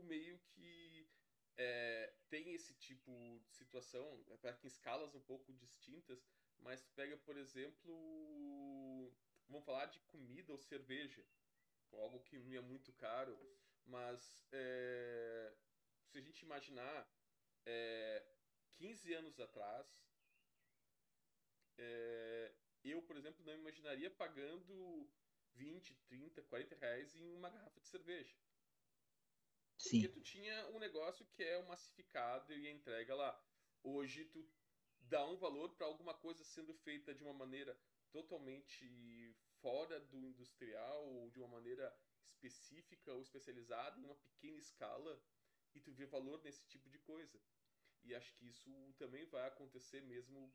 meio 0.05 0.39
que. 0.51 1.09
É, 1.57 2.15
tem 2.31 2.55
esse 2.55 2.73
tipo 2.75 3.11
de 3.45 3.51
situação, 3.51 4.25
para 4.41 4.55
que 4.55 4.67
escalas 4.67 5.15
um 5.15 5.21
pouco 5.21 5.53
distintas, 5.53 6.25
mas 6.59 6.87
pega, 6.95 7.19
por 7.19 7.37
exemplo, 7.37 7.93
vamos 9.47 9.67
falar 9.67 9.87
de 9.87 10.01
comida 10.01 10.53
ou 10.53 10.59
cerveja. 10.59 11.23
algo 11.93 12.21
que 12.21 12.39
não 12.39 12.57
é 12.57 12.61
muito 12.61 12.93
caro, 12.95 13.37
mas 13.85 14.47
é, 14.53 15.55
se 16.07 16.17
a 16.19 16.23
gente 16.23 16.41
imaginar 16.43 17.13
é, 17.67 18.25
15 18.71 19.13
anos 19.13 19.39
atrás, 19.39 19.87
é, 21.77 22.55
eu, 22.85 23.03
por 23.03 23.17
exemplo, 23.17 23.45
não 23.45 23.55
imaginaria 23.55 24.11
pagando 24.11 25.11
20, 25.55 25.95
30, 26.07 26.43
40 26.43 26.75
reais 26.77 27.15
em 27.15 27.35
uma 27.35 27.51
garrafa 27.51 27.81
de 27.81 27.89
cerveja. 27.89 28.37
Sim. 29.77 30.03
Porque 30.03 30.09
tu 30.09 30.21
tinha 30.21 30.69
um 30.69 30.79
negócio 30.79 31.27
que 31.27 31.43
é 31.43 31.59
o 31.59 31.67
massificado 31.67 32.53
e 32.53 32.69
entrega 32.69 33.15
lá. 33.15 33.43
Hoje 33.83 34.25
tu 34.27 34.47
dá 35.01 35.27
um 35.27 35.37
valor 35.37 35.75
para 35.75 35.87
alguma 35.87 36.15
coisa 36.15 36.45
sendo 36.45 36.75
feita 36.75 37.15
de 37.15 37.23
uma 37.23 37.33
maneira 37.33 37.79
totalmente 38.11 39.35
fora 39.61 40.01
do 40.01 40.27
industrial 40.27 41.07
ou 41.07 41.31
de 41.31 41.39
uma 41.39 41.49
maneira 41.49 41.97
específica 42.23 43.13
ou 43.13 43.23
especializada 43.23 43.99
em 43.99 44.05
uma 44.05 44.17
pequena 44.17 44.59
escala 44.59 45.23
e 45.75 45.81
tu 45.81 45.93
vê 45.93 46.07
valor 46.07 46.43
nesse 46.43 46.67
tipo 46.67 46.89
de 46.89 46.99
coisa. 46.99 47.41
E 48.03 48.15
acho 48.15 48.35
que 48.35 48.49
isso 48.49 48.71
também 48.99 49.25
vai 49.27 49.47
acontecer 49.49 50.01
mesmo. 50.03 50.53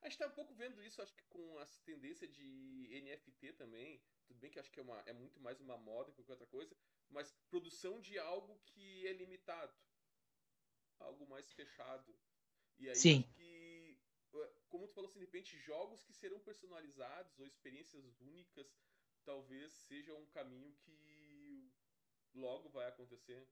A 0.00 0.06
gente 0.06 0.12
está 0.12 0.26
um 0.26 0.34
pouco 0.34 0.54
vendo 0.54 0.82
isso, 0.82 1.02
acho 1.02 1.14
que 1.14 1.24
com 1.24 1.60
essa 1.60 1.80
tendência 1.84 2.26
de 2.28 2.88
NFT 3.02 3.52
também. 3.54 4.00
Tudo 4.26 4.38
bem 4.38 4.50
que 4.50 4.58
acho 4.58 4.70
que 4.70 4.78
é, 4.78 4.82
uma, 4.82 5.02
é 5.06 5.12
muito 5.12 5.40
mais 5.40 5.60
uma 5.60 5.76
moda 5.76 6.10
que 6.10 6.16
qualquer 6.16 6.32
outra 6.32 6.46
coisa, 6.46 6.76
mas 7.10 7.34
produção 7.50 8.00
de 8.00 8.18
algo 8.18 8.60
que 8.66 9.06
é 9.06 9.12
limitado. 9.12 9.72
Algo 11.00 11.26
mais 11.26 11.50
fechado. 11.52 12.14
E 12.78 12.88
aí 12.88 12.96
Sim. 12.96 13.22
que, 13.34 13.98
eh, 14.34 14.52
como 14.68 14.86
tu 14.86 14.94
falou 14.94 15.08
assim, 15.08 15.18
de 15.18 15.24
repente, 15.24 15.58
jogos 15.58 16.04
que 16.04 16.12
serão 16.12 16.38
personalizados 16.40 17.38
ou 17.38 17.46
experiências 17.46 18.20
únicas 18.20 18.72
talvez 19.24 19.72
seja 19.72 20.14
um 20.14 20.24
caminho 20.26 20.72
que 20.80 21.70
logo 22.34 22.70
vai 22.70 22.88
acontecer. 22.88 23.46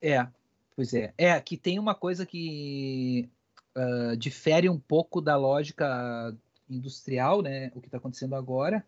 É, 0.00 0.26
pois 0.74 0.94
é. 0.94 1.12
É, 1.18 1.38
que 1.40 1.58
tem 1.58 1.78
uma 1.78 1.94
coisa 1.94 2.24
que 2.24 3.28
uh, 3.76 4.16
difere 4.16 4.68
um 4.68 4.78
pouco 4.78 5.20
da 5.20 5.36
lógica 5.36 6.34
industrial, 6.68 7.42
né? 7.42 7.70
O 7.74 7.80
que 7.80 7.88
está 7.88 7.98
acontecendo 7.98 8.34
agora 8.34 8.84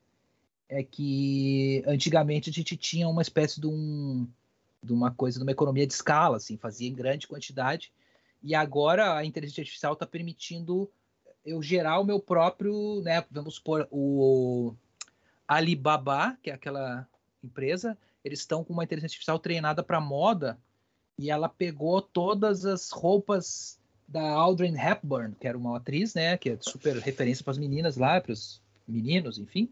é 0.68 0.82
que 0.82 1.82
antigamente 1.86 2.50
a 2.50 2.52
gente 2.52 2.76
tinha 2.76 3.08
uma 3.08 3.22
espécie 3.22 3.60
de, 3.60 3.66
um, 3.66 4.26
de 4.82 4.92
uma 4.92 5.10
coisa, 5.10 5.38
de 5.38 5.42
uma 5.42 5.52
economia 5.52 5.86
de 5.86 5.92
escala, 5.92 6.38
assim, 6.38 6.56
fazia 6.56 6.88
em 6.88 6.94
grande 6.94 7.26
quantidade, 7.26 7.92
e 8.42 8.54
agora 8.54 9.16
a 9.16 9.24
inteligência 9.24 9.62
artificial 9.62 9.92
está 9.94 10.06
permitindo 10.06 10.90
eu 11.44 11.62
gerar 11.62 11.98
o 12.00 12.04
meu 12.04 12.18
próprio, 12.18 13.00
né? 13.02 13.24
Vamos 13.30 13.56
supor, 13.56 13.86
o 13.90 14.74
Alibaba, 15.46 16.38
que 16.42 16.50
é 16.50 16.54
aquela 16.54 17.06
empresa, 17.42 17.98
eles 18.24 18.40
estão 18.40 18.64
com 18.64 18.72
uma 18.72 18.84
inteligência 18.84 19.14
artificial 19.14 19.38
treinada 19.38 19.82
para 19.82 20.00
moda 20.00 20.58
e 21.18 21.30
ela 21.30 21.48
pegou 21.48 22.00
todas 22.00 22.64
as 22.64 22.90
roupas 22.90 23.78
da 24.06 24.30
Audrey 24.30 24.72
Hepburn, 24.74 25.34
que 25.38 25.46
era 25.46 25.56
uma 25.56 25.76
atriz, 25.76 26.14
né, 26.14 26.36
que 26.36 26.50
é 26.50 26.58
super 26.60 26.96
referência 26.96 27.42
para 27.42 27.52
as 27.52 27.58
meninas 27.58 27.96
lá, 27.96 28.20
para 28.20 28.32
os 28.32 28.62
meninos, 28.86 29.38
enfim. 29.38 29.68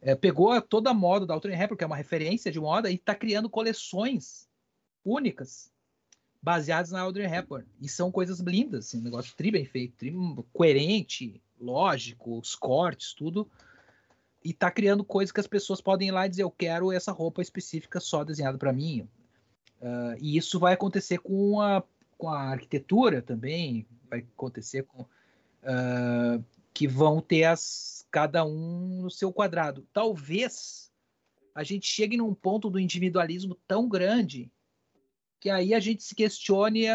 É, 0.00 0.14
pegou 0.14 0.60
toda 0.62 0.90
a 0.90 0.94
moda 0.94 1.26
da 1.26 1.34
Audrey 1.34 1.54
Hepburn, 1.54 1.76
que 1.76 1.84
é 1.84 1.86
uma 1.86 1.96
referência 1.96 2.52
de 2.52 2.60
moda, 2.60 2.90
e 2.90 2.94
está 2.94 3.14
criando 3.14 3.50
coleções 3.50 4.48
únicas 5.04 5.72
baseadas 6.40 6.90
na 6.90 7.00
Audrey 7.00 7.26
Hepburn. 7.26 7.66
E 7.80 7.88
são 7.88 8.12
coisas 8.12 8.38
lindas, 8.40 8.86
assim, 8.86 8.98
um 8.98 9.02
negócio 9.02 9.34
tri 9.34 9.50
bem 9.50 9.64
feito, 9.64 9.96
tri 9.96 10.14
coerente, 10.52 11.42
lógico, 11.58 12.38
os 12.38 12.54
cortes, 12.54 13.14
tudo 13.14 13.50
e 14.44 14.52
tá 14.52 14.70
criando 14.70 15.02
coisas 15.02 15.32
que 15.32 15.40
as 15.40 15.46
pessoas 15.46 15.80
podem 15.80 16.08
ir 16.08 16.10
lá 16.10 16.26
e 16.26 16.28
dizer 16.28 16.42
eu 16.42 16.50
quero 16.50 16.92
essa 16.92 17.10
roupa 17.10 17.40
específica 17.40 17.98
só 17.98 18.22
desenhada 18.22 18.58
para 18.58 18.72
mim. 18.72 19.08
Uh, 19.80 20.16
e 20.20 20.36
isso 20.36 20.60
vai 20.60 20.74
acontecer 20.74 21.18
com 21.18 21.60
a, 21.62 21.82
com 22.16 22.28
a 22.28 22.40
arquitetura 22.40 23.22
também, 23.22 23.86
vai 24.08 24.20
acontecer 24.20 24.84
com 24.84 25.02
uh, 25.02 26.44
que 26.72 26.86
vão 26.86 27.20
ter 27.20 27.44
as 27.44 28.06
cada 28.10 28.44
um 28.44 29.02
no 29.02 29.10
seu 29.10 29.32
quadrado. 29.32 29.86
Talvez 29.92 30.92
a 31.54 31.62
gente 31.64 31.86
chegue 31.86 32.16
num 32.16 32.34
ponto 32.34 32.70
do 32.70 32.78
individualismo 32.78 33.56
tão 33.66 33.88
grande 33.88 34.50
que 35.40 35.50
aí 35.50 35.74
a 35.74 35.80
gente 35.80 36.02
se 36.02 36.14
questione 36.14 36.86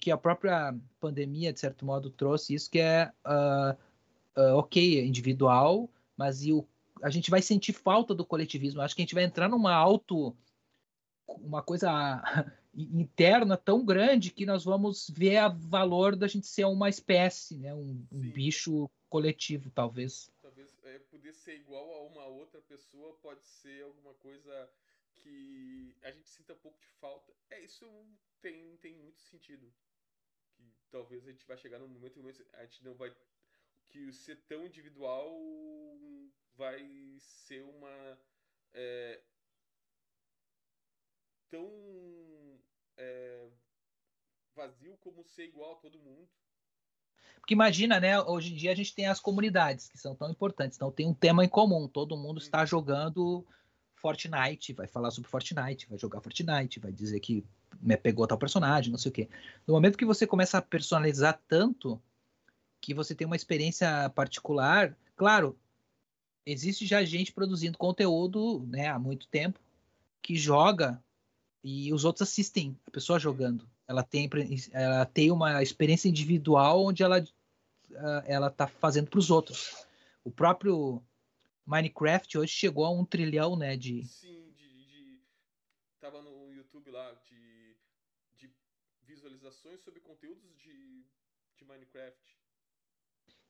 que 0.00 0.10
a 0.10 0.16
própria 0.16 0.74
pandemia 1.00 1.52
de 1.52 1.60
certo 1.60 1.84
modo 1.84 2.10
trouxe 2.10 2.54
isso 2.54 2.70
que 2.70 2.78
é 2.78 3.10
uh, 3.26 4.54
ok 4.56 5.04
individual 5.04 5.90
mas 6.16 6.44
e 6.44 6.52
o 6.52 6.66
a 7.02 7.10
gente 7.10 7.30
vai 7.30 7.40
sentir 7.40 7.72
falta 7.72 8.14
do 8.14 8.24
coletivismo. 8.24 8.80
Acho 8.80 8.94
que 8.94 9.02
a 9.02 9.04
gente 9.04 9.14
vai 9.14 9.24
entrar 9.24 9.48
numa 9.48 9.72
auto 9.72 10.36
uma 11.26 11.62
coisa 11.62 12.22
interna 12.74 13.56
tão 13.56 13.84
grande 13.84 14.30
que 14.30 14.46
nós 14.46 14.64
vamos 14.64 15.08
ver 15.10 15.42
o 15.44 15.54
valor 15.54 16.14
da 16.14 16.28
gente 16.28 16.46
ser 16.46 16.64
uma 16.64 16.88
espécie, 16.88 17.58
né? 17.58 17.74
um, 17.74 18.06
um 18.12 18.20
bicho 18.20 18.90
coletivo, 19.08 19.70
talvez. 19.70 20.30
Talvez 20.42 20.76
é, 20.84 20.98
poder 20.98 21.32
ser 21.34 21.56
igual 21.56 21.90
a 21.94 22.02
uma 22.02 22.26
outra 22.26 22.60
pessoa 22.62 23.14
pode 23.22 23.44
ser 23.44 23.82
alguma 23.84 24.14
coisa 24.14 24.70
que 25.14 25.96
a 26.02 26.10
gente 26.10 26.28
sinta 26.28 26.52
um 26.52 26.58
pouco 26.58 26.78
de 26.80 26.88
falta. 27.00 27.32
É, 27.50 27.60
isso 27.64 27.86
tem, 28.40 28.76
tem 28.78 28.94
muito 28.94 29.20
sentido. 29.22 29.72
Que 30.56 30.72
talvez 30.90 31.26
a 31.26 31.30
gente 31.30 31.46
vai 31.46 31.56
chegar 31.56 31.78
num 31.78 31.88
momento 31.88 32.20
que 32.20 32.46
a 32.54 32.64
gente 32.64 32.84
não 32.84 32.94
vai. 32.94 33.14
Que 33.86 34.12
ser 34.12 34.36
tão 34.46 34.66
individual 34.66 35.34
vai 36.56 37.16
ser 37.20 37.62
uma. 37.62 38.18
É, 38.74 39.22
tão 41.48 42.57
é, 42.98 43.46
vazio 44.54 44.96
como 44.98 45.24
ser 45.24 45.44
igual 45.46 45.72
a 45.72 45.76
todo 45.76 45.98
mundo. 45.98 46.28
Porque 47.40 47.54
imagina, 47.54 47.98
né? 47.98 48.20
Hoje 48.20 48.52
em 48.52 48.56
dia 48.56 48.72
a 48.72 48.74
gente 48.74 48.94
tem 48.94 49.06
as 49.06 49.20
comunidades 49.20 49.88
que 49.88 49.96
são 49.96 50.14
tão 50.14 50.30
importantes. 50.30 50.76
Então 50.76 50.90
tem 50.90 51.06
um 51.06 51.14
tema 51.14 51.44
em 51.44 51.48
comum. 51.48 51.88
Todo 51.88 52.16
mundo 52.16 52.38
está 52.38 52.60
uhum. 52.60 52.66
jogando 52.66 53.46
Fortnite, 53.94 54.72
vai 54.72 54.86
falar 54.86 55.10
sobre 55.10 55.30
Fortnite, 55.30 55.88
vai 55.88 55.98
jogar 55.98 56.20
Fortnite, 56.20 56.80
vai 56.80 56.92
dizer 56.92 57.20
que 57.20 57.44
me 57.80 57.96
pegou 57.96 58.26
tal 58.26 58.38
personagem, 58.38 58.90
não 58.90 58.98
sei 58.98 59.10
o 59.10 59.12
quê. 59.12 59.28
No 59.66 59.74
momento 59.74 59.96
que 59.96 60.04
você 60.04 60.26
começa 60.26 60.58
a 60.58 60.62
personalizar 60.62 61.40
tanto 61.48 62.00
que 62.80 62.94
você 62.94 63.14
tem 63.14 63.26
uma 63.26 63.36
experiência 63.36 64.08
particular, 64.10 64.96
claro, 65.16 65.58
existe 66.46 66.86
já 66.86 67.04
gente 67.04 67.32
produzindo 67.32 67.76
conteúdo 67.76 68.64
né, 68.68 68.88
há 68.88 68.98
muito 68.98 69.26
tempo 69.28 69.60
que 70.22 70.36
joga 70.36 71.02
e 71.68 71.92
os 71.92 72.04
outros 72.04 72.22
assistem 72.22 72.78
a 72.86 72.90
pessoa 72.90 73.18
jogando. 73.18 73.68
Ela 73.86 74.02
tem, 74.02 74.28
ela 74.72 75.04
tem 75.04 75.30
uma 75.30 75.62
experiência 75.62 76.08
individual 76.08 76.86
onde 76.86 77.02
ela 77.02 77.22
ah, 77.94 78.24
ela 78.26 78.46
está 78.48 78.66
fazendo 78.66 79.10
para 79.10 79.18
os 79.18 79.30
outros. 79.30 79.86
O 80.24 80.30
próprio 80.30 81.02
Minecraft 81.66 82.38
hoje 82.38 82.52
chegou 82.52 82.86
a 82.86 82.90
um 82.90 83.04
trilhão, 83.04 83.54
né, 83.54 83.76
de 83.76 84.02
sim, 84.04 84.50
de, 84.56 84.86
de... 84.86 85.20
tava 86.00 86.22
no 86.22 86.52
YouTube 86.54 86.90
lá 86.90 87.12
de, 87.28 87.76
de 88.36 88.50
visualizações 89.02 89.80
sobre 89.82 90.00
conteúdos 90.00 90.56
de, 90.56 91.04
de 91.58 91.64
Minecraft. 91.66 92.38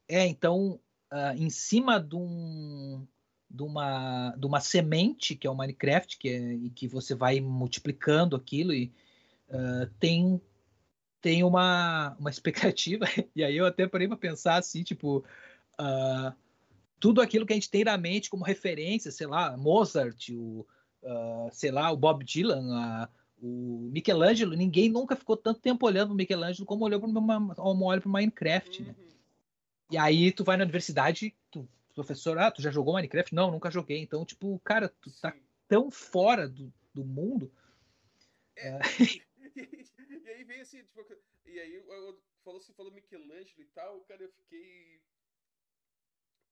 É, 0.09 0.27
então 0.27 0.81
uh, 1.13 1.37
em 1.37 1.51
cima 1.51 2.01
de, 2.01 2.17
um, 2.17 3.07
de, 3.51 3.63
uma, 3.63 4.35
de 4.37 4.47
uma 4.47 4.61
semente, 4.61 5.35
que 5.35 5.47
é 5.47 5.51
o 5.51 5.55
Minecraft, 5.55 6.19
que, 6.19 6.29
é, 6.29 6.55
e 6.55 6.71
que 6.71 6.87
você 6.87 7.15
vai 7.15 7.41
multiplicando 7.41 8.37
aquilo 8.37 8.73
e 8.73 8.93
uh, 9.49 9.87
tem, 9.99 10.41
tem 11.21 11.43
uma, 11.43 12.17
uma 12.19 12.31
expectativa. 12.31 13.07
E 13.35 13.43
aí 13.43 13.57
eu 13.57 13.67
até 13.67 13.87
parei 13.87 14.09
para 14.09 14.17
pensar 14.17 14.57
assim, 14.57 14.83
tipo, 14.83 15.25
uh, 15.81 16.33
tudo 17.01 17.21
aquilo 17.21 17.47
que 17.47 17.53
a 17.53 17.57
gente 17.57 17.71
tem 17.71 17.85
na 17.85 17.97
mente 17.97 18.31
como 18.31 18.45
referência, 18.45 19.11
sei 19.11 19.27
lá, 19.27 19.57
Mozart, 19.57 20.31
o, 20.31 20.67
sei 21.53 21.71
lá, 21.71 21.91
o 21.93 21.97
Bob 21.97 22.25
Dylan, 22.25 23.09
o 23.41 23.89
Michelangelo, 23.93 24.57
ninguém 24.57 24.89
nunca 24.89 25.15
ficou 25.15 25.37
tanto 25.37 25.61
tempo 25.61 25.87
olhando 25.87 26.11
o 26.11 26.15
Michelangelo 26.15 26.67
como 26.67 26.85
olhou 26.85 27.01
para 27.01 27.09
o 27.09 28.09
Minecraft, 28.09 28.83
né? 28.83 28.89
uhum. 28.89 28.95
né? 28.95 29.09
E 29.91 29.97
aí 29.97 30.33
tu 30.33 30.45
vai 30.45 30.57
na 30.57 30.65
universidade, 30.65 31.35
tu, 31.51 31.67
professor, 31.99 32.39
ah, 32.39 32.51
tu 32.51 32.63
já 32.63 32.71
jogou 32.71 32.95
Minecraft? 32.95 33.35
Não, 33.35 33.51
nunca 33.51 33.71
joguei. 33.71 33.99
Então, 34.01 34.25
tipo, 34.25 34.59
cara, 34.61 34.89
tu 34.89 35.11
tá 35.21 35.33
Sim. 35.33 35.41
tá 35.41 35.47
tão 35.67 35.91
fora 35.91 36.49
do, 36.49 36.73
do 36.95 37.05
mundo. 37.05 37.53
É, 38.57 38.69
é... 38.69 38.79
E, 39.57 40.25
e, 40.25 40.29
aí 40.31 40.45
vem 40.45 40.61
assim, 40.61 40.83
tipo, 40.85 41.05
e 41.45 41.59
aí 41.59 41.83
falou 42.45 42.61
assim, 42.61 42.73
falou 42.75 42.93
Michelangelo 42.93 43.61
e 43.61 43.65
tal, 43.67 44.01
cara, 44.03 44.23
eu 44.23 44.31
fiquei 44.31 45.03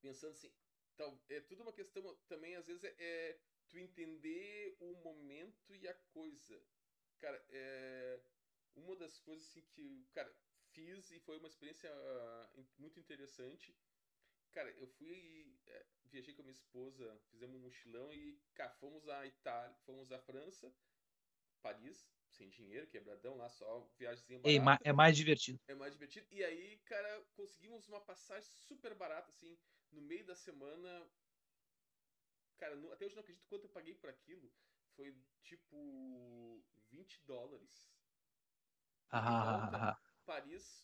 pensando 0.01 0.31
assim, 0.31 0.51
tal, 0.97 1.17
é 1.29 1.39
tudo 1.41 1.61
uma 1.61 1.71
questão 1.71 2.03
também, 2.27 2.55
às 2.55 2.67
vezes, 2.67 2.83
é, 2.83 2.95
é 2.99 3.39
tu 3.69 3.77
entender 3.77 4.75
o 4.79 4.93
momento 4.95 5.73
e 5.75 5.87
a 5.87 5.93
coisa. 6.11 6.61
Cara, 7.19 7.41
é 7.49 8.19
uma 8.75 8.95
das 8.95 9.19
coisas 9.19 9.47
assim 9.47 9.61
que, 9.73 10.07
cara, 10.13 10.33
fiz 10.71 11.11
e 11.11 11.19
foi 11.19 11.37
uma 11.37 11.47
experiência 11.47 11.89
uh, 11.89 12.65
muito 12.77 12.99
interessante. 12.99 13.73
Cara, 14.57 14.71
eu 14.71 14.87
fui. 14.87 15.55
É, 15.67 15.85
viajei 16.05 16.33
com 16.33 16.41
a 16.41 16.45
minha 16.45 16.53
esposa, 16.53 17.19
fizemos 17.29 17.55
um 17.55 17.59
mochilão 17.59 18.11
e, 18.11 18.41
cara, 18.55 18.71
fomos 18.71 19.07
à 19.07 19.25
Itália, 19.25 19.75
fomos 19.85 20.11
à 20.11 20.19
França, 20.19 20.73
Paris, 21.61 22.09
sem 22.29 22.49
dinheiro, 22.49 22.87
quebradão 22.87 23.35
lá, 23.35 23.49
só 23.49 23.87
viagemzinha 23.99 24.39
barata. 24.39 24.83
É, 24.83 24.89
é 24.89 24.93
mais 24.93 25.15
divertido. 25.15 25.59
É 25.67 25.75
mais 25.75 25.93
divertido. 25.93 26.25
E 26.31 26.43
aí, 26.43 26.77
cara, 26.85 27.25
conseguimos 27.35 27.87
uma 27.87 28.01
passagem 28.01 28.49
super 28.49 28.95
barata, 28.95 29.29
assim, 29.29 29.55
no 29.91 30.01
meio 30.01 30.25
da 30.25 30.35
semana. 30.35 31.07
Cara, 32.57 32.73
até 32.93 33.05
hoje 33.05 33.15
não 33.15 33.21
acredito 33.21 33.47
quanto 33.47 33.65
eu 33.65 33.69
paguei 33.69 33.93
por 33.93 34.09
aquilo. 34.09 34.51
Foi 34.95 35.15
tipo 35.43 36.63
20 36.89 37.23
dólares. 37.25 37.87
Ah, 39.11 39.69
volta, 39.69 40.01
Paris, 40.25 40.83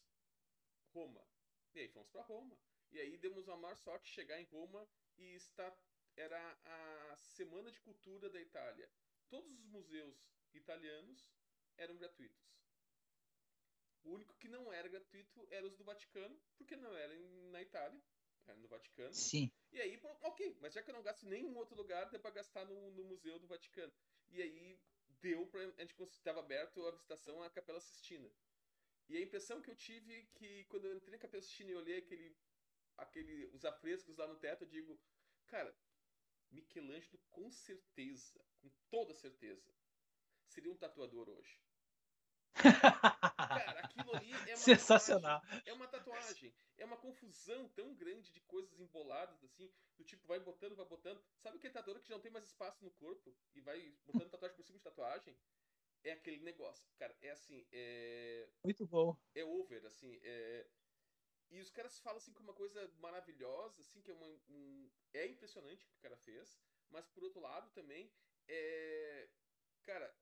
Roma. 0.94 1.26
E 1.74 1.80
aí 1.80 1.88
fomos 1.88 2.10
para 2.10 2.22
Roma. 2.22 2.56
E 2.94 3.00
aí 3.02 3.18
demos 3.18 3.50
a 3.50 3.58
maior 3.58 3.76
sorte 3.76 4.06
de 4.06 4.12
chegar 4.12 4.40
em 4.40 4.46
Roma 4.46 4.88
e 5.18 5.36
está 5.36 5.76
era 6.16 6.40
a 6.64 7.16
semana 7.18 7.72
de 7.72 7.80
cultura 7.80 8.30
da 8.30 8.40
Itália. 8.40 8.88
Todos 9.30 9.52
os 9.52 9.66
museus 9.66 10.16
italianos 10.54 11.34
eram 11.76 11.98
gratuitos. 11.98 12.54
O 14.04 14.12
único 14.12 14.36
que 14.38 14.48
não 14.48 14.72
era 14.72 14.88
gratuito 14.88 15.48
era 15.50 15.66
os 15.66 15.76
do 15.76 15.84
Vaticano, 15.84 16.40
porque 16.56 16.76
não 16.76 16.96
era 16.96 17.16
na 17.52 17.62
Itália, 17.64 18.00
era 18.46 18.58
no 18.58 18.68
Vaticano. 18.68 19.14
Sim. 19.14 19.52
E 19.72 19.82
aí, 19.82 20.00
ok, 20.22 20.58
mas 20.62 20.74
já 20.74 20.84
que 20.84 20.92
eu 20.92 20.94
não 20.94 21.02
gasto 21.02 21.24
em 21.24 21.30
nenhum 21.30 21.58
outro 21.58 21.76
lugar, 21.76 22.10
deu 22.12 22.20
para 22.20 22.36
gastar 22.36 22.64
no, 22.66 22.92
no 22.92 23.04
Museu 23.06 23.40
do 23.40 23.48
Vaticano. 23.48 23.92
E 24.30 24.40
aí 24.40 24.80
deu 25.22 25.48
para 25.48 25.62
a 25.62 25.86
gente 25.86 25.96
estava 26.12 26.42
aberto 26.42 26.86
a 26.86 26.92
visitação 26.92 27.42
à 27.42 27.50
Capela 27.50 27.80
Sistina. 27.80 28.30
E 29.08 29.18
a 29.18 29.22
impressão 29.22 29.62
que 29.62 29.70
eu 29.70 29.76
tive 29.76 30.14
é 30.14 30.26
que 30.36 30.66
quando 30.66 30.86
eu 30.86 30.96
entrei 30.96 31.12
na 31.12 31.18
Capela 31.18 31.42
Sistina 31.42 31.72
e 31.72 31.76
olhei 31.76 31.98
aquele, 31.98 32.36
aquele, 32.98 33.48
os 33.54 33.66
afrescos 33.66 34.18
lá 34.18 34.28
no 34.28 34.36
teto, 34.36 34.64
eu 34.64 34.68
digo, 34.68 35.00
cara, 35.48 35.76
Michelangelo 36.52 37.20
com 37.30 37.52
certeza, 37.52 38.40
com 38.62 38.70
toda 38.90 39.14
certeza, 39.14 39.74
seria 40.48 40.72
um 40.72 40.78
tatuador 40.78 41.30
hoje. 41.30 41.60
Cara, 42.54 43.80
aquilo 43.80 44.16
ali 44.16 44.32
é 44.32 44.36
uma 44.36 44.58
sensacional. 44.58 45.42
Tatuagem, 45.42 45.64
é 45.66 45.74
uma 45.74 45.88
tatuagem, 45.88 46.56
é 46.78 46.86
uma 46.86 46.98
confusão 46.98 47.68
tão 47.70 47.94
grande 47.96 48.32
de 48.32 48.40
coisas 48.42 48.80
emboladas 48.80 49.44
assim, 49.44 49.72
do 49.98 50.04
tipo 50.04 50.26
vai 50.28 50.40
botando, 50.40 50.76
vai 50.76 50.86
botando. 50.86 51.22
Sabe 51.40 51.58
aquele 51.58 51.74
tatuador 51.74 52.02
que 52.02 52.10
já 52.10 52.16
não 52.16 52.22
tem 52.22 52.32
mais 52.32 52.46
espaço 52.46 52.84
no 52.84 52.92
corpo 52.92 53.36
e 53.56 53.62
vai 53.62 53.96
botando 54.06 54.30
tatuagem 54.30 54.56
por 54.56 54.64
cima 54.64 54.78
de 54.78 54.84
tatuagem? 54.84 55.36
É 56.04 56.12
aquele 56.12 56.44
negócio, 56.44 56.92
cara. 56.98 57.16
É 57.22 57.32
assim, 57.32 57.66
é 57.72 58.48
muito 58.64 58.86
bom. 58.86 59.18
É 59.34 59.44
over, 59.44 59.86
assim, 59.86 60.20
é 60.22 60.68
e 61.50 61.60
os 61.60 61.70
caras 61.70 62.00
falam 62.00 62.18
assim 62.18 62.34
com 62.34 62.44
uma 62.44 62.54
coisa 62.54 62.88
maravilhosa, 63.00 63.82
assim, 63.82 64.02
que 64.02 64.12
é 64.12 64.14
uma, 64.14 64.28
um... 64.50 64.90
é 65.14 65.28
impressionante 65.28 65.86
o 65.86 65.88
que 65.88 65.98
o 65.98 66.02
cara 66.02 66.18
fez, 66.18 66.60
mas 66.90 67.08
por 67.08 67.24
outro 67.24 67.42
lado 67.42 67.70
também 67.72 68.12
é 68.48 69.30
cara, 69.84 70.16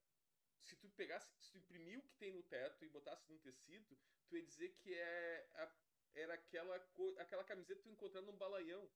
se 0.60 0.76
tu 0.76 0.88
pegasse, 0.90 1.28
se 1.38 1.50
tu 1.50 1.58
imprimir 1.58 1.98
o 1.98 2.02
que 2.02 2.14
tem 2.16 2.32
no 2.32 2.42
teto 2.42 2.84
e 2.84 2.88
botasse 2.88 3.28
num 3.30 3.38
tecido, 3.38 3.96
tu 4.28 4.36
ia 4.36 4.44
dizer 4.44 4.70
que 4.80 4.94
é 4.94 5.48
a, 5.54 5.72
era 6.14 6.34
aquela, 6.34 6.76
aquela 7.18 7.44
camiseta 7.44 7.80
que 7.80 7.88
tu 7.88 7.92
encontrando 7.92 8.30
num 8.30 8.38
balaião, 8.38 8.88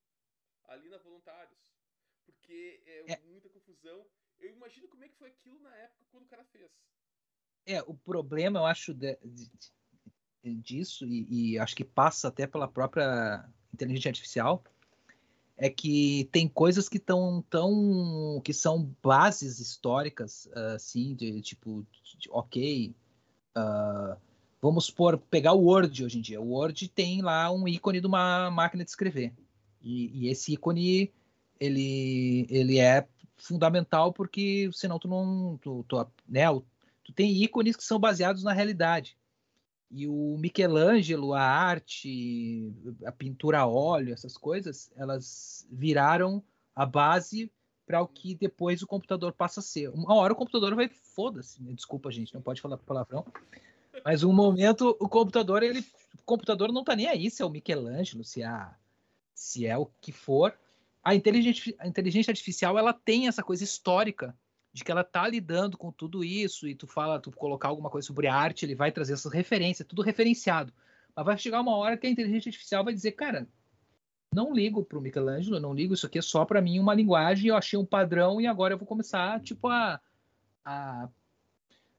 ali 0.65 0.89
na 0.89 0.99
Voluntários. 0.99 1.59
Porque 2.25 2.83
é, 2.85 3.13
é, 3.13 3.21
muita 3.21 3.49
confusão. 3.49 4.09
Eu 4.39 4.51
imagino 4.51 4.89
como 4.89 5.05
é 5.05 5.09
que 5.09 5.17
foi 5.17 5.31
aquilo 5.31 5.59
na 5.61 5.75
época 5.77 6.07
quando 6.11 6.25
o 6.25 6.29
cara 6.29 6.45
fez. 6.45 6.71
É, 7.65 7.81
o 7.83 7.97
problema, 7.97 8.61
eu 8.61 8.67
acho, 8.67 8.93
de, 8.93 9.17
de, 9.25 9.51
disso, 10.55 11.07
e, 11.07 11.53
e 11.53 11.59
acho 11.59 11.75
que 11.75 11.85
passa 11.85 12.29
até 12.29 12.47
pela 12.47 12.69
própria 12.69 13.45
inteligência 13.73 14.09
artificial, 14.09 14.63
é 15.57 15.71
que 15.71 16.29
tem 16.31 16.47
coisas 16.49 16.89
que 16.89 16.99
estão 16.99 17.43
tão 17.49 18.41
que 18.45 18.53
são 18.53 18.95
bases 19.03 19.59
históricas 19.59 20.49
assim 20.75 21.15
de 21.15 21.41
tipo 21.41 21.87
de, 22.19 22.29
ok 22.31 22.95
uh, 23.57 24.21
vamos 24.61 24.91
por 24.91 25.17
pegar 25.19 25.53
o 25.55 25.65
Word 25.65 26.05
hoje 26.05 26.19
em 26.19 26.21
dia. 26.21 26.41
O 26.41 26.51
Word 26.51 26.89
tem 26.89 27.23
lá 27.23 27.51
um 27.51 27.67
ícone 27.67 28.01
de 28.01 28.07
uma 28.07 28.51
máquina 28.51 28.85
de 28.85 28.91
escrever. 28.91 29.33
E, 29.83 30.27
e 30.27 30.29
esse 30.29 30.53
ícone 30.53 31.13
ele 31.59 32.47
ele 32.51 32.79
é 32.79 33.07
fundamental 33.39 34.13
porque 34.13 34.69
senão 34.73 34.99
tu 34.99 35.09
não 35.09 35.59
tu, 35.63 35.85
tu, 35.89 36.07
né, 36.29 36.45
tu 37.03 37.13
tem 37.15 37.43
ícones 37.43 37.77
que 37.77 37.85
são 37.85 37.99
baseados 37.99 38.43
na 38.43 38.53
realidade 38.53 39.17
e 39.91 40.07
o 40.09 40.37
Michelangelo, 40.39 41.33
a 41.33 41.43
arte, 41.43 42.73
a 43.05 43.13
pintura 43.13 43.61
a 43.61 43.67
óleo, 43.67 44.13
essas 44.13 44.37
coisas, 44.37 44.91
elas 44.97 45.67
viraram 45.71 46.43
a 46.75 46.85
base 46.85 47.51
para 47.87 48.03
o 48.03 48.09
que 48.09 48.35
depois 48.35 48.83
o 48.83 48.87
computador 48.87 49.33
passa 49.33 49.61
a 49.61 49.63
ser. 49.63 49.89
Uma 49.91 50.15
hora 50.15 50.33
o 50.33 50.37
computador 50.37 50.75
vai 50.75 50.89
foda-se, 50.89 51.63
né? 51.63 51.73
desculpa 51.73 52.11
gente, 52.11 52.35
não 52.35 52.43
pode 52.43 52.61
falar 52.61 52.77
palavrão. 52.79 53.25
Mas 54.05 54.25
um 54.25 54.33
momento 54.33 54.97
o 55.01 55.09
computador 55.09 55.63
ele, 55.63 55.81
o 56.15 56.23
computador 56.25 56.73
não 56.73 56.85
tá 56.85 56.97
nem 56.97 57.07
aí 57.07 57.31
se 57.31 57.43
é 57.43 57.47
o 57.47 57.51
Michelangelo, 57.51 58.25
se 58.25 58.43
é 58.43 58.71
se 59.35 59.67
é 59.67 59.77
o 59.77 59.87
que 60.01 60.11
for. 60.11 60.59
A 61.03 61.15
inteligência, 61.15 61.75
a 61.79 61.87
inteligência 61.87 62.33
artificial 62.33 62.77
ela 62.77 62.93
tem 62.93 63.29
essa 63.29 63.43
coisa 63.43 63.63
histórica 63.63 64.37
de 64.77 64.85
que 64.85 64.93
ela 64.93 65.03
tá 65.03 65.27
lidando 65.27 65.79
com 65.79 65.91
tudo 65.91 66.23
isso 66.23 66.69
e 66.69 66.75
tu 66.75 66.87
fala, 66.87 67.19
tu 67.19 67.33
colocar 67.33 67.69
alguma 67.69 67.89
coisa 67.89 68.07
sobre 68.07 68.27
arte, 68.27 68.67
ele 68.67 68.75
vai 68.75 68.93
trazer 68.93 69.15
essas 69.15 69.33
referências, 69.33 69.89
tudo 69.89 70.03
referenciado. 70.03 70.71
Mas 71.15 71.25
vai 71.25 71.39
chegar 71.39 71.63
uma 71.63 71.75
hora 71.75 71.97
que 71.97 72.07
a 72.07 72.11
inteligência 72.11 72.51
artificial 72.51 72.85
vai 72.85 72.93
dizer, 72.93 73.13
cara, 73.13 73.49
não 74.35 74.53
ligo 74.53 74.85
pro 74.85 75.01
Michelangelo, 75.01 75.59
não 75.59 75.73
ligo, 75.73 75.95
isso 75.95 76.05
aqui 76.05 76.19
é 76.19 76.23
só 76.23 76.45
para 76.45 76.61
mim 76.61 76.79
uma 76.79 76.93
linguagem, 76.93 77.49
eu 77.49 77.57
achei 77.57 77.79
um 77.79 77.87
padrão 77.87 78.39
e 78.39 78.47
agora 78.47 78.75
eu 78.75 78.79
vou 78.79 78.87
começar, 78.87 79.41
tipo, 79.41 79.67
a 79.67 79.99
a, 80.63 81.09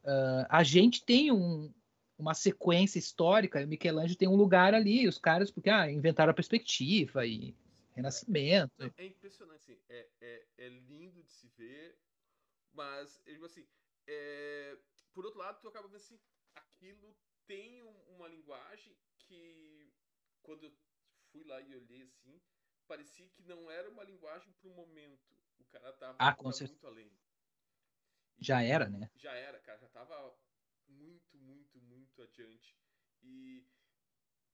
a, 0.06 0.60
a 0.60 0.64
gente 0.64 1.04
tem 1.04 1.32
um, 1.32 1.74
uma 2.16 2.36
sequência 2.36 3.00
histórica, 3.00 3.64
o 3.64 3.68
Michelangelo 3.68 4.16
tem 4.16 4.28
um 4.28 4.36
lugar 4.36 4.76
ali, 4.76 5.08
os 5.08 5.18
caras, 5.18 5.50
porque 5.50 5.72
ah, 5.72 5.90
inventaram 5.90 6.30
a 6.30 6.36
perspectiva 6.36 7.26
e 7.26 7.56
renascimento. 7.96 8.72
É, 8.84 8.92
é 8.98 9.08
impressionante, 9.08 9.72
assim, 9.72 9.78
é, 9.90 10.06
é, 10.22 10.44
é 10.60 10.70
lindo 10.70 11.24
de 11.24 11.32
se 11.32 11.50
ver, 11.58 11.96
mas, 12.78 13.20
tipo 13.26 13.46
assim, 13.46 13.68
é... 14.06 14.78
por 15.14 15.26
outro 15.26 15.40
lado, 15.40 15.60
tu 15.60 15.68
acaba 15.68 15.88
vendo 15.88 15.98
assim, 15.98 16.20
aquilo 16.54 17.18
tem 17.48 17.82
uma 18.16 18.28
linguagem 18.28 18.96
que, 19.18 19.92
quando 20.44 20.64
eu 20.66 20.72
fui 21.32 21.44
lá 21.44 21.60
e 21.60 21.76
olhei 21.76 22.04
assim, 22.04 22.40
parecia 22.88 23.28
que 23.30 23.42
não 23.42 23.72
era 23.72 23.90
uma 23.90 24.04
linguagem 24.04 24.54
para 24.54 24.70
o 24.70 24.76
momento. 24.76 25.36
O 25.60 25.66
cara 25.66 25.92
tava 25.94 26.18
ah, 26.20 26.38
muito 26.40 26.88
além. 26.88 27.12
E 28.38 28.46
já 28.46 28.62
era, 28.62 28.88
né? 28.88 29.10
Já 29.16 29.34
era, 29.34 29.60
cara, 29.60 29.80
já 29.80 29.90
tava 29.90 30.38
muito, 30.88 31.36
muito, 31.38 31.82
muito 31.82 32.22
adiante. 32.22 32.78
E, 33.24 33.66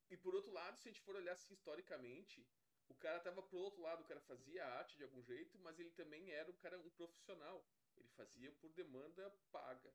e 0.08 0.16
por 0.16 0.34
outro 0.34 0.50
lado, 0.50 0.78
se 0.78 0.88
a 0.88 0.92
gente 0.92 1.02
for 1.02 1.14
olhar 1.14 1.32
assim 1.32 1.52
historicamente, 1.52 2.46
o 2.88 2.94
cara 2.94 3.20
tava 3.20 3.42
pro 3.42 3.58
outro 3.58 3.82
lado, 3.82 4.02
o 4.02 4.06
cara 4.06 4.20
fazia 4.22 4.64
arte 4.64 4.96
de 4.96 5.04
algum 5.04 5.22
jeito, 5.22 5.58
mas 5.58 5.78
ele 5.78 5.90
também 5.90 6.30
era 6.30 6.50
um 6.50 6.56
cara 6.56 6.78
um 6.78 6.90
profissional. 6.90 7.62
Ele 7.98 8.08
fazia 8.16 8.52
por 8.60 8.70
demanda 8.70 9.32
paga. 9.52 9.90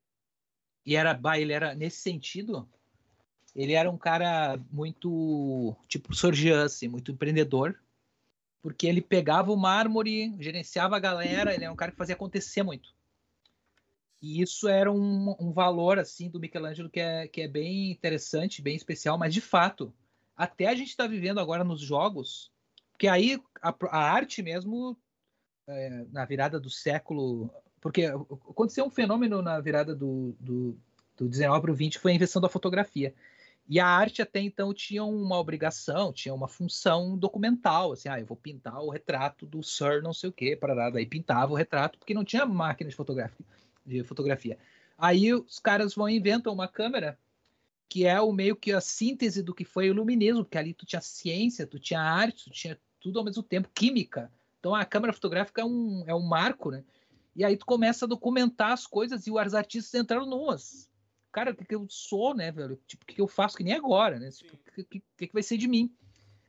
E 0.85 0.95
era, 0.95 1.19
ele 1.37 1.53
era 1.53 1.75
nesse 1.75 2.01
sentido, 2.01 2.67
ele 3.55 3.73
era 3.73 3.89
um 3.89 3.97
cara 3.97 4.57
muito 4.71 5.75
tipo 5.87 6.13
Sorgian, 6.15 6.65
assim, 6.65 6.87
muito 6.87 7.11
empreendedor, 7.11 7.79
porque 8.61 8.87
ele 8.87 9.01
pegava 9.01 9.51
o 9.51 9.57
mármore, 9.57 10.35
gerenciava 10.39 10.95
a 10.95 10.99
galera, 10.99 11.53
ele 11.53 11.63
era 11.63 11.73
um 11.73 11.77
cara 11.77 11.91
que 11.91 11.97
fazia 11.97 12.15
acontecer 12.15 12.63
muito. 12.63 12.93
E 14.21 14.41
isso 14.41 14.67
era 14.67 14.91
um, 14.91 15.35
um 15.39 15.51
valor 15.51 15.97
assim 15.97 16.29
do 16.29 16.39
Michelangelo 16.39 16.89
que 16.89 16.99
é, 16.99 17.27
que 17.27 17.41
é 17.41 17.47
bem 17.47 17.91
interessante, 17.91 18.61
bem 18.61 18.75
especial, 18.75 19.17
mas 19.17 19.33
de 19.33 19.41
fato, 19.41 19.93
até 20.35 20.67
a 20.67 20.75
gente 20.75 20.89
está 20.89 21.07
vivendo 21.07 21.39
agora 21.39 21.63
nos 21.63 21.81
jogos, 21.81 22.51
porque 22.91 23.07
aí 23.07 23.41
a, 23.61 23.73
a 23.91 24.11
arte 24.11 24.41
mesmo, 24.41 24.97
é, 25.67 26.05
na 26.11 26.25
virada 26.25 26.59
do 26.59 26.69
século 26.69 27.49
porque 27.81 28.05
aconteceu 28.05 28.85
um 28.85 28.89
fenômeno 28.89 29.41
na 29.41 29.59
virada 29.59 29.95
do, 29.95 30.35
do, 30.39 30.77
do 31.17 31.27
19 31.27 31.61
para 31.61 31.71
o 31.71 31.75
20, 31.75 31.93
que 31.93 32.01
foi 32.01 32.11
a 32.11 32.15
invenção 32.15 32.41
da 32.41 32.49
fotografia. 32.49 33.13
E 33.67 33.79
a 33.79 33.85
arte 33.85 34.21
até 34.21 34.39
então 34.39 34.73
tinha 34.73 35.03
uma 35.03 35.37
obrigação, 35.37 36.11
tinha 36.11 36.33
uma 36.33 36.47
função 36.47 37.15
documental, 37.15 37.91
assim, 37.91 38.09
ah, 38.09 38.19
eu 38.19 38.25
vou 38.25 38.35
pintar 38.35 38.81
o 38.81 38.89
retrato 38.89 39.45
do 39.45 39.61
Sir 39.61 40.01
não 40.01 40.11
sei 40.11 40.29
o 40.29 40.33
quê, 40.33 40.55
para 40.55 40.89
daí 40.89 41.05
pintava 41.05 41.51
o 41.51 41.55
retrato, 41.55 41.99
porque 41.99 42.15
não 42.15 42.23
tinha 42.23 42.47
máquina 42.47 42.89
de 42.89 42.95
fotografia, 42.95 43.45
de 43.85 44.03
fotografia. 44.03 44.57
Aí 44.97 45.31
os 45.33 45.59
caras 45.59 45.93
vão 45.93 46.09
e 46.09 46.17
inventam 46.17 46.51
uma 46.51 46.67
câmera 46.67 47.17
que 47.87 48.05
é 48.05 48.19
o 48.19 48.31
meio 48.31 48.55
que 48.55 48.71
a 48.71 48.81
síntese 48.81 49.41
do 49.41 49.53
que 49.53 49.65
foi 49.65 49.87
o 49.87 49.93
iluminismo, 49.93 50.43
porque 50.43 50.57
ali 50.57 50.73
tu 50.73 50.85
tinha 50.85 51.01
ciência, 51.01 51.65
tu 51.65 51.79
tinha 51.79 52.01
arte, 52.01 52.45
tu 52.45 52.51
tinha 52.51 52.79
tudo 52.99 53.17
ao 53.17 53.25
mesmo 53.25 53.41
tempo, 53.41 53.69
química. 53.73 54.31
Então 54.59 54.75
a 54.75 54.85
câmera 54.85 55.13
fotográfica 55.13 55.61
é 55.61 55.65
um, 55.65 56.03
é 56.05 56.13
um 56.13 56.21
marco, 56.21 56.69
né? 56.69 56.83
E 57.35 57.43
aí 57.43 57.55
tu 57.55 57.65
começa 57.65 58.05
a 58.05 58.07
documentar 58.07 58.71
as 58.71 58.85
coisas 58.85 59.25
e 59.27 59.31
os 59.31 59.53
artistas 59.53 59.99
entraram 59.99 60.25
nuas. 60.25 60.89
Cara, 61.31 61.51
o 61.51 61.55
que, 61.55 61.65
que 61.65 61.75
eu 61.75 61.85
sou, 61.89 62.33
né, 62.33 62.51
velho? 62.51 62.79
Tipo, 62.87 63.03
o 63.03 63.05
que, 63.05 63.15
que 63.15 63.21
eu 63.21 63.27
faço 63.27 63.55
que 63.55 63.63
nem 63.63 63.73
agora, 63.73 64.19
né? 64.19 64.29
Tipo, 64.29 64.55
o 64.55 64.83
que, 64.83 65.01
que, 65.17 65.27
que, 65.27 65.33
vai 65.33 65.43
ser 65.43 65.57
de 65.57 65.67
mim? 65.67 65.93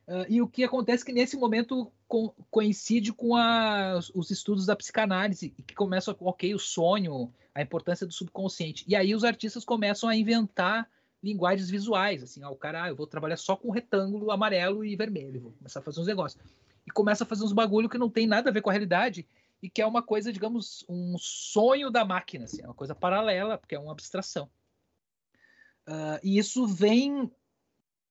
Uh, 0.07 0.25
e 0.27 0.41
o 0.41 0.47
que 0.47 0.63
acontece 0.63 1.03
é 1.03 1.05
que 1.05 1.13
nesse 1.13 1.37
momento 1.37 1.91
co 2.07 2.33
coincide 2.49 3.13
com 3.13 3.35
a, 3.35 3.99
os 4.15 4.31
estudos 4.31 4.65
da 4.65 4.75
psicanálise, 4.75 5.51
que 5.51 5.75
começam, 5.75 6.15
ok, 6.19 6.53
o 6.55 6.59
sonho, 6.59 7.31
a 7.53 7.61
importância 7.61 8.07
do 8.07 8.13
subconsciente. 8.13 8.83
E 8.87 8.95
aí 8.95 9.13
os 9.13 9.23
artistas 9.23 9.63
começam 9.63 10.09
a 10.09 10.15
inventar 10.15 10.89
linguagens 11.23 11.69
visuais, 11.69 12.23
assim, 12.23 12.43
ó, 12.43 12.49
o 12.49 12.55
cara, 12.55 12.83
ah, 12.83 12.89
eu 12.89 12.95
vou 12.95 13.05
trabalhar 13.05 13.37
só 13.37 13.55
com 13.55 13.69
retângulo 13.69 14.31
amarelo 14.31 14.83
e 14.83 14.95
vermelho, 14.95 15.41
vou 15.41 15.51
começar 15.51 15.79
a 15.79 15.83
fazer 15.83 16.01
uns 16.01 16.07
negócios. 16.07 16.43
E 16.85 16.91
começa 16.91 17.23
a 17.23 17.27
fazer 17.27 17.43
uns 17.43 17.53
bagulho 17.53 17.87
que 17.87 17.97
não 17.97 18.09
tem 18.09 18.25
nada 18.25 18.49
a 18.49 18.53
ver 18.53 18.61
com 18.61 18.71
a 18.71 18.73
realidade 18.73 19.27
e 19.61 19.69
que 19.69 19.81
é 19.81 19.85
uma 19.85 20.01
coisa, 20.01 20.33
digamos, 20.33 20.83
um 20.89 21.15
sonho 21.19 21.91
da 21.91 22.03
máquina, 22.03 22.45
assim, 22.45 22.61
é 22.61 22.65
uma 22.65 22.73
coisa 22.73 22.95
paralela, 22.95 23.57
porque 23.57 23.75
é 23.75 23.79
uma 23.79 23.91
abstração. 23.91 24.49
Uh, 25.87 26.19
e 26.23 26.37
isso 26.37 26.65
vem 26.65 27.31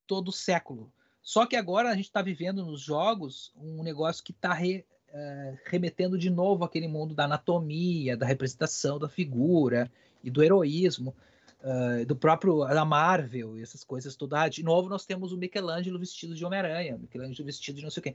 todo 0.06 0.30
século. 0.30 0.92
Só 1.22 1.46
que 1.46 1.56
agora 1.56 1.90
a 1.90 1.94
gente 1.94 2.06
está 2.06 2.22
vivendo 2.22 2.64
nos 2.64 2.80
jogos 2.80 3.52
um 3.56 3.82
negócio 3.82 4.22
que 4.22 4.32
está 4.32 4.52
re, 4.52 4.84
uh, 5.08 5.58
remetendo 5.66 6.16
de 6.16 6.30
novo 6.30 6.64
aquele 6.64 6.88
mundo 6.88 7.14
da 7.14 7.24
anatomia, 7.24 8.16
da 8.16 8.26
representação 8.26 8.98
da 8.98 9.08
figura 9.08 9.90
e 10.22 10.30
do 10.30 10.42
heroísmo, 10.42 11.14
uh, 11.62 12.06
do 12.06 12.14
próprio 12.14 12.64
da 12.64 12.84
Marvel 12.84 13.58
e 13.58 13.62
essas 13.62 13.82
coisas 13.82 14.14
todas. 14.14 14.38
Ah, 14.38 14.48
de 14.48 14.62
novo 14.62 14.88
nós 14.88 15.04
temos 15.04 15.32
o 15.32 15.36
Michelangelo 15.36 15.98
vestido 15.98 16.34
de 16.34 16.44
Homem-Aranha, 16.44 16.96
Michelangelo 16.96 17.46
vestido 17.46 17.76
de 17.76 17.82
não 17.82 17.90
sei 17.90 18.00
o 18.00 18.04
quê 18.04 18.14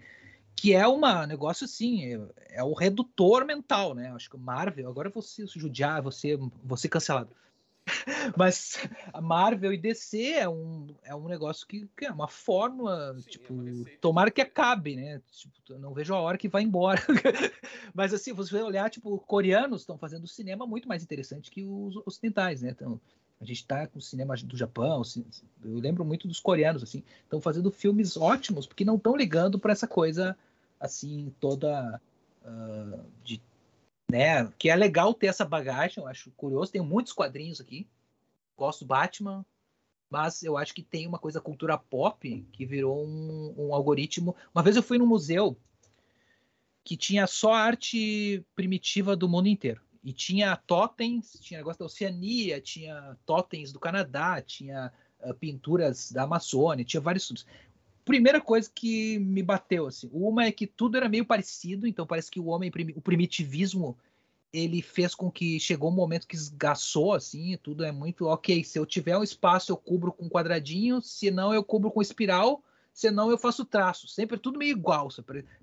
que 0.56 0.74
é 0.74 0.88
um 0.88 1.00
negócio 1.28 1.66
assim, 1.66 2.06
é, 2.06 2.58
é 2.58 2.64
o 2.64 2.74
redutor 2.74 3.46
mental, 3.46 3.94
né? 3.94 4.12
Acho 4.12 4.30
que 4.30 4.36
o 4.36 4.40
Marvel, 4.40 4.90
agora 4.90 5.10
você 5.10 5.46
judiar, 5.48 6.02
você, 6.02 6.40
você 6.64 6.88
cancelado. 6.88 7.30
Mas 8.36 8.78
a 9.14 9.22
Marvel 9.22 9.74
e 9.74 9.78
DC 9.78 10.32
é 10.34 10.50
um, 10.50 10.88
é 11.04 11.16
um 11.16 11.28
negócio 11.28 11.68
que, 11.68 11.88
que 11.96 12.06
é 12.06 12.12
uma 12.12 12.28
fórmula, 12.28 13.16
Sim, 13.20 13.30
tipo, 13.30 13.54
é 13.88 13.98
tomara 13.98 14.32
que 14.32 14.42
acabe, 14.42 14.96
né? 14.96 15.22
Tipo, 15.32 15.78
não 15.78 15.94
vejo 15.94 16.14
a 16.14 16.20
hora 16.20 16.38
que 16.38 16.50
vai 16.50 16.64
embora. 16.64 17.02
Mas 17.94 18.14
assim, 18.14 18.34
você 18.34 18.62
olhar, 18.62 18.90
tipo, 18.90 19.18
coreanos 19.20 19.82
estão 19.82 19.98
fazendo 19.98 20.28
cinema 20.28 20.66
muito 20.66 20.88
mais 20.88 21.04
interessante 21.04 21.52
que 21.52 21.64
os 21.64 21.96
ocidentais, 22.06 22.62
né? 22.62 22.72
Então, 22.72 23.00
a 23.40 23.46
gente 23.46 23.58
está 23.58 23.86
com 23.88 24.00
o 24.00 24.02
cinema 24.02 24.36
do 24.36 24.58
Japão, 24.58 25.02
eu 25.64 25.78
lembro 25.78 26.06
muito 26.06 26.28
dos 26.28 26.40
coreanos, 26.40 26.84
assim, 26.84 27.04
estão 27.24 27.42
fazendo 27.42 27.70
filmes 27.70 28.16
ótimos, 28.16 28.66
porque 28.66 28.86
não 28.86 28.96
estão 28.96 29.16
ligando 29.16 29.60
para 29.60 29.74
essa 29.74 29.88
coisa, 29.88 30.38
assim, 30.80 31.34
toda 31.40 32.02
uh, 32.44 33.06
de, 33.24 33.42
né, 34.10 34.52
que 34.58 34.70
é 34.70 34.76
legal 34.76 35.14
ter 35.14 35.28
essa 35.28 35.44
bagagem, 35.44 36.04
eu 36.04 36.08
acho 36.08 36.32
curioso, 36.32 36.72
tem 36.72 36.82
muitos 36.82 37.14
quadrinhos 37.14 37.60
aqui, 37.60 37.88
gosto 38.58 38.86
do 38.86 38.88
Batman, 38.88 39.46
mas 40.10 40.44
eu 40.44 40.58
acho 40.58 40.74
que 40.74 40.84
tem 40.84 41.08
uma 41.08 41.20
coisa 41.20 41.42
cultura 41.42 41.78
pop 41.78 42.48
que 42.54 42.66
virou 42.66 43.06
um, 43.06 43.54
um 43.58 43.74
algoritmo. 43.74 44.36
Uma 44.54 44.64
vez 44.64 44.76
eu 44.76 44.84
fui 44.84 44.98
num 44.98 45.06
museu 45.06 45.58
que 46.84 46.96
tinha 46.96 47.26
só 47.28 47.52
arte 47.52 48.46
primitiva 48.56 49.16
do 49.16 49.28
mundo 49.28 49.48
inteiro. 49.48 49.82
E 50.06 50.14
tinha 50.14 50.56
totens, 50.56 51.36
tinha 51.42 51.58
negócio 51.58 51.80
da 51.80 51.88
Oceania, 51.88 52.62
tinha 52.62 53.18
totens 53.26 53.72
do 53.72 53.80
Canadá, 53.80 54.40
tinha 54.40 54.94
uh, 55.20 55.34
pinturas 55.34 56.12
da 56.12 56.24
Amazônia, 56.24 56.86
tinha 56.86 57.02
vários 57.02 57.24
estudos. 57.24 57.48
Primeira 58.06 58.40
coisa 58.40 58.70
que 58.74 59.18
me 59.18 59.42
bateu, 59.42 59.88
assim, 59.88 60.08
uma 60.14 60.46
é 60.46 60.52
que 60.52 60.68
tudo 60.68 60.96
era 60.96 61.10
meio 61.10 61.26
parecido, 61.26 61.88
então 61.88 62.06
parece 62.06 62.30
que 62.30 62.40
o 62.40 62.46
homem, 62.46 62.72
o 62.96 63.02
primitivismo, 63.02 63.98
ele 64.54 64.80
fez 64.80 65.16
com 65.16 65.32
que 65.32 65.60
chegou 65.60 65.90
um 65.90 65.96
momento 65.96 66.28
que 66.28 66.36
esgaçou, 66.36 67.14
assim, 67.14 67.58
tudo 67.64 67.84
é 67.84 67.92
muito, 67.92 68.28
ok, 68.28 68.64
se 68.64 68.78
eu 68.78 68.86
tiver 68.86 69.18
um 69.18 69.24
espaço 69.24 69.72
eu 69.72 69.78
cubro 69.78 70.14
com 70.14 70.30
quadradinho, 70.30 71.02
se 71.02 71.32
não 71.32 71.52
eu 71.52 71.64
cubro 71.64 71.90
com 71.90 72.00
espiral, 72.00 72.64
senão 72.94 73.32
eu 73.32 73.40
faço 73.40 73.66
traço, 73.66 74.08
sempre 74.08 74.38
tudo 74.38 74.60
meio 74.60 74.78
igual, 74.78 75.10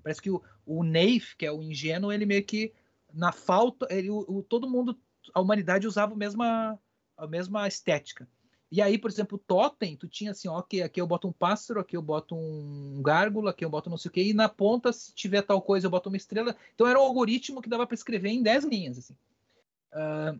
parece 0.03 0.21
que 0.21 0.29
o, 0.29 0.43
o 0.65 0.83
Neif, 0.83 1.37
que 1.37 1.45
é 1.45 1.51
o 1.51 1.63
ingênuo, 1.63 2.11
ele 2.11 2.25
meio 2.25 2.43
que 2.43 2.73
na 3.13 3.31
falta, 3.31 3.87
ele, 3.89 4.09
o, 4.09 4.43
todo 4.47 4.69
mundo, 4.69 4.97
a 5.33 5.39
humanidade 5.39 5.87
usava 5.87 6.13
a 6.13 6.17
mesma, 6.17 6.79
a 7.17 7.27
mesma 7.27 7.67
estética. 7.67 8.27
E 8.71 8.81
aí, 8.81 8.97
por 8.97 9.11
exemplo, 9.11 9.35
o 9.35 9.39
totem, 9.39 9.95
tu 9.95 10.07
tinha 10.07 10.31
assim, 10.31 10.47
ó, 10.47 10.57
aqui, 10.57 10.81
aqui 10.81 10.99
eu 10.99 11.05
boto 11.05 11.27
um 11.27 11.31
pássaro, 11.31 11.79
aqui 11.79 11.95
eu 11.95 12.01
boto 12.01 12.35
um 12.35 13.03
gárgula, 13.03 13.51
aqui 13.51 13.63
eu 13.63 13.69
boto 13.69 13.87
não 13.87 13.97
sei 13.97 14.09
o 14.09 14.11
quê, 14.11 14.23
e 14.23 14.33
na 14.33 14.49
ponta, 14.49 14.91
se 14.91 15.13
tiver 15.13 15.43
tal 15.43 15.61
coisa, 15.61 15.85
eu 15.85 15.91
boto 15.91 16.09
uma 16.09 16.17
estrela. 16.17 16.55
Então 16.73 16.87
era 16.87 16.99
um 16.99 17.03
algoritmo 17.03 17.61
que 17.61 17.69
dava 17.69 17.85
para 17.85 17.93
escrever 17.93 18.29
em 18.29 18.41
10 18.41 18.65
linhas, 18.65 18.97
assim. 18.97 19.15
Uh, 19.93 20.39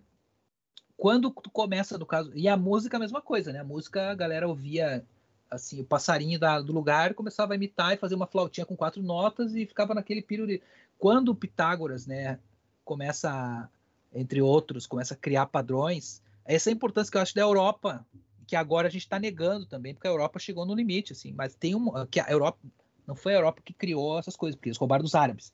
quando 0.97 1.29
tu 1.29 1.51
começa, 1.51 1.95
no 1.97 2.07
caso, 2.07 2.31
e 2.33 2.47
a 2.47 2.57
música 2.57 2.97
a 2.97 2.99
mesma 2.99 3.21
coisa, 3.21 3.53
né? 3.53 3.59
A 3.59 3.63
música, 3.63 4.09
a 4.09 4.15
galera 4.15 4.47
ouvia 4.47 5.05
assim, 5.51 5.81
o 5.81 5.85
passarinho 5.85 6.39
da, 6.39 6.59
do 6.59 6.73
lugar 6.73 7.13
começava 7.13 7.53
a 7.53 7.55
imitar 7.55 7.93
e 7.93 7.97
fazer 7.97 8.15
uma 8.15 8.25
flautinha 8.25 8.65
com 8.65 8.75
quatro 8.75 9.03
notas 9.03 9.53
e 9.53 9.65
ficava 9.65 9.93
naquele 9.93 10.21
de... 10.21 10.61
Quando 10.97 11.35
Pitágoras, 11.35 12.07
né, 12.07 12.39
começa, 12.83 13.69
entre 14.13 14.41
outros, 14.41 14.87
começa 14.87 15.13
a 15.13 15.17
criar 15.17 15.47
padrões. 15.47 16.21
Essa 16.45 16.69
é 16.69 16.71
a 16.71 16.75
importância 16.75 17.11
que 17.11 17.17
eu 17.17 17.21
acho 17.21 17.35
da 17.35 17.41
Europa, 17.41 18.05
que 18.45 18.55
agora 18.55 18.87
a 18.87 18.91
gente 18.91 19.03
está 19.03 19.19
negando 19.19 19.65
também, 19.65 19.93
porque 19.93 20.07
a 20.07 20.11
Europa 20.11 20.39
chegou 20.39 20.65
no 20.65 20.75
limite, 20.75 21.13
assim. 21.13 21.33
Mas 21.33 21.55
tem 21.55 21.75
um 21.75 21.91
que 22.07 22.19
a 22.19 22.29
Europa 22.29 22.59
não 23.07 23.15
foi 23.15 23.33
a 23.33 23.37
Europa 23.37 23.61
que 23.63 23.73
criou 23.73 24.19
essas 24.19 24.35
coisas, 24.35 24.55
porque 24.55 24.69
eles 24.69 24.77
roubaram 24.77 25.03
dos 25.03 25.15
árabes. 25.15 25.53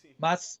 Sim. 0.00 0.14
Mas 0.18 0.60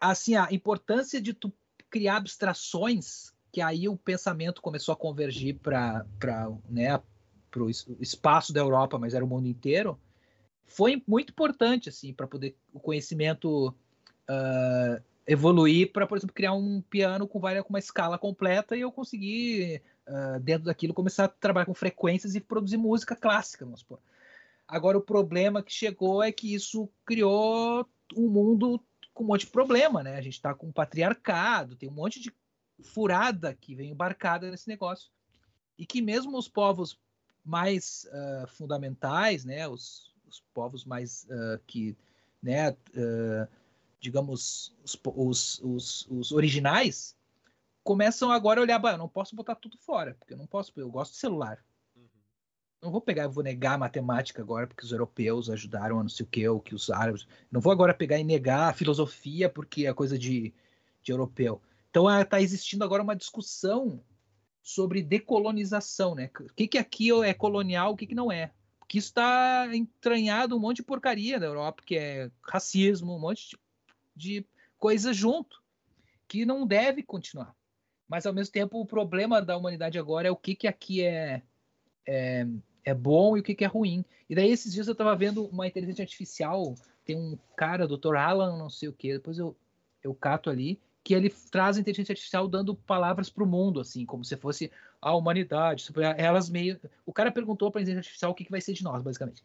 assim 0.00 0.34
a 0.34 0.48
importância 0.50 1.20
de 1.20 1.32
tu 1.32 1.52
criar 1.90 2.16
abstrações, 2.16 3.32
que 3.52 3.60
aí 3.60 3.88
o 3.88 3.96
pensamento 3.96 4.60
começou 4.60 4.92
a 4.92 4.96
convergir 4.96 5.58
para 5.58 6.04
para 6.18 6.50
né 6.68 7.00
o 7.56 7.70
espaço 8.00 8.52
da 8.52 8.60
Europa, 8.60 8.98
mas 8.98 9.14
era 9.14 9.24
o 9.24 9.28
mundo 9.28 9.46
inteiro, 9.46 9.96
foi 10.66 11.00
muito 11.06 11.30
importante 11.30 11.88
assim 11.88 12.12
para 12.12 12.26
poder 12.26 12.56
o 12.72 12.80
conhecimento 12.80 13.68
uh, 14.28 15.02
evoluir 15.26 15.92
para, 15.92 16.06
por 16.06 16.18
exemplo, 16.18 16.34
criar 16.34 16.52
um 16.52 16.80
piano 16.82 17.26
com, 17.26 17.40
com 17.40 17.68
uma 17.68 17.78
escala 17.78 18.18
completa 18.18 18.76
e 18.76 18.80
eu 18.80 18.92
conseguir, 18.92 19.82
uh, 20.06 20.38
dentro 20.40 20.64
daquilo, 20.66 20.94
começar 20.94 21.24
a 21.24 21.28
trabalhar 21.28 21.66
com 21.66 21.74
frequências 21.74 22.34
e 22.34 22.40
produzir 22.40 22.76
música 22.76 23.16
clássica, 23.16 23.64
vamos 23.64 23.80
supor. 23.80 23.98
Agora, 24.66 24.98
o 24.98 25.02
problema 25.02 25.62
que 25.62 25.72
chegou 25.72 26.22
é 26.22 26.32
que 26.32 26.54
isso 26.54 26.88
criou 27.04 27.86
um 28.16 28.28
mundo 28.28 28.80
com 29.12 29.24
um 29.24 29.26
monte 29.28 29.46
de 29.46 29.52
problema, 29.52 30.02
né? 30.02 30.16
A 30.16 30.20
gente 30.20 30.34
está 30.34 30.54
com 30.54 30.66
um 30.66 30.72
patriarcado, 30.72 31.76
tem 31.76 31.88
um 31.88 31.92
monte 31.92 32.20
de 32.20 32.32
furada 32.82 33.54
que 33.54 33.74
vem 33.74 33.90
embarcada 33.90 34.50
nesse 34.50 34.68
negócio. 34.68 35.10
E 35.78 35.86
que 35.86 36.02
mesmo 36.02 36.36
os 36.36 36.48
povos 36.48 36.98
mais 37.44 38.06
uh, 38.06 38.46
fundamentais, 38.48 39.44
né? 39.44 39.68
Os, 39.68 40.12
os 40.26 40.40
povos 40.52 40.84
mais 40.84 41.24
uh, 41.24 41.60
que, 41.66 41.96
né? 42.42 42.70
Uh, 42.70 43.48
digamos, 44.04 44.76
os, 44.84 45.00
os, 45.16 45.60
os, 45.62 46.06
os 46.10 46.32
originais, 46.32 47.16
começam 47.82 48.30
agora 48.30 48.60
a 48.60 48.62
olhar, 48.62 48.78
bah, 48.78 48.92
eu 48.92 48.98
não 48.98 49.08
posso 49.08 49.34
botar 49.34 49.54
tudo 49.54 49.78
fora, 49.78 50.14
porque 50.18 50.34
eu 50.34 50.36
não 50.36 50.46
posso, 50.46 50.70
eu 50.76 50.90
gosto 50.90 51.12
de 51.12 51.18
celular. 51.18 51.64
Uhum. 51.96 52.06
Não 52.82 52.90
vou 52.90 53.00
pegar, 53.00 53.26
vou 53.28 53.42
negar 53.42 53.74
a 53.74 53.78
matemática 53.78 54.42
agora, 54.42 54.66
porque 54.66 54.84
os 54.84 54.92
europeus 54.92 55.48
ajudaram 55.48 55.98
a 55.98 56.02
não 56.02 56.10
sei 56.10 56.24
o 56.24 56.28
que, 56.28 56.46
ou 56.46 56.60
que 56.60 56.74
os 56.74 56.90
árabes. 56.90 57.26
Não 57.50 57.62
vou 57.62 57.72
agora 57.72 57.94
pegar 57.94 58.18
e 58.18 58.24
negar 58.24 58.68
a 58.68 58.74
filosofia, 58.74 59.48
porque 59.48 59.86
é 59.86 59.94
coisa 59.94 60.18
de, 60.18 60.52
de 61.02 61.10
europeu. 61.10 61.62
Então 61.88 62.10
está 62.20 62.42
existindo 62.42 62.84
agora 62.84 63.02
uma 63.02 63.16
discussão 63.16 64.02
sobre 64.62 65.02
decolonização, 65.02 66.14
né? 66.14 66.30
O 66.40 66.52
que, 66.54 66.68
que 66.68 66.78
aqui 66.78 67.10
é 67.22 67.32
colonial, 67.32 67.92
o 67.92 67.96
que, 67.96 68.06
que 68.06 68.14
não 68.14 68.30
é. 68.30 68.52
Porque 68.78 68.98
isso 68.98 69.08
está 69.08 69.66
entranhado 69.74 70.54
um 70.54 70.60
monte 70.60 70.76
de 70.76 70.82
porcaria 70.82 71.40
da 71.40 71.46
Europa, 71.46 71.82
que 71.86 71.96
é 71.96 72.30
racismo, 72.42 73.16
um 73.16 73.18
monte 73.18 73.48
de 73.48 73.63
de 74.14 74.46
coisas 74.78 75.16
junto, 75.16 75.62
que 76.28 76.44
não 76.44 76.66
deve 76.66 77.02
continuar. 77.02 77.54
Mas, 78.08 78.26
ao 78.26 78.32
mesmo 78.32 78.52
tempo, 78.52 78.80
o 78.80 78.86
problema 78.86 79.40
da 79.40 79.56
humanidade 79.56 79.98
agora 79.98 80.28
é 80.28 80.30
o 80.30 80.36
que, 80.36 80.54
que 80.54 80.66
aqui 80.66 81.02
é, 81.02 81.42
é, 82.06 82.46
é 82.84 82.94
bom 82.94 83.36
e 83.36 83.40
o 83.40 83.42
que, 83.42 83.54
que 83.54 83.64
é 83.64 83.68
ruim. 83.68 84.04
E 84.28 84.34
daí, 84.34 84.50
esses 84.50 84.72
dias, 84.72 84.86
eu 84.86 84.92
estava 84.92 85.16
vendo 85.16 85.46
uma 85.46 85.66
inteligência 85.66 86.02
artificial, 86.02 86.74
tem 87.04 87.16
um 87.16 87.38
cara, 87.56 87.88
Dr. 87.88 88.16
Alan, 88.16 88.56
não 88.56 88.70
sei 88.70 88.88
o 88.88 88.92
que, 88.92 89.12
depois 89.12 89.38
eu, 89.38 89.56
eu 90.02 90.14
cato 90.14 90.50
ali, 90.50 90.78
que 91.02 91.14
ele 91.14 91.30
traz 91.50 91.76
a 91.76 91.80
inteligência 91.80 92.12
artificial 92.12 92.48
dando 92.48 92.74
palavras 92.74 93.28
para 93.28 93.44
o 93.44 93.46
mundo, 93.46 93.80
assim, 93.80 94.06
como 94.06 94.24
se 94.24 94.36
fosse 94.36 94.70
a 95.00 95.14
humanidade. 95.14 95.86
Elas 96.16 96.48
meio. 96.48 96.80
O 97.04 97.12
cara 97.12 97.30
perguntou 97.30 97.70
para 97.70 97.80
a 97.80 97.82
inteligência 97.82 98.08
artificial 98.08 98.32
o 98.32 98.34
que, 98.34 98.44
que 98.44 98.50
vai 98.50 98.60
ser 98.60 98.72
de 98.72 98.82
nós, 98.82 99.02
basicamente. 99.02 99.42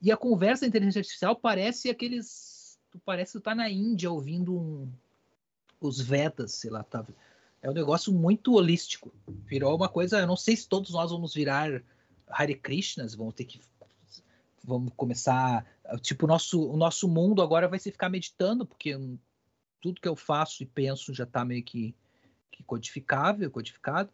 E 0.00 0.12
a 0.12 0.16
conversa 0.16 0.62
da 0.62 0.68
inteligência 0.68 1.00
artificial 1.00 1.34
parece 1.34 1.90
aqueles 1.90 2.26
tu 2.90 2.98
parece 2.98 3.32
que 3.32 3.38
tu 3.38 3.42
tá 3.42 3.54
na 3.54 3.70
Índia 3.70 4.10
ouvindo 4.10 4.54
um, 4.54 4.90
os 5.80 6.00
Vedas, 6.00 6.52
sei 6.52 6.70
lá, 6.70 6.82
tá. 6.82 7.06
É 7.62 7.68
um 7.68 7.74
negócio 7.74 8.12
muito 8.12 8.54
holístico. 8.54 9.12
Virou 9.46 9.76
uma 9.76 9.88
coisa, 9.88 10.20
eu 10.20 10.26
não 10.26 10.36
sei 10.36 10.56
se 10.56 10.68
todos 10.68 10.90
nós 10.90 11.10
vamos 11.10 11.34
virar 11.34 11.82
Hare 12.28 12.54
Krishnas, 12.54 13.14
vamos 13.14 13.34
ter 13.34 13.44
que 13.44 13.60
vamos 14.62 14.92
começar, 14.94 15.64
tipo, 16.02 16.26
o 16.26 16.28
nosso, 16.28 16.70
o 16.70 16.76
nosso 16.76 17.08
mundo 17.08 17.42
agora 17.42 17.66
vai 17.66 17.78
ser 17.78 17.92
ficar 17.92 18.08
meditando, 18.10 18.66
porque 18.66 18.96
tudo 19.80 20.00
que 20.00 20.08
eu 20.08 20.14
faço 20.14 20.62
e 20.62 20.66
penso 20.66 21.14
já 21.14 21.24
está 21.24 21.44
meio 21.44 21.62
que, 21.62 21.94
que 22.50 22.62
codificável, 22.62 23.50
codificado. 23.50 24.10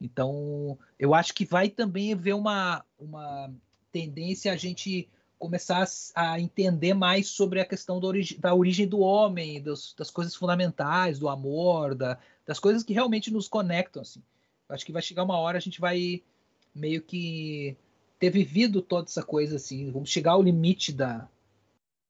Então, 0.00 0.78
eu 0.98 1.14
acho 1.14 1.34
que 1.34 1.44
vai 1.44 1.68
também 1.68 2.12
haver 2.12 2.34
uma, 2.34 2.84
uma 2.98 3.52
tendência 3.90 4.52
a 4.52 4.56
gente 4.56 5.08
começar 5.40 5.88
a, 6.14 6.38
entender 6.38 6.92
mais 6.92 7.28
sobre 7.28 7.60
a 7.60 7.64
questão 7.64 7.98
da, 7.98 8.08
da 8.38 8.54
origem 8.54 8.86
do 8.86 9.00
homem, 9.00 9.60
das 9.62 10.10
coisas 10.10 10.34
fundamentais, 10.36 11.18
do 11.18 11.30
amor, 11.30 11.94
da, 11.94 12.18
das 12.46 12.60
coisas 12.60 12.84
que 12.84 12.92
realmente 12.92 13.32
nos 13.32 13.48
conectam. 13.48 14.02
Assim. 14.02 14.22
Acho 14.68 14.84
que 14.84 14.92
vai 14.92 15.00
chegar 15.00 15.24
uma 15.24 15.38
hora 15.38 15.56
a 15.56 15.60
gente 15.60 15.80
vai 15.80 16.22
meio 16.74 17.00
que 17.02 17.74
ter 18.18 18.30
vivido 18.30 18.82
toda 18.82 19.08
essa 19.08 19.22
coisa 19.22 19.56
assim, 19.56 19.90
vamos 19.90 20.10
chegar 20.10 20.32
ao 20.32 20.42
limite 20.42 20.92
da, 20.92 21.26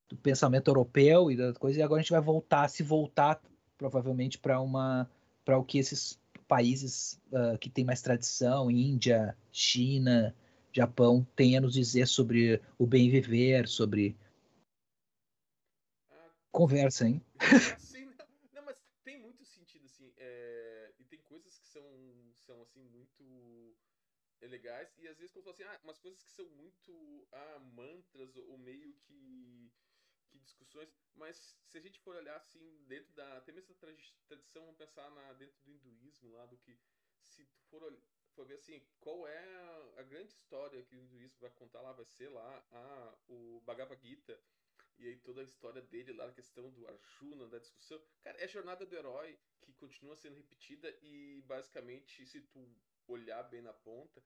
do 0.09 0.17
pensamento 0.17 0.69
europeu 0.69 1.31
e 1.31 1.37
da 1.37 1.55
coisa 1.55 1.79
e 1.79 1.83
agora 1.83 2.01
a 2.01 2.03
gente 2.03 2.11
vai 2.11 2.21
voltar, 2.21 2.69
se 2.69 2.83
voltar 2.83 3.41
provavelmente 3.79 4.37
para 4.37 4.61
uma 4.61 5.09
para 5.45 5.57
o 5.57 5.65
que 5.65 5.79
esses 5.79 6.19
países 6.47 7.19
uh, 7.33 7.57
que 7.59 7.71
têm 7.71 7.85
mais 7.85 8.03
tradição, 8.03 8.71
Índia, 8.71 9.37
China, 9.51 10.35
Japão, 10.73 11.27
têm 11.37 11.57
a 11.57 11.61
nos 11.61 11.75
dizer 11.75 12.07
sobre 12.07 12.61
o 12.79 12.87
bem 12.87 13.11
viver, 13.11 13.69
sobre 13.69 14.17
conversa, 16.51 17.07
hein? 17.07 17.25
Sim, 17.79 18.05
não, 18.05 18.27
não, 18.53 18.63
mas 18.65 18.77
tem 19.05 19.19
muito 19.19 19.45
sentido 19.45 19.87
assim, 19.87 20.13
é... 20.17 20.93
e 20.99 21.05
tem 21.05 21.21
coisas 21.23 21.59
que 21.59 21.67
são 21.67 21.85
são 22.35 22.61
assim 22.63 22.83
muito 22.83 23.77
legais 24.43 24.97
e 24.99 25.07
às 25.07 25.19
vezes 25.19 25.33
como 25.33 25.51
assim, 25.51 25.63
ah, 25.63 25.81
umas 25.85 25.99
coisas 25.99 26.23
que 26.23 26.31
são 26.31 26.49
muito 26.51 27.29
ah, 27.33 27.59
mantras 27.61 28.35
ou 28.37 28.59
meio 28.59 28.95
que 28.95 29.73
que 30.29 30.39
discussões, 30.39 30.89
mas 31.15 31.59
se 31.65 31.77
a 31.77 31.81
gente 31.81 31.99
for 32.01 32.15
olhar 32.15 32.37
assim 32.37 32.85
dentro 32.87 33.13
da 33.15 33.39
até 33.39 33.53
mesmo 33.53 33.75
da 33.75 33.81
tradição, 34.29 34.63
vamos 34.63 34.79
pensar 34.79 35.11
na 35.11 35.33
dentro 35.33 35.61
do 35.65 35.73
hinduísmo 35.73 36.31
lá 36.31 36.47
do 36.47 36.57
que 36.59 36.79
se 37.25 37.45
tu 37.47 37.61
for, 37.69 37.83
for 38.31 38.47
ver 38.47 38.55
assim, 38.55 38.83
qual 39.01 39.27
é 39.27 39.39
a, 39.39 40.01
a, 40.01 40.03
grande 40.03 40.33
história 40.33 40.83
que 40.83 40.95
o 40.95 40.99
hinduísmo 40.99 41.39
vai 41.41 41.51
contar 41.51 41.81
lá 41.81 41.93
vai 41.93 42.05
ser 42.05 42.29
lá 42.29 42.67
a 42.71 43.15
o 43.29 43.61
Bhagavad 43.65 44.01
Gita 44.01 44.41
e 44.99 45.09
aí 45.09 45.17
toda 45.17 45.41
a 45.41 45.45
história 45.45 45.81
dele 45.81 46.13
lá, 46.13 46.27
a 46.27 46.33
questão 46.33 46.71
do 46.71 46.87
Arjuna, 46.87 47.47
da 47.49 47.59
discussão. 47.59 48.01
Cara, 48.23 48.39
é 48.39 48.45
a 48.45 48.49
jornada 48.49 48.85
do 48.85 48.95
herói 48.95 49.39
que 49.63 49.73
continua 49.73 50.15
sendo 50.15 50.37
repetida 50.37 50.95
e 51.01 51.43
basicamente, 51.47 52.27
se 52.27 52.43
tu 52.43 52.69
olhar 53.09 53.43
bem 53.45 53.63
na 53.63 53.73
ponta, 53.73 54.23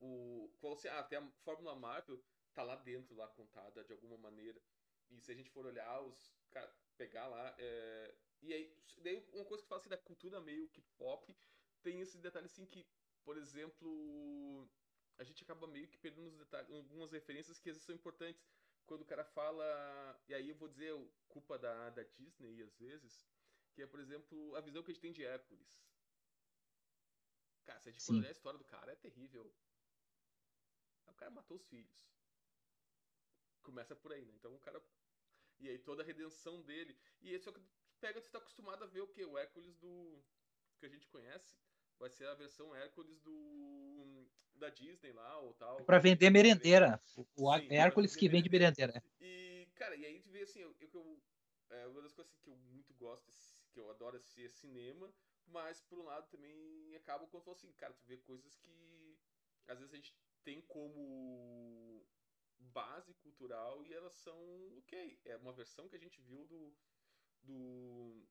o. 0.00 0.50
Qual 0.60 0.72
assim, 0.72 0.88
ah, 0.88 0.98
até 0.98 1.16
a 1.16 1.30
Fórmula 1.44 1.74
Marvel 1.76 2.20
tá 2.52 2.62
lá 2.62 2.74
dentro, 2.76 3.14
lá 3.14 3.28
contada 3.28 3.84
de 3.84 3.92
alguma 3.92 4.18
maneira. 4.18 4.60
E 5.10 5.20
se 5.20 5.30
a 5.30 5.34
gente 5.34 5.50
for 5.50 5.64
olhar 5.66 6.02
os. 6.02 6.32
Cara, 6.50 6.72
pegar 6.96 7.28
lá. 7.28 7.54
É... 7.58 8.14
E 8.42 8.52
aí, 8.52 8.76
daí 8.98 9.24
uma 9.32 9.44
coisa 9.44 9.62
que 9.62 9.68
fala 9.68 9.80
assim 9.80 9.88
da 9.88 9.96
cultura 9.96 10.40
meio 10.40 10.68
que 10.68 10.80
pop, 10.96 11.36
tem 11.82 12.00
esse 12.00 12.18
detalhe 12.18 12.46
assim 12.46 12.66
que, 12.66 12.86
por 13.28 13.36
exemplo, 13.36 14.66
a 15.18 15.22
gente 15.22 15.44
acaba 15.44 15.66
meio 15.66 15.86
que 15.86 15.98
perdendo 15.98 16.30
detalhes, 16.38 16.70
algumas 16.70 17.12
referências 17.12 17.58
que 17.60 17.68
às 17.68 17.76
vezes 17.76 17.84
são 17.84 17.94
importantes. 17.94 18.42
Quando 18.86 19.02
o 19.02 19.04
cara 19.04 19.22
fala. 19.22 20.18
E 20.26 20.32
aí 20.32 20.48
eu 20.48 20.56
vou 20.56 20.66
dizer 20.66 20.94
culpa 21.28 21.58
da, 21.58 21.90
da 21.90 22.02
Disney 22.04 22.62
às 22.62 22.74
vezes, 22.78 23.28
que 23.74 23.82
é, 23.82 23.86
por 23.86 24.00
exemplo, 24.00 24.56
a 24.56 24.62
visão 24.62 24.82
que 24.82 24.90
a 24.90 24.94
gente 24.94 25.02
tem 25.02 25.12
de 25.12 25.22
Hércules. 25.22 25.84
Cara, 27.66 27.78
se 27.80 27.90
a 27.90 27.92
gente 27.92 28.02
for 28.02 28.14
olhar 28.14 28.28
a 28.28 28.32
história 28.32 28.58
do 28.58 28.64
cara, 28.64 28.92
é 28.92 28.96
terrível. 28.96 29.54
O 31.04 31.12
cara 31.12 31.30
matou 31.30 31.58
os 31.58 31.66
filhos. 31.66 32.08
Começa 33.60 33.94
por 33.94 34.10
aí, 34.10 34.24
né? 34.24 34.32
Então 34.36 34.54
o 34.54 34.58
cara 34.58 34.82
e 35.58 35.68
aí 35.68 35.78
toda 35.78 36.02
a 36.02 36.06
redenção 36.06 36.62
dele. 36.62 36.98
E 37.20 37.34
esse 37.34 37.46
é 37.46 37.50
o 37.50 37.54
que 37.54 37.60
pega, 38.00 38.22
você 38.22 38.30
tá 38.30 38.38
acostumado 38.38 38.84
a 38.84 38.86
ver 38.86 39.02
o 39.02 39.08
que? 39.08 39.22
O 39.22 39.36
Hércules 39.36 39.76
do. 39.76 40.24
que 40.78 40.86
a 40.86 40.88
gente 40.88 41.06
conhece. 41.08 41.67
Vai 41.98 42.10
ser 42.10 42.26
a 42.26 42.34
versão 42.34 42.74
Hércules 42.74 43.20
do. 43.20 44.26
da 44.54 44.70
Disney 44.70 45.12
lá, 45.12 45.38
ou 45.40 45.54
tal. 45.54 45.84
Pra 45.84 45.98
vender 45.98 46.30
merendeira. 46.30 47.00
O 47.36 47.56
Sim, 47.56 47.68
Hércules 47.70 48.14
que 48.14 48.28
vende 48.28 48.48
merendeira. 48.48 49.02
E, 49.20 49.68
cara, 49.74 49.96
e 49.96 50.06
aí 50.06 50.20
tu 50.20 50.30
vê 50.30 50.42
assim, 50.42 50.60
eu, 50.60 50.74
eu, 50.80 51.22
é 51.70 51.86
uma 51.86 52.02
das 52.02 52.12
coisas 52.12 52.32
assim, 52.32 52.42
que 52.42 52.50
eu 52.50 52.56
muito 52.56 52.94
gosto, 52.94 53.30
que 53.72 53.80
eu 53.80 53.90
adoro 53.90 54.16
é 54.16 54.48
cinema, 54.48 55.12
mas 55.46 55.80
por 55.82 55.98
um 55.98 56.04
lado 56.04 56.28
também 56.30 56.94
acaba 56.96 57.26
quando 57.26 57.50
assim, 57.50 57.72
cara, 57.72 57.92
tu 57.94 58.06
vê 58.06 58.16
coisas 58.18 58.56
que 58.56 59.18
às 59.66 59.78
vezes 59.78 59.92
a 59.92 59.96
gente 59.96 60.14
tem 60.44 60.62
como 60.62 62.06
base 62.58 63.14
cultural 63.14 63.84
e 63.84 63.92
elas 63.92 64.14
são 64.14 64.38
ok. 64.78 65.20
É 65.24 65.36
uma 65.36 65.52
versão 65.52 65.88
que 65.88 65.96
a 65.96 65.98
gente 65.98 66.20
viu 66.20 66.46
do, 66.46 66.74
do, 67.42 68.26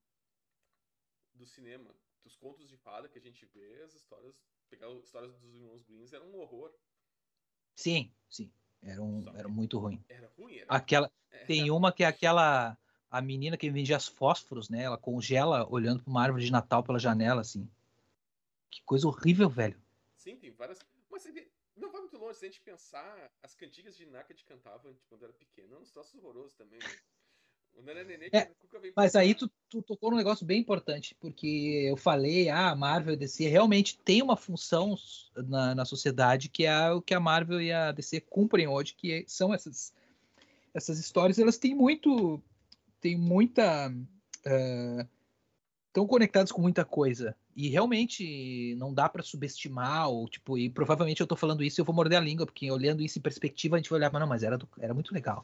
do 1.38 1.46
cinema. 1.46 1.90
Dos 2.24 2.36
contos 2.36 2.68
de 2.68 2.76
fada 2.78 3.08
que 3.08 3.18
a 3.18 3.22
gente 3.22 3.46
vê, 3.46 3.84
as 3.84 3.94
histórias. 3.94 4.36
Pegar 4.70 4.88
as 4.88 5.04
histórias 5.04 5.34
dos 5.38 5.56
irmãos 5.56 5.84
Greens 5.84 6.12
era 6.12 6.24
um 6.24 6.38
horror. 6.40 6.74
Sim, 7.76 8.12
sim. 8.30 8.52
Era, 8.82 9.02
um, 9.02 9.26
era 9.36 9.48
muito 9.48 9.80
ruim. 9.80 10.04
Era 10.10 10.32
ruim, 10.38 10.58
era. 10.58 10.66
Aquela, 10.70 11.12
era... 11.32 11.46
Tem 11.46 11.70
uma 11.72 11.92
que 11.92 12.04
é 12.04 12.08
aquela. 12.08 12.78
A 13.10 13.22
menina 13.22 13.56
que 13.56 13.70
vendia 13.70 13.96
as 13.96 14.08
fósforos, 14.08 14.70
né? 14.70 14.84
Ela 14.84 14.98
congela 14.98 15.66
olhando 15.72 16.04
para 16.04 16.12
uma 16.12 16.22
árvore 16.22 16.44
de 16.44 16.52
Natal 16.52 16.84
pela 16.84 17.00
janela, 17.00 17.40
assim. 17.40 17.70
Que 18.70 18.84
coisa 18.84 19.08
horrível, 19.08 19.50
velho. 19.50 19.82
Sim, 20.18 20.36
tem 20.36 20.52
várias. 20.52 20.80
Mas 21.10 21.26
não 21.78 21.90
vai 21.90 22.02
muito 22.02 22.18
longe, 22.18 22.38
se 22.38 22.46
a 22.46 22.50
gente 22.50 22.60
pensar, 22.60 23.32
as 23.42 23.56
cantigas 23.56 23.96
de 23.96 24.06
Naka 24.06 24.34
de 24.34 24.44
cantava 24.44 24.94
tipo, 24.94 25.08
quando 25.08 25.24
era 25.24 25.34
pequeno, 25.34 25.74
eram 25.74 25.82
uns 25.82 25.92
troços 25.92 26.16
horrorosos 26.16 26.54
também. 26.54 26.80
Né? 26.80 26.98
O 27.76 27.82
Nenê 27.82 28.30
é, 28.34 28.52
mas 28.96 29.16
aí 29.16 29.36
tu, 29.36 29.50
tu, 29.70 29.82
tocou 29.82 30.12
num 30.12 30.18
negócio 30.18 30.46
bem 30.46 30.60
importante, 30.60 31.16
porque 31.20 31.86
eu 31.90 31.98
falei, 31.98 32.50
ah, 32.50 32.70
a 32.72 32.76
Marvel 32.76 33.14
e 33.14 33.16
a 33.16 33.20
DC 33.20 33.48
realmente 33.48 33.98
tem 34.00 34.22
uma 34.22 34.38
função 34.38 34.96
na, 35.36 35.76
na 35.76 35.86
sociedade 35.86 36.50
que 36.50 36.66
é 36.66 36.92
o 36.92 37.02
que 37.02 37.14
a 37.14 37.20
Marvel 37.20 37.62
e 37.62 37.72
a 37.72 37.92
DC 37.92 38.22
cumprem 38.22 38.68
hoje, 38.68 38.96
que 38.96 39.26
são 39.28 39.54
essas, 39.54 39.94
essas 40.74 41.00
histórias, 41.00 41.40
elas 41.40 41.58
têm 41.58 41.76
muito, 41.76 42.42
tem 43.00 43.18
muita, 43.18 43.90
uh, 43.90 45.08
estão 45.88 46.06
conectadas 46.06 46.52
com 46.52 46.62
muita 46.62 46.86
coisa. 46.86 47.36
E 47.56 47.70
realmente 47.70 48.76
não 48.76 48.94
dá 48.94 49.10
para 49.10 49.24
subestimar, 49.24 50.10
ou 50.10 50.30
tipo, 50.30 50.60
e 50.60 50.70
provavelmente 50.70 51.22
eu 51.22 51.28
tô 51.28 51.36
falando 51.36 51.64
isso 51.64 51.80
e 51.80 51.82
eu 51.82 51.86
vou 51.86 51.96
morder 51.96 52.20
a 52.20 52.22
língua, 52.22 52.46
porque 52.46 52.70
olhando 52.70 53.02
isso 53.02 53.18
em 53.18 53.22
perspectiva 53.22 53.76
a 53.76 53.80
gente 53.80 53.90
vai 53.90 53.98
olhar, 53.98 54.12
mas 54.14 54.20
não, 54.22 54.28
mas 54.28 54.44
era, 54.44 54.60
do, 54.60 54.70
era 54.78 54.94
muito 54.94 55.12
legal. 55.12 55.44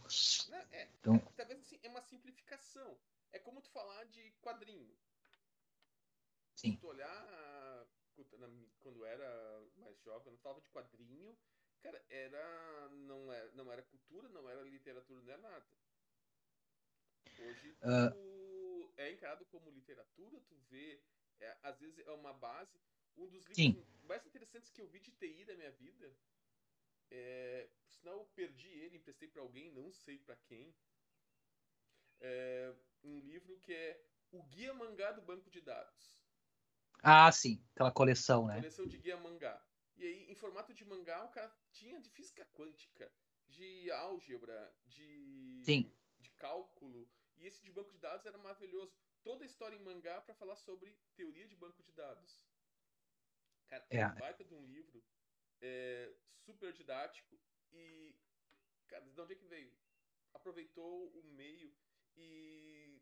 Não, 0.51 0.59
é, 0.71 0.87
então, 0.99 1.15
é, 1.15 1.21
talvez 1.35 1.59
assim, 1.59 1.75
é 1.81 1.89
uma 1.89 2.01
simplificação. 2.01 2.95
É 3.31 3.39
como 3.39 3.59
tu 3.61 3.62
falar 3.73 4.05
de 4.05 4.31
quadrinho. 4.41 4.95
Sim. 6.55 6.71
Se 6.71 6.77
tu 6.77 6.87
olhar 6.87 7.87
quando 8.79 9.03
era 9.05 9.67
mais 9.75 9.99
jovem, 10.01 10.31
eu 10.31 10.37
falava 10.39 10.61
de 10.61 10.69
quadrinho, 10.69 11.35
cara, 11.81 12.05
era 12.09 12.89
não 12.89 13.31
era, 13.33 13.51
não 13.53 13.71
era 13.71 13.81
cultura, 13.81 14.29
não 14.29 14.47
era 14.49 14.61
literatura, 14.61 15.21
não 15.21 15.33
era 15.33 15.41
nada. 15.41 15.65
Hoje 17.39 17.73
tu 17.73 17.87
uh, 17.87 18.93
é 18.97 19.11
encarado 19.11 19.45
como 19.45 19.71
literatura, 19.71 20.39
tu 20.41 20.55
vê 20.69 21.01
é, 21.39 21.57
às 21.63 21.79
vezes 21.79 21.97
é 22.05 22.11
uma 22.11 22.33
base. 22.33 22.79
Um 23.17 23.27
dos 23.27 23.45
livros 23.45 23.55
Sim. 23.55 23.85
mais 24.03 24.25
interessantes 24.25 24.69
que 24.71 24.81
eu 24.81 24.87
vi 24.87 24.99
de 24.99 25.11
TI 25.11 25.45
da 25.45 25.55
minha 25.55 25.71
vida, 25.71 26.15
é, 27.11 27.69
por 27.85 27.93
sinal 27.93 28.17
eu 28.17 28.25
perdi 28.25 28.69
ele, 28.69 28.97
emprestei 28.97 29.27
para 29.27 29.41
alguém, 29.41 29.71
não 29.71 29.91
sei 29.91 30.17
para 30.19 30.35
quem. 30.35 30.73
É 32.19 32.73
um 33.03 33.19
livro 33.19 33.59
que 33.59 33.73
é 33.73 34.03
O 34.31 34.43
Guia 34.43 34.73
Mangá 34.73 35.11
do 35.11 35.21
Banco 35.21 35.49
de 35.49 35.61
Dados. 35.61 36.23
Ah, 37.01 37.29
sim, 37.31 37.61
aquela 37.73 37.91
coleção, 37.91 38.47
né? 38.47 38.55
Coleção 38.55 38.87
de 38.87 38.97
guia 38.97 39.17
mangá. 39.17 39.61
E 39.97 40.05
aí, 40.05 40.31
em 40.31 40.35
formato 40.35 40.73
de 40.73 40.85
mangá, 40.85 41.23
o 41.25 41.29
cara 41.29 41.53
tinha 41.73 41.99
de 41.99 42.09
física 42.09 42.45
quântica, 42.53 43.11
de 43.49 43.91
álgebra, 43.91 44.73
de, 44.85 45.61
sim. 45.65 45.91
de 46.21 46.29
cálculo. 46.31 47.09
E 47.35 47.45
esse 47.45 47.61
de 47.61 47.71
banco 47.71 47.91
de 47.91 47.97
dados 47.97 48.25
era 48.25 48.37
maravilhoso 48.37 48.95
toda 49.21 49.43
a 49.43 49.45
história 49.45 49.75
em 49.75 49.83
mangá 49.83 50.21
para 50.21 50.33
falar 50.33 50.55
sobre 50.55 50.97
teoria 51.15 51.45
de 51.45 51.55
banco 51.55 51.83
de 51.83 51.91
dados. 51.91 52.45
Cara, 53.67 53.85
é, 53.89 53.97
é 53.97 54.07
um 54.07 54.15
baita 54.15 54.43
de 54.45 54.53
um 54.53 54.65
livro, 54.65 55.03
é, 55.61 56.13
super 56.45 56.71
didático 56.71 57.37
e, 57.71 58.15
cara, 58.87 59.03
de 59.05 59.19
onde 59.19 59.33
é 59.33 59.35
que 59.35 59.45
veio? 59.45 59.73
Aproveitou 60.33 61.09
o 61.09 61.23
meio 61.23 61.73
e 62.15 62.92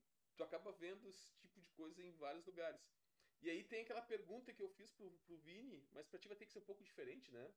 tu 0.41 0.43
acaba 0.43 0.71
vendo 0.71 1.07
esse 1.07 1.31
tipo 1.39 1.61
de 1.61 1.69
coisa 1.69 2.01
em 2.01 2.11
vários 2.13 2.45
lugares. 2.45 2.81
E 3.41 3.49
aí 3.49 3.63
tem 3.63 3.81
aquela 3.81 4.01
pergunta 4.01 4.53
que 4.53 4.61
eu 4.61 4.69
fiz 4.69 4.91
pro, 4.91 5.09
pro 5.25 5.37
Vini, 5.37 5.87
mas 5.93 6.07
pra 6.07 6.19
ti 6.19 6.27
vai 6.27 6.37
ter 6.37 6.45
que 6.45 6.51
ser 6.51 6.59
um 6.59 6.69
pouco 6.69 6.83
diferente, 6.83 7.31
né? 7.31 7.51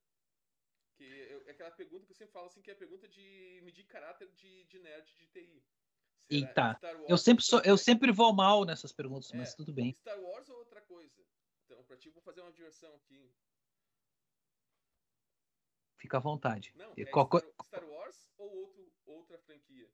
Que 0.95 1.05
é 1.47 1.51
aquela 1.51 1.71
pergunta 1.71 2.07
que 2.07 2.13
eu 2.13 2.17
sempre 2.17 2.33
falo 2.33 2.47
assim, 2.47 2.63
que 2.63 2.71
é 2.71 2.75
a 2.75 2.77
pergunta 2.77 3.09
de 3.09 3.61
medir 3.63 3.85
caráter 3.87 4.29
de, 4.33 4.65
de 4.65 4.79
nerd 4.79 5.13
de 5.15 5.27
TI. 5.27 5.65
Eita, 6.31 6.79
eu 7.07 7.19
sempre, 7.19 7.45
sou, 7.45 7.61
eu 7.63 7.77
sempre 7.77 8.11
vou 8.11 8.33
mal 8.33 8.65
nessas 8.65 8.93
perguntas, 8.93 9.33
é, 9.33 9.37
mas 9.37 9.55
tudo 9.55 9.73
bem. 9.73 9.95
Star 10.01 10.19
Wars 10.21 10.49
ou 10.49 10.59
outra 10.59 10.81
coisa? 10.83 11.23
Então, 11.65 11.83
pra 11.85 11.97
ti, 11.97 12.09
vou 12.11 12.23
fazer 12.23 12.41
uma 12.41 12.53
diversão 12.53 12.95
aqui. 12.95 13.31
Fica 15.99 16.17
à 16.19 16.21
vontade. 16.21 16.73
Não, 16.77 16.93
é 16.97 17.05
Qual... 17.07 17.27
Star, 17.27 17.43
Star, 17.65 17.85
Wars 17.85 18.31
ou 18.39 18.57
outro, 18.57 18.93
outra 19.07 19.39
franquia? 19.39 19.91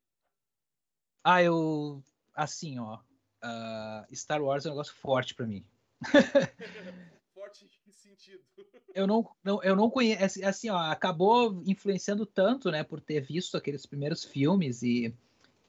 Ah, 1.25 1.43
eu. 1.43 2.03
Assim, 2.41 2.79
ó. 2.79 2.99
Uh, 3.45 4.17
Star 4.17 4.43
Wars 4.43 4.65
é 4.65 4.69
um 4.69 4.73
negócio 4.73 4.95
forte 4.95 5.35
pra 5.35 5.47
mim. 5.47 5.63
forte 7.35 7.67
em 7.67 7.69
que 7.85 7.93
sentido? 7.93 8.41
Eu 8.95 9.07
não, 9.07 9.29
não, 9.45 9.63
eu 9.63 9.77
não 9.77 9.89
conheço. 9.89 10.25
Assim, 10.25 10.43
assim, 10.43 10.71
ó, 10.71 10.77
acabou 10.77 11.63
influenciando 11.65 12.27
tanto, 12.27 12.73
né, 12.73 12.83
por 12.83 13.01
ter 13.01 13.21
visto 13.21 13.57
aqueles 13.57 13.87
primeiros 13.87 14.25
filmes 14.25 14.83
e. 14.83 15.15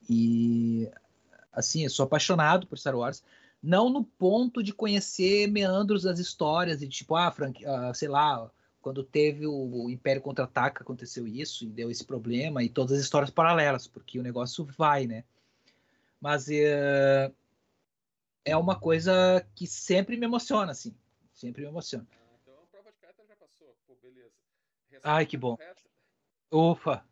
E. 0.09 0.89
Assim, 1.53 1.83
eu 1.83 1.89
sou 1.89 2.05
apaixonado 2.05 2.65
por 2.65 2.79
Star 2.79 2.95
Wars. 2.95 3.21
Não 3.61 3.89
no 3.89 4.03
ponto 4.03 4.63
de 4.63 4.73
conhecer 4.73 5.47
meandros 5.47 6.03
das 6.03 6.17
histórias 6.17 6.81
e 6.81 6.87
tipo, 6.87 7.15
ah, 7.15 7.31
Frank, 7.31 7.63
ah, 7.63 7.93
sei 7.93 8.07
lá, 8.07 8.49
quando 8.81 9.03
teve 9.03 9.45
o, 9.45 9.83
o 9.83 9.89
Império 9.89 10.21
Contra-Ataca 10.21 10.81
aconteceu 10.81 11.27
isso 11.27 11.65
e 11.65 11.67
deu 11.69 11.91
esse 11.91 12.03
problema 12.03 12.63
e 12.63 12.69
todas 12.69 12.93
as 12.93 13.03
histórias 13.03 13.29
paralelas, 13.29 13.85
porque 13.85 14.17
o 14.17 14.23
negócio 14.23 14.65
vai, 14.65 15.05
né? 15.05 15.23
Mas 16.21 16.47
é, 16.49 17.33
é 18.45 18.55
uma 18.55 18.79
coisa 18.79 19.43
que 19.55 19.65
sempre 19.65 20.15
me 20.15 20.25
emociona, 20.27 20.71
assim. 20.71 20.95
Sempre 21.33 21.63
me 21.63 21.67
emociona. 21.67 22.07
Ah, 22.11 22.37
então 22.39 22.53
a 22.61 22.65
prova 22.67 22.91
de 22.91 22.99
carta 22.99 23.25
já 23.25 23.35
passou. 23.35 23.75
Pô, 23.87 23.95
beleza. 23.95 24.35
Resposta 24.91 25.09
Ai, 25.09 25.25
que 25.25 25.35
bom. 25.35 25.57
Correta. 25.57 25.81
Ufa. 26.51 27.05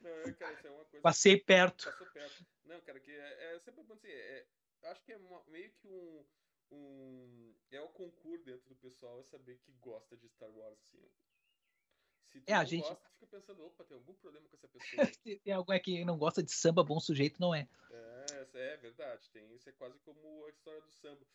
Não, 0.00 0.32
cara, 0.34 0.52
é 0.52 0.56
coisa... 0.62 1.00
Passei 1.02 1.40
perto. 1.40 1.86
Passou 1.86 2.06
perto. 2.06 2.46
Não, 2.64 2.80
cara, 2.82 3.00
que 3.00 3.10
é, 3.10 3.56
é 3.56 3.58
sempre 3.58 3.80
assim, 3.92 4.08
é, 4.08 4.46
acho 4.84 5.02
que 5.02 5.12
é 5.12 5.16
uma, 5.16 5.42
meio 5.48 5.70
que 5.72 5.88
um, 5.88 6.24
um. 6.70 7.54
É 7.72 7.80
o 7.80 7.88
concurso 7.88 8.44
dentro 8.44 8.68
do 8.68 8.76
pessoal 8.76 9.18
é 9.18 9.24
saber 9.24 9.58
que 9.58 9.72
gosta 9.80 10.16
de 10.16 10.28
Star 10.28 10.50
Wars, 10.50 10.78
assim. 10.82 11.04
Se 12.40 12.46
tu 12.46 12.50
é, 12.50 12.54
a 12.54 12.64
gente... 12.64 12.88
gosta, 12.88 13.08
fica 13.10 13.26
pensando, 13.26 13.66
opa, 13.66 13.84
tem 13.84 13.96
algum 13.96 14.14
problema 14.14 14.48
com 14.48 14.56
essa 14.56 14.68
pessoa. 14.68 15.06
Tem 15.44 15.52
alguém 15.52 15.80
que 15.80 16.04
não 16.04 16.18
gosta 16.18 16.42
de 16.42 16.52
samba, 16.52 16.84
bom 16.84 17.00
sujeito 17.00 17.40
não 17.40 17.54
é. 17.54 17.68
É, 17.90 18.72
é 18.72 18.76
verdade. 18.76 19.30
Tem, 19.30 19.54
isso 19.54 19.68
é 19.68 19.72
quase 19.72 19.98
como 20.00 20.44
a 20.44 20.50
história 20.50 20.80
do 20.80 20.92
samba. 20.92 21.26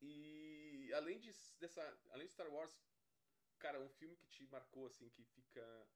E 0.00 0.92
além 0.94 1.18
de, 1.18 1.32
dessa, 1.58 1.82
além 2.10 2.26
de 2.26 2.32
Star 2.32 2.48
Wars, 2.52 2.78
cara, 3.58 3.80
um 3.80 3.88
filme 3.88 4.16
que 4.16 4.26
te 4.26 4.46
marcou 4.46 4.86
assim, 4.86 5.08
que 5.08 5.24
fica 5.24 5.86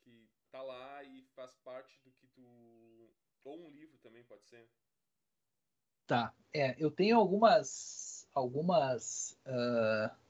que 0.00 0.28
tá 0.50 0.62
lá 0.62 1.02
e 1.04 1.24
faz 1.34 1.54
parte 1.64 2.00
do 2.02 2.12
que 2.12 2.26
tu 2.28 2.42
ou 3.44 3.58
um 3.58 3.70
livro 3.70 3.98
também 3.98 4.24
pode 4.24 4.44
ser. 4.44 4.68
Tá. 6.06 6.34
É, 6.52 6.76
eu 6.78 6.90
tenho 6.90 7.16
algumas. 7.16 8.28
Algumas. 8.34 9.38
Uh, 9.46 10.21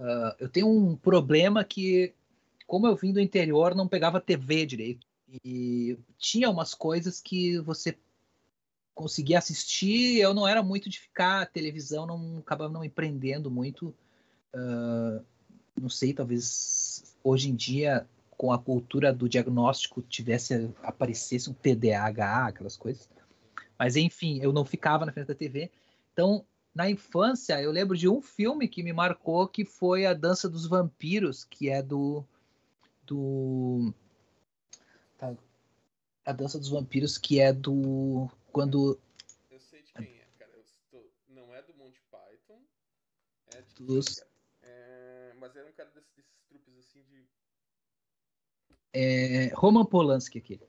uh, 0.00 0.34
eu 0.38 0.48
tenho 0.48 0.68
um 0.68 0.96
problema 0.96 1.64
que, 1.64 2.14
como 2.66 2.86
eu 2.86 2.96
vim 2.96 3.12
do 3.12 3.20
interior, 3.20 3.74
não 3.74 3.88
pegava 3.88 4.20
TV 4.20 4.66
direito. 4.66 5.06
E 5.44 5.98
tinha 6.18 6.50
umas 6.50 6.74
coisas 6.74 7.20
que 7.20 7.58
você 7.58 7.96
conseguia 8.94 9.38
assistir. 9.38 10.18
Eu 10.18 10.32
não 10.32 10.46
era 10.46 10.62
muito 10.62 10.88
de 10.88 10.98
ficar 10.98 11.42
a 11.42 11.46
televisão, 11.46 12.06
não 12.06 12.38
acabava 12.38 12.72
não 12.72 12.84
empreendendo 12.84 13.50
muito. 13.50 13.94
Uh, 14.54 15.24
não 15.78 15.90
sei, 15.90 16.14
talvez 16.14 17.14
hoje 17.22 17.50
em 17.50 17.54
dia 17.54 18.06
com 18.36 18.52
a 18.52 18.58
cultura 18.58 19.12
do 19.12 19.28
diagnóstico 19.28 20.02
tivesse 20.02 20.70
aparecesse 20.82 21.48
um 21.48 21.54
TDAH, 21.54 22.46
aquelas 22.46 22.76
coisas. 22.76 23.08
Mas 23.78 23.96
enfim, 23.96 24.40
eu 24.42 24.52
não 24.52 24.64
ficava 24.64 25.06
na 25.06 25.12
frente 25.12 25.28
da 25.28 25.34
TV. 25.34 25.70
Então, 26.12 26.44
na 26.76 26.90
infância, 26.90 27.58
eu 27.62 27.72
lembro 27.72 27.96
de 27.96 28.06
um 28.06 28.20
filme 28.20 28.68
que 28.68 28.82
me 28.82 28.92
marcou, 28.92 29.48
que 29.48 29.64
foi 29.64 30.04
A 30.04 30.12
Dança 30.12 30.46
dos 30.46 30.66
Vampiros, 30.66 31.42
que 31.42 31.70
é 31.70 31.82
do. 31.82 32.22
do 33.06 33.94
tá, 35.16 35.34
a 36.26 36.32
Dança 36.32 36.58
dos 36.58 36.68
Vampiros, 36.68 37.16
que 37.16 37.40
é 37.40 37.50
do. 37.50 38.28
Quando. 38.52 39.00
Eu 39.50 39.58
sei 39.58 39.80
de 39.82 39.90
quem 39.94 40.04
é, 40.04 40.26
cara. 40.38 40.52
Estou... 40.58 41.10
Não 41.30 41.54
é 41.54 41.62
do 41.62 41.72
Monty 41.76 42.02
Python. 42.10 42.60
É 43.54 43.62
de. 43.62 43.86
Dos... 43.86 44.22
É... 44.62 45.32
Mas 45.40 45.56
era 45.56 45.66
um 45.66 45.72
cara 45.72 45.88
desses, 45.94 46.12
desses 46.14 46.42
trupes 46.46 46.76
assim 46.76 47.02
de. 47.04 47.26
É. 48.92 49.50
Roman 49.54 49.86
Polanski 49.86 50.36
aquele. 50.36 50.68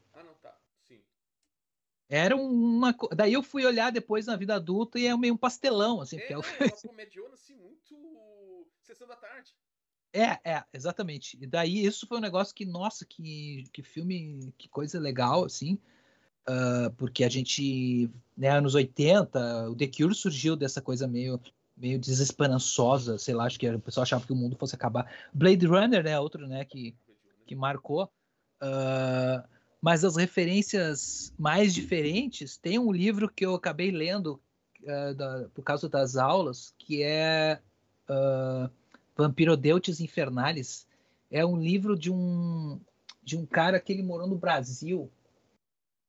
Era 2.10 2.36
uma. 2.36 2.96
Daí 3.16 3.34
eu 3.34 3.44
fui 3.44 3.66
olhar 3.66 3.92
depois 3.92 4.26
na 4.26 4.36
vida 4.36 4.56
adulta 4.56 4.98
e 4.98 5.08
é 5.08 5.18
meio 5.18 5.34
um 5.34 5.38
pastelão, 5.38 6.00
assim. 6.02 6.18
É, 6.18 6.32
é, 6.32 6.38
uma 6.38 6.46
comediona, 6.88 7.34
assim, 7.34 7.56
muito. 7.56 8.68
Sessão 8.82 9.08
da 9.08 9.16
tarde. 9.16 9.54
É, 10.14 10.40
é, 10.44 10.64
exatamente. 10.74 11.38
E 11.42 11.46
daí 11.46 11.86
isso 11.86 12.08
foi 12.08 12.18
um 12.18 12.22
negócio 12.22 12.56
que, 12.56 12.66
nossa, 12.66 13.06
que, 13.06 13.66
que 13.74 13.84
filme, 13.84 14.54
que 14.58 14.70
coisa 14.70 15.00
legal, 15.00 15.44
assim. 15.44 15.78
Uh, 16.50 16.90
porque 16.96 17.26
a 17.26 17.30
gente, 17.30 18.10
né, 18.36 18.50
anos 18.50 18.74
80, 18.74 19.70
o 19.70 19.76
The 19.76 19.88
Cure 19.88 20.16
surgiu 20.16 20.56
dessa 20.56 20.82
coisa 20.82 21.06
meio, 21.06 21.42
meio 21.76 22.00
desesperançosa, 22.00 23.18
sei 23.18 23.36
lá, 23.36 23.46
acho 23.46 23.60
que 23.60 23.70
o 23.70 23.80
pessoal 23.82 24.04
achava 24.04 24.26
que 24.26 24.32
o 24.32 24.36
mundo 24.36 24.56
fosse 24.56 24.74
acabar. 24.74 25.12
Blade 25.34 25.66
Runner, 25.68 26.02
né, 26.02 26.18
outro, 26.18 26.48
né, 26.48 26.64
que, 26.64 26.96
que 27.46 27.54
marcou. 27.54 28.10
Uh, 28.64 29.57
mas 29.82 30.04
as 30.04 30.16
referências 30.16 31.34
mais 31.38 31.74
diferentes, 31.74 32.58
tem 32.58 32.80
um 32.80 32.92
livro 32.92 33.30
que 33.30 33.46
eu 33.46 33.54
acabei 33.56 33.92
lendo 33.92 34.42
uh, 34.84 35.14
da, 35.14 35.50
por 35.54 35.64
causa 35.64 35.88
das 35.88 36.16
aulas, 36.16 36.74
que 36.78 37.04
é 37.04 37.62
uh, 38.10 38.70
Vampirodeutes 39.16 40.00
Infernales. 40.00 40.88
É 41.30 41.46
um 41.46 41.58
livro 41.60 41.98
de 41.98 42.12
um, 42.12 42.80
de 43.24 43.38
um 43.38 43.46
cara 43.46 43.80
que 43.80 43.94
ele 43.94 44.04
morou 44.04 44.28
no 44.28 44.38
Brasil. 44.38 45.12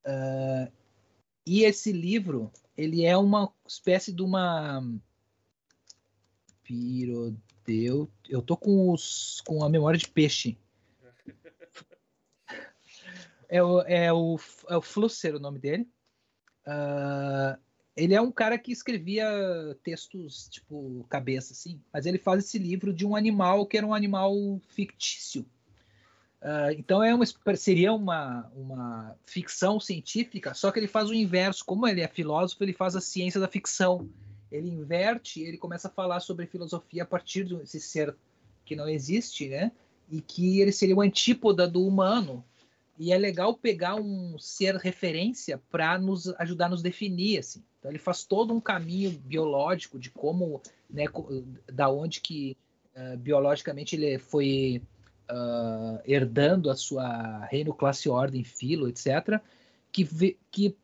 Uh, 0.06 0.72
e 1.46 1.64
esse 1.64 1.92
livro, 1.92 2.50
ele 2.76 3.04
é 3.04 3.16
uma 3.16 3.52
espécie 3.66 4.12
de 4.12 4.22
uma... 4.22 4.82
Pirodeut... 6.62 8.10
Eu 8.28 8.42
tô 8.42 8.56
com, 8.56 8.90
os, 8.90 9.42
com 9.46 9.62
a 9.62 9.68
memória 9.68 9.98
de 9.98 10.08
peixe 10.08 10.56
é 13.48 13.62
o, 13.62 13.80
é 13.82 14.12
o, 14.12 14.38
é 14.68 14.76
o 14.76 14.82
Flusser 14.82 15.34
o 15.34 15.40
nome 15.40 15.58
dele. 15.58 15.88
Uh, 16.66 17.58
ele 17.96 18.14
é 18.14 18.20
um 18.20 18.30
cara 18.30 18.56
que 18.58 18.70
escrevia 18.70 19.26
textos, 19.82 20.48
tipo, 20.48 21.04
cabeça, 21.08 21.52
assim, 21.52 21.80
mas 21.92 22.06
ele 22.06 22.18
faz 22.18 22.44
esse 22.44 22.58
livro 22.58 22.92
de 22.92 23.04
um 23.04 23.16
animal 23.16 23.66
que 23.66 23.76
era 23.76 23.86
um 23.86 23.94
animal 23.94 24.60
fictício. 24.68 25.44
Uh, 26.40 26.70
então 26.76 27.02
é 27.02 27.12
uma, 27.12 27.24
seria 27.56 27.92
uma, 27.92 28.48
uma 28.54 29.16
ficção 29.26 29.80
científica, 29.80 30.54
só 30.54 30.70
que 30.70 30.78
ele 30.78 30.86
faz 30.86 31.10
o 31.10 31.14
inverso. 31.14 31.64
Como 31.64 31.88
ele 31.88 32.00
é 32.00 32.06
filósofo, 32.06 32.62
ele 32.62 32.72
faz 32.72 32.94
a 32.94 33.00
ciência 33.00 33.40
da 33.40 33.48
ficção. 33.48 34.08
Ele 34.50 34.68
inverte, 34.68 35.42
ele 35.42 35.58
começa 35.58 35.88
a 35.88 35.90
falar 35.90 36.20
sobre 36.20 36.46
filosofia 36.46 37.02
a 37.02 37.06
partir 37.06 37.44
desse 37.44 37.80
ser 37.80 38.16
que 38.64 38.76
não 38.76 38.88
existe, 38.88 39.48
né? 39.48 39.72
E 40.08 40.20
que 40.20 40.60
ele 40.60 40.72
seria 40.72 40.94
o 40.94 41.00
antípoda 41.00 41.66
do 41.66 41.84
humano, 41.84 42.44
e 42.98 43.12
é 43.12 43.18
legal 43.18 43.54
pegar 43.54 43.94
um 43.94 44.36
ser 44.38 44.74
referência 44.76 45.62
para 45.70 45.96
nos 45.98 46.28
ajudar 46.40 46.66
a 46.66 46.70
nos 46.70 46.82
definir, 46.82 47.38
assim. 47.38 47.62
Então 47.78 47.90
ele 47.90 47.98
faz 47.98 48.24
todo 48.24 48.52
um 48.52 48.60
caminho 48.60 49.12
biológico 49.12 49.98
de 49.98 50.10
como, 50.10 50.60
né, 50.90 51.04
da 51.72 51.88
onde 51.88 52.20
que 52.20 52.56
uh, 52.96 53.16
biologicamente 53.16 53.94
ele 53.94 54.18
foi 54.18 54.82
uh, 55.30 56.00
herdando 56.04 56.70
a 56.70 56.74
sua 56.74 57.44
reino, 57.44 57.72
classe, 57.72 58.08
ordem, 58.08 58.42
filo, 58.42 58.88
etc. 58.88 59.40
Que, 59.92 60.36
que 60.50 60.76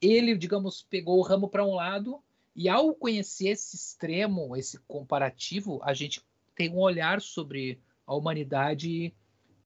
ele, 0.00 0.36
digamos, 0.36 0.82
pegou 0.82 1.18
o 1.18 1.22
ramo 1.22 1.48
para 1.48 1.64
um 1.64 1.74
lado 1.74 2.20
e 2.56 2.68
ao 2.68 2.92
conhecer 2.92 3.48
esse 3.48 3.76
extremo, 3.76 4.56
esse 4.56 4.78
comparativo, 4.80 5.80
a 5.84 5.94
gente 5.94 6.20
tem 6.56 6.70
um 6.70 6.78
olhar 6.78 7.20
sobre 7.20 7.80
a 8.04 8.14
humanidade 8.14 9.14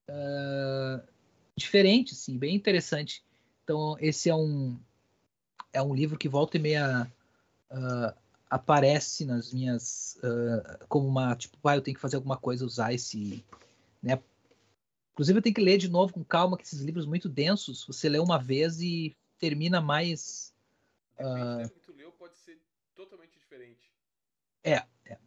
uh, 0.07 1.16
diferente, 1.57 2.15
sim, 2.15 2.37
bem 2.37 2.55
interessante. 2.55 3.23
Então, 3.63 3.97
esse 3.99 4.29
é 4.29 4.35
um 4.35 4.79
é 5.73 5.81
um 5.81 5.93
livro 5.93 6.17
que 6.17 6.29
volta 6.29 6.57
e 6.57 6.59
meia 6.59 7.11
uh, 7.71 8.17
aparece 8.49 9.25
nas 9.25 9.51
minhas 9.51 10.17
uh, 10.17 10.85
como 10.87 11.07
uma 11.07 11.35
tipo, 11.35 11.57
ah, 11.67 11.75
eu 11.75 11.81
tenho 11.81 11.95
que 11.95 12.01
fazer 12.01 12.15
alguma 12.15 12.37
coisa, 12.37 12.65
usar 12.65 12.93
esse, 12.93 13.43
né? 14.01 14.21
Inclusive 15.11 15.39
eu 15.39 15.41
tenho 15.41 15.55
que 15.55 15.61
ler 15.61 15.77
de 15.77 15.89
novo 15.89 16.13
com 16.13 16.23
calma, 16.23 16.57
que 16.57 16.63
esses 16.63 16.79
livros 16.79 17.05
muito 17.05 17.27
densos, 17.27 17.85
você 17.85 18.07
lê 18.07 18.19
uma 18.19 18.37
vez 18.37 18.79
e 18.79 19.17
termina 19.39 19.81
mais. 19.81 20.53
Uh... 21.19 21.67
que 21.67 21.79
tu 21.79 21.93
leu 21.93 22.11
pode 22.11 22.37
ser 22.37 22.59
totalmente 22.95 23.37
diferente. 23.37 23.91
É, 24.63 24.83
é. 25.05 25.17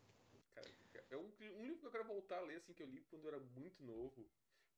Cara, 0.55 0.69
é 1.11 1.17
um, 1.17 1.29
um 1.59 1.63
livro 1.65 1.81
que 1.81 1.87
eu 1.87 1.91
quero 1.91 2.07
voltar 2.07 2.39
a 2.39 2.43
ler, 2.43 2.57
assim, 2.59 2.73
que 2.73 2.83
eu 2.83 2.89
li 2.89 3.05
quando 3.11 3.25
eu 3.25 3.35
era 3.35 3.43
muito 3.57 3.83
novo 3.83 4.25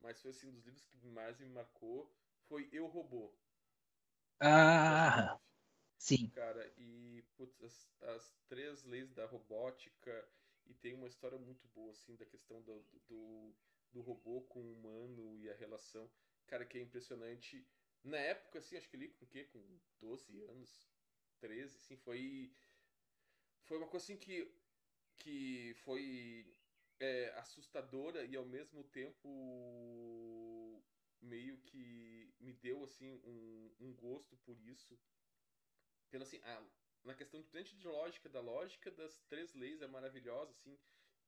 mas 0.02 0.20
foi 0.20 0.30
assim, 0.30 0.48
um 0.48 0.52
dos 0.52 0.64
livros 0.64 0.84
que 0.84 1.06
mais 1.06 1.38
me 1.38 1.48
marcou 1.48 2.12
foi 2.48 2.68
Eu 2.72 2.86
Robô. 2.86 3.32
Ah, 4.40 5.38
sim. 5.96 6.28
Cara, 6.30 6.72
e 6.76 7.22
putz, 7.36 7.62
as, 7.62 8.02
as, 8.02 8.34
três 8.48 8.82
leis 8.84 9.12
da 9.12 9.24
robótica 9.26 10.28
e 10.66 10.74
tem 10.74 10.94
uma 10.94 11.06
história 11.06 11.38
muito 11.38 11.66
boa 11.68 11.92
assim 11.92 12.16
da 12.16 12.26
questão 12.26 12.60
do, 12.62 12.84
do, 13.08 13.54
do 13.92 14.00
robô 14.00 14.42
com 14.42 14.60
o 14.60 14.72
humano 14.72 15.36
e 15.38 15.48
a 15.48 15.54
relação, 15.54 16.10
cara, 16.46 16.64
que 16.64 16.78
é 16.78 16.80
impressionante. 16.82 17.64
Na 18.02 18.18
época, 18.18 18.58
assim, 18.58 18.76
acho 18.76 18.88
que 18.88 18.96
li 18.96 19.08
com 19.08 19.24
o 19.24 19.28
quê? 19.28 19.44
Com 19.44 19.80
12 20.00 20.40
anos, 20.42 20.90
13, 21.40 21.76
assim, 21.76 21.96
foi 21.96 22.52
foi 23.62 23.78
uma 23.78 23.86
coisa 23.86 24.04
assim 24.04 24.16
que 24.16 24.52
que 25.18 25.74
foi 25.84 26.52
é, 27.02 27.34
assustadora 27.36 28.24
e 28.24 28.36
ao 28.36 28.46
mesmo 28.46 28.84
tempo 28.84 29.28
meio 31.20 31.58
que 31.62 32.32
me 32.38 32.52
deu 32.52 32.84
assim 32.84 33.10
um, 33.24 33.74
um 33.80 33.92
gosto 33.94 34.36
por 34.38 34.56
isso. 34.60 34.96
Pelo 36.10 36.22
assim, 36.22 36.40
a, 36.44 36.64
na 37.02 37.14
questão 37.14 37.42
dentro 37.52 37.76
de 37.76 37.88
lógica 37.88 38.28
da 38.28 38.40
lógica 38.40 38.88
das 38.92 39.20
três 39.22 39.52
leis 39.52 39.82
é 39.82 39.88
maravilhosa 39.88 40.52
assim, 40.52 40.78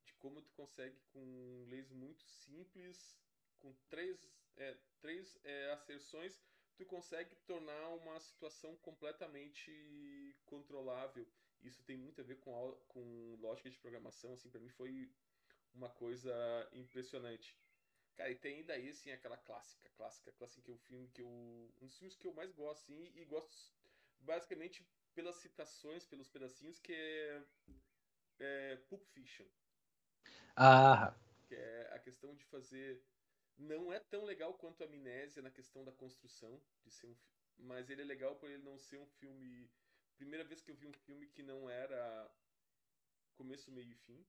de 0.05 0.15
como 0.15 0.41
tu 0.41 0.53
consegue 0.53 0.97
com 1.13 1.67
leis 1.69 1.91
muito 1.91 2.23
simples, 2.23 3.19
com 3.59 3.75
três 3.89 4.33
é, 4.57 4.79
três 5.01 5.37
é, 5.43 5.73
asserções, 5.73 6.41
tu 6.77 6.87
consegue 6.87 7.35
tornar 7.47 7.89
uma 7.97 8.21
situação 8.21 8.77
completamente 8.77 10.37
controlável. 10.47 11.27
Isso 11.61 11.83
tem 11.83 11.97
muito 11.97 12.21
a 12.21 12.25
ver 12.25 12.37
com, 12.37 12.53
com 12.87 13.37
lógica 13.41 13.71
de 13.71 13.79
programação, 13.79 14.35
assim, 14.35 14.51
para 14.51 14.61
mim 14.61 14.69
foi 14.69 15.11
uma 15.75 15.91
coisa 15.91 16.33
impressionante. 16.73 17.57
Cara, 18.17 18.31
e 18.31 18.37
tem 18.37 18.65
daí, 18.65 18.89
assim, 18.91 19.11
aquela 19.11 19.37
clássica, 19.37 19.91
clássica, 19.97 20.33
clássica, 20.33 20.63
que 20.63 20.71
é 20.71 20.75
o 20.75 20.79
filme 20.79 21.09
que 21.09 21.21
eu... 21.21 21.29
Um 21.29 21.87
dos 21.87 21.99
filmes 21.99 22.17
que 22.17 22.27
eu 22.27 22.33
mais 22.33 22.53
gosto, 22.53 22.83
assim, 22.85 23.13
e 23.17 23.25
gosto 23.25 23.53
basicamente 24.21 24.87
pelas 25.15 25.37
citações, 25.37 26.07
pelos 26.07 26.29
pedacinhos, 26.29 26.79
que 26.79 26.93
é, 26.93 27.43
é 28.39 28.77
Pulp 28.89 29.05
Fiction. 29.07 29.47
Ah! 30.57 31.15
Que 31.47 31.57
é 31.57 31.91
a 31.93 31.99
questão 31.99 32.35
de 32.35 32.45
fazer... 32.45 33.03
Não 33.57 33.93
é 33.93 34.01
tão 34.01 34.25
legal 34.25 34.55
quanto 34.55 34.83
a 34.83 34.87
Amnésia 34.87 35.43
na 35.43 35.51
questão 35.51 35.85
da 35.85 35.93
construção, 35.93 36.61
de 36.85 36.91
ser 36.91 37.07
um 37.07 37.17
mas 37.57 37.89
ele 37.89 38.03
é 38.03 38.05
legal 38.05 38.35
por 38.37 38.51
ele 38.51 38.63
não 38.63 38.79
ser 38.79 38.99
um 38.99 39.07
filme... 39.07 39.71
Primeira 40.17 40.45
vez 40.45 40.61
que 40.61 40.71
eu 40.71 40.75
vi 40.75 40.87
um 40.87 40.93
filme 40.93 41.27
que 41.27 41.43
não 41.43 41.69
era 41.69 42.31
começo, 43.35 43.71
meio 43.73 43.91
e 43.91 43.95
fim, 43.95 44.25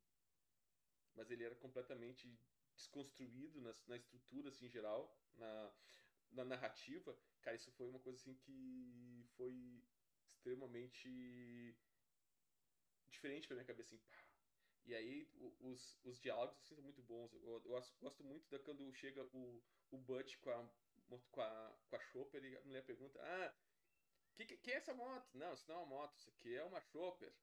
mas 1.16 1.32
ele 1.32 1.44
era 1.44 1.56
completamente 1.56 2.28
desconstruído 2.76 3.62
na, 3.62 3.72
na 3.88 3.98
estrutura 3.98 4.50
assim, 4.50 4.66
em 4.66 4.70
geral, 4.70 5.18
na, 5.36 5.74
na 6.32 6.46
narrativa. 6.46 7.18
Cara, 7.42 7.56
isso 7.56 7.72
foi 7.72 7.88
uma 7.88 8.00
coisa 8.00 8.20
assim 8.20 8.36
que 8.36 9.26
foi 9.36 9.84
extremamente 10.28 11.76
diferente 13.08 13.48
pra 13.48 13.56
minha 13.56 13.66
cabeça, 13.66 13.96
assim, 13.96 14.04
pá. 14.06 14.26
E 14.86 14.94
aí 14.94 15.28
os, 15.62 15.98
os 16.04 16.20
diálogos 16.20 16.60
assim, 16.62 16.76
são 16.76 16.84
muito 16.84 17.02
bons. 17.02 17.34
Eu, 17.34 17.62
eu, 17.66 17.80
gosto 18.00 18.24
muito 18.24 18.48
da 18.50 18.60
quando 18.60 18.94
chega 18.94 19.24
o, 19.34 19.64
o 19.92 19.98
Butch 19.98 20.38
com 20.38 20.52
a, 20.52 20.70
com 21.32 21.42
a, 21.42 21.76
com 21.90 21.96
a 21.96 22.00
Chopper 22.00 22.44
e 22.44 22.56
a 22.56 22.64
mulher 22.66 22.84
pergunta: 22.84 23.20
Ah, 23.20 23.56
que, 24.36 24.46
que, 24.46 24.58
que 24.58 24.72
é 24.72 24.76
essa 24.76 24.94
moto? 24.94 25.28
Não, 25.34 25.54
isso 25.54 25.66
não 25.68 25.76
é 25.76 25.80
uma 25.80 25.88
moto, 25.88 26.18
isso 26.18 26.30
aqui 26.30 26.56
é 26.56 26.64
uma 26.64 26.82
Chopper. 26.82 27.34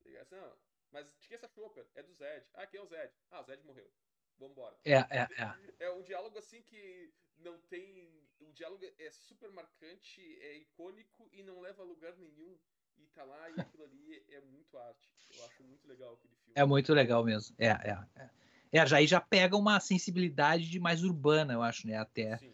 Assim, 0.00 0.34
não, 0.34 0.58
mas 0.92 1.06
de 1.18 1.26
que 1.26 1.34
é 1.34 1.36
essa 1.36 1.48
Chopper? 1.48 1.86
É 1.94 2.02
do 2.02 2.12
Zed. 2.12 2.46
Ah, 2.54 2.66
quem 2.66 2.78
é 2.78 2.82
o 2.82 2.86
Zed? 2.86 3.12
Ah, 3.30 3.40
o 3.40 3.44
Zed 3.44 3.64
morreu. 3.64 3.90
Vambora. 4.38 4.76
É, 4.84 4.94
é, 4.94 5.28
é. 5.38 5.86
É 5.86 5.90
um 5.92 6.02
diálogo 6.02 6.38
assim 6.38 6.62
que 6.62 7.12
não 7.38 7.58
tem. 7.62 8.22
O 8.40 8.52
diálogo 8.52 8.84
é 8.98 9.10
super 9.10 9.50
marcante, 9.52 10.20
é 10.40 10.58
icônico 10.58 11.28
e 11.32 11.42
não 11.42 11.60
leva 11.60 11.82
a 11.82 11.86
lugar 11.86 12.16
nenhum. 12.16 12.58
E 12.98 13.06
tá 13.08 13.24
lá 13.24 13.50
e 13.50 13.60
aquilo 13.60 13.84
ali 13.84 14.24
é 14.28 14.40
muito 14.40 14.76
arte. 14.76 15.14
Eu 15.34 15.44
acho 15.46 15.62
muito 15.62 15.86
legal 15.88 16.14
aquele 16.14 16.34
filme. 16.34 16.52
É 16.54 16.64
muito 16.64 16.92
legal 16.92 17.24
mesmo. 17.24 17.54
É, 17.58 17.68
é. 17.68 17.98
É, 18.16 18.30
é 18.78 18.86
já 18.86 18.96
aí 18.98 19.06
já 19.06 19.20
pega 19.20 19.56
uma 19.56 19.80
sensibilidade 19.80 20.78
mais 20.78 21.02
urbana, 21.02 21.54
eu 21.54 21.62
acho, 21.62 21.86
né? 21.86 21.96
Até. 21.96 22.36
Sim. 22.38 22.52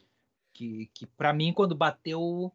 Que, 0.52 0.86
que 0.86 1.06
para 1.06 1.32
mim, 1.32 1.52
quando 1.52 1.74
bateu 1.74 2.52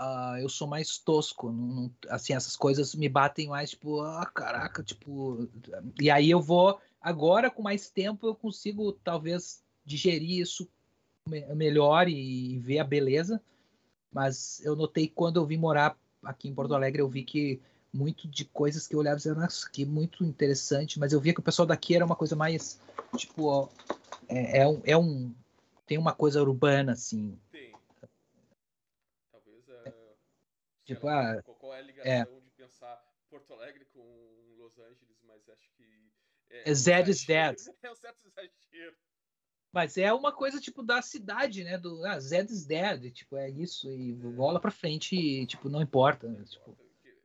uh, 0.00 0.38
eu 0.38 0.48
sou 0.48 0.66
mais 0.66 0.98
tosco. 0.98 1.52
Não, 1.52 1.66
não, 1.66 1.90
assim, 2.08 2.32
essas 2.32 2.56
coisas 2.56 2.94
me 2.94 3.08
batem 3.08 3.48
mais, 3.48 3.70
tipo, 3.70 4.00
ah, 4.00 4.26
caraca, 4.26 4.82
tipo. 4.82 5.48
E 6.00 6.10
aí 6.10 6.30
eu 6.30 6.40
vou. 6.40 6.80
Agora, 7.00 7.50
com 7.50 7.62
mais 7.62 7.90
tempo, 7.90 8.26
eu 8.26 8.34
consigo 8.34 8.92
talvez 8.92 9.62
digerir 9.84 10.40
isso 10.40 10.68
melhor 11.54 12.08
e, 12.08 12.54
e 12.54 12.58
ver 12.58 12.78
a 12.78 12.84
beleza. 12.84 13.40
Mas 14.12 14.60
eu 14.64 14.74
notei 14.74 15.06
quando 15.06 15.38
eu 15.38 15.46
vim 15.46 15.56
morar 15.56 15.96
aqui 16.24 16.48
em 16.48 16.54
Porto 16.54 16.74
Alegre, 16.74 17.00
eu 17.00 17.08
vi 17.08 17.22
que 17.22 17.60
muito 17.92 18.28
de 18.28 18.44
coisas 18.44 18.86
que 18.86 18.94
eu 18.94 19.00
olhava 19.00 19.16
e 19.16 19.18
dizia, 19.18 19.34
nossa, 19.34 19.68
que 19.70 19.84
muito 19.84 20.24
interessante, 20.24 20.98
mas 20.98 21.12
eu 21.12 21.20
via 21.20 21.32
que 21.32 21.40
o 21.40 21.42
pessoal 21.42 21.66
daqui 21.66 21.94
era 21.94 22.04
uma 22.04 22.16
coisa 22.16 22.36
mais, 22.36 22.80
tipo, 23.16 23.46
ó, 23.46 23.68
é, 24.28 24.60
é, 24.60 24.68
um, 24.68 24.80
é 24.84 24.96
um, 24.96 25.32
tem 25.86 25.98
uma 25.98 26.12
coisa 26.12 26.40
urbana, 26.40 26.92
assim, 26.92 27.36
Tipo, 30.94 31.06
lá, 31.06 31.38
ah, 31.38 31.42
qual 31.42 31.72
é 31.72 31.78
a 31.78 31.82
ligação 31.82 32.36
é. 32.36 32.40
de 32.40 32.50
pensar 32.50 33.00
Porto 33.28 33.54
Alegre 33.54 33.84
com 33.86 34.56
Los 34.58 34.76
Angeles, 34.78 35.22
mas 35.22 35.48
acho 35.48 35.70
que. 35.76 36.10
É, 36.48 36.74
Zed 36.74 37.08
is 37.08 37.24
Dead. 37.24 37.56
É 37.82 37.92
um 37.92 37.94
certo 37.94 38.26
exagero. 38.26 38.96
Mas 39.72 39.96
é 39.96 40.12
uma 40.12 40.32
coisa, 40.32 40.60
tipo, 40.60 40.82
da 40.82 41.00
cidade, 41.00 41.62
né? 41.62 41.78
Do 41.78 42.04
ah, 42.04 42.18
Zed 42.18 42.52
is 42.52 42.66
Dead, 42.66 43.12
tipo, 43.12 43.36
é 43.36 43.48
isso, 43.48 43.88
e 43.88 44.10
é. 44.10 44.14
bola 44.14 44.60
pra 44.60 44.72
frente, 44.72 45.14
e, 45.14 45.46
tipo, 45.46 45.68
não 45.68 45.80
importa. 45.80 46.28
Não, 46.28 46.44
tipo... 46.44 46.76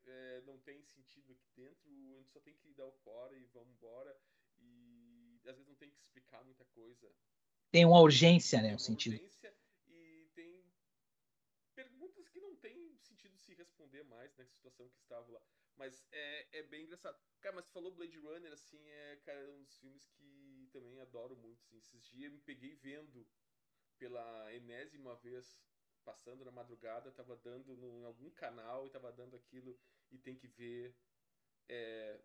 é, 0.06 0.42
não 0.42 0.60
tem 0.60 0.80
sentido 0.84 1.32
aqui 1.32 1.50
dentro, 1.58 1.90
a 2.14 2.18
gente 2.20 2.32
só 2.32 2.40
tem 2.42 2.54
que 2.54 2.72
dar 2.74 2.86
o 2.86 2.92
fora 3.04 3.36
e 3.36 3.48
vamos 3.52 3.74
embora. 3.74 4.16
E 4.60 5.40
às 5.48 5.56
vezes 5.56 5.68
não 5.68 5.76
tem 5.76 5.90
que 5.90 5.98
explicar 5.98 6.44
muita 6.44 6.64
coisa. 6.66 7.12
Tem 7.72 7.84
uma 7.84 8.00
urgência, 8.00 8.60
né? 8.60 8.66
Tem 8.66 8.74
uma 8.74 8.80
sentido. 8.80 9.14
urgência 9.14 9.36
sentido 13.06 13.38
se 13.38 13.54
responder 13.54 14.04
mais 14.04 14.16
nessa 14.38 14.53
situação 14.53 14.90
que 14.90 14.99
estava 15.02 15.32
lá. 15.32 15.41
Mas 15.78 16.06
é, 16.12 16.60
é 16.60 16.64
bem 16.64 16.86
engraçado. 16.86 17.18
Cara, 17.41 17.56
mas 17.56 17.66
tu 17.66 17.72
falou 17.72 17.94
Blade 17.94 18.18
Runner, 18.18 18.52
assim, 18.52 18.80
é, 18.88 19.18
cara, 19.26 19.40
é 19.40 19.49
um 19.49 19.64
dos 19.64 19.78
filmes 19.78 20.07
que 20.07 20.70
também 20.72 20.99
adoro 21.02 21.36
muito, 21.36 21.62
assim. 21.64 21.78
Esses 21.78 22.06
dias 22.07 22.32
me 22.32 22.40
peguei 22.40 22.76
vendo 22.76 23.28
pela 23.98 24.53
enésima 24.53 25.16
vez, 25.18 25.60
passando 26.03 26.45
na 26.45 26.52
madrugada, 26.52 27.12
tava 27.12 27.36
dando 27.38 27.74
em 27.74 28.03
algum 28.06 28.30
canal 28.32 28.86
e 28.86 28.90
tava 28.90 29.12
dando 29.12 29.36
aquilo 29.36 29.78
e 30.12 30.18
tem 30.18 30.36
que 30.36 30.48
ver. 30.48 30.95
É, 31.68 32.20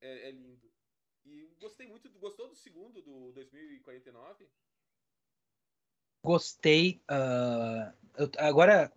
é, 0.00 0.28
é 0.28 0.30
lindo. 0.30 0.72
E 1.24 1.54
gostei 1.60 1.86
muito. 1.86 2.10
Gostou 2.18 2.48
do 2.48 2.56
segundo, 2.56 3.00
do 3.00 3.32
2049? 3.32 4.48
Gostei. 6.24 7.02
Uh, 7.10 7.92
eu, 8.16 8.30
agora, 8.38 8.92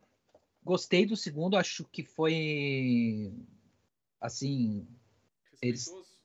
Gostei 0.66 1.06
do 1.06 1.16
segundo, 1.16 1.56
acho 1.56 1.86
que 1.92 2.04
foi 2.04 3.32
assim. 4.20 4.88
Respeitoso. 5.52 5.62
Eles, 5.62 6.16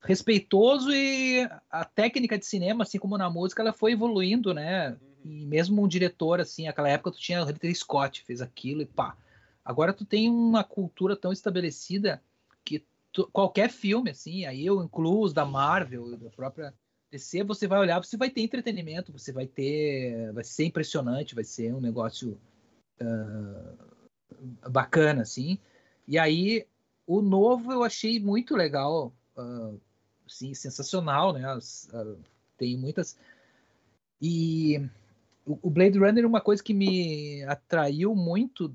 respeitoso 0.00 0.92
e 0.92 1.48
a 1.70 1.84
técnica 1.84 2.36
de 2.36 2.44
cinema, 2.44 2.82
assim 2.82 2.98
como 2.98 3.16
na 3.16 3.30
música, 3.30 3.62
ela 3.62 3.72
foi 3.72 3.92
evoluindo, 3.92 4.52
né? 4.52 4.90
Uhum. 4.90 4.98
E 5.24 5.46
mesmo 5.46 5.80
um 5.80 5.86
diretor, 5.86 6.40
assim, 6.40 6.66
naquela 6.66 6.88
época 6.88 7.12
tu 7.12 7.18
tinha 7.18 7.40
o 7.40 7.44
Ridley 7.44 7.74
Scott, 7.76 8.24
fez 8.24 8.42
aquilo 8.42 8.82
e 8.82 8.86
pá. 8.86 9.16
Agora 9.64 9.92
tu 9.92 10.04
tem 10.04 10.28
uma 10.28 10.64
cultura 10.64 11.14
tão 11.14 11.32
estabelecida 11.32 12.20
que 12.64 12.84
tu, 13.12 13.28
qualquer 13.32 13.70
filme, 13.70 14.10
assim, 14.10 14.46
aí 14.46 14.66
eu 14.66 14.82
incluo 14.82 15.22
os 15.22 15.32
da 15.32 15.44
Marvel, 15.44 16.16
da 16.16 16.30
própria 16.30 16.74
DC, 17.10 17.44
você 17.44 17.68
vai 17.68 17.78
olhar, 17.78 18.02
você 18.02 18.16
vai 18.16 18.30
ter 18.30 18.40
entretenimento, 18.40 19.12
você 19.12 19.30
vai 19.30 19.46
ter, 19.46 20.32
vai 20.32 20.42
ser 20.42 20.64
impressionante, 20.64 21.36
vai 21.36 21.44
ser 21.44 21.72
um 21.72 21.80
negócio 21.80 22.36
uh, 23.00 24.70
bacana, 24.70 25.22
assim. 25.22 25.58
E 26.06 26.18
aí, 26.18 26.66
o 27.06 27.20
novo 27.20 27.72
eu 27.72 27.82
achei 27.82 28.20
muito 28.20 28.56
legal, 28.56 29.12
uh, 29.36 29.80
assim, 30.26 30.54
sensacional, 30.54 31.32
né? 31.32 31.44
As, 31.46 31.88
uh, 31.92 32.18
tem 32.56 32.76
muitas. 32.76 33.16
E 34.20 34.88
o 35.46 35.70
Blade 35.70 35.98
Runner, 35.98 36.26
uma 36.26 36.40
coisa 36.40 36.62
que 36.62 36.74
me 36.74 37.42
atraiu 37.44 38.14
muito, 38.14 38.66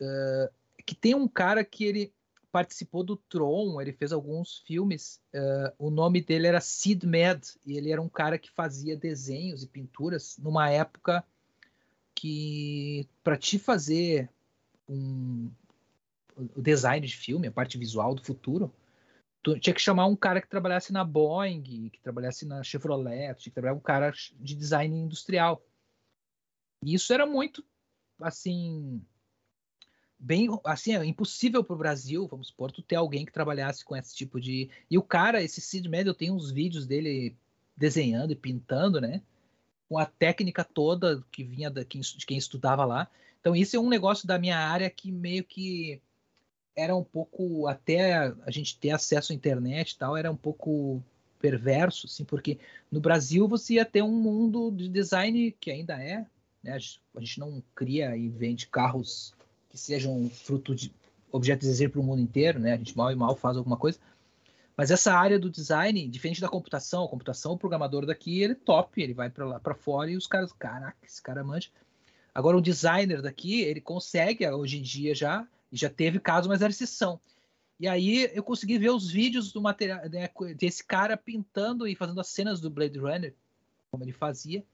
uh, 0.00 0.52
que 0.84 0.94
tem 0.94 1.14
um 1.14 1.28
cara 1.28 1.64
que 1.64 1.84
ele 1.84 2.12
participou 2.52 3.04
do 3.04 3.16
Tron, 3.16 3.80
ele 3.80 3.92
fez 3.92 4.12
alguns 4.12 4.58
filmes. 4.66 5.20
Uh, 5.32 5.72
o 5.86 5.90
nome 5.90 6.20
dele 6.20 6.46
era 6.46 6.60
Sid 6.60 7.06
Med, 7.06 7.40
e 7.64 7.76
ele 7.76 7.92
era 7.92 8.02
um 8.02 8.08
cara 8.08 8.38
que 8.38 8.50
fazia 8.50 8.96
desenhos 8.96 9.62
e 9.62 9.68
pinturas 9.68 10.36
numa 10.38 10.68
época 10.68 11.24
que 12.20 13.08
para 13.24 13.38
te 13.38 13.58
fazer 13.58 14.28
um, 14.86 15.50
o 16.54 16.60
design 16.60 17.06
de 17.06 17.16
filme, 17.16 17.48
a 17.48 17.52
parte 17.52 17.78
visual 17.78 18.14
do 18.14 18.22
futuro, 18.22 18.70
tu 19.42 19.58
tinha 19.58 19.72
que 19.72 19.80
chamar 19.80 20.04
um 20.04 20.14
cara 20.14 20.38
que 20.42 20.48
trabalhasse 20.48 20.92
na 20.92 21.02
Boeing, 21.02 21.88
que 21.88 21.98
trabalhasse 22.02 22.44
na 22.44 22.62
Chevrolet, 22.62 23.34
tinha 23.36 23.50
que 23.50 23.50
trabalhar 23.52 23.74
um 23.74 23.80
cara 23.80 24.12
de 24.38 24.54
design 24.54 24.94
industrial. 24.94 25.64
E 26.84 26.92
isso 26.92 27.10
era 27.10 27.24
muito 27.24 27.64
assim 28.20 29.02
bem 30.18 30.46
assim, 30.64 30.94
é 30.94 31.02
impossível 31.06 31.64
para 31.64 31.74
o 31.74 31.78
Brasil, 31.78 32.28
vamos 32.28 32.48
supor, 32.48 32.70
tu 32.70 32.82
ter 32.82 32.96
alguém 32.96 33.24
que 33.24 33.32
trabalhasse 33.32 33.82
com 33.82 33.96
esse 33.96 34.14
tipo 34.14 34.38
de. 34.38 34.68
E 34.90 34.98
o 34.98 35.02
cara, 35.02 35.42
esse 35.42 35.62
Sid 35.62 35.88
eu 36.04 36.14
tenho 36.14 36.34
uns 36.34 36.50
vídeos 36.50 36.86
dele 36.86 37.34
desenhando 37.74 38.32
e 38.32 38.36
pintando, 38.36 39.00
né? 39.00 39.22
Com 39.90 39.98
a 39.98 40.06
técnica 40.06 40.62
toda 40.62 41.20
que 41.32 41.42
vinha 41.42 41.68
de 41.68 42.24
quem 42.24 42.38
estudava 42.38 42.84
lá. 42.84 43.08
Então, 43.40 43.56
isso 43.56 43.74
é 43.74 43.80
um 43.80 43.88
negócio 43.88 44.24
da 44.24 44.38
minha 44.38 44.56
área 44.56 44.88
que 44.88 45.10
meio 45.10 45.42
que 45.42 46.00
era 46.76 46.94
um 46.94 47.02
pouco 47.02 47.66
até 47.66 48.14
a 48.14 48.50
gente 48.50 48.78
ter 48.78 48.90
acesso 48.90 49.32
à 49.32 49.34
internet 49.34 49.90
e 49.90 49.98
tal 49.98 50.16
era 50.16 50.30
um 50.30 50.36
pouco 50.36 51.02
perverso, 51.40 52.06
assim, 52.06 52.24
porque 52.24 52.58
no 52.92 53.00
Brasil 53.00 53.48
você 53.48 53.74
ia 53.74 53.84
ter 53.84 54.02
um 54.02 54.12
mundo 54.12 54.70
de 54.70 54.88
design 54.88 55.50
que 55.58 55.72
ainda 55.72 56.00
é, 56.00 56.24
né? 56.62 56.78
A 57.16 57.20
gente 57.20 57.40
não 57.40 57.60
cria 57.74 58.16
e 58.16 58.28
vende 58.28 58.68
carros 58.68 59.34
que 59.70 59.76
sejam 59.76 60.30
fruto 60.30 60.72
de 60.72 60.92
objetos 61.32 61.66
de 61.66 61.72
desejo 61.72 61.90
para 61.90 62.00
o 62.00 62.04
mundo 62.04 62.22
inteiro, 62.22 62.60
né? 62.60 62.74
A 62.74 62.76
gente 62.76 62.96
mal 62.96 63.10
e 63.10 63.16
mal 63.16 63.34
faz 63.34 63.56
alguma 63.56 63.76
coisa. 63.76 63.98
Mas 64.80 64.90
essa 64.90 65.12
área 65.12 65.38
do 65.38 65.50
design, 65.50 66.08
diferente 66.08 66.40
da 66.40 66.48
computação, 66.48 67.04
a 67.04 67.08
computação, 67.08 67.52
o 67.52 67.58
programador 67.58 68.06
daqui, 68.06 68.40
ele 68.40 68.54
é 68.54 68.56
top, 68.56 69.02
ele 69.02 69.12
vai 69.12 69.28
para 69.28 69.44
lá 69.44 69.60
para 69.60 69.74
fora 69.74 70.10
e 70.10 70.16
os 70.16 70.26
caras, 70.26 70.54
caraca, 70.54 70.96
esse 71.02 71.20
cara 71.20 71.44
manja. 71.44 71.68
Agora 72.34 72.56
o 72.56 72.62
designer 72.62 73.20
daqui, 73.20 73.60
ele 73.60 73.82
consegue 73.82 74.48
hoje 74.48 74.78
em 74.78 74.82
dia 74.82 75.14
já, 75.14 75.46
já 75.70 75.90
teve 75.90 76.18
casos, 76.18 76.48
mas 76.48 76.62
era 76.62 76.70
exceção. 76.70 77.20
E 77.78 77.86
aí 77.86 78.30
eu 78.32 78.42
consegui 78.42 78.78
ver 78.78 78.88
os 78.88 79.10
vídeos 79.10 79.52
do 79.52 79.60
material 79.60 80.00
né, 80.08 80.30
desse 80.56 80.82
cara 80.82 81.14
pintando 81.14 81.86
e 81.86 81.94
fazendo 81.94 82.18
as 82.18 82.28
cenas 82.28 82.58
do 82.58 82.70
Blade 82.70 82.98
Runner, 82.98 83.34
como 83.90 84.02
ele 84.02 84.12
fazia. 84.12 84.64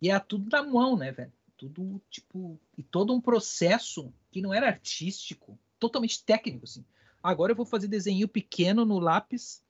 E 0.00 0.08
era 0.08 0.20
tudo 0.20 0.48
na 0.48 0.62
mão, 0.62 0.96
né, 0.96 1.10
velho? 1.10 1.32
Tudo 1.56 2.00
tipo 2.08 2.60
e 2.78 2.82
todo 2.84 3.12
um 3.12 3.20
processo 3.20 4.14
que 4.30 4.40
não 4.40 4.54
era 4.54 4.68
artístico, 4.68 5.58
totalmente 5.80 6.22
técnico, 6.22 6.62
assim. 6.62 6.84
Agora 7.26 7.50
eu 7.50 7.56
vou 7.56 7.66
fazer 7.66 7.88
desenho 7.88 8.28
pequeno 8.28 8.84
no 8.84 9.00
lápis, 9.00 9.60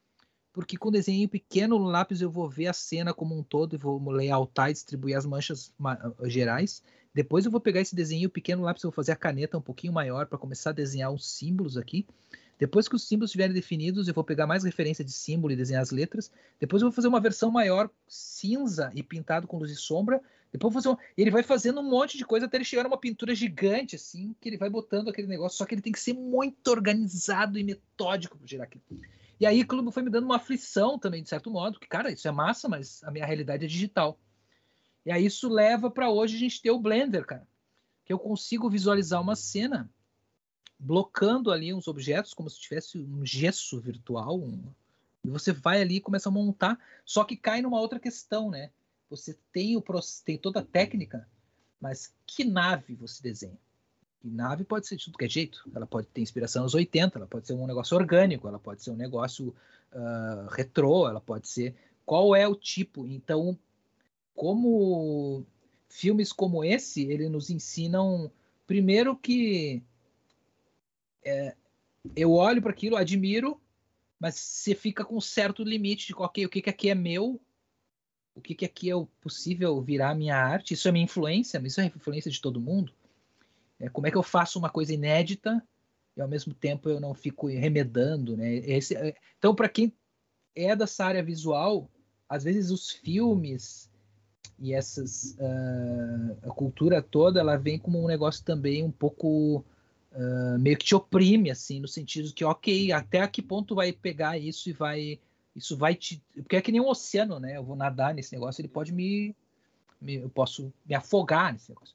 porque 0.53 0.77
com 0.77 0.91
desenho 0.91 1.27
pequeno 1.27 1.79
no 1.79 1.87
lápis 1.87 2.21
eu 2.21 2.31
vou 2.31 2.51
ver 2.51 2.67
a 2.67 2.73
cena 2.75 3.15
como 3.15 3.35
um 3.35 3.43
todo 3.43 3.75
e 3.75 3.79
vou 3.79 3.99
layoutar 4.11 4.69
e 4.69 4.75
distribuir 4.75 5.17
as 5.17 5.25
manchas 5.25 5.73
gerais. 6.25 6.83
Depois 7.15 7.47
eu 7.47 7.51
vou 7.51 7.59
pegar 7.59 7.81
esse 7.81 7.97
desenho 7.97 8.29
pequeno 8.29 8.61
no 8.61 8.67
lápis, 8.67 8.83
eu 8.85 8.91
vou 8.91 8.95
fazer 8.95 9.13
a 9.13 9.17
caneta 9.17 9.57
um 9.57 9.63
pouquinho 9.63 9.91
maior 9.91 10.27
para 10.27 10.37
começar 10.37 10.69
a 10.69 10.75
desenhar 10.75 11.11
os 11.11 11.27
símbolos 11.35 11.79
aqui. 11.79 12.07
Depois 12.59 12.89
que 12.89 12.97
os 12.97 13.07
símbolos 13.07 13.31
estiverem 13.31 13.55
definidos, 13.55 14.09
eu 14.09 14.15
vou 14.15 14.25
pegar 14.25 14.47
mais 14.47 14.65
referência 14.65 15.05
de 15.05 15.13
símbolo 15.13 15.53
e 15.53 15.57
desenhar 15.57 15.83
as 15.83 15.91
letras. 15.91 16.31
Depois 16.59 16.81
eu 16.81 16.89
vou 16.89 16.95
fazer 16.95 17.09
uma 17.09 17.21
versão 17.21 17.51
maior, 17.51 17.91
cinza 18.09 18.91
e 18.95 19.03
pintado 19.03 19.47
com 19.47 19.59
luz 19.59 19.71
e 19.71 19.77
sombra. 19.77 20.23
Depois 20.51 20.73
fazer 20.73 20.89
um... 20.89 20.97
ele 21.19 21.31
vai 21.31 21.43
fazendo 21.43 21.81
um 21.81 21.91
monte 21.91 22.17
de 22.17 22.25
coisa 22.25 22.47
até 22.47 22.57
ele 22.57 22.65
chegar 22.65 22.85
numa 22.85 22.97
pintura 22.97 23.35
gigante, 23.35 23.97
assim, 23.97 24.35
que 24.41 24.49
ele 24.49 24.57
vai 24.57 24.71
botando 24.71 25.09
aquele 25.09 25.27
negócio. 25.27 25.59
Só 25.59 25.67
que 25.67 25.75
ele 25.75 25.83
tem 25.83 25.93
que 25.93 26.01
ser 26.01 26.15
muito 26.15 26.69
organizado 26.69 27.59
e 27.59 27.65
metódico 27.65 28.39
para 28.39 28.47
gerar 28.47 28.65
aquilo. 28.65 28.83
E 29.39 29.45
aí 29.45 29.61
o 29.61 29.67
clube 29.67 29.93
foi 29.93 30.03
me 30.03 30.11
dando 30.11 30.25
uma 30.25 30.37
aflição 30.37 30.99
também, 30.99 31.23
de 31.23 31.29
certo 31.29 31.51
modo, 31.51 31.79
que, 31.79 31.87
cara, 31.87 32.11
isso 32.11 32.27
é 32.27 32.31
massa, 32.31 32.69
mas 32.69 33.05
a 33.05 33.11
minha 33.11 33.27
realidade 33.27 33.67
é 33.67 33.69
digital. 33.69 34.19
E 35.05 35.13
aí 35.13 35.27
isso 35.27 35.49
leva 35.49 35.91
para 35.91 36.11
hoje 36.11 36.37
a 36.37 36.39
gente 36.39 36.63
ter 36.63 36.71
o 36.71 36.79
Blender, 36.79 37.27
cara. 37.27 37.47
Que 38.03 38.13
eu 38.13 38.19
consigo 38.19 38.71
visualizar 38.71 39.21
uma 39.21 39.37
cena 39.37 39.91
blocando 40.79 41.51
ali 41.51 41.73
uns 41.73 41.89
objetos 41.89 42.35
como 42.35 42.51
se 42.51 42.61
tivesse 42.61 42.99
um 42.99 43.25
gesso 43.25 43.81
virtual. 43.81 44.39
Um... 44.39 44.63
e 45.25 45.31
você 45.31 45.53
vai 45.53 45.81
ali 45.81 45.97
e 45.97 46.01
começa 46.01 46.29
a 46.29 46.33
montar, 46.33 46.79
só 47.05 47.25
que 47.25 47.37
cai 47.37 47.63
numa 47.63 47.81
outra 47.81 47.99
questão, 47.99 48.51
né? 48.51 48.71
Você 49.09 49.39
tem, 49.53 49.77
o, 49.77 49.85
tem 50.25 50.37
toda 50.37 50.61
a 50.61 50.65
técnica, 50.65 51.29
mas 51.81 52.13
que 52.27 52.45
nave 52.45 52.95
você 52.95 53.23
desenha? 53.23 53.59
E 54.25 54.29
nave 54.29 54.65
pode 54.65 54.87
ser 54.87 54.97
de 54.97 55.05
tudo 55.05 55.19
que 55.19 55.25
é 55.25 55.29
jeito. 55.29 55.71
Ela 55.73 55.87
pode 55.87 56.09
ter 56.09 56.21
inspiração 56.21 56.65
nos 56.65 56.75
80, 56.75 57.17
ela 57.17 57.29
pode 57.29 57.47
ser 57.47 57.53
um 57.53 57.67
negócio 57.67 57.97
orgânico, 57.97 58.49
ela 58.49 58.59
pode 58.59 58.83
ser 58.83 58.91
um 58.91 58.97
negócio 58.97 59.55
uh, 59.93 60.49
retrô, 60.51 61.09
ela 61.09 61.21
pode 61.21 61.49
ser. 61.49 61.77
Qual 62.05 62.35
é 62.35 62.47
o 62.49 62.57
tipo? 62.57 63.07
Então, 63.07 63.57
como 64.35 65.47
filmes 65.89 66.33
como 66.33 66.65
esse, 66.65 67.05
ele 67.05 67.29
nos 67.29 67.51
ensinam, 67.51 68.31
primeiro, 68.67 69.17
que 69.17 69.83
é, 71.27 71.57
eu 72.15 72.33
olho 72.33 72.63
para 72.63 72.71
aquilo, 72.71 72.97
admiro, 72.97 73.61
mas 74.19 74.37
você 74.37 74.75
fica 74.75 75.05
com 75.05 75.17
um 75.17 75.21
certo 75.21 75.63
limite 75.63 76.07
de 76.07 76.15
okay, 76.15 76.47
o 76.47 76.49
que, 76.49 76.63
que 76.63 76.71
aqui 76.71 76.89
é 76.89 76.95
meu, 76.95 77.41
o 78.35 78.41
que, 78.41 78.55
que 78.55 78.65
aqui 78.65 78.91
é 78.91 78.95
possível 79.21 79.81
virar 79.83 80.15
minha 80.15 80.37
arte. 80.37 80.75
Isso 80.75 80.89
é 80.89 80.93
minha 80.93 81.05
influência, 81.05 81.61
isso 81.65 81.81
é 81.81 81.87
influência 81.87 82.31
de 82.31 82.41
todo 82.41 82.61
mundo. 82.61 82.93
É, 83.81 83.89
como 83.89 84.07
é 84.07 84.11
que 84.11 84.17
eu 84.17 84.23
faço 84.23 84.59
uma 84.59 84.71
coisa 84.71 84.95
inédita 84.95 85.63
e 86.17 86.21
ao 86.21 86.29
mesmo 86.29 86.55
tempo 86.55 86.89
eu 86.89 87.01
não 87.01 87.13
fico 87.13 87.47
remedando, 87.49 88.37
né? 88.37 88.55
Esse, 88.57 88.97
é, 88.97 89.15
então, 89.39 89.55
para 89.55 89.69
quem 89.69 89.93
é 90.55 90.75
dessa 90.75 91.05
área 91.05 91.23
visual, 91.23 91.91
às 92.29 92.45
vezes 92.45 92.71
os 92.71 92.91
filmes 92.91 93.91
e 94.59 94.73
essas 94.73 95.37
uh, 95.39 96.49
a 96.49 96.51
cultura 96.51 97.03
toda 97.03 97.41
ela 97.41 97.57
vem 97.57 97.79
como 97.79 98.03
um 98.03 98.07
negócio 98.07 98.43
também 98.43 98.83
um 98.83 98.91
pouco 98.91 99.63
uh, 100.17 100.59
meio 100.59 100.77
que 100.77 100.85
te 100.85 100.95
oprime, 100.95 101.51
assim, 101.51 101.81
no 101.81 101.87
sentido 101.89 102.33
que, 102.33 102.45
ok, 102.45 102.91
até 102.93 103.27
que 103.29 103.43
ponto 103.43 103.75
vai 103.75 103.93
pegar 103.93 104.39
isso 104.39 104.69
e 104.71 104.73
vai. 104.73 105.21
Isso 105.55 105.77
vai 105.77 105.95
te. 105.95 106.23
Porque 106.35 106.57
é 106.57 106.63
que 106.63 106.73
nem 106.73 106.81
um 106.81 106.89
oceano, 106.89 107.39
né? 107.39 107.57
Eu 107.57 107.65
vou 107.65 107.77
nadar 107.77 108.15
nesse 108.15 108.33
negócio, 108.33 108.61
ele 108.61 108.69
pode 108.69 108.93
me. 108.93 109.35
me 110.01 110.17
eu 110.17 110.29
posso 110.29 110.73
me 110.85 110.95
afogar 110.95 111.53
nesse 111.53 111.71
negócio. 111.71 111.95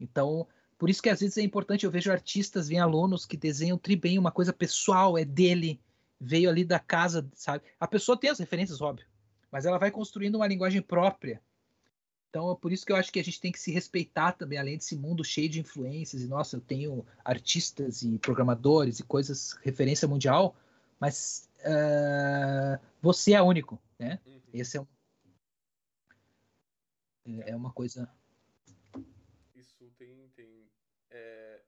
Então, 0.00 0.46
por 0.78 0.88
isso 0.88 1.02
que 1.02 1.08
às 1.08 1.20
vezes 1.20 1.36
é 1.38 1.42
importante, 1.42 1.84
eu 1.84 1.90
vejo 1.90 2.10
artistas, 2.10 2.68
vem 2.68 2.78
alunos 2.78 3.26
que 3.26 3.36
desenham 3.36 3.76
tri 3.76 3.96
bem 3.96 4.18
uma 4.18 4.30
coisa 4.30 4.52
pessoal, 4.52 5.18
é 5.18 5.24
dele, 5.24 5.80
veio 6.20 6.48
ali 6.48 6.64
da 6.64 6.78
casa, 6.78 7.28
sabe? 7.34 7.64
A 7.80 7.86
pessoa 7.86 8.18
tem 8.18 8.30
as 8.30 8.38
referências, 8.38 8.80
óbvio, 8.80 9.06
mas 9.50 9.66
ela 9.66 9.78
vai 9.78 9.90
construindo 9.90 10.36
uma 10.36 10.46
linguagem 10.46 10.80
própria 10.80 11.40
então 12.28 12.52
é 12.52 12.56
por 12.56 12.72
isso 12.72 12.84
que 12.84 12.92
eu 12.92 12.96
acho 12.96 13.10
que 13.10 13.18
a 13.18 13.24
gente 13.24 13.40
tem 13.40 13.50
que 13.50 13.58
se 13.58 13.72
respeitar 13.72 14.32
também, 14.32 14.58
além 14.58 14.76
desse 14.76 14.94
mundo 14.94 15.24
cheio 15.24 15.48
de 15.48 15.60
influências. 15.60 16.22
E 16.22 16.28
nossa, 16.28 16.56
eu 16.56 16.60
tenho 16.60 17.06
artistas 17.24 18.02
e 18.02 18.18
programadores 18.18 18.98
e 19.00 19.04
coisas, 19.04 19.54
referência 19.62 20.06
mundial, 20.06 20.54
mas 21.00 21.48
uh, 21.60 22.78
você 23.00 23.32
é 23.32 23.40
único, 23.40 23.80
né? 23.98 24.20
Uhum. 24.26 24.40
Esse 24.52 24.76
é, 24.76 24.80
um, 27.26 27.42
é, 27.42 27.56
uma 27.56 27.72
coisa. 27.72 28.10
Isso 29.54 29.90
tem. 29.96 30.28
tem 30.36 30.70
é... 31.10 31.62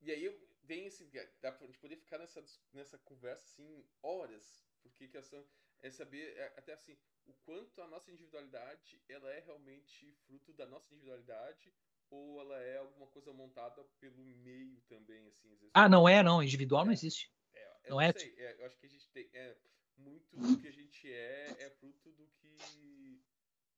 E 0.00 0.10
aí 0.10 0.40
vem 0.64 0.86
esse. 0.86 1.08
Dá 1.40 1.52
pra 1.52 1.66
gente 1.66 1.78
poder 1.78 1.96
ficar 1.96 2.18
nessa, 2.18 2.44
nessa 2.72 2.98
conversa 2.98 3.44
assim 3.44 3.84
horas, 4.02 4.64
porque 4.82 5.06
que 5.06 5.16
essa 5.16 5.44
é 5.82 5.90
saber 5.90 6.36
é, 6.36 6.54
até 6.56 6.72
assim 6.72 6.96
o 7.26 7.32
quanto 7.44 7.80
a 7.82 7.88
nossa 7.88 8.10
individualidade 8.10 9.02
ela 9.08 9.30
é 9.30 9.40
realmente 9.40 10.12
fruto 10.26 10.52
da 10.52 10.66
nossa 10.66 10.92
individualidade 10.94 11.72
ou 12.10 12.40
ela 12.40 12.58
é 12.60 12.78
alguma 12.78 13.06
coisa 13.08 13.32
montada 13.32 13.82
pelo 13.98 14.22
meio 14.22 14.80
também 14.82 15.26
assim 15.26 15.48
vezes, 15.56 15.70
ah 15.74 15.88
não 15.88 16.08
é 16.08 16.22
não. 16.22 16.42
Individual 16.42 16.82
é, 16.82 16.84
não 16.86 16.92
existe. 16.92 17.32
É, 17.52 17.72
não, 17.88 17.96
não 17.96 18.00
é, 18.00 18.10
é, 18.10 18.56
eu 18.60 18.66
acho 18.66 18.78
que 18.78 18.86
a 18.86 18.90
gente 18.90 19.08
tem 19.10 19.28
é, 19.32 19.56
muito 19.96 20.36
do 20.36 20.58
que 20.58 20.68
a 20.68 20.72
gente 20.72 21.12
é 21.12 21.56
é 21.58 21.70
fruto 21.70 22.12
do 22.12 22.26
que 22.28 23.20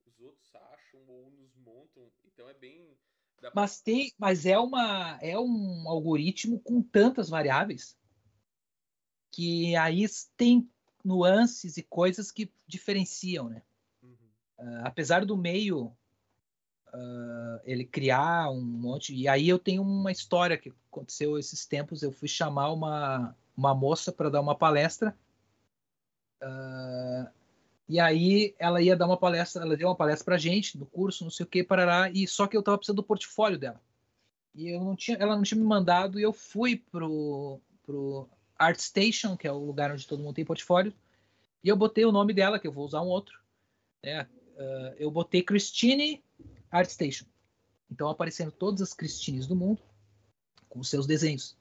os 0.06 0.20
outros 0.20 0.54
acham 0.54 1.06
ou 1.08 1.30
nos 1.30 1.54
montam. 1.56 2.12
Então 2.24 2.48
é 2.48 2.54
bem 2.54 2.98
mas 3.54 3.80
tem 3.80 4.12
mas 4.18 4.46
é 4.46 4.58
uma 4.58 5.16
é 5.22 5.38
um 5.38 5.88
algoritmo 5.88 6.60
com 6.60 6.82
tantas 6.82 7.28
variáveis 7.28 7.96
que 9.30 9.76
aí 9.76 10.04
tem 10.36 10.68
nuances 11.04 11.76
e 11.76 11.82
coisas 11.82 12.30
que 12.30 12.50
diferenciam, 12.66 13.48
né? 13.48 13.62
Uhum. 14.02 14.10
Uh, 14.58 14.80
apesar 14.84 15.24
do 15.24 15.36
meio 15.36 15.92
uh, 16.92 17.60
ele 17.64 17.84
criar 17.84 18.50
um 18.50 18.60
monte. 18.60 19.14
E 19.14 19.28
aí 19.28 19.48
eu 19.48 19.58
tenho 19.58 19.82
uma 19.82 20.12
história 20.12 20.58
que 20.58 20.72
aconteceu 20.90 21.38
esses 21.38 21.66
tempos. 21.66 22.02
Eu 22.02 22.12
fui 22.12 22.28
chamar 22.28 22.72
uma, 22.72 23.34
uma 23.56 23.74
moça 23.74 24.12
para 24.12 24.30
dar 24.30 24.40
uma 24.40 24.54
palestra. 24.54 25.16
Uh, 26.42 27.28
e 27.88 27.98
aí 27.98 28.54
ela 28.58 28.82
ia 28.82 28.94
dar 28.94 29.06
uma 29.06 29.16
palestra, 29.16 29.62
ela 29.62 29.76
deu 29.76 29.88
uma 29.88 29.96
palestra 29.96 30.24
pra 30.24 30.38
gente 30.38 30.76
no 30.76 30.84
curso, 30.84 31.24
não 31.24 31.30
sei 31.30 31.44
o 31.44 31.48
que, 31.48 31.64
parará, 31.64 32.10
e 32.10 32.26
só 32.28 32.46
que 32.46 32.54
eu 32.54 32.62
tava 32.62 32.76
precisando 32.76 32.96
do 32.96 33.02
portfólio 33.02 33.58
dela. 33.58 33.80
E 34.54 34.68
eu 34.68 34.80
não 34.84 34.94
tinha, 34.94 35.16
ela 35.16 35.34
não 35.34 35.42
tinha 35.42 35.58
me 35.58 35.66
mandado, 35.66 36.20
e 36.20 36.22
eu 36.22 36.32
fui 36.32 36.76
pro, 36.76 37.58
pro 37.86 38.28
ArtStation, 38.59 39.36
que 39.36 39.47
é 39.47 39.52
o 39.52 39.59
lugar 39.59 39.93
onde 39.93 40.06
todo 40.06 40.22
mundo 40.22 40.35
tem 40.35 40.44
portfólio, 40.44 40.93
e 41.62 41.68
eu 41.68 41.76
botei 41.76 42.05
o 42.05 42.12
nome 42.12 42.32
dela, 42.32 42.59
que 42.59 42.66
eu 42.66 42.72
vou 42.72 42.85
usar 42.85 43.02
um 43.02 43.06
outro. 43.06 43.39
Né? 44.02 44.22
Uh, 44.56 44.94
eu 44.98 45.10
botei 45.10 45.43
Christine 45.43 46.22
ArtStation. 46.70 47.26
Então 47.90 48.09
aparecendo 48.09 48.52
todas 48.52 48.82
as 48.82 48.93
Christines 48.93 49.47
do 49.47 49.56
mundo 49.56 49.80
com 50.68 50.82
seus 50.82 51.06
desenhos. 51.06 51.56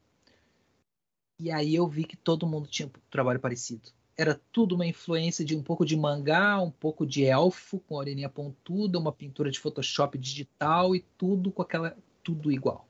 E 1.40 1.52
aí 1.52 1.76
eu 1.76 1.88
vi 1.88 2.04
que 2.04 2.18
todo 2.18 2.48
mundo 2.48 2.68
tinha 2.68 2.88
um 2.88 2.92
trabalho 3.10 3.40
parecido. 3.40 3.90
Era 4.18 4.40
tudo 4.52 4.74
uma 4.74 4.86
influência 4.86 5.46
de 5.46 5.56
um 5.56 5.62
pouco 5.62 5.86
de 5.86 5.96
mangá, 5.96 6.60
um 6.60 6.72
pouco 6.72 7.06
de 7.06 7.24
elfo 7.24 7.80
com 7.82 7.96
a 7.96 8.00
orelhinha 8.00 8.28
pontuda, 8.28 8.98
uma 8.98 9.12
pintura 9.12 9.52
de 9.52 9.60
Photoshop 9.60 10.18
digital 10.18 10.96
e 10.96 11.02
tudo 11.18 11.52
com 11.52 11.62
aquela 11.62 11.96
tudo 12.24 12.52
igual 12.52 12.88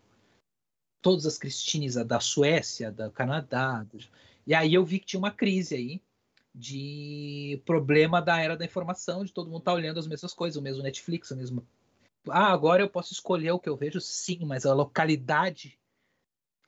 todas 1.02 1.26
as 1.26 1.38
Cristines 1.38 1.96
da 1.96 2.20
Suécia, 2.20 2.92
do 2.92 3.12
Canadá. 3.12 3.84
Do... 3.84 3.98
E 4.46 4.54
aí 4.54 4.74
eu 4.74 4.86
vi 4.86 5.00
que 5.00 5.06
tinha 5.06 5.20
uma 5.20 5.32
crise 5.32 5.76
aí 5.76 6.02
de 6.54 7.62
problema 7.66 8.22
da 8.22 8.40
era 8.42 8.58
da 8.58 8.66
informação, 8.66 9.24
de 9.24 9.32
todo 9.32 9.48
mundo 9.48 9.60
estar 9.60 9.72
tá 9.72 9.76
olhando 9.76 10.00
as 10.00 10.08
mesmas 10.08 10.34
coisas, 10.34 10.58
o 10.58 10.62
mesmo 10.62 10.82
Netflix, 10.82 11.30
o 11.32 11.38
mesmo. 11.38 11.68
Ah, 12.30 12.52
agora 12.52 12.82
eu 12.82 12.90
posso 12.90 13.14
escolher 13.14 13.52
o 13.52 13.60
que 13.60 13.70
eu 13.70 13.78
vejo, 13.78 14.02
sim, 14.02 14.40
mas 14.44 14.66
a 14.66 14.74
localidade, 14.74 15.80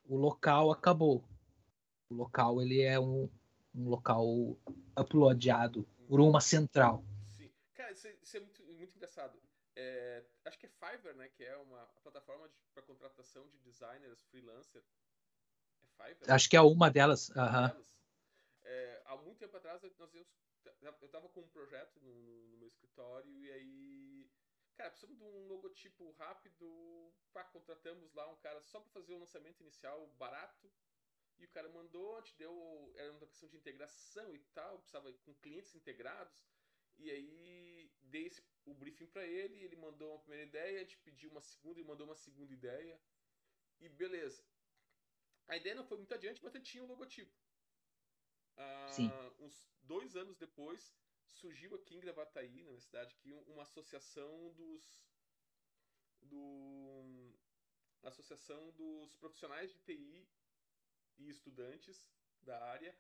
o 0.08 0.16
local 0.16 0.72
acabou. 0.72 1.24
O 2.10 2.16
local 2.16 2.62
ele 2.62 2.82
é 2.82 3.00
um, 3.00 3.30
um 3.76 3.90
local 3.90 4.26
uploadado 4.98 5.88
por 6.08 6.22
uma 6.22 6.40
central. 6.40 7.04
Sim. 7.36 7.50
Cara, 7.74 7.92
isso, 7.92 8.08
é, 8.08 8.16
isso 8.22 8.38
é 8.38 8.40
muito, 8.40 8.64
muito 8.78 8.96
engraçado. 8.96 9.38
É, 9.82 10.26
acho 10.46 10.60
que 10.60 10.66
é 10.66 10.70
Fiverr, 10.70 11.16
né? 11.16 11.30
Que 11.30 11.46
é 11.46 11.56
uma 11.58 11.86
plataforma 12.04 12.52
para 12.74 12.84
contratação 12.84 13.48
de 13.48 13.58
designers 13.60 14.22
freelancer. 14.24 14.84
É 15.82 15.88
Fiverr? 15.88 16.32
Acho 16.32 16.50
que 16.50 16.58
é 16.58 16.62
uma 16.62 16.90
delas. 16.90 17.30
Uhum. 17.30 17.86
É, 18.64 19.02
há 19.06 19.16
muito 19.16 19.40
tempo 19.40 19.56
atrás 19.56 19.82
nós 19.82 20.14
eu, 20.14 20.26
eu 20.82 21.10
tava 21.10 21.30
com 21.30 21.42
um 21.42 21.48
projeto 21.48 22.00
no, 22.02 22.48
no 22.50 22.58
meu 22.58 22.68
escritório 22.68 23.32
e 23.32 23.52
aí 23.52 24.30
Cara, 24.80 24.92
precisamos 24.92 25.18
de 25.18 25.24
um 25.26 25.48
logotipo 25.48 26.10
rápido. 26.12 27.14
Pá, 27.34 27.44
contratamos 27.44 28.14
lá 28.14 28.26
um 28.30 28.38
cara 28.38 28.62
só 28.62 28.80
para 28.80 28.90
fazer 28.92 29.14
o 29.14 29.20
lançamento 29.20 29.60
inicial 29.60 30.08
barato. 30.18 30.72
E 31.38 31.44
o 31.44 31.50
cara 31.50 31.68
mandou, 31.68 32.22
te 32.22 32.34
deu. 32.38 32.94
Era 32.96 33.12
uma 33.12 33.28
questão 33.28 33.50
de 33.50 33.58
integração 33.58 34.34
e 34.34 34.40
tal, 34.54 34.78
precisava 34.78 35.12
com 35.26 35.34
clientes 35.36 35.76
integrados. 35.76 36.48
E 36.98 37.12
aí 37.12 37.89
dei 38.10 38.26
esse, 38.28 38.42
o 38.66 38.74
briefing 38.74 39.08
para 39.08 39.26
ele, 39.26 39.64
ele 39.64 39.76
mandou 39.76 40.12
uma 40.12 40.20
primeira 40.20 40.46
ideia, 40.46 40.86
te 40.86 40.98
pediu 40.98 41.30
uma 41.30 41.42
segunda 41.42 41.80
e 41.80 41.84
mandou 41.84 42.06
uma 42.06 42.16
segunda 42.16 42.54
ideia. 42.54 43.00
E 43.80 43.90
beleza. 43.90 44.44
A 45.48 45.58
ideia 45.58 45.76
não 45.76 45.86
foi 45.86 45.98
muito 45.98 46.14
adiante, 46.14 46.44
mas 46.44 46.54
ele 46.54 46.64
tinha 46.64 46.84
um 46.84 46.88
logotipo. 46.88 47.36
Ah, 48.58 48.92
Sim. 48.92 49.10
Uns 49.40 49.66
dois 49.82 50.16
anos 50.16 50.38
depois, 50.38 50.94
surgiu 51.32 51.74
aqui 51.76 51.96
em 51.96 52.00
Gravataí, 52.00 52.64
na 52.64 52.72
minha 52.72 52.82
cidade, 52.82 53.16
aqui, 53.16 53.32
uma 53.32 53.64
associação 53.64 54.54
dos. 54.54 54.84
do. 56.22 57.34
Associação 58.04 58.72
dos 58.72 59.14
profissionais 59.16 59.74
de 59.74 59.80
TI 59.80 60.28
e 61.18 61.30
estudantes 61.30 62.08
da 62.42 62.58
área 62.64 62.98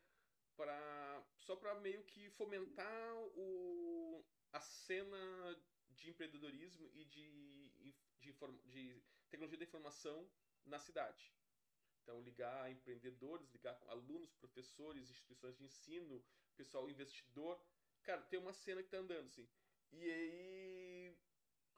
para 0.57 1.23
só 1.37 1.55
para 1.55 1.79
meio 1.79 2.03
que 2.03 2.29
fomentar 2.31 3.15
o, 3.33 4.25
a 4.51 4.59
cena 4.59 5.17
de 5.89 6.09
empreendedorismo 6.09 6.89
e 6.93 7.05
de, 7.05 7.69
de, 8.19 8.33
de 8.65 9.01
tecnologia 9.29 9.57
da 9.57 9.65
informação 9.65 10.29
na 10.65 10.79
cidade. 10.79 11.33
Então, 12.01 12.21
ligar 12.21 12.71
empreendedores, 12.71 13.51
ligar 13.51 13.75
com 13.75 13.89
alunos, 13.89 14.33
professores, 14.33 15.09
instituições 15.09 15.57
de 15.57 15.65
ensino, 15.65 16.23
pessoal 16.55 16.89
investidor, 16.89 17.61
Cara, 18.03 18.21
tem 18.23 18.39
uma 18.39 18.53
cena 18.53 18.81
que 18.81 18.89
tá 18.89 18.97
andando 18.97 19.25
assim. 19.25 19.47
E 19.91 20.11
aí. 20.11 21.17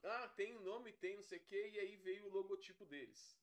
Ah, 0.03 0.27
tem 0.29 0.53
nome, 0.59 0.91
tem 0.93 1.15
não 1.15 1.23
sei 1.23 1.37
o 1.37 1.43
que, 1.43 1.69
e 1.69 1.79
aí 1.79 1.95
veio 1.97 2.25
o 2.25 2.29
logotipo 2.29 2.85
deles. 2.85 3.37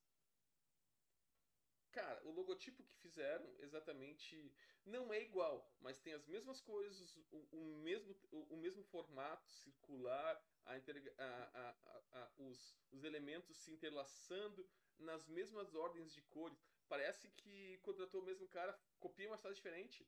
Cara, 1.92 2.20
o 2.24 2.30
logotipo 2.30 2.82
que 2.82 2.94
fizeram 2.96 3.50
exatamente 3.60 4.52
não 4.84 5.12
é 5.12 5.22
igual, 5.22 5.74
mas 5.80 5.98
tem 5.98 6.12
as 6.12 6.26
mesmas 6.26 6.60
coisas, 6.60 7.16
o, 7.30 7.38
o 7.52 7.76
mesmo, 7.78 8.14
o, 8.30 8.54
o, 8.54 8.56
mesmo 8.56 8.82
formato 8.84 9.50
circular, 9.50 10.40
a, 10.64 10.74
a, 10.74 11.76
a, 12.12 12.30
os, 12.38 12.76
os 12.92 13.04
elementos 13.04 13.56
se 13.56 13.70
interlaçando 13.70 14.68
nas 14.98 15.26
mesmas 15.26 15.74
ordens 15.74 16.12
de 16.12 16.22
cores. 16.22 16.62
Parece 16.88 17.28
que 17.30 17.78
contratou 17.78 18.20
o 18.20 18.24
mesmo 18.24 18.46
cara, 18.48 18.78
copia 18.98 19.26
uma 19.26 19.36
história 19.36 19.54
diferente 19.54 20.06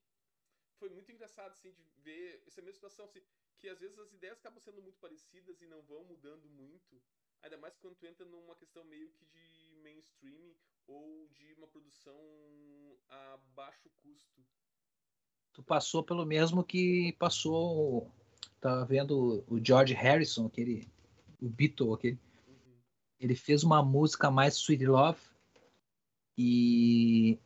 foi 0.81 0.89
muito 0.89 1.13
engraçado, 1.13 1.53
assim, 1.53 1.71
de 1.73 1.85
ver 1.99 2.43
essa 2.47 2.63
mesma 2.63 2.75
situação, 2.75 3.05
assim, 3.05 3.23
que 3.59 3.69
às 3.69 3.79
vezes 3.79 3.99
as 3.99 4.13
ideias 4.15 4.39
acabam 4.39 4.59
sendo 4.59 4.81
muito 4.81 4.99
parecidas 4.99 5.61
e 5.61 5.67
não 5.67 5.83
vão 5.83 6.03
mudando 6.05 6.49
muito. 6.49 7.01
Ainda 7.43 7.59
mais 7.59 7.77
quando 7.77 7.97
tu 7.97 8.07
entra 8.07 8.25
numa 8.25 8.57
questão 8.57 8.83
meio 8.85 9.11
que 9.11 9.27
de 9.27 9.75
mainstream 9.83 10.57
ou 10.91 11.29
de 11.33 11.55
uma 11.55 11.67
produção 11.67 12.15
a 13.09 13.39
baixo 13.55 13.89
custo. 14.03 14.43
Tu 15.53 15.63
passou 15.63 16.03
pelo 16.03 16.27
mesmo 16.27 16.65
que 16.65 17.15
passou. 17.19 18.11
Tava 18.61 18.85
vendo 18.85 19.45
o 19.49 19.65
George 19.65 19.95
Harrison, 19.95 20.47
aquele. 20.47 20.89
O 21.41 21.49
Beatle, 21.49 21.95
aquele. 21.95 22.19
Uhum. 22.47 22.77
Ele 23.19 23.35
fez 23.35 23.65
uma 23.65 23.83
música 23.83 24.31
mais 24.31 24.57
Sweet 24.57 24.87
Love. 24.87 25.21
E. 26.37 27.39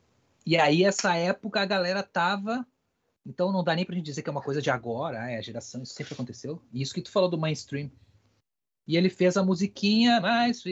E 0.45 0.57
aí, 0.57 0.83
essa 0.83 1.15
época, 1.15 1.61
a 1.61 1.65
galera 1.65 2.03
tava 2.03 2.67
então 3.25 3.51
não 3.51 3.63
dá 3.63 3.73
nem 3.75 3.83
pra 3.83 3.95
gente 3.95 4.05
dizer 4.05 4.21
que 4.21 4.29
é 4.29 4.31
uma 4.31 4.41
coisa 4.41 4.61
de 4.61 4.69
agora, 4.69 5.31
é 5.31 5.37
a 5.37 5.41
geração, 5.41 5.81
isso 5.81 5.95
sempre 5.95 6.13
aconteceu. 6.13 6.61
E 6.71 6.81
isso 6.81 6.93
que 6.93 7.01
tu 7.01 7.09
falou 7.09 7.29
do 7.29 7.37
mainstream. 7.37 7.91
E 8.87 8.95
ele 8.95 9.09
fez 9.09 9.35
a 9.35 9.43
musiquinha 9.43 10.21
mais 10.21 10.63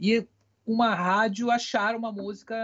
e 0.00 0.26
uma 0.66 0.94
rádio 0.94 1.50
acharam 1.50 1.98
uma 1.98 2.12
música 2.12 2.54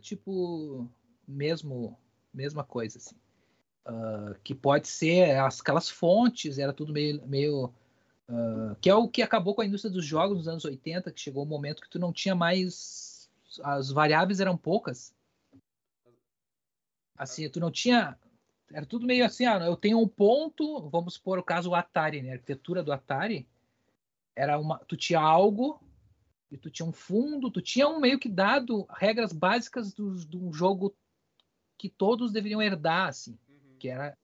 tipo 0.00 0.88
mesmo 1.26 1.98
mesma 2.32 2.64
coisa 2.64 2.98
assim. 2.98 3.16
Uh, 3.86 4.38
que 4.44 4.54
pode 4.54 4.86
ser 4.86 5.38
aquelas 5.38 5.88
fontes, 5.88 6.58
era 6.58 6.74
tudo 6.74 6.92
meio, 6.92 7.26
meio 7.26 7.72
uh, 8.28 8.76
que 8.80 8.90
é 8.90 8.94
o 8.94 9.08
que 9.08 9.22
acabou 9.22 9.54
com 9.54 9.62
a 9.62 9.66
indústria 9.66 9.90
dos 9.90 10.04
jogos 10.04 10.36
nos 10.36 10.48
anos 10.48 10.64
80, 10.64 11.10
que 11.10 11.20
chegou 11.20 11.42
um 11.42 11.48
momento 11.48 11.80
que 11.80 11.88
tu 11.88 11.98
não 11.98 12.12
tinha 12.12 12.34
mais 12.34 13.30
as 13.62 13.90
variáveis 13.90 14.40
eram 14.40 14.56
poucas 14.56 15.14
Assim, 17.18 17.50
tu 17.50 17.58
não 17.58 17.70
tinha. 17.70 18.16
Era 18.72 18.86
tudo 18.86 19.06
meio 19.06 19.24
assim, 19.24 19.44
ah, 19.44 19.58
eu 19.58 19.76
tenho 19.76 19.98
um 19.98 20.06
ponto, 20.06 20.88
vamos 20.88 21.14
supor 21.14 21.38
o 21.38 21.42
caso 21.42 21.70
do 21.70 21.74
Atari, 21.74 22.22
né? 22.22 22.30
A 22.30 22.32
arquitetura 22.34 22.82
do 22.82 22.92
Atari 22.92 23.48
era 24.36 24.56
uma. 24.58 24.78
Tu 24.78 24.96
tinha 24.96 25.18
algo, 25.18 25.82
e 26.50 26.56
tu 26.56 26.70
tinha 26.70 26.86
um 26.86 26.92
fundo, 26.92 27.50
tu 27.50 27.60
tinha 27.60 27.88
um 27.88 28.00
meio 28.00 28.18
que 28.18 28.28
dado 28.28 28.86
regras 28.90 29.32
básicas 29.32 29.92
do, 29.92 30.14
de 30.14 30.36
um 30.36 30.52
jogo 30.52 30.94
que 31.76 31.88
todos 31.88 32.32
deveriam 32.32 32.62
herdar, 32.62 33.08
assim. 33.08 33.38
Uhum. 33.48 33.76
Que 33.78 33.88
era. 33.88 34.16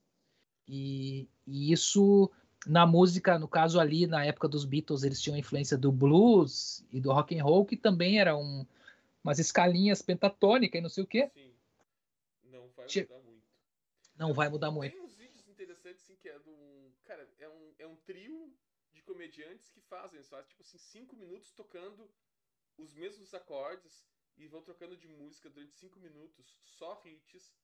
E, 0.66 1.28
e 1.46 1.72
isso 1.72 2.30
na 2.66 2.86
música, 2.86 3.38
no 3.38 3.46
caso 3.46 3.78
ali, 3.78 4.06
na 4.06 4.24
época 4.24 4.48
dos 4.48 4.64
Beatles, 4.64 5.02
eles 5.02 5.20
tinham 5.20 5.36
influência 5.36 5.76
do 5.76 5.92
blues 5.92 6.84
e 6.90 6.98
do 7.00 7.12
rock 7.12 7.38
and 7.38 7.44
roll, 7.44 7.64
que 7.66 7.76
também 7.76 8.18
eram 8.18 8.40
um, 8.42 8.66
umas 9.22 9.38
escalinhas 9.38 10.00
pentatônicas 10.00 10.78
e 10.78 10.82
não 10.82 10.88
sei 10.88 11.04
o 11.04 11.06
quê. 11.06 11.30
Sim 11.34 11.54
vai 12.76 12.98
mudar 13.06 13.20
muito. 13.22 13.42
Não 14.16 14.34
vai 14.34 14.48
mudar 14.48 14.70
muito. 14.70 14.92
Tem 14.92 15.04
uns 15.04 15.16
vídeos 15.16 15.48
interessantes, 15.48 16.02
assim, 16.02 16.16
que 16.16 16.28
é 16.28 16.38
um. 16.46 16.90
Cara, 17.04 17.28
é 17.38 17.48
um, 17.48 17.72
é 17.78 17.86
um 17.86 17.96
trio 18.06 18.52
comediantes 19.04 19.68
que 19.70 19.80
fazem 19.80 20.22
só, 20.22 20.42
tipo 20.42 20.62
assim, 20.62 20.78
cinco 20.78 21.16
minutos 21.16 21.52
tocando 21.52 22.10
os 22.76 22.92
mesmos 22.92 23.32
acordes 23.34 24.06
e 24.36 24.48
vão 24.48 24.62
trocando 24.62 24.96
de 24.96 25.06
música 25.06 25.48
durante 25.48 25.74
cinco 25.74 26.00
minutos, 26.00 26.58
só 26.62 27.00
hits, 27.04 27.54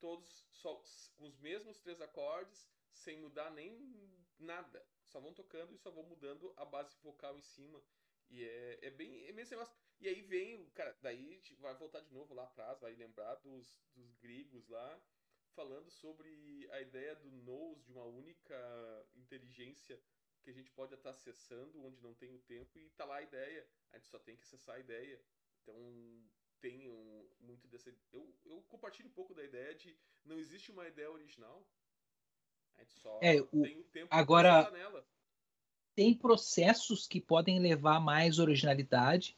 todos 0.00 0.46
só 0.50 0.82
com 1.16 1.24
os 1.26 1.38
mesmos 1.38 1.78
três 1.78 2.00
acordes, 2.00 2.68
sem 2.92 3.18
mudar 3.18 3.50
nem 3.50 4.16
nada. 4.38 4.84
Só 5.04 5.20
vão 5.20 5.32
tocando 5.32 5.74
e 5.74 5.78
só 5.78 5.90
vão 5.90 6.02
mudando 6.04 6.52
a 6.56 6.64
base 6.64 6.96
vocal 7.02 7.38
em 7.38 7.42
cima. 7.42 7.82
E 8.28 8.42
é, 8.42 8.86
é 8.86 8.90
bem. 8.90 9.24
É 9.26 9.32
meio 9.32 9.48
negócio. 9.48 9.74
E 10.00 10.08
aí 10.08 10.20
vem, 10.22 10.68
cara, 10.70 10.96
daí 11.00 11.40
vai 11.58 11.74
voltar 11.74 12.00
de 12.00 12.12
novo 12.12 12.34
lá 12.34 12.44
atrás, 12.44 12.80
vai 12.80 12.94
lembrar 12.94 13.34
dos, 13.36 13.80
dos 13.94 14.14
gregos 14.16 14.68
lá, 14.68 15.00
falando 15.54 15.90
sobre 15.90 16.68
a 16.72 16.80
ideia 16.82 17.14
do 17.16 17.30
nous, 17.30 17.82
de 17.82 17.92
uma 17.92 18.04
única 18.04 19.08
inteligência 19.14 19.98
que 20.46 20.50
a 20.50 20.54
gente 20.54 20.70
pode 20.70 20.94
estar 20.94 21.10
acessando 21.10 21.84
onde 21.84 22.00
não 22.00 22.14
tem 22.14 22.32
o 22.32 22.38
tempo, 22.38 22.78
e 22.78 22.88
tá 22.90 23.04
lá 23.04 23.16
a 23.16 23.22
ideia, 23.22 23.66
a 23.92 23.98
gente 23.98 24.08
só 24.08 24.18
tem 24.20 24.36
que 24.36 24.44
acessar 24.44 24.76
a 24.76 24.78
ideia. 24.78 25.20
Então 25.60 25.74
tem 26.60 26.88
um, 26.88 27.28
muito 27.40 27.66
dessa. 27.66 27.92
Eu, 28.12 28.32
eu 28.44 28.62
compartilho 28.68 29.08
um 29.08 29.12
pouco 29.12 29.34
da 29.34 29.42
ideia 29.42 29.74
de 29.74 29.98
não 30.24 30.38
existe 30.38 30.70
uma 30.70 30.86
ideia 30.86 31.10
original. 31.10 31.66
A 32.78 32.82
gente 32.82 32.94
só 32.94 33.18
é, 33.20 33.40
o, 33.40 33.62
tem 33.62 33.80
o 33.80 33.84
tempo 33.84 34.06
agora, 34.08 34.70
nela. 34.70 35.04
Tem 35.96 36.14
processos 36.14 37.08
que 37.08 37.20
podem 37.20 37.58
levar 37.58 37.98
mais 37.98 38.38
originalidade 38.38 39.36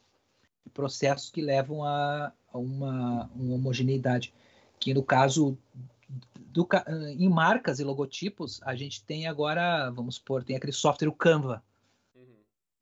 processos 0.69 1.31
que 1.31 1.41
levam 1.41 1.83
a, 1.83 2.33
a 2.53 2.59
uma, 2.59 3.31
uma, 3.35 3.55
homogeneidade. 3.55 4.35
Que 4.79 4.93
no 4.93 5.03
caso 5.03 5.57
do, 6.09 6.67
em 7.17 7.29
marcas 7.29 7.79
e 7.79 7.85
logotipos, 7.85 8.61
a 8.63 8.75
gente 8.75 9.05
tem 9.05 9.27
agora, 9.27 9.91
vamos 9.91 10.17
supor, 10.17 10.43
tem 10.43 10.57
aquele 10.57 10.73
software, 10.73 11.09
o 11.09 11.13
Canva. 11.13 11.63
Uhum. 12.15 12.25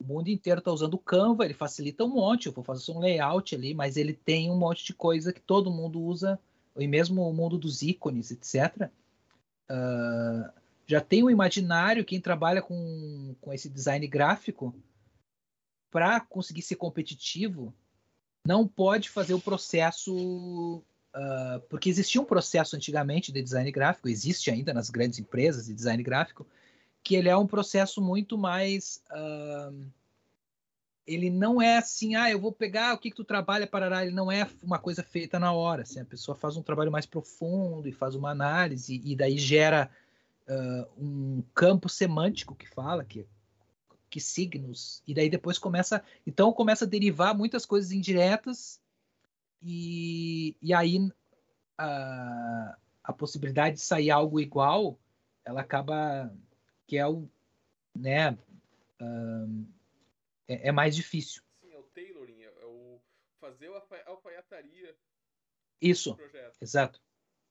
O 0.01 0.05
mundo 0.05 0.28
inteiro 0.28 0.61
está 0.61 0.73
usando 0.73 0.94
o 0.94 0.98
Canva, 0.98 1.44
ele 1.44 1.55
facilita 1.55 2.05
um 2.05 2.09
monte, 2.09 2.47
eu 2.47 2.53
vou 2.53 2.65
fazer 2.65 2.93
um 2.93 3.01
layout 3.01 3.55
ali, 3.55 3.74
mas 3.74 3.97
ele 3.97 4.12
tem 4.12 4.51
um 4.51 4.57
monte 4.57 4.85
de 4.85 4.94
coisa 4.94 5.32
que 5.32 5.40
todo 5.40 5.70
mundo 5.70 6.01
usa, 6.01 6.39
e 6.78 6.86
mesmo 6.86 7.28
o 7.28 7.32
mundo 7.32 7.59
dos 7.59 7.82
ícones, 7.82 8.31
etc. 8.31 8.90
Uh, 9.69 9.70
ah, 9.70 10.53
já 10.86 11.01
tem 11.01 11.24
um 11.24 11.31
imaginário, 11.31 12.05
quem 12.05 12.20
trabalha 12.20 12.62
com, 12.62 13.35
com 13.40 13.53
esse 13.53 13.69
design 13.69 14.07
gráfico, 14.07 14.74
para 15.90 16.20
conseguir 16.20 16.62
ser 16.62 16.77
competitivo, 16.77 17.74
não 18.47 18.69
pode 18.69 19.11
fazer 19.11 19.35
o 19.35 19.40
processo. 19.40 20.82
Uh, 21.16 21.60
porque 21.70 21.88
existia 21.88 22.20
um 22.20 22.26
processo 22.26 22.76
antigamente 22.76 23.32
de 23.32 23.43
design 23.43 23.72
gráfico, 23.72 24.06
existe 24.06 24.51
ainda 24.51 24.74
nas 24.74 24.90
grandes 24.90 25.18
empresas 25.18 25.64
de 25.64 25.72
design 25.72 26.02
gráfico, 26.02 26.47
que 27.02 27.16
ele 27.16 27.30
é 27.30 27.36
um 27.36 27.47
processo 27.47 28.02
muito 28.02 28.36
mais. 28.36 29.02
Uh, 29.10 29.86
ele 31.06 31.30
não 31.30 31.62
é 31.62 31.78
assim, 31.78 32.16
ah, 32.16 32.30
eu 32.30 32.38
vou 32.38 32.52
pegar 32.52 32.93
o 32.93 32.98
que, 32.98 33.10
que 33.10 33.16
tu 33.16 33.24
trabalha, 33.24 33.66
parará. 33.66 34.05
Ele 34.05 34.14
não 34.14 34.30
é 34.30 34.47
uma 34.62 34.78
coisa 34.78 35.02
feita 35.02 35.38
na 35.38 35.52
hora. 35.52 35.82
Assim, 35.82 36.01
a 36.01 36.05
pessoa 36.05 36.34
faz 36.34 36.56
um 36.56 36.62
trabalho 36.62 36.93
mais 36.93 37.06
profundo 37.06 37.88
e 37.88 37.93
faz 37.93 38.14
uma 38.14 38.30
análise, 38.30 39.01
e 39.02 39.16
daí 39.16 39.38
gera 39.38 39.88
uh, 40.47 41.02
um 41.02 41.43
campo 41.55 41.88
semântico 41.88 42.55
que 42.55 42.68
fala, 42.68 43.05
que, 43.05 43.24
que 44.10 44.20
signos, 44.20 45.02
e 45.06 45.14
daí 45.14 45.30
depois 45.30 45.59
começa. 45.59 46.02
Então 46.26 46.52
começa 46.52 46.84
a 46.84 46.88
derivar 46.88 47.34
muitas 47.34 47.64
coisas 47.64 47.90
indiretas, 47.90 48.80
e, 49.66 50.56
e 50.62 50.72
aí 50.72 50.98
a, 51.76 52.78
a 53.02 53.12
possibilidade 53.12 53.76
de 53.76 53.82
sair 53.82 54.10
algo 54.10 54.40
igual, 54.40 54.97
ela 55.44 55.60
acaba. 55.60 56.32
que 56.86 56.97
é 56.97 57.06
o. 57.06 57.28
né. 57.94 58.38
Uh, 59.01 59.66
é, 60.48 60.68
é 60.68 60.72
mais 60.72 60.94
difícil. 60.94 61.43
Sim, 61.60 61.72
é 61.72 61.78
o 61.78 61.82
tailoring, 61.82 62.43
é, 62.43 62.47
é 62.47 62.66
o 62.66 63.01
fazer 63.40 63.68
a 63.68 64.10
alfaiataria. 64.10 64.97
Isso, 65.80 66.16
exato, 66.60 67.02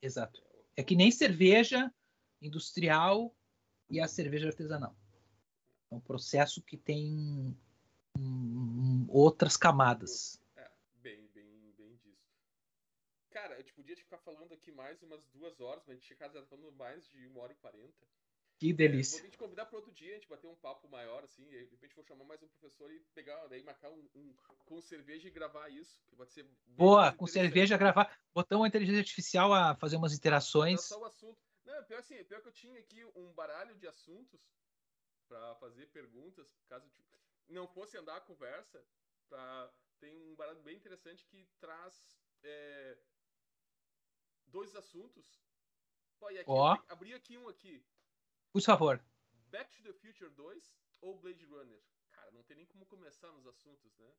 exato. 0.01 0.41
É 0.75 0.83
que 0.83 0.95
nem 0.95 1.11
cerveja 1.11 1.93
industrial 2.41 3.35
e 3.89 3.99
a 3.99 4.07
cerveja 4.07 4.47
artesanal. 4.47 4.95
É 5.91 5.95
um 5.95 5.99
processo 5.99 6.61
que 6.61 6.77
tem 6.77 7.55
um, 8.17 9.05
outras 9.09 9.55
camadas. 9.55 10.41
É, 10.55 10.69
bem, 11.01 11.29
bem, 11.33 11.73
bem 11.77 11.95
disso. 11.97 12.25
Gente 13.95 14.03
ficar 14.03 14.17
falando 14.17 14.53
aqui 14.53 14.73
mais 14.73 15.01
umas 15.03 15.25
duas 15.27 15.61
horas, 15.61 15.81
mas 15.87 15.95
a 15.95 15.99
gente 16.01 16.09
já 16.09 16.29
tá 16.29 16.43
falando 16.47 16.69
mais 16.73 17.07
de 17.07 17.25
uma 17.27 17.43
hora 17.43 17.53
e 17.53 17.55
quarenta. 17.55 18.05
Que 18.57 18.73
delícia. 18.73 19.19
É, 19.19 19.21
vou 19.21 19.31
te 19.31 19.37
convidar 19.37 19.65
para 19.67 19.77
outro 19.77 19.93
dia, 19.93 20.11
a 20.11 20.15
gente 20.15 20.27
bater 20.27 20.47
um 20.47 20.55
papo 20.55 20.89
maior, 20.89 21.23
assim, 21.23 21.45
de 21.45 21.59
repente 21.59 21.95
vou 21.95 22.03
chamar 22.03 22.25
mais 22.25 22.43
um 22.43 22.47
professor 22.49 22.91
e 22.91 22.99
pegar, 23.13 23.47
daí 23.47 23.63
marcar 23.63 23.89
um, 23.89 24.05
um 24.13 24.35
com 24.65 24.81
cerveja 24.81 25.29
e 25.29 25.31
gravar 25.31 25.69
isso, 25.69 26.03
que 26.07 26.15
pode 26.17 26.33
ser 26.33 26.45
Boa, 26.67 27.13
com 27.13 27.25
cerveja 27.25 27.77
gravar, 27.77 28.19
botar 28.33 28.57
uma 28.57 28.67
inteligência 28.67 28.99
artificial 28.99 29.53
a 29.53 29.73
fazer 29.75 29.95
umas 29.95 30.13
interações. 30.13 30.83
Só 30.83 30.99
o 30.99 31.05
assunto. 31.05 31.39
Não, 31.63 31.81
pior 31.85 31.99
assim, 31.99 32.21
pior 32.25 32.41
que 32.41 32.49
eu 32.49 32.53
tinha 32.53 32.77
aqui 32.77 33.05
um 33.15 33.31
baralho 33.31 33.75
de 33.75 33.87
assuntos 33.87 34.41
para 35.29 35.55
fazer 35.55 35.85
perguntas, 35.87 36.53
caso 36.67 36.85
não 37.47 37.65
fosse 37.65 37.97
andar 37.97 38.17
a 38.17 38.21
conversa, 38.21 38.85
pra... 39.29 39.73
tem 40.01 40.17
um 40.17 40.35
baralho 40.35 40.61
bem 40.63 40.75
interessante 40.75 41.25
que 41.27 41.47
traz 41.61 42.05
é... 42.43 42.97
dois 44.55 44.73
assuntos. 44.73 45.25
Pô, 46.17 46.27
aqui, 46.27 46.43
oh. 46.47 46.63
abri, 46.63 46.85
abri 46.87 47.13
aqui 47.13 47.37
um 47.37 47.49
aqui. 47.49 47.85
Por 48.53 48.61
favor. 48.61 49.03
Back 49.51 49.69
to 49.75 49.83
the 49.83 49.91
Future 49.91 50.31
2 50.31 50.73
ou 51.01 51.19
Blade 51.19 51.43
Runner? 51.45 51.83
Cara, 52.13 52.31
não 52.31 52.41
tem 52.43 52.55
nem 52.55 52.65
como 52.65 52.85
começar 52.85 53.29
nos 53.33 53.45
assuntos, 53.45 53.93
né? 53.97 54.09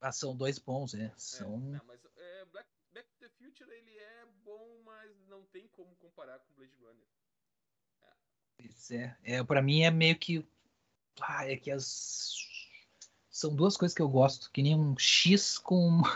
Ah, 0.00 0.10
são 0.10 0.36
dois 0.36 0.58
bons, 0.58 0.94
né? 0.94 1.14
São... 1.16 1.54
É, 1.54 1.78
não, 1.78 1.84
mas 1.84 2.04
é, 2.16 2.44
Black, 2.46 2.68
Back 2.92 3.08
to 3.12 3.18
the 3.20 3.28
Future 3.28 3.70
ele 3.70 3.96
é 3.96 4.26
bom, 4.42 4.82
mas 4.84 5.24
não 5.28 5.44
tem 5.46 5.68
como 5.68 5.94
comparar 5.96 6.40
com 6.40 6.52
Blade 6.54 6.74
Runner. 6.80 7.06
É. 8.02 8.64
Isso 8.64 8.94
é, 8.94 9.16
é 9.22 9.44
para 9.44 9.62
mim 9.62 9.82
é 9.82 9.90
meio 9.92 10.18
que 10.18 10.44
ah, 11.20 11.46
é 11.48 11.56
que 11.56 11.70
as 11.70 12.34
são 13.30 13.54
duas 13.54 13.76
coisas 13.76 13.94
que 13.94 14.02
eu 14.02 14.08
gosto, 14.08 14.50
que 14.50 14.62
nem 14.62 14.74
um 14.74 14.98
X 14.98 15.58
com 15.58 16.02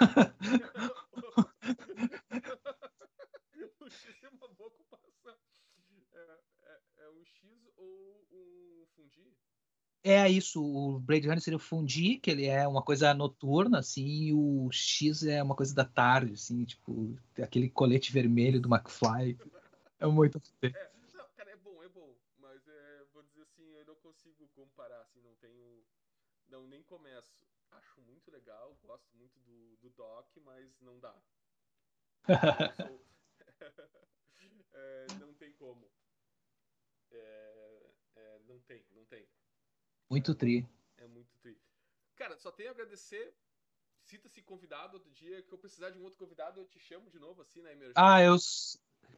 X 4.02 4.22
é 4.22 4.28
uma 4.28 4.48
boa 4.48 4.70
comparação. 4.70 5.36
É, 6.12 6.80
é 6.98 7.10
um 7.10 7.24
X 7.24 7.68
ou 7.76 8.26
um 8.32 8.86
fundi? 8.94 9.34
É 10.06 10.28
isso, 10.28 10.62
o 10.62 11.00
Blade 11.00 11.26
Runner 11.26 11.40
seria 11.40 11.56
o 11.56 11.60
fundi, 11.60 12.18
que 12.18 12.30
ele 12.30 12.44
é 12.44 12.68
uma 12.68 12.82
coisa 12.82 13.14
noturna, 13.14 13.78
assim, 13.78 14.04
e 14.04 14.34
o 14.34 14.70
X 14.70 15.24
é 15.24 15.42
uma 15.42 15.56
coisa 15.56 15.74
da 15.74 15.84
tarde, 15.84 16.34
assim, 16.34 16.62
tipo, 16.66 17.18
aquele 17.42 17.70
colete 17.70 18.12
vermelho 18.12 18.60
do 18.60 18.68
McFly. 18.68 19.38
É 19.98 20.06
muito. 20.06 20.42
É, 20.60 20.92
não, 21.14 21.26
cara, 21.34 21.50
é 21.52 21.56
bom, 21.56 21.82
é 21.82 21.88
bom, 21.88 22.14
mas 22.36 22.68
é, 22.68 23.04
vou 23.14 23.22
dizer 23.22 23.40
assim, 23.44 23.66
eu 23.76 23.86
não 23.86 23.94
consigo 23.96 24.46
comparar, 24.48 25.00
assim, 25.00 25.22
não 25.22 25.34
tenho. 25.36 25.82
Não, 26.48 26.66
nem 26.66 26.82
começo. 26.82 27.46
Acho 27.70 28.02
muito 28.02 28.30
legal, 28.30 28.76
gosto 28.82 29.08
muito 29.16 29.40
do, 29.40 29.76
do 29.80 29.88
Doc, 29.88 30.28
mas 30.44 30.78
não 30.82 31.00
dá. 31.00 31.16
Sou... 32.76 33.13
é, 34.72 35.06
não 35.20 35.34
tem 35.34 35.52
como. 35.52 35.90
É, 37.10 37.90
é, 38.16 38.38
não 38.46 38.60
tem, 38.60 38.84
não 38.92 39.04
tem. 39.06 39.26
Muito 40.10 40.34
tri. 40.34 40.66
É 40.96 41.06
muito 41.06 41.36
tri. 41.38 41.58
Cara, 42.16 42.36
só 42.36 42.50
tenho 42.50 42.70
a 42.70 42.72
agradecer. 42.72 43.34
Cita-se 44.02 44.42
convidado 44.42 44.94
outro 44.94 45.10
dia, 45.12 45.42
que 45.42 45.52
eu 45.52 45.58
precisar 45.58 45.90
de 45.90 45.98
um 45.98 46.02
outro 46.02 46.18
convidado, 46.18 46.60
eu 46.60 46.66
te 46.66 46.78
chamo 46.78 47.08
de 47.08 47.18
novo, 47.18 47.40
assim, 47.40 47.62
na 47.62 47.72
emergência. 47.72 47.94
Ah, 47.96 48.22
eu. 48.22 48.36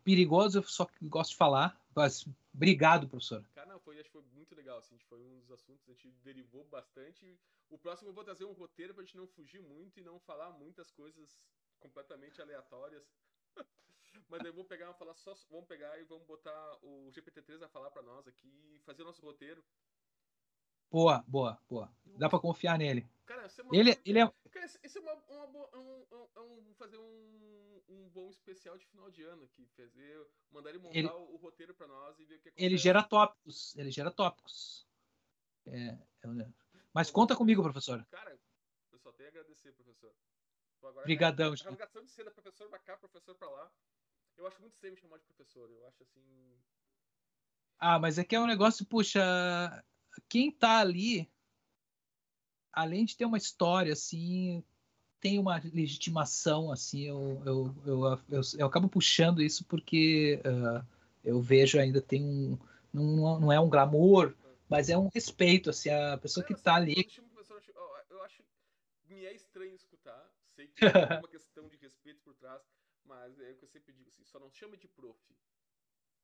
Perigoso, 0.05 0.59
eu 0.59 0.63
só 0.63 0.89
gosto 1.03 1.31
de 1.31 1.37
falar. 1.37 1.81
Mas 1.95 2.25
obrigado, 2.55 3.09
professor. 3.09 3.45
Cara, 3.55 3.67
não, 3.67 3.81
foi, 3.81 3.99
acho 3.99 4.05
que 4.05 4.13
foi 4.13 4.23
muito 4.35 4.55
legal, 4.55 4.79
assim, 4.79 4.99
foi 5.09 5.21
um 5.21 5.41
dos 5.41 5.51
assuntos, 5.51 5.89
a 5.89 5.93
gente 5.93 6.11
derivou 6.23 6.65
bastante. 6.67 7.39
O 7.69 7.77
próximo 7.79 8.11
eu 8.11 8.15
vou 8.15 8.23
trazer 8.23 8.45
um 8.45 8.53
roteiro 8.53 8.95
pra 8.95 9.03
gente 9.03 9.17
não 9.17 9.27
fugir 9.27 9.61
muito 9.61 9.99
e 9.99 10.03
não 10.03 10.21
falar 10.21 10.51
muitas 10.53 10.91
coisas 10.91 11.37
completamente 11.81 12.41
aleatórias. 12.41 13.05
Mas 14.29 14.45
aí 14.45 14.51
vou 14.51 14.65
pegar, 14.65 14.93
falar 14.95 15.15
só, 15.15 15.35
vamos 15.51 15.67
pegar 15.67 15.99
e 15.99 16.05
vamos 16.05 16.27
botar 16.27 16.79
o 16.83 17.11
GPT-3 17.11 17.63
a 17.63 17.69
falar 17.69 17.91
para 17.91 18.03
nós 18.03 18.27
aqui 18.27 18.49
e 18.75 18.81
fazer 18.81 19.03
o 19.03 19.07
nosso 19.07 19.23
roteiro. 19.23 19.63
Boa, 20.91 21.25
boa, 21.27 21.59
boa. 21.69 21.93
Dá 22.19 22.29
para 22.29 22.39
confiar 22.39 22.79
nele. 22.79 23.07
Cara, 23.27 23.43
é 23.43 23.77
ele, 23.77 23.93
boa... 23.93 24.03
ele 24.05 24.19
é. 24.21 24.33
Cara, 24.51 24.67
esse 24.67 24.99
é 24.99 25.01
uma, 25.01 25.15
uma 25.15 25.47
boa, 25.49 25.71
um, 25.77 26.07
um, 26.13 26.69
um, 26.71 26.75
fazer 26.75 26.97
um, 26.97 27.83
um 27.89 28.09
bom 28.11 28.31
especial 28.31 28.79
de 28.79 28.87
final 28.87 29.11
de 29.11 29.23
ano 29.23 29.45
aqui, 29.45 29.67
fazer, 29.77 30.27
mandar 30.51 30.71
ele 30.71 30.79
montar 30.79 30.97
ele... 30.97 31.09
o, 31.09 31.37
roteiro 31.37 31.75
para 31.75 31.87
nós 31.87 32.19
e 32.19 32.25
ver 32.25 32.37
o 32.37 32.41
que 32.41 32.49
acontece. 32.49 32.65
Ele 32.65 32.77
gera 32.77 33.03
tópicos, 33.03 33.77
ele 33.77 33.91
gera 33.91 34.11
tópicos. 34.11 34.87
É, 35.67 35.89
é... 35.89 36.53
Mas 36.93 37.11
conta 37.11 37.35
comigo, 37.35 37.63
professor. 37.63 38.05
Cara, 38.11 38.39
eu 38.93 38.99
só 38.99 39.13
tenho 39.13 39.29
a 39.29 39.31
agradecer, 39.31 39.73
professor. 39.73 40.15
Obrigadão. 40.81 41.53
A 41.53 41.65
rasgação 41.65 42.05
de 42.05 42.11
seda, 42.11 42.31
professor 42.31 42.69
pra 42.69 42.79
cá, 42.79 42.97
professor 42.97 43.35
pra 43.35 43.51
lá. 43.51 43.73
Eu 44.37 44.47
acho 44.47 44.61
muito 44.61 44.75
estranho 44.75 44.95
me 44.95 45.01
chamar 45.01 45.19
de 45.19 45.25
professor. 45.25 45.71
Eu 45.71 45.87
acho 45.87 46.03
assim. 46.03 46.23
Ah, 47.79 47.99
mas 47.99 48.19
é 48.19 48.25
que 48.25 48.35
é 48.37 48.41
um 48.41 48.47
negócio, 48.47 48.85
puxa. 48.85 49.21
Quem 50.29 50.51
tá 50.51 50.79
ali, 50.79 51.31
além 52.73 53.05
de 53.05 53.17
ter 53.17 53.25
uma 53.25 53.39
história, 53.39 53.93
assim, 53.93 54.65
tem 55.21 55.39
uma 55.39 55.61
legitimação, 55.73 56.71
assim, 56.71 57.03
eu, 57.03 57.43
eu, 57.45 57.75
eu, 57.87 58.21
eu, 58.31 58.41
eu 58.59 58.67
acabo 58.67 58.89
puxando 58.89 59.43
isso 59.43 59.65
porque 59.65 60.41
uh, 60.45 60.87
eu 61.25 61.41
vejo 61.41 61.79
ainda 61.79 62.01
tem 62.01 62.23
um. 62.23 62.59
Não, 62.93 63.41
não 63.41 63.53
é 63.53 63.61
um 63.61 63.69
glamour, 63.69 64.35
mas 64.69 64.89
é 64.89 64.97
um 64.97 65.09
respeito, 65.09 65.71
assim, 65.71 65.91
a 65.91 66.17
pessoa 66.17 66.45
que 66.45 66.55
tá 66.55 66.75
ali. 66.75 67.09
Eu 68.09 68.23
acho. 68.23 68.43
Me 69.09 69.25
é 69.25 69.35
estranho 69.35 69.75
escutar, 69.75 70.31
sei 70.55 70.69
que 70.69 70.81
tem 70.81 71.19
uma 71.19 71.29
questão 71.29 71.69
de 71.69 71.77
respeito 71.77 72.21
por 72.23 72.35
trás, 72.35 72.63
mas 73.07 73.39
é 73.41 73.53
o 73.53 73.57
que 73.57 73.65
eu 73.65 73.69
sempre 73.69 73.93
digo 73.93 74.09
assim, 74.09 74.25
só 74.25 74.39
não 74.39 74.51
chama 74.51 74.77
de 74.77 74.89
prof. 74.89 75.19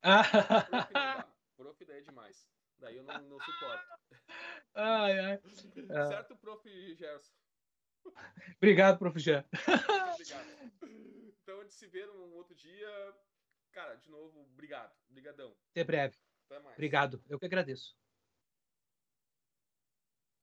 prof, 0.00 0.02
prof 1.56 1.84
daí 1.84 1.98
é 1.98 2.02
demais. 2.02 2.48
Daí 2.78 2.96
eu 2.96 3.04
não, 3.04 3.22
não 3.28 3.40
suporto. 3.40 3.86
Ai, 4.74 5.18
ai. 5.18 5.40
Certo, 6.08 6.36
prof. 6.36 6.94
Gerson? 6.94 7.32
Obrigado, 8.56 8.98
prof. 8.98 9.18
Gerson. 9.18 9.48
obrigado. 10.14 10.72
Então, 11.42 11.60
antes 11.60 11.74
de 11.74 11.78
se 11.78 11.86
ver 11.86 12.08
um 12.10 12.34
outro 12.34 12.54
dia, 12.54 13.16
cara, 13.70 13.94
de 13.94 14.10
novo, 14.10 14.40
obrigado. 14.52 14.92
Obrigadão. 15.10 15.56
Até 15.70 15.84
breve. 15.84 16.16
Até 16.46 16.58
mais. 16.58 16.74
Obrigado. 16.74 17.22
Eu 17.28 17.38
que 17.38 17.46
agradeço. 17.46 17.96